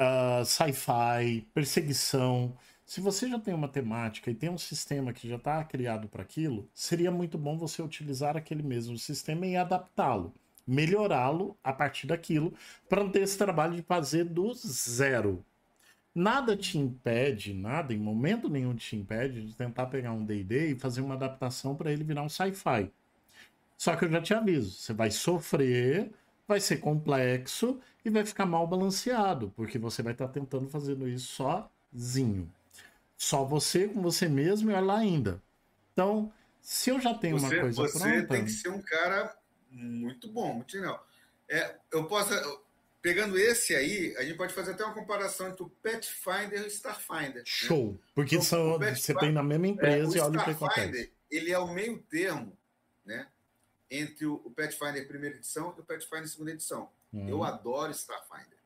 uh, 0.00 0.44
sci-fi, 0.44 1.46
perseguição, 1.52 2.56
se 2.90 3.00
você 3.00 3.28
já 3.28 3.38
tem 3.38 3.54
uma 3.54 3.68
temática 3.68 4.32
e 4.32 4.34
tem 4.34 4.50
um 4.50 4.58
sistema 4.58 5.12
que 5.12 5.28
já 5.28 5.36
está 5.36 5.62
criado 5.62 6.08
para 6.08 6.22
aquilo, 6.22 6.68
seria 6.74 7.08
muito 7.08 7.38
bom 7.38 7.56
você 7.56 7.80
utilizar 7.80 8.36
aquele 8.36 8.64
mesmo 8.64 8.98
sistema 8.98 9.46
e 9.46 9.56
adaptá-lo, 9.56 10.34
melhorá-lo 10.66 11.56
a 11.62 11.72
partir 11.72 12.08
daquilo, 12.08 12.52
para 12.88 13.04
não 13.04 13.10
ter 13.12 13.22
esse 13.22 13.38
trabalho 13.38 13.76
de 13.76 13.82
fazer 13.82 14.24
do 14.24 14.52
zero. 14.54 15.44
Nada 16.14 16.56
te 16.56 16.76
impede, 16.76 17.54
nada, 17.54 17.94
em 17.94 17.98
momento 17.98 18.48
nenhum 18.48 18.74
te 18.74 18.96
impede 18.96 19.46
de 19.46 19.54
tentar 19.54 19.86
pegar 19.86 20.12
um 20.12 20.24
DD 20.24 20.72
e 20.72 20.78
fazer 20.78 21.00
uma 21.00 21.14
adaptação 21.14 21.76
para 21.76 21.92
ele 21.92 22.02
virar 22.02 22.22
um 22.22 22.28
sci-fi. 22.28 22.90
Só 23.76 23.94
que 23.96 24.04
eu 24.04 24.10
já 24.10 24.20
te 24.20 24.34
aviso, 24.34 24.72
você 24.72 24.92
vai 24.92 25.10
sofrer, 25.10 26.10
vai 26.46 26.60
ser 26.60 26.78
complexo 26.78 27.80
e 28.04 28.10
vai 28.10 28.26
ficar 28.26 28.44
mal 28.44 28.66
balanceado, 28.66 29.52
porque 29.54 29.78
você 29.78 30.02
vai 30.02 30.12
estar 30.12 30.26
tá 30.26 30.32
tentando 30.32 30.68
fazendo 30.68 31.08
isso 31.08 31.44
sozinho. 31.92 32.52
Só 33.16 33.44
você 33.44 33.86
com 33.86 34.02
você 34.02 34.28
mesmo 34.28 34.70
e 34.70 34.74
olha 34.74 34.84
lá 34.84 34.98
ainda. 34.98 35.40
Então, 35.92 36.32
se 36.60 36.90
eu 36.90 37.00
já 37.00 37.14
tenho 37.14 37.38
você, 37.38 37.54
uma 37.54 37.60
coisa 37.60 37.82
você 37.82 37.98
pronta... 37.98 38.20
Você 38.20 38.26
tem 38.26 38.44
que 38.44 38.50
ser 38.50 38.68
um 38.70 38.82
cara 38.82 39.36
muito 39.70 40.28
bom, 40.28 40.54
muito 40.54 40.76
legal. 40.76 41.06
É, 41.48 41.76
eu 41.92 42.04
posso 42.06 42.34
pegando 43.02 43.38
esse 43.38 43.74
aí, 43.74 44.14
a 44.16 44.22
gente 44.22 44.36
pode 44.36 44.52
fazer 44.52 44.72
até 44.72 44.84
uma 44.84 44.94
comparação 44.94 45.48
entre 45.48 45.62
o 45.62 45.68
Pathfinder 45.68 46.60
e 46.60 46.64
o 46.64 46.66
Starfinder. 46.66 47.36
Né? 47.36 47.42
Show! 47.44 47.92
Né? 47.92 47.98
Porque 48.14 48.36
então, 48.36 48.44
são, 48.44 48.78
você 48.78 49.14
tem 49.14 49.32
na 49.32 49.42
mesma 49.42 49.68
empresa 49.68 50.16
é, 50.16 50.18
e 50.18 50.20
olha 50.20 50.40
o 50.40 50.44
que 50.44 50.50
acontece. 50.50 51.12
Ele 51.30 51.52
é 51.52 51.58
o 51.58 51.72
meio 51.72 51.98
termo 52.02 52.56
né, 53.04 53.28
entre 53.90 54.26
o 54.26 54.50
Pathfinder 54.50 55.06
primeira 55.06 55.36
edição 55.36 55.74
e 55.76 55.80
o 55.80 55.84
Pathfinder 55.84 56.28
segunda 56.28 56.50
edição. 56.52 56.90
Uhum. 57.12 57.28
Eu 57.28 57.44
adoro 57.44 57.90
Starfinder. 57.92 58.58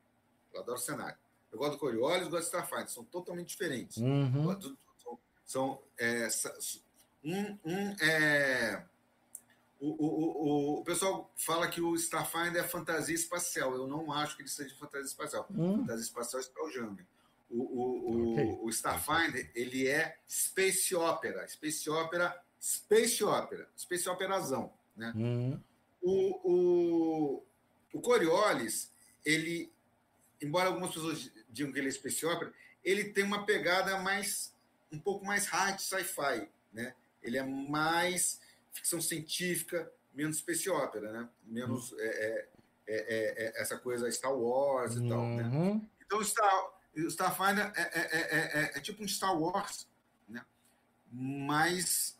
Eu 0.53 0.61
adoro 0.61 0.77
o 0.77 0.81
cenário. 0.81 1.17
Eu 1.51 1.57
gosto 1.57 1.73
do 1.73 1.79
Coriolis, 1.79 2.27
gosto 2.27 2.43
do 2.43 2.57
Starfinder. 2.57 2.89
São 2.89 3.03
totalmente 3.05 3.49
diferentes. 3.49 3.97
Uhum. 3.97 4.59
São, 4.97 5.19
são 5.45 5.81
é, 5.97 6.27
um, 7.23 7.57
um 7.63 7.95
é 8.01 8.83
o, 9.85 9.89
o, 10.03 10.77
o, 10.77 10.79
o 10.79 10.83
pessoal 10.83 11.31
fala 11.35 11.67
que 11.67 11.79
o 11.79 11.93
Starfinder 11.95 12.63
é 12.63 12.67
fantasia 12.67 13.13
espacial. 13.13 13.75
Eu 13.75 13.87
não 13.87 14.11
acho 14.11 14.35
que 14.35 14.41
ele 14.41 14.49
seja 14.49 14.75
fantasia 14.75 15.05
espacial. 15.05 15.47
Hum. 15.51 15.81
Fantasia 15.81 16.03
espacial 16.03 16.39
é 16.39 16.43
Spelljammer. 16.43 17.05
O, 17.51 17.61
o, 17.61 18.33
okay. 18.33 18.57
o, 18.61 18.69
Starfinder, 18.69 19.51
ele 19.53 19.87
é 19.87 20.17
space 20.27 20.95
opera. 20.95 21.47
Space 21.47 21.87
opera, 21.87 22.41
space 22.59 23.23
opera. 23.23 23.69
Space 23.77 24.09
operazão. 24.09 24.73
Né? 24.97 25.13
Hum. 25.15 25.59
O, 26.01 26.51
o, 26.51 27.43
o 27.93 28.01
Coriolis, 28.01 28.91
ele, 29.23 29.71
embora 30.41 30.69
algumas 30.69 30.93
pessoas 30.93 31.31
digam 31.49 31.71
que 31.71 31.77
ele 31.77 31.89
é 31.89 31.91
space 31.91 32.25
opera, 32.25 32.51
ele 32.83 33.05
tem 33.05 33.23
uma 33.23 33.45
pegada 33.45 33.99
mais, 33.99 34.51
um 34.91 34.99
pouco 34.99 35.23
mais 35.23 35.45
hard 35.45 35.79
sci-fi. 35.79 36.49
Né? 36.73 36.95
Ele 37.21 37.37
é 37.37 37.43
mais 37.43 38.39
ficção 38.75 39.01
científica, 39.01 39.91
menos 40.13 40.37
space 40.37 40.69
opera, 40.69 41.11
né? 41.11 41.29
Menos 41.45 41.91
uhum. 41.91 41.99
é, 41.99 42.47
é, 42.87 43.61
essa 43.61 43.77
coisa 43.77 44.11
Star 44.11 44.33
Wars 44.33 44.95
e 44.95 44.99
uhum. 44.99 45.09
tal, 45.09 45.25
né? 45.27 45.43
Uhum. 45.43 45.89
Então, 46.05 46.23
Star, 46.23 46.73
Starfinder 46.95 47.71
é, 47.75 48.77
é, 48.77 48.79
tipo 48.79 49.03
um 49.03 49.07
Star 49.07 49.37
Wars, 49.37 49.87
né? 50.27 50.45
Mas 51.11 52.17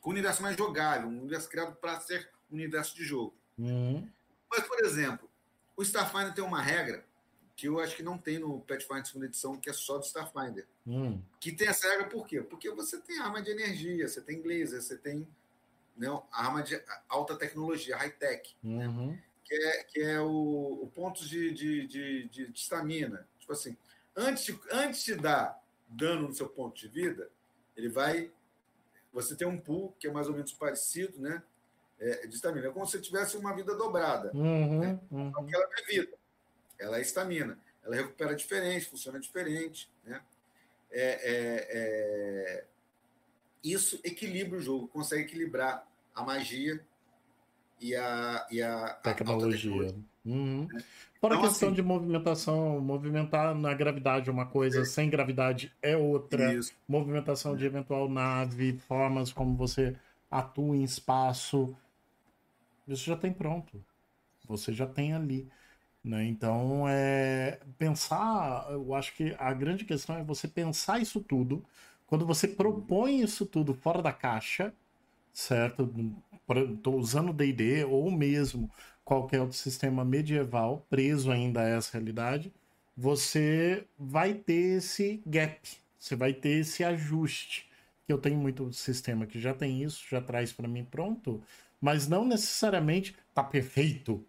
com 0.00 0.10
um 0.10 0.12
universo 0.12 0.42
mais 0.42 0.56
jogável, 0.56 1.08
um 1.08 1.20
universo 1.20 1.48
criado 1.48 1.76
para 1.76 2.00
ser 2.00 2.30
um 2.50 2.54
universo 2.54 2.94
de 2.94 3.04
jogo. 3.04 3.34
Uhum. 3.58 4.08
Mas, 4.50 4.66
por 4.66 4.80
exemplo, 4.84 5.30
o 5.76 5.82
Starfinder 5.82 6.34
tem 6.34 6.44
uma 6.44 6.60
regra 6.60 7.04
que 7.62 7.68
eu 7.68 7.78
acho 7.78 7.94
que 7.94 8.02
não 8.02 8.18
tem 8.18 8.40
no 8.40 8.60
Pathfinder 8.62 9.06
segunda 9.06 9.26
edição, 9.26 9.56
que 9.56 9.70
é 9.70 9.72
só 9.72 9.96
do 9.96 10.04
Starfinder. 10.04 10.66
Hum. 10.84 11.22
Que 11.38 11.52
tem 11.52 11.68
essa 11.68 11.88
regra 11.88 12.08
por 12.08 12.26
quê? 12.26 12.42
Porque 12.42 12.68
você 12.72 13.00
tem 13.00 13.20
arma 13.20 13.40
de 13.40 13.52
energia, 13.52 14.08
você 14.08 14.20
tem 14.20 14.42
laser, 14.42 14.82
você 14.82 14.98
tem 14.98 15.28
né, 15.96 16.08
arma 16.32 16.60
de 16.60 16.82
alta 17.08 17.36
tecnologia, 17.36 17.96
high-tech, 17.96 18.56
né? 18.60 18.88
uhum. 18.88 19.12
né? 19.12 19.22
que 19.44 19.54
é, 19.54 19.84
que 19.84 20.00
é 20.00 20.20
o, 20.20 20.80
o 20.82 20.90
pontos 20.92 21.28
de, 21.28 21.52
de, 21.52 21.86
de, 21.86 22.28
de, 22.30 22.50
estamina. 22.52 23.28
Tipo 23.38 23.52
assim, 23.52 23.76
antes 24.16 24.44
de, 24.44 24.60
antes 24.72 25.04
de 25.04 25.14
dar 25.14 25.62
dano 25.86 26.26
no 26.26 26.34
seu 26.34 26.48
ponto 26.48 26.74
de 26.76 26.88
vida, 26.88 27.30
ele 27.76 27.88
vai. 27.88 28.32
Você 29.12 29.36
tem 29.36 29.46
um 29.46 29.60
pool 29.60 29.94
que 30.00 30.08
é 30.08 30.10
mais 30.10 30.26
ou 30.26 30.34
menos 30.34 30.52
parecido, 30.52 31.20
né? 31.20 31.40
É, 32.00 32.26
de 32.26 32.34
estamina. 32.34 32.66
É 32.66 32.72
como 32.72 32.86
se 32.86 33.00
tivesse 33.00 33.36
uma 33.36 33.54
vida 33.54 33.76
dobrada. 33.76 34.32
Uhum, 34.34 34.80
né? 34.80 35.00
uhum. 35.12 35.30
Só 35.32 35.44
que 35.44 35.54
ela 35.54 35.68
não 35.68 35.78
é 35.78 35.82
vida 35.86 36.21
ela 36.82 36.98
é 36.98 37.00
estamina. 37.00 37.58
Ela 37.82 37.96
recupera 37.96 38.34
diferente, 38.34 38.86
funciona 38.86 39.18
diferente. 39.18 39.90
Né? 40.04 40.20
É, 40.90 41.02
é, 41.02 41.68
é... 41.70 42.64
Isso 43.62 44.00
equilibra 44.04 44.58
o 44.58 44.60
jogo, 44.60 44.88
consegue 44.88 45.22
equilibrar 45.22 45.86
a 46.14 46.22
magia 46.22 46.84
e 47.80 47.94
a, 47.94 48.46
e 48.50 48.60
a 48.62 48.94
tecnologia. 48.94 49.70
A 49.70 49.74
tecnologia. 49.84 50.04
Uhum. 50.24 50.68
Né? 50.72 50.84
Fora 51.20 51.34
então, 51.34 51.46
a 51.46 51.48
questão 51.48 51.68
assim, 51.68 51.76
de 51.76 51.82
movimentação, 51.82 52.80
movimentar 52.80 53.54
na 53.54 53.72
gravidade 53.74 54.28
é 54.28 54.32
uma 54.32 54.46
coisa, 54.46 54.80
é. 54.80 54.84
sem 54.84 55.08
gravidade 55.08 55.72
é 55.80 55.96
outra. 55.96 56.52
Isso. 56.54 56.72
Movimentação 56.86 57.56
de 57.56 57.64
eventual 57.64 58.08
nave, 58.08 58.78
formas 58.88 59.32
como 59.32 59.56
você 59.56 59.96
atua 60.30 60.76
em 60.76 60.82
espaço. 60.82 61.76
Isso 62.88 63.04
já 63.04 63.16
tem 63.16 63.32
pronto. 63.32 63.84
Você 64.46 64.72
já 64.72 64.86
tem 64.86 65.12
ali. 65.12 65.48
Né? 66.04 66.26
Então, 66.26 66.84
é, 66.88 67.60
pensar, 67.78 68.66
eu 68.70 68.94
acho 68.94 69.14
que 69.14 69.34
a 69.38 69.52
grande 69.52 69.84
questão 69.84 70.16
é 70.16 70.24
você 70.24 70.48
pensar 70.48 71.00
isso 71.00 71.20
tudo. 71.20 71.64
Quando 72.06 72.26
você 72.26 72.48
propõe 72.48 73.22
isso 73.22 73.46
tudo 73.46 73.72
fora 73.74 74.02
da 74.02 74.12
caixa, 74.12 74.74
certo? 75.32 75.90
Estou 76.74 76.98
usando 76.98 77.32
DD 77.32 77.84
ou 77.84 78.10
mesmo 78.10 78.70
qualquer 79.04 79.40
outro 79.40 79.56
sistema 79.56 80.04
medieval 80.04 80.86
preso 80.90 81.30
ainda 81.30 81.60
a 81.62 81.68
essa 81.68 81.92
realidade, 81.92 82.52
você 82.96 83.86
vai 83.98 84.34
ter 84.34 84.78
esse 84.78 85.22
gap, 85.26 85.60
você 85.98 86.16
vai 86.16 86.32
ter 86.32 86.60
esse 86.60 86.84
ajuste. 86.84 87.70
Que 88.06 88.12
eu 88.12 88.18
tenho 88.18 88.38
muito 88.38 88.72
sistema 88.72 89.26
que 89.26 89.40
já 89.40 89.54
tem 89.54 89.82
isso, 89.82 90.04
já 90.10 90.20
traz 90.20 90.52
para 90.52 90.68
mim 90.68 90.84
pronto, 90.84 91.42
mas 91.80 92.08
não 92.08 92.24
necessariamente 92.24 93.16
tá 93.34 93.42
perfeito, 93.44 94.24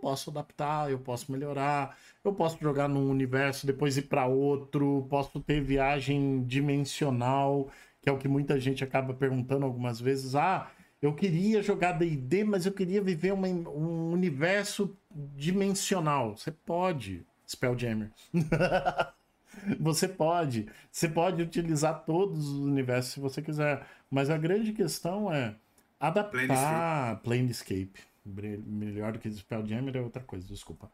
posso 0.00 0.30
adaptar, 0.30 0.90
eu 0.90 0.98
posso 0.98 1.30
melhorar, 1.30 1.96
eu 2.24 2.32
posso 2.32 2.58
jogar 2.60 2.88
num 2.88 3.08
universo, 3.08 3.66
depois 3.66 3.96
ir 3.96 4.02
para 4.02 4.26
outro, 4.26 5.06
posso 5.08 5.40
ter 5.40 5.60
viagem 5.60 6.42
dimensional, 6.44 7.70
que 8.02 8.08
é 8.08 8.12
o 8.12 8.18
que 8.18 8.28
muita 8.28 8.58
gente 8.58 8.82
acaba 8.82 9.12
perguntando 9.14 9.64
algumas 9.64 10.00
vezes. 10.00 10.34
Ah, 10.34 10.70
eu 11.00 11.14
queria 11.14 11.62
jogar 11.62 11.92
D&D, 11.92 12.44
mas 12.44 12.66
eu 12.66 12.72
queria 12.72 13.00
viver 13.00 13.32
uma, 13.32 13.48
um 13.48 14.12
universo 14.12 14.96
dimensional. 15.36 16.36
Você 16.36 16.50
pode, 16.50 17.24
Spelljammer. 17.46 18.10
você 19.80 20.06
pode. 20.06 20.66
Você 20.90 21.08
pode 21.08 21.42
utilizar 21.42 22.04
todos 22.04 22.48
os 22.48 22.58
universos 22.58 23.12
se 23.12 23.20
você 23.20 23.40
quiser. 23.40 23.86
Mas 24.10 24.28
a 24.28 24.36
grande 24.36 24.72
questão 24.72 25.32
é 25.32 25.54
adaptar 25.98 27.16
Planescape. 27.20 27.22
Planescape 27.22 28.09
melhor 28.24 29.12
do 29.12 29.18
que 29.18 29.30
Spelljammer 29.30 29.96
é 29.96 30.00
outra 30.00 30.22
coisa, 30.22 30.46
desculpa. 30.46 30.90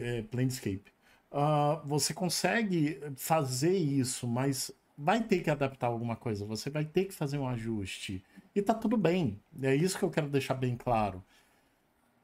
É, 0.00 0.22
Planescape. 0.22 0.92
Uh, 1.30 1.86
você 1.86 2.14
consegue 2.14 3.00
fazer 3.16 3.76
isso, 3.76 4.26
mas 4.26 4.70
vai 4.96 5.22
ter 5.22 5.42
que 5.42 5.50
adaptar 5.50 5.88
alguma 5.88 6.16
coisa, 6.16 6.44
você 6.44 6.70
vai 6.70 6.84
ter 6.84 7.06
que 7.06 7.14
fazer 7.14 7.38
um 7.38 7.48
ajuste. 7.48 8.22
E 8.54 8.62
tá 8.62 8.72
tudo 8.72 8.96
bem. 8.96 9.40
É 9.60 9.74
isso 9.74 9.98
que 9.98 10.04
eu 10.04 10.10
quero 10.10 10.28
deixar 10.28 10.54
bem 10.54 10.76
claro. 10.76 11.22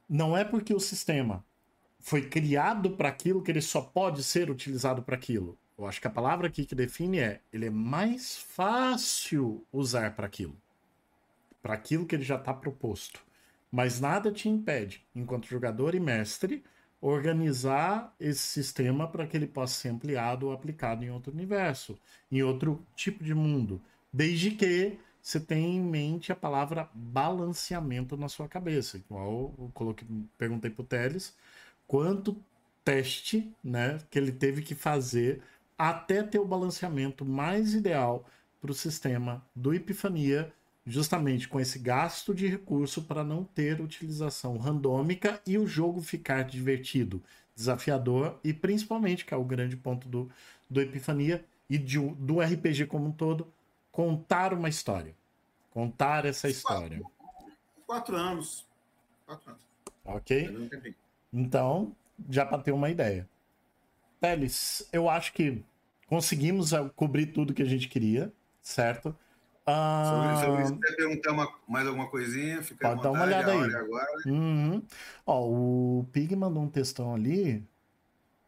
Não 0.07 0.35
é 0.35 0.43
porque 0.43 0.73
o 0.73 0.79
sistema 0.79 1.43
foi 1.99 2.27
criado 2.27 2.91
para 2.91 3.09
aquilo 3.09 3.41
que 3.41 3.51
ele 3.51 3.61
só 3.61 3.81
pode 3.81 4.23
ser 4.23 4.49
utilizado 4.49 5.03
para 5.03 5.15
aquilo. 5.15 5.57
Eu 5.77 5.85
acho 5.85 5.99
que 5.99 6.07
a 6.07 6.11
palavra 6.11 6.47
aqui 6.47 6.65
que 6.65 6.75
define 6.75 7.19
é 7.19 7.41
ele 7.51 7.65
é 7.65 7.69
mais 7.69 8.37
fácil 8.37 9.65
usar 9.71 10.15
para 10.15 10.25
aquilo. 10.25 10.55
Para 11.61 11.73
aquilo 11.73 12.05
que 12.05 12.15
ele 12.15 12.23
já 12.23 12.35
está 12.35 12.53
proposto. 12.53 13.21
Mas 13.71 13.99
nada 13.99 14.31
te 14.31 14.49
impede, 14.49 15.05
enquanto 15.15 15.47
jogador 15.47 15.95
e 15.95 15.99
mestre, 15.99 16.63
organizar 16.99 18.13
esse 18.19 18.41
sistema 18.41 19.07
para 19.07 19.25
que 19.25 19.35
ele 19.35 19.47
possa 19.47 19.73
ser 19.73 19.89
ampliado 19.89 20.47
ou 20.47 20.53
aplicado 20.53 21.03
em 21.03 21.09
outro 21.09 21.31
universo, 21.33 21.97
em 22.31 22.43
outro 22.43 22.85
tipo 22.95 23.23
de 23.23 23.33
mundo. 23.33 23.81
Desde 24.13 24.51
que 24.51 24.99
você 25.21 25.39
tem 25.39 25.77
em 25.77 25.81
mente 25.81 26.31
a 26.31 26.35
palavra 26.35 26.89
balanceamento 26.93 28.17
na 28.17 28.27
sua 28.27 28.47
cabeça. 28.47 28.97
Igual 28.97 29.53
eu 29.57 29.71
coloquei, 29.73 30.07
perguntei 30.37 30.71
pro 30.71 30.83
Teles 30.83 31.35
quanto 31.87 32.35
teste 32.83 33.53
né, 33.63 33.99
que 34.09 34.17
ele 34.17 34.31
teve 34.31 34.61
que 34.61 34.73
fazer 34.73 35.41
até 35.77 36.23
ter 36.23 36.39
o 36.39 36.45
balanceamento 36.45 37.23
mais 37.25 37.73
ideal 37.73 38.25
para 38.59 38.71
o 38.71 38.75
sistema 38.75 39.43
do 39.55 39.73
Epifania, 39.73 40.51
justamente 40.85 41.47
com 41.47 41.59
esse 41.59 41.77
gasto 41.79 42.33
de 42.33 42.47
recurso 42.47 43.03
para 43.03 43.23
não 43.23 43.43
ter 43.43 43.79
utilização 43.81 44.57
randômica 44.57 45.41
e 45.45 45.57
o 45.57 45.67
jogo 45.67 46.01
ficar 46.01 46.43
divertido, 46.43 47.21
desafiador 47.55 48.39
e 48.43 48.53
principalmente, 48.53 49.25
que 49.25 49.33
é 49.33 49.37
o 49.37 49.43
grande 49.43 49.77
ponto 49.77 50.07
do, 50.07 50.29
do 50.69 50.81
Epifania 50.81 51.45
e 51.69 51.77
de, 51.77 51.99
do 51.99 52.41
RPG 52.41 52.87
como 52.87 53.07
um 53.07 53.11
todo, 53.11 53.47
contar 53.91 54.53
uma 54.53 54.69
história. 54.69 55.15
Contar 55.69 56.25
essa 56.25 56.49
história. 56.49 56.99
Quatro, 56.99 57.53
quatro 57.85 58.15
anos. 58.17 58.67
Quatro 59.25 59.51
anos. 59.51 59.61
Ok? 60.03 60.69
Então, 61.31 61.95
já 62.29 62.45
para 62.45 62.61
ter 62.61 62.71
uma 62.71 62.89
ideia. 62.89 63.27
Teles, 64.19 64.87
eu 64.91 65.09
acho 65.09 65.33
que 65.33 65.63
conseguimos 66.07 66.73
eh, 66.73 66.91
cobrir 66.95 67.27
tudo 67.27 67.53
que 67.53 67.61
a 67.61 67.65
gente 67.65 67.87
queria, 67.87 68.31
certo? 68.61 69.15
Ah, 69.65 70.37
se 70.39 70.45
eu 70.45 70.57
quiser 70.57 70.95
perguntar 70.95 71.31
uma, 71.31 71.47
mais 71.67 71.87
alguma 71.87 72.07
coisinha, 72.07 72.63
fica 72.63 72.89
Pode 72.89 73.03
dar 73.03 73.11
uma 73.11 73.23
olhada 73.23 73.51
aí. 73.51 73.69
Uhum. 74.25 74.83
Ó, 75.25 75.47
o 75.47 76.07
Pig 76.11 76.35
mandou 76.35 76.63
um 76.63 76.69
textão 76.69 77.13
ali. 77.13 77.63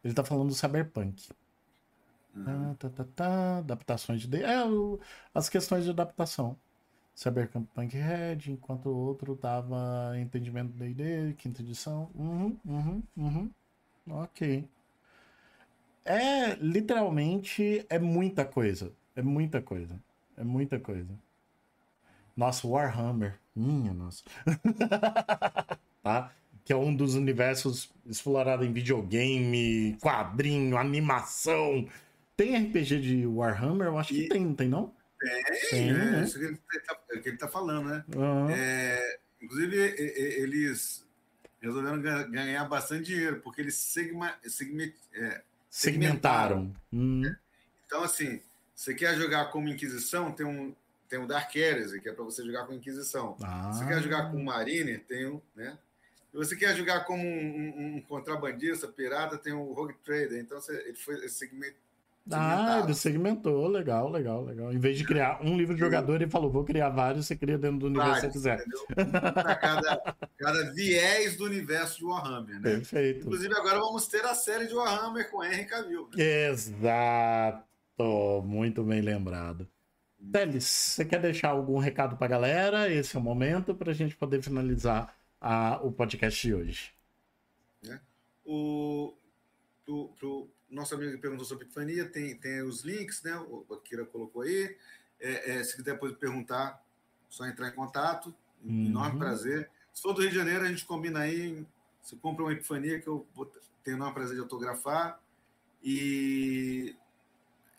Ele 0.02 0.14
tá 0.14 0.24
falando 0.24 0.48
do 0.48 0.54
Cyberpunk. 0.54 1.30
Uhum. 2.34 2.74
Tá, 2.74 2.90
tá, 2.90 3.04
tá, 3.14 3.58
adaptações 3.58 4.22
de. 4.22 4.42
É, 4.42 4.64
o, 4.64 4.98
as 5.32 5.48
questões 5.48 5.84
de 5.84 5.90
adaptação. 5.90 6.56
Cyberpunk 7.14 7.96
Red, 7.96 8.50
enquanto 8.50 8.86
o 8.86 8.96
outro 8.96 9.38
dava 9.40 10.18
entendimento 10.18 10.72
do 10.72 10.78
D&D, 10.78 11.34
quinta 11.34 11.62
edição. 11.62 12.10
Uhum, 12.12 12.58
uhum, 12.66 13.02
uhum. 13.16 13.50
Ok. 14.10 14.68
É, 16.04 16.54
literalmente, 16.56 17.86
é 17.88 18.00
muita 18.00 18.44
coisa. 18.44 18.92
É 19.14 19.22
muita 19.22 19.62
coisa. 19.62 19.96
É 20.36 20.44
muita 20.44 20.78
coisa. 20.78 21.10
Nossa, 22.36 22.66
Warhammer. 22.66 23.38
Minha 23.54 23.94
nossa. 23.94 24.24
tá? 26.02 26.32
Que 26.64 26.72
é 26.72 26.76
um 26.76 26.94
dos 26.94 27.14
universos 27.14 27.90
explorados 28.06 28.66
em 28.66 28.72
videogame, 28.72 29.96
quadrinho, 30.00 30.76
animação, 30.76 31.86
tem 32.36 32.56
RPG 32.56 33.00
de 33.00 33.26
Warhammer? 33.26 33.88
Eu 33.88 33.98
acho 33.98 34.12
que 34.12 34.28
tem, 34.28 34.44
não 34.44 34.54
tem 34.54 34.68
não? 34.68 34.92
Tem, 35.20 35.44
tem 35.70 35.90
é 35.90 35.92
né? 35.92 36.24
isso 36.24 36.38
que 36.38 36.44
ele, 36.44 36.56
tá, 36.56 36.98
é 37.10 37.18
que 37.18 37.28
ele 37.28 37.38
tá 37.38 37.48
falando, 37.48 37.88
né? 37.88 38.04
Uhum. 38.14 38.50
É, 38.50 39.18
inclusive, 39.40 39.76
eles 39.76 41.06
resolveram 41.60 42.00
ganhar 42.00 42.64
bastante 42.64 43.04
dinheiro, 43.04 43.40
porque 43.40 43.60
eles 43.60 43.76
segma, 43.76 44.34
segment, 44.44 44.92
é, 45.14 45.42
segmentaram. 45.70 46.74
segmentaram. 46.74 46.74
Hum. 46.92 47.22
Então, 47.86 48.02
assim, 48.02 48.40
você 48.74 48.94
quer 48.94 49.16
jogar 49.16 49.46
como 49.46 49.68
Inquisição, 49.68 50.32
tem 50.32 50.44
um, 50.44 50.74
tem 51.08 51.18
um 51.18 51.26
Dark 51.26 51.54
Heresy, 51.54 52.00
que 52.00 52.08
é 52.08 52.12
para 52.12 52.24
você 52.24 52.44
jogar 52.44 52.66
com 52.66 52.74
Inquisição. 52.74 53.36
Ah. 53.42 53.72
Você 53.72 53.86
quer 53.86 54.02
jogar 54.02 54.30
com 54.30 54.42
Marine, 54.42 54.98
tem 54.98 55.26
um, 55.26 55.40
né? 55.54 55.78
Se 56.30 56.36
você 56.36 56.56
quer 56.56 56.74
jogar 56.76 57.04
como 57.04 57.22
um, 57.22 57.26
um, 57.26 57.96
um, 57.96 58.00
contrabandista, 58.00 58.88
pirata, 58.88 59.38
tem 59.38 59.52
o 59.52 59.72
Rogue 59.72 59.94
Trader. 60.04 60.40
Então, 60.40 60.60
você, 60.60 60.74
ele 60.88 60.96
foi 60.96 61.28
segment, 61.28 61.72
ah, 62.32 62.80
ele 62.82 62.94
segmentou, 62.94 63.68
legal, 63.68 64.10
legal, 64.10 64.42
legal. 64.42 64.72
Em 64.72 64.78
vez 64.78 64.96
de 64.96 65.04
criar 65.04 65.42
um 65.42 65.58
livro 65.58 65.74
de 65.74 65.80
jogador, 65.80 66.14
ele 66.14 66.30
falou: 66.30 66.50
vou 66.50 66.64
criar 66.64 66.88
vários, 66.88 67.26
você 67.26 67.36
cria 67.36 67.58
dentro 67.58 67.80
do 67.80 67.86
universo 67.86 68.14
que 68.14 68.20
você 68.20 68.56
quiser. 68.56 68.64
Para 69.12 69.54
cada, 69.56 70.16
cada 70.38 70.72
viés 70.72 71.36
do 71.36 71.44
universo 71.44 71.98
de 71.98 72.04
Warhammer, 72.06 72.54
né? 72.54 72.62
Perfeito. 72.62 73.26
Inclusive, 73.26 73.54
agora 73.54 73.78
vamos 73.78 74.06
ter 74.06 74.24
a 74.24 74.34
série 74.34 74.66
de 74.66 74.74
Warhammer 74.74 75.30
com 75.30 75.44
Henry 75.44 75.66
Cavill. 75.66 76.08
Né? 76.16 76.48
Exato. 76.48 77.73
Muito 78.44 78.82
bem 78.82 79.00
lembrado. 79.00 79.68
Teles, 80.32 80.64
você 80.64 81.04
quer 81.04 81.20
deixar 81.20 81.50
algum 81.50 81.78
recado 81.78 82.16
para 82.16 82.26
a 82.26 82.30
galera? 82.30 82.92
Esse 82.92 83.16
é 83.16 83.18
o 83.18 83.22
momento 83.22 83.74
para 83.74 83.90
a 83.90 83.94
gente 83.94 84.16
poder 84.16 84.42
finalizar 84.42 85.14
a, 85.40 85.78
o 85.82 85.92
podcast 85.92 86.40
de 86.40 86.54
hoje. 86.54 86.94
É. 87.86 88.00
O, 88.44 89.14
pro, 89.84 90.08
pro, 90.18 90.50
nosso 90.70 90.94
amigo 90.94 91.12
que 91.12 91.18
perguntou 91.18 91.44
sobre 91.44 91.64
epifania, 91.64 92.08
tem, 92.08 92.36
tem 92.36 92.62
os 92.62 92.82
links, 92.82 93.22
né? 93.22 93.36
O 93.36 93.66
Akira 93.74 94.04
colocou 94.06 94.42
aí. 94.42 94.76
É, 95.20 95.52
é, 95.52 95.64
se 95.64 95.76
quiser 95.76 95.92
depois 95.92 96.16
perguntar, 96.16 96.82
só 97.28 97.46
entrar 97.46 97.68
em 97.68 97.74
contato. 97.74 98.34
Uhum. 98.64 98.86
Enorme 98.86 99.18
prazer. 99.18 99.70
Se 99.92 100.02
for 100.02 100.12
do 100.12 100.22
Rio 100.22 100.30
de 100.30 100.36
Janeiro, 100.36 100.64
a 100.64 100.68
gente 100.68 100.84
combina 100.84 101.20
aí. 101.20 101.64
Você 102.02 102.16
compra 102.16 102.44
uma 102.44 102.52
epifania 102.52 103.00
que 103.00 103.06
eu 103.06 103.26
vou, 103.34 103.46
tenho 103.82 103.96
o 103.96 103.98
enorme 103.98 104.14
prazer 104.14 104.34
de 104.34 104.40
autografar. 104.40 105.20
E 105.82 106.96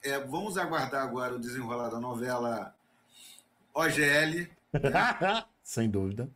é, 0.05 0.19
vamos 0.19 0.57
aguardar 0.57 1.03
agora 1.03 1.35
o 1.35 1.39
desenrolar 1.39 1.89
da 1.89 1.99
novela 1.99 2.73
OGL. 3.73 4.49
Né? 4.73 5.45
Sem 5.63 5.89
dúvida 5.89 6.29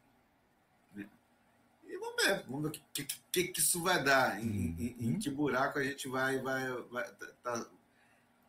ver, 2.26 2.44
vamos 2.48 2.64
ver 2.64 2.68
o 2.68 2.72
que, 2.94 3.06
que, 3.32 3.44
que, 3.46 3.60
isso 3.60 3.82
vai 3.82 4.04
dar, 4.04 4.42
em, 4.44 4.50
uhum. 4.50 4.76
em, 4.80 4.96
em, 5.00 5.20
que 5.20 5.30
buraco 5.30 5.80
a 5.80 5.84
gente 5.84 6.08
vai. 6.08 6.40
vai, 6.40 6.70
vai 6.92 7.04
tá, 7.12 7.28
tá. 7.44 7.66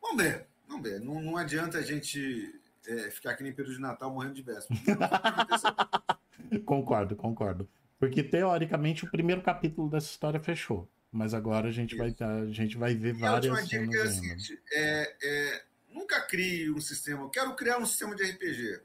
Vamos 0.01 0.23
ver, 0.23 0.45
vamos 0.67 0.83
ver. 0.83 0.99
Não, 0.99 1.21
não 1.21 1.37
adianta 1.37 1.77
a 1.77 1.81
gente 1.81 2.59
é, 2.87 3.11
ficar 3.11 3.31
aqui 3.31 3.43
nem 3.43 3.53
período 3.53 3.75
de 3.75 3.81
Natal 3.81 4.11
morrendo 4.11 4.35
de 4.35 4.41
véspera. 4.41 4.79
concordo, 6.65 7.15
concordo. 7.15 7.67
Porque 7.99 8.23
teoricamente 8.23 9.05
o 9.05 9.11
primeiro 9.11 9.41
capítulo 9.41 9.89
dessa 9.89 10.07
história 10.07 10.39
fechou. 10.39 10.87
Mas 11.11 11.33
agora 11.33 11.67
a 11.67 11.71
gente, 11.71 11.95
vai, 11.95 12.15
a 12.19 12.45
gente 12.51 12.77
vai 12.77 12.95
ver 12.95 13.13
e 13.15 13.19
várias. 13.19 13.53
A 13.53 13.59
última 13.59 13.85
dica 13.85 13.97
é 13.97 14.01
a 14.03 14.11
seguinte: 14.11 14.61
é, 14.71 15.17
é, 15.21 15.65
nunca 15.89 16.21
crie 16.21 16.71
um 16.71 16.79
sistema. 16.79 17.23
Eu 17.23 17.29
quero 17.29 17.53
criar 17.55 17.77
um 17.77 17.85
sistema 17.85 18.15
de 18.15 18.23
RPG. 18.23 18.81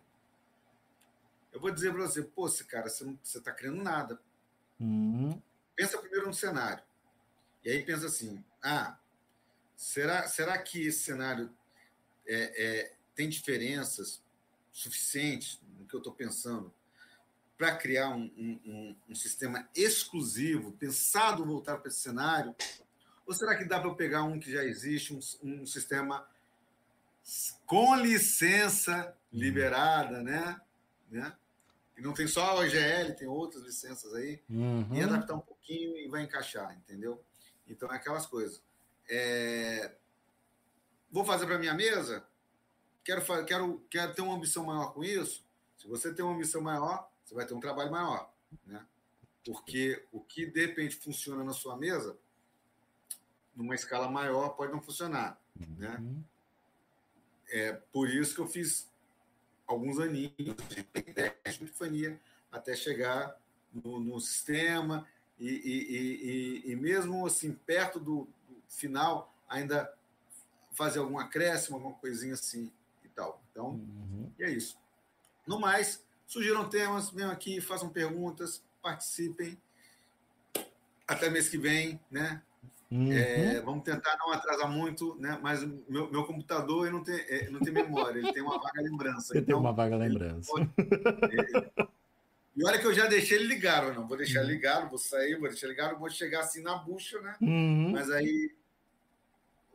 Eu 1.53 1.61
vou 1.61 1.71
dizer 1.71 1.93
para 1.93 2.03
você, 2.03 2.23
pô, 2.23 2.51
cara, 2.69 2.89
você 2.89 3.05
não 3.05 3.19
está 3.23 3.53
criando 3.53 3.83
nada. 3.83 4.21
Uhum. 4.81 5.41
Pensa 5.77 5.99
primeiro 5.99 6.27
no 6.27 6.35
cenário. 6.35 6.83
E 7.65 7.71
aí 7.71 7.85
pensa 7.85 8.07
assim: 8.07 8.45
ah, 8.61 8.99
será, 9.77 10.27
será 10.27 10.59
que 10.59 10.85
esse 10.85 11.05
cenário 11.05 11.49
é, 12.27 12.65
é, 12.65 12.93
tem 13.15 13.29
diferenças 13.29 14.21
suficientes 14.73 15.61
no 15.79 15.87
que 15.87 15.95
eu 15.95 15.99
estou 15.99 16.13
pensando 16.13 16.75
para 17.57 17.75
criar 17.77 18.11
um, 18.11 18.31
um, 18.37 18.97
um, 19.09 19.15
sistema 19.15 19.69
exclusivo, 19.75 20.73
pensado 20.73 21.45
voltar 21.45 21.79
para 21.79 21.89
esse 21.89 22.01
cenário? 22.01 22.55
Ou 23.27 23.35
será 23.35 23.57
que 23.57 23.65
dá 23.65 23.81
para 23.81 23.89
eu 23.89 23.95
pegar 23.95 24.23
um 24.23 24.39
que 24.39 24.53
já 24.53 24.63
existe, 24.63 25.15
um, 25.15 25.21
um 25.43 25.67
sistema 25.67 26.27
com 27.65 27.97
licença 27.97 29.17
liberada, 29.33 30.23
né? 30.23 30.61
né? 31.11 31.35
E 31.97 32.03
não 32.03 32.13
tem 32.13 32.27
só 32.27 32.45
a 32.45 32.55
OGL, 32.57 33.15
tem 33.17 33.27
outras 33.27 33.63
licenças 33.63 34.15
aí. 34.15 34.41
Uhum. 34.49 34.95
E 34.95 35.03
adaptar 35.03 35.35
um 35.35 35.41
pouquinho 35.41 35.97
e 35.97 36.09
vai 36.09 36.23
encaixar, 36.23 36.77
entendeu? 36.77 37.25
Então 37.67 37.91
é 37.91 37.97
aquelas 37.97 38.27
coisas. 38.27 38.63
É... 39.09 39.95
Vou 41.11 41.25
fazer 41.25 41.47
para 41.47 41.59
minha 41.59 41.75
mesa? 41.75 42.27
Quero, 43.03 43.23
quero, 43.47 43.87
quero 43.91 44.15
ter 44.15 44.23
uma 44.23 44.35
ambição 44.35 44.65
maior 44.65 44.93
com 44.93 45.03
isso? 45.03 45.45
Se 45.79 45.89
você 45.89 46.13
tem 46.13 46.25
uma 46.25 46.35
ambição 46.35 46.61
maior, 46.61 47.11
você 47.27 47.35
vai 47.35 47.45
ter 47.45 47.55
um 47.55 47.61
trabalho 47.61 47.91
maior, 47.91 48.33
né? 48.65 48.87
Porque 49.45 50.03
o 50.13 50.21
que 50.21 50.47
de 50.47 50.65
repente 50.65 50.97
funciona 50.97 51.43
na 51.43 51.53
sua 51.53 51.77
mesa, 51.77 52.17
numa 53.55 53.75
escala 53.75 54.09
maior, 54.09 54.51
pode 54.51 54.73
não 54.73 54.81
funcionar, 54.81 55.41
né? 55.77 55.97
uhum. 55.99 56.23
É 57.49 57.73
por 57.73 58.09
isso 58.09 58.35
que 58.35 58.41
eu 58.41 58.49
fiz 58.49 58.89
alguns 59.67 59.99
aninhos 59.99 60.33
de 60.37 60.81
epifania 61.45 62.21
até 62.51 62.75
chegar 62.75 63.41
no, 63.73 64.01
no 64.01 64.21
sistema 64.21 65.07
e, 65.39 65.49
e, 65.49 66.69
e, 66.69 66.73
e, 66.73 66.77
mesmo 66.77 67.27
assim 67.27 67.53
perto 67.53 68.01
do, 68.01 68.29
do, 68.49 68.63
final 68.69 69.33
ainda 69.49 69.93
fazer 70.73 70.99
algum 70.99 71.19
acréscimo, 71.19 71.77
alguma 71.77 71.95
coisinha 71.95 72.35
assim 72.35 72.71
e 73.05 73.09
tal. 73.09 73.41
Então, 73.51 73.71
uhum. 73.71 74.31
é 74.39 74.51
isso. 74.51 74.77
No 75.47 75.61
mais, 75.61 76.05
sugiram 76.27 76.69
temas, 76.69 77.11
venham 77.11 77.31
aqui, 77.31 77.61
façam 77.61 77.89
perguntas, 77.89 78.63
participem. 78.83 79.59
Até 81.07 81.31
mês 81.31 81.49
que 81.49 81.57
vem, 81.57 82.01
né? 82.11 82.43
Uhum. 82.91 83.13
É, 83.13 83.61
vamos 83.63 83.83
tentar 83.85 84.17
não 84.19 84.33
atrasar 84.33 84.71
muito, 84.71 85.17
né? 85.21 85.39
Mas 85.43 85.65
meu, 85.89 86.11
meu 86.11 86.25
computador 86.25 86.91
não 86.91 87.03
tem, 87.03 87.17
é, 87.29 87.49
não 87.51 87.61
tem 87.61 87.73
memória, 87.73 88.19
ele 88.19 88.33
tem 88.33 88.43
uma 88.43 88.61
vaga 88.61 88.81
lembrança. 88.81 89.35
Ele 89.35 89.43
então, 89.43 89.57
tem 89.57 89.65
uma 89.65 89.73
vaga 89.73 89.97
lembrança. 89.97 90.53
Ele, 90.57 91.71
e 92.57 92.65
olha 92.65 92.79
que 92.79 92.87
eu 92.87 92.95
já 92.95 93.07
deixei 93.07 93.37
ele 93.37 93.49
ligado, 93.49 93.93
não 93.93 94.09
vou 94.09 94.17
deixar 94.17 94.41
uhum. 94.41 94.47
ligado, 94.47 94.89
vou 94.89 94.99
sair, 94.99 95.39
vou 95.39 95.49
deixar 95.49 95.67
ligado, 95.67 95.99
vou 95.99 96.09
chegar 96.09 96.41
assim 96.41 96.63
na 96.63 96.77
bucha, 96.77 97.21
né? 97.21 97.37
Uhum. 97.43 97.91
Mas 97.93 98.11
aí 98.11 98.55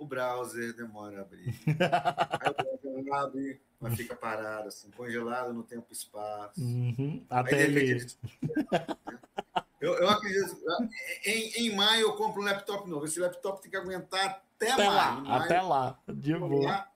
o 0.02 0.06
browser 0.06 0.76
demora 0.76 1.20
a 1.20 1.22
abrir. 1.22 1.54
Aí 1.68 2.50
o 2.50 2.82
browser 2.82 3.14
abre, 3.14 3.62
mas 3.80 3.96
fica 3.96 4.16
parado, 4.16 4.68
assim, 4.68 4.90
congelado 4.90 5.54
no 5.54 5.64
tempo 5.64 5.86
e 5.92 5.94
espaço. 5.94 6.60
Uhum. 6.60 7.24
Até 7.30 7.64
ele. 7.64 8.04
Eu, 9.80 9.94
eu 9.96 10.10
acredito. 10.10 10.58
Em, 11.26 11.68
em 11.68 11.76
maio 11.76 12.02
eu 12.02 12.16
compro 12.16 12.42
um 12.42 12.46
laptop 12.46 12.90
novo. 12.90 13.06
Esse 13.06 13.20
laptop 13.20 13.62
tem 13.62 13.70
que 13.70 13.78
aguentar 13.78 14.44
até, 14.56 14.72
até 14.72 14.88
lá. 14.88 15.12
Maio. 15.22 15.44
Até 15.44 15.62
lá. 15.62 16.00
De 16.08 16.36
boa. 16.36 16.66
Lá. 16.66 16.92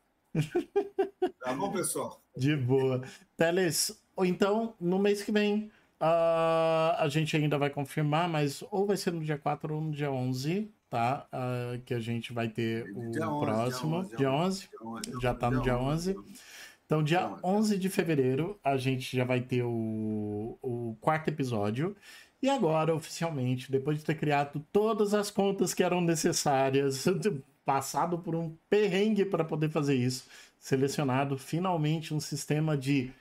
Tá 1.40 1.54
bom, 1.54 1.72
pessoal? 1.72 2.22
De 2.36 2.56
boa. 2.56 3.04
Teles, 3.38 4.04
então, 4.18 4.76
no 4.80 5.00
mês 5.00 5.24
que 5.24 5.32
vem, 5.32 5.72
uh, 6.02 6.96
a 6.98 7.08
gente 7.08 7.36
ainda 7.36 7.58
vai 7.58 7.70
confirmar, 7.70 8.28
mas 8.28 8.64
ou 8.72 8.86
vai 8.86 8.98
ser 8.98 9.12
no 9.12 9.24
dia 9.24 9.38
4 9.38 9.74
ou 9.74 9.82
no 9.82 9.92
dia 9.92 10.12
11, 10.12 10.72
tá? 10.96 11.28
Uh, 11.34 11.82
que 11.82 11.94
a 11.94 12.00
gente 12.00 12.32
vai 12.32 12.48
ter 12.48 12.90
o 12.96 13.12
dia 13.12 13.28
próximo. 13.28 13.98
11, 13.98 14.16
dia 14.16 14.32
11. 14.32 14.70
Dia 14.70 14.82
11. 14.82 15.02
Dia 15.02 15.12
11. 15.12 15.22
Já 15.22 15.34
tá 15.34 15.52
no 15.52 15.62
dia 15.62 15.78
11. 15.78 16.18
11. 16.18 16.40
Então, 16.86 17.04
dia 17.04 17.38
11 17.44 17.78
de 17.78 17.90
fevereiro, 17.90 18.58
a 18.64 18.78
gente 18.78 19.18
já 19.18 19.26
vai 19.26 19.42
ter 19.42 19.64
o, 19.64 20.58
o 20.62 20.96
quarto 21.02 21.28
episódio. 21.28 21.98
E 22.42 22.50
agora, 22.50 22.96
oficialmente, 22.96 23.70
depois 23.70 23.98
de 23.98 24.06
ter 24.06 24.16
criado 24.16 24.66
todas 24.72 25.14
as 25.14 25.30
contas 25.30 25.74
que 25.74 25.84
eram 25.84 26.00
necessárias, 26.00 27.04
passado 27.66 28.20
por 28.20 28.34
um 28.34 28.56
perrengue 28.70 29.26
para 29.26 29.44
poder 29.44 29.70
fazer 29.70 29.96
isso, 29.96 30.28
selecionado 30.60 31.38
finalmente 31.38 32.14
um 32.14 32.20
sistema 32.20 32.78
de 32.78 33.12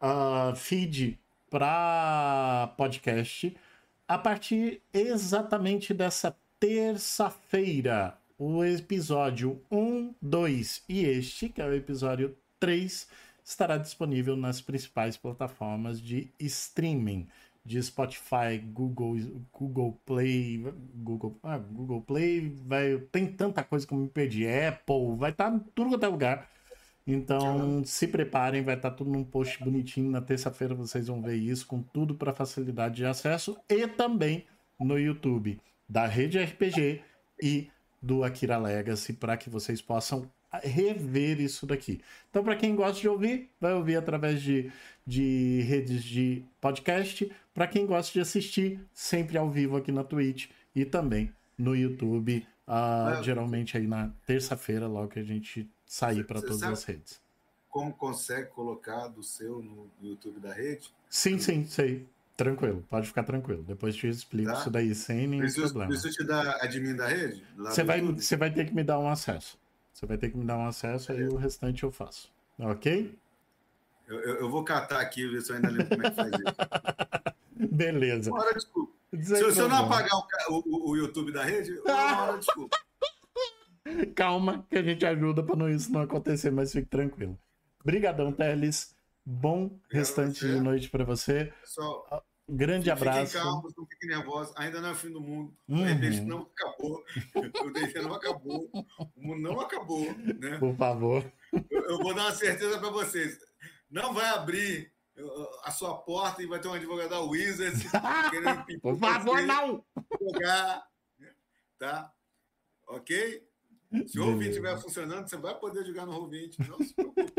uh, 0.00 0.54
feed 0.56 1.18
para 1.50 2.72
podcast, 2.76 3.54
a 4.06 4.16
partir 4.16 4.80
exatamente 4.94 5.92
dessa 5.92 6.34
terça-feira, 6.60 8.18
o 8.36 8.64
episódio 8.64 9.62
1, 9.70 10.14
2 10.20 10.84
e 10.88 11.04
este, 11.04 11.48
que 11.48 11.60
é 11.60 11.66
o 11.66 11.74
episódio 11.74 12.36
3, 12.58 13.08
estará 13.44 13.76
disponível 13.76 14.36
nas 14.36 14.60
principais 14.60 15.16
plataformas 15.16 16.00
de 16.00 16.32
streaming 16.40 17.28
de 17.64 17.80
Spotify, 17.80 18.58
Google, 18.72 19.16
Google 19.52 20.00
Play, 20.04 20.64
Google, 20.94 21.38
ah, 21.44 21.58
Google 21.58 22.00
Play, 22.02 22.48
vai, 22.64 22.98
tem 23.12 23.26
tanta 23.26 23.62
coisa 23.62 23.86
como 23.86 24.02
me 24.02 24.08
perdi, 24.08 24.44
Apple, 24.48 25.16
vai 25.16 25.30
estar 25.30 25.50
tá 25.50 25.56
em 25.56 25.60
tudo 25.74 25.90
quanto 25.90 26.04
é 26.04 26.08
lugar. 26.08 26.50
Então, 27.06 27.84
se 27.84 28.08
preparem, 28.08 28.62
vai 28.62 28.74
estar 28.74 28.90
tá 28.90 28.96
tudo 28.96 29.10
num 29.10 29.24
post 29.24 29.62
bonitinho. 29.62 30.10
Na 30.10 30.20
terça-feira 30.20 30.74
vocês 30.74 31.06
vão 31.06 31.22
ver 31.22 31.36
isso 31.36 31.66
com 31.66 31.82
tudo 31.82 32.14
para 32.14 32.34
facilidade 32.34 32.96
de 32.96 33.06
acesso 33.06 33.56
e 33.68 33.86
também 33.86 34.44
no 34.78 34.98
YouTube 34.98 35.58
da 35.88 36.06
Rede 36.06 36.38
RPG 36.38 37.02
e 37.42 37.70
do 38.00 38.22
Akira 38.22 38.58
Legacy 38.58 39.12
para 39.12 39.36
que 39.36 39.48
vocês 39.48 39.80
possam 39.80 40.30
rever 40.62 41.40
isso 41.40 41.66
daqui. 41.66 42.00
Então, 42.30 42.42
para 42.42 42.56
quem 42.56 42.74
gosta 42.74 43.00
de 43.00 43.08
ouvir, 43.08 43.50
vai 43.60 43.74
ouvir 43.74 43.96
através 43.96 44.40
de, 44.40 44.72
de 45.06 45.62
redes 45.62 46.02
de 46.02 46.44
podcast. 46.60 47.30
Para 47.52 47.66
quem 47.66 47.86
gosta 47.86 48.12
de 48.12 48.20
assistir, 48.20 48.80
sempre 48.92 49.36
ao 49.36 49.50
vivo 49.50 49.76
aqui 49.76 49.92
na 49.92 50.04
Twitch 50.04 50.48
e 50.74 50.84
também 50.84 51.32
no 51.56 51.74
YouTube, 51.74 52.46
uh, 52.66 53.22
geralmente 53.22 53.76
aí 53.76 53.86
na 53.86 54.10
terça-feira, 54.26 54.86
logo 54.86 55.08
que 55.08 55.18
a 55.18 55.24
gente 55.24 55.68
sair 55.84 56.24
para 56.24 56.40
todas 56.40 56.62
as 56.62 56.84
redes. 56.84 57.20
Como 57.68 57.92
consegue 57.92 58.48
colocar 58.50 59.08
do 59.08 59.22
seu 59.22 59.60
no 59.62 59.90
YouTube 60.00 60.40
da 60.40 60.52
rede? 60.52 60.90
Sim, 61.08 61.38
sim, 61.38 61.64
sei. 61.66 62.06
Tranquilo, 62.38 62.84
pode 62.88 63.08
ficar 63.08 63.24
tranquilo. 63.24 63.64
Depois 63.64 63.96
te 63.96 64.06
explico 64.06 64.52
tá? 64.52 64.60
isso 64.60 64.70
daí 64.70 64.94
sem 64.94 65.26
nenhum 65.26 65.42
preciso, 65.42 65.66
problema. 65.66 65.90
Preciso 65.90 66.14
te 66.14 66.24
dar 66.24 66.62
admin 66.62 66.94
da 66.94 67.08
rede? 67.08 67.44
Você 67.56 67.82
vai, 67.82 68.00
você 68.00 68.36
vai 68.36 68.48
ter 68.48 68.64
que 68.64 68.72
me 68.72 68.84
dar 68.84 69.00
um 69.00 69.08
acesso. 69.08 69.58
Você 69.92 70.06
vai 70.06 70.16
ter 70.16 70.30
que 70.30 70.38
me 70.38 70.44
dar 70.44 70.56
um 70.56 70.64
acesso, 70.64 71.10
aí 71.10 71.26
o 71.26 71.34
restante 71.34 71.82
eu 71.82 71.90
faço. 71.90 72.30
Ok? 72.56 73.12
Eu, 74.06 74.20
eu, 74.20 74.34
eu, 74.36 74.50
vou 74.50 74.62
catar 74.62 75.00
aqui 75.00 75.22
e 75.22 75.26
ver 75.26 75.42
se 75.42 75.50
eu 75.50 75.56
ainda 75.56 75.68
lembro 75.68 75.88
como 75.88 76.06
é 76.06 76.10
que 76.10 76.16
faz 76.16 76.30
isso. 76.32 77.66
Beleza. 77.74 78.30
Uma 78.30 78.40
hora, 78.40 78.54
desculpa. 78.54 78.92
Se, 79.20 79.52
se, 79.52 79.58
eu 79.58 79.68
não 79.68 79.86
apagar 79.86 80.16
o, 80.48 80.62
o, 80.64 80.90
o, 80.90 80.96
YouTube 80.96 81.32
da 81.32 81.42
rede, 81.42 81.72
uma 81.80 82.22
hora, 82.22 82.38
desculpa. 82.38 82.78
Calma, 84.14 84.64
que 84.70 84.78
a 84.78 84.82
gente 84.84 85.04
ajuda 85.04 85.42
para 85.42 85.72
isso 85.72 85.90
não 85.90 86.02
acontecer, 86.02 86.52
mas 86.52 86.70
fique 86.70 86.86
tranquilo. 86.86 87.36
Obrigadão, 87.80 88.30
Teles. 88.30 88.96
Bom 89.26 89.76
restante 89.90 90.46
de 90.46 90.60
noite 90.60 90.88
para 90.88 91.04
você. 91.04 91.52
Só, 91.64 92.06
Grande 92.48 92.90
abraço. 92.90 93.26
Fiquem 93.26 93.42
calmos, 93.42 93.74
não 93.76 93.86
fiquem 93.86 94.08
nervosos. 94.08 94.54
Ainda 94.56 94.80
não 94.80 94.88
é 94.88 94.92
o 94.92 94.94
fim 94.94 95.12
do 95.12 95.20
mundo. 95.20 95.54
Uhum. 95.68 95.82
O 95.82 95.84
repente 95.84 96.20
não 96.22 96.42
acabou. 96.42 97.04
O 97.64 97.70
DG 97.70 98.00
não 98.00 98.14
acabou. 98.14 98.70
O 98.72 99.20
mundo 99.20 99.40
não 99.42 99.60
acabou. 99.60 100.14
Né? 100.16 100.58
Por 100.58 100.74
favor. 100.76 101.32
Eu, 101.70 101.82
eu 101.82 101.98
vou 101.98 102.14
dar 102.14 102.22
uma 102.22 102.32
certeza 102.32 102.78
para 102.78 102.90
vocês. 102.90 103.38
Não 103.90 104.14
vai 104.14 104.28
abrir 104.30 104.92
a 105.64 105.70
sua 105.70 105.98
porta 105.98 106.42
e 106.42 106.46
vai 106.46 106.60
ter 106.60 106.68
um 106.68 106.72
advogado 106.72 107.10
da 107.10 107.20
Wizards 107.20 107.82
querendo 108.30 108.80
Por 108.80 108.98
favor, 108.98 109.42
não! 109.42 109.84
Jogar. 110.20 110.86
Tá? 111.78 112.12
Ok? 112.86 113.47
Se 114.06 114.20
o 114.20 114.24
Roll20 114.24 114.48
estiver 114.48 114.78
funcionando, 114.78 115.28
você 115.28 115.36
vai 115.36 115.58
poder 115.58 115.84
jogar 115.84 116.04
no 116.04 116.12
Roll20. 116.12 116.68
Não 116.68 116.78
se 116.78 116.94
preocupe. 116.94 117.32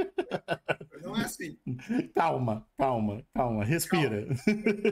Não 1.01 1.15
é 1.15 1.23
assim. 1.23 1.57
Calma, 2.13 2.67
calma, 2.77 3.23
calma. 3.33 3.63
Respira. 3.63 4.27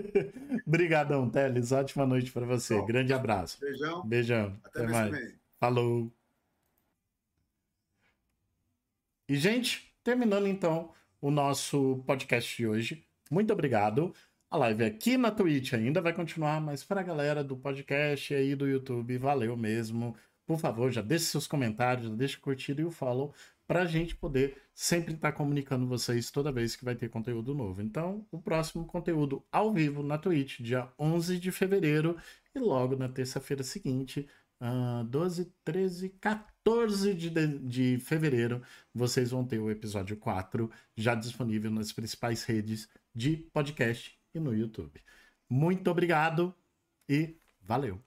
Obrigadão, 0.66 1.30
Teles. 1.30 1.72
Ótima 1.72 2.06
noite 2.06 2.32
para 2.32 2.46
você. 2.46 2.80
Grande 2.86 3.12
abraço. 3.12 3.60
Beijão. 3.60 4.08
Beijão. 4.08 4.60
Até, 4.64 4.84
Até 4.84 4.92
mais. 4.92 5.36
Falou. 5.60 6.12
E, 9.28 9.36
gente, 9.36 9.94
terminando 10.04 10.48
então 10.48 10.94
o 11.20 11.32
nosso 11.32 12.04
podcast 12.06 12.56
de 12.56 12.68
hoje. 12.68 13.04
Muito 13.30 13.52
obrigado. 13.52 14.14
A 14.50 14.58
live 14.58 14.86
aqui 14.86 15.18
na 15.18 15.30
Twitch 15.30 15.74
ainda 15.74 16.00
vai 16.00 16.14
continuar, 16.14 16.62
mas 16.62 16.84
para 16.84 17.02
a 17.02 17.04
galera 17.04 17.44
do 17.44 17.58
podcast 17.58 18.34
aí 18.34 18.56
do 18.56 18.66
YouTube, 18.66 19.18
valeu 19.18 19.58
mesmo. 19.58 20.16
Por 20.48 20.58
favor, 20.58 20.90
já 20.92 21.02
deixe 21.02 21.26
seus 21.26 21.46
comentários, 21.46 22.10
deixe 22.12 22.38
curtida 22.38 22.82
e 22.82 22.86
o 22.86 22.92
follow 22.92 23.34
para 23.68 23.82
a 23.82 23.86
gente 23.86 24.16
poder 24.16 24.58
sempre 24.74 25.14
estar 25.14 25.32
tá 25.32 25.38
comunicando 25.38 25.86
vocês 25.86 26.32
toda 26.32 26.54
vez 26.54 26.76
que 26.76 26.86
vai 26.86 26.96
ter 26.96 27.10
conteúdo 27.10 27.54
novo. 27.54 27.82
Então, 27.82 28.26
o 28.32 28.42
próximo 28.42 28.86
conteúdo 28.86 29.44
ao 29.52 29.74
vivo 29.74 30.02
na 30.02 30.18
Twitch, 30.18 30.62
dia 30.62 30.88
11 30.98 31.38
de 31.38 31.52
fevereiro, 31.52 32.18
e 32.56 32.60
logo 32.60 32.96
na 32.96 33.10
terça-feira 33.10 33.62
seguinte, 33.62 34.26
uh, 34.62 35.04
12, 35.04 35.52
13, 35.66 36.10
14 36.22 37.14
de, 37.14 37.30
de 37.60 38.00
fevereiro, 38.00 38.62
vocês 38.94 39.32
vão 39.32 39.46
ter 39.46 39.60
o 39.60 39.70
episódio 39.70 40.16
4 40.16 40.72
já 40.96 41.14
disponível 41.14 41.70
nas 41.70 41.92
principais 41.92 42.46
redes 42.46 42.88
de 43.14 43.36
podcast 43.52 44.18
e 44.34 44.40
no 44.40 44.56
YouTube. 44.56 45.02
Muito 45.50 45.92
obrigado 45.92 46.56
e 47.10 47.36
valeu! 47.62 48.07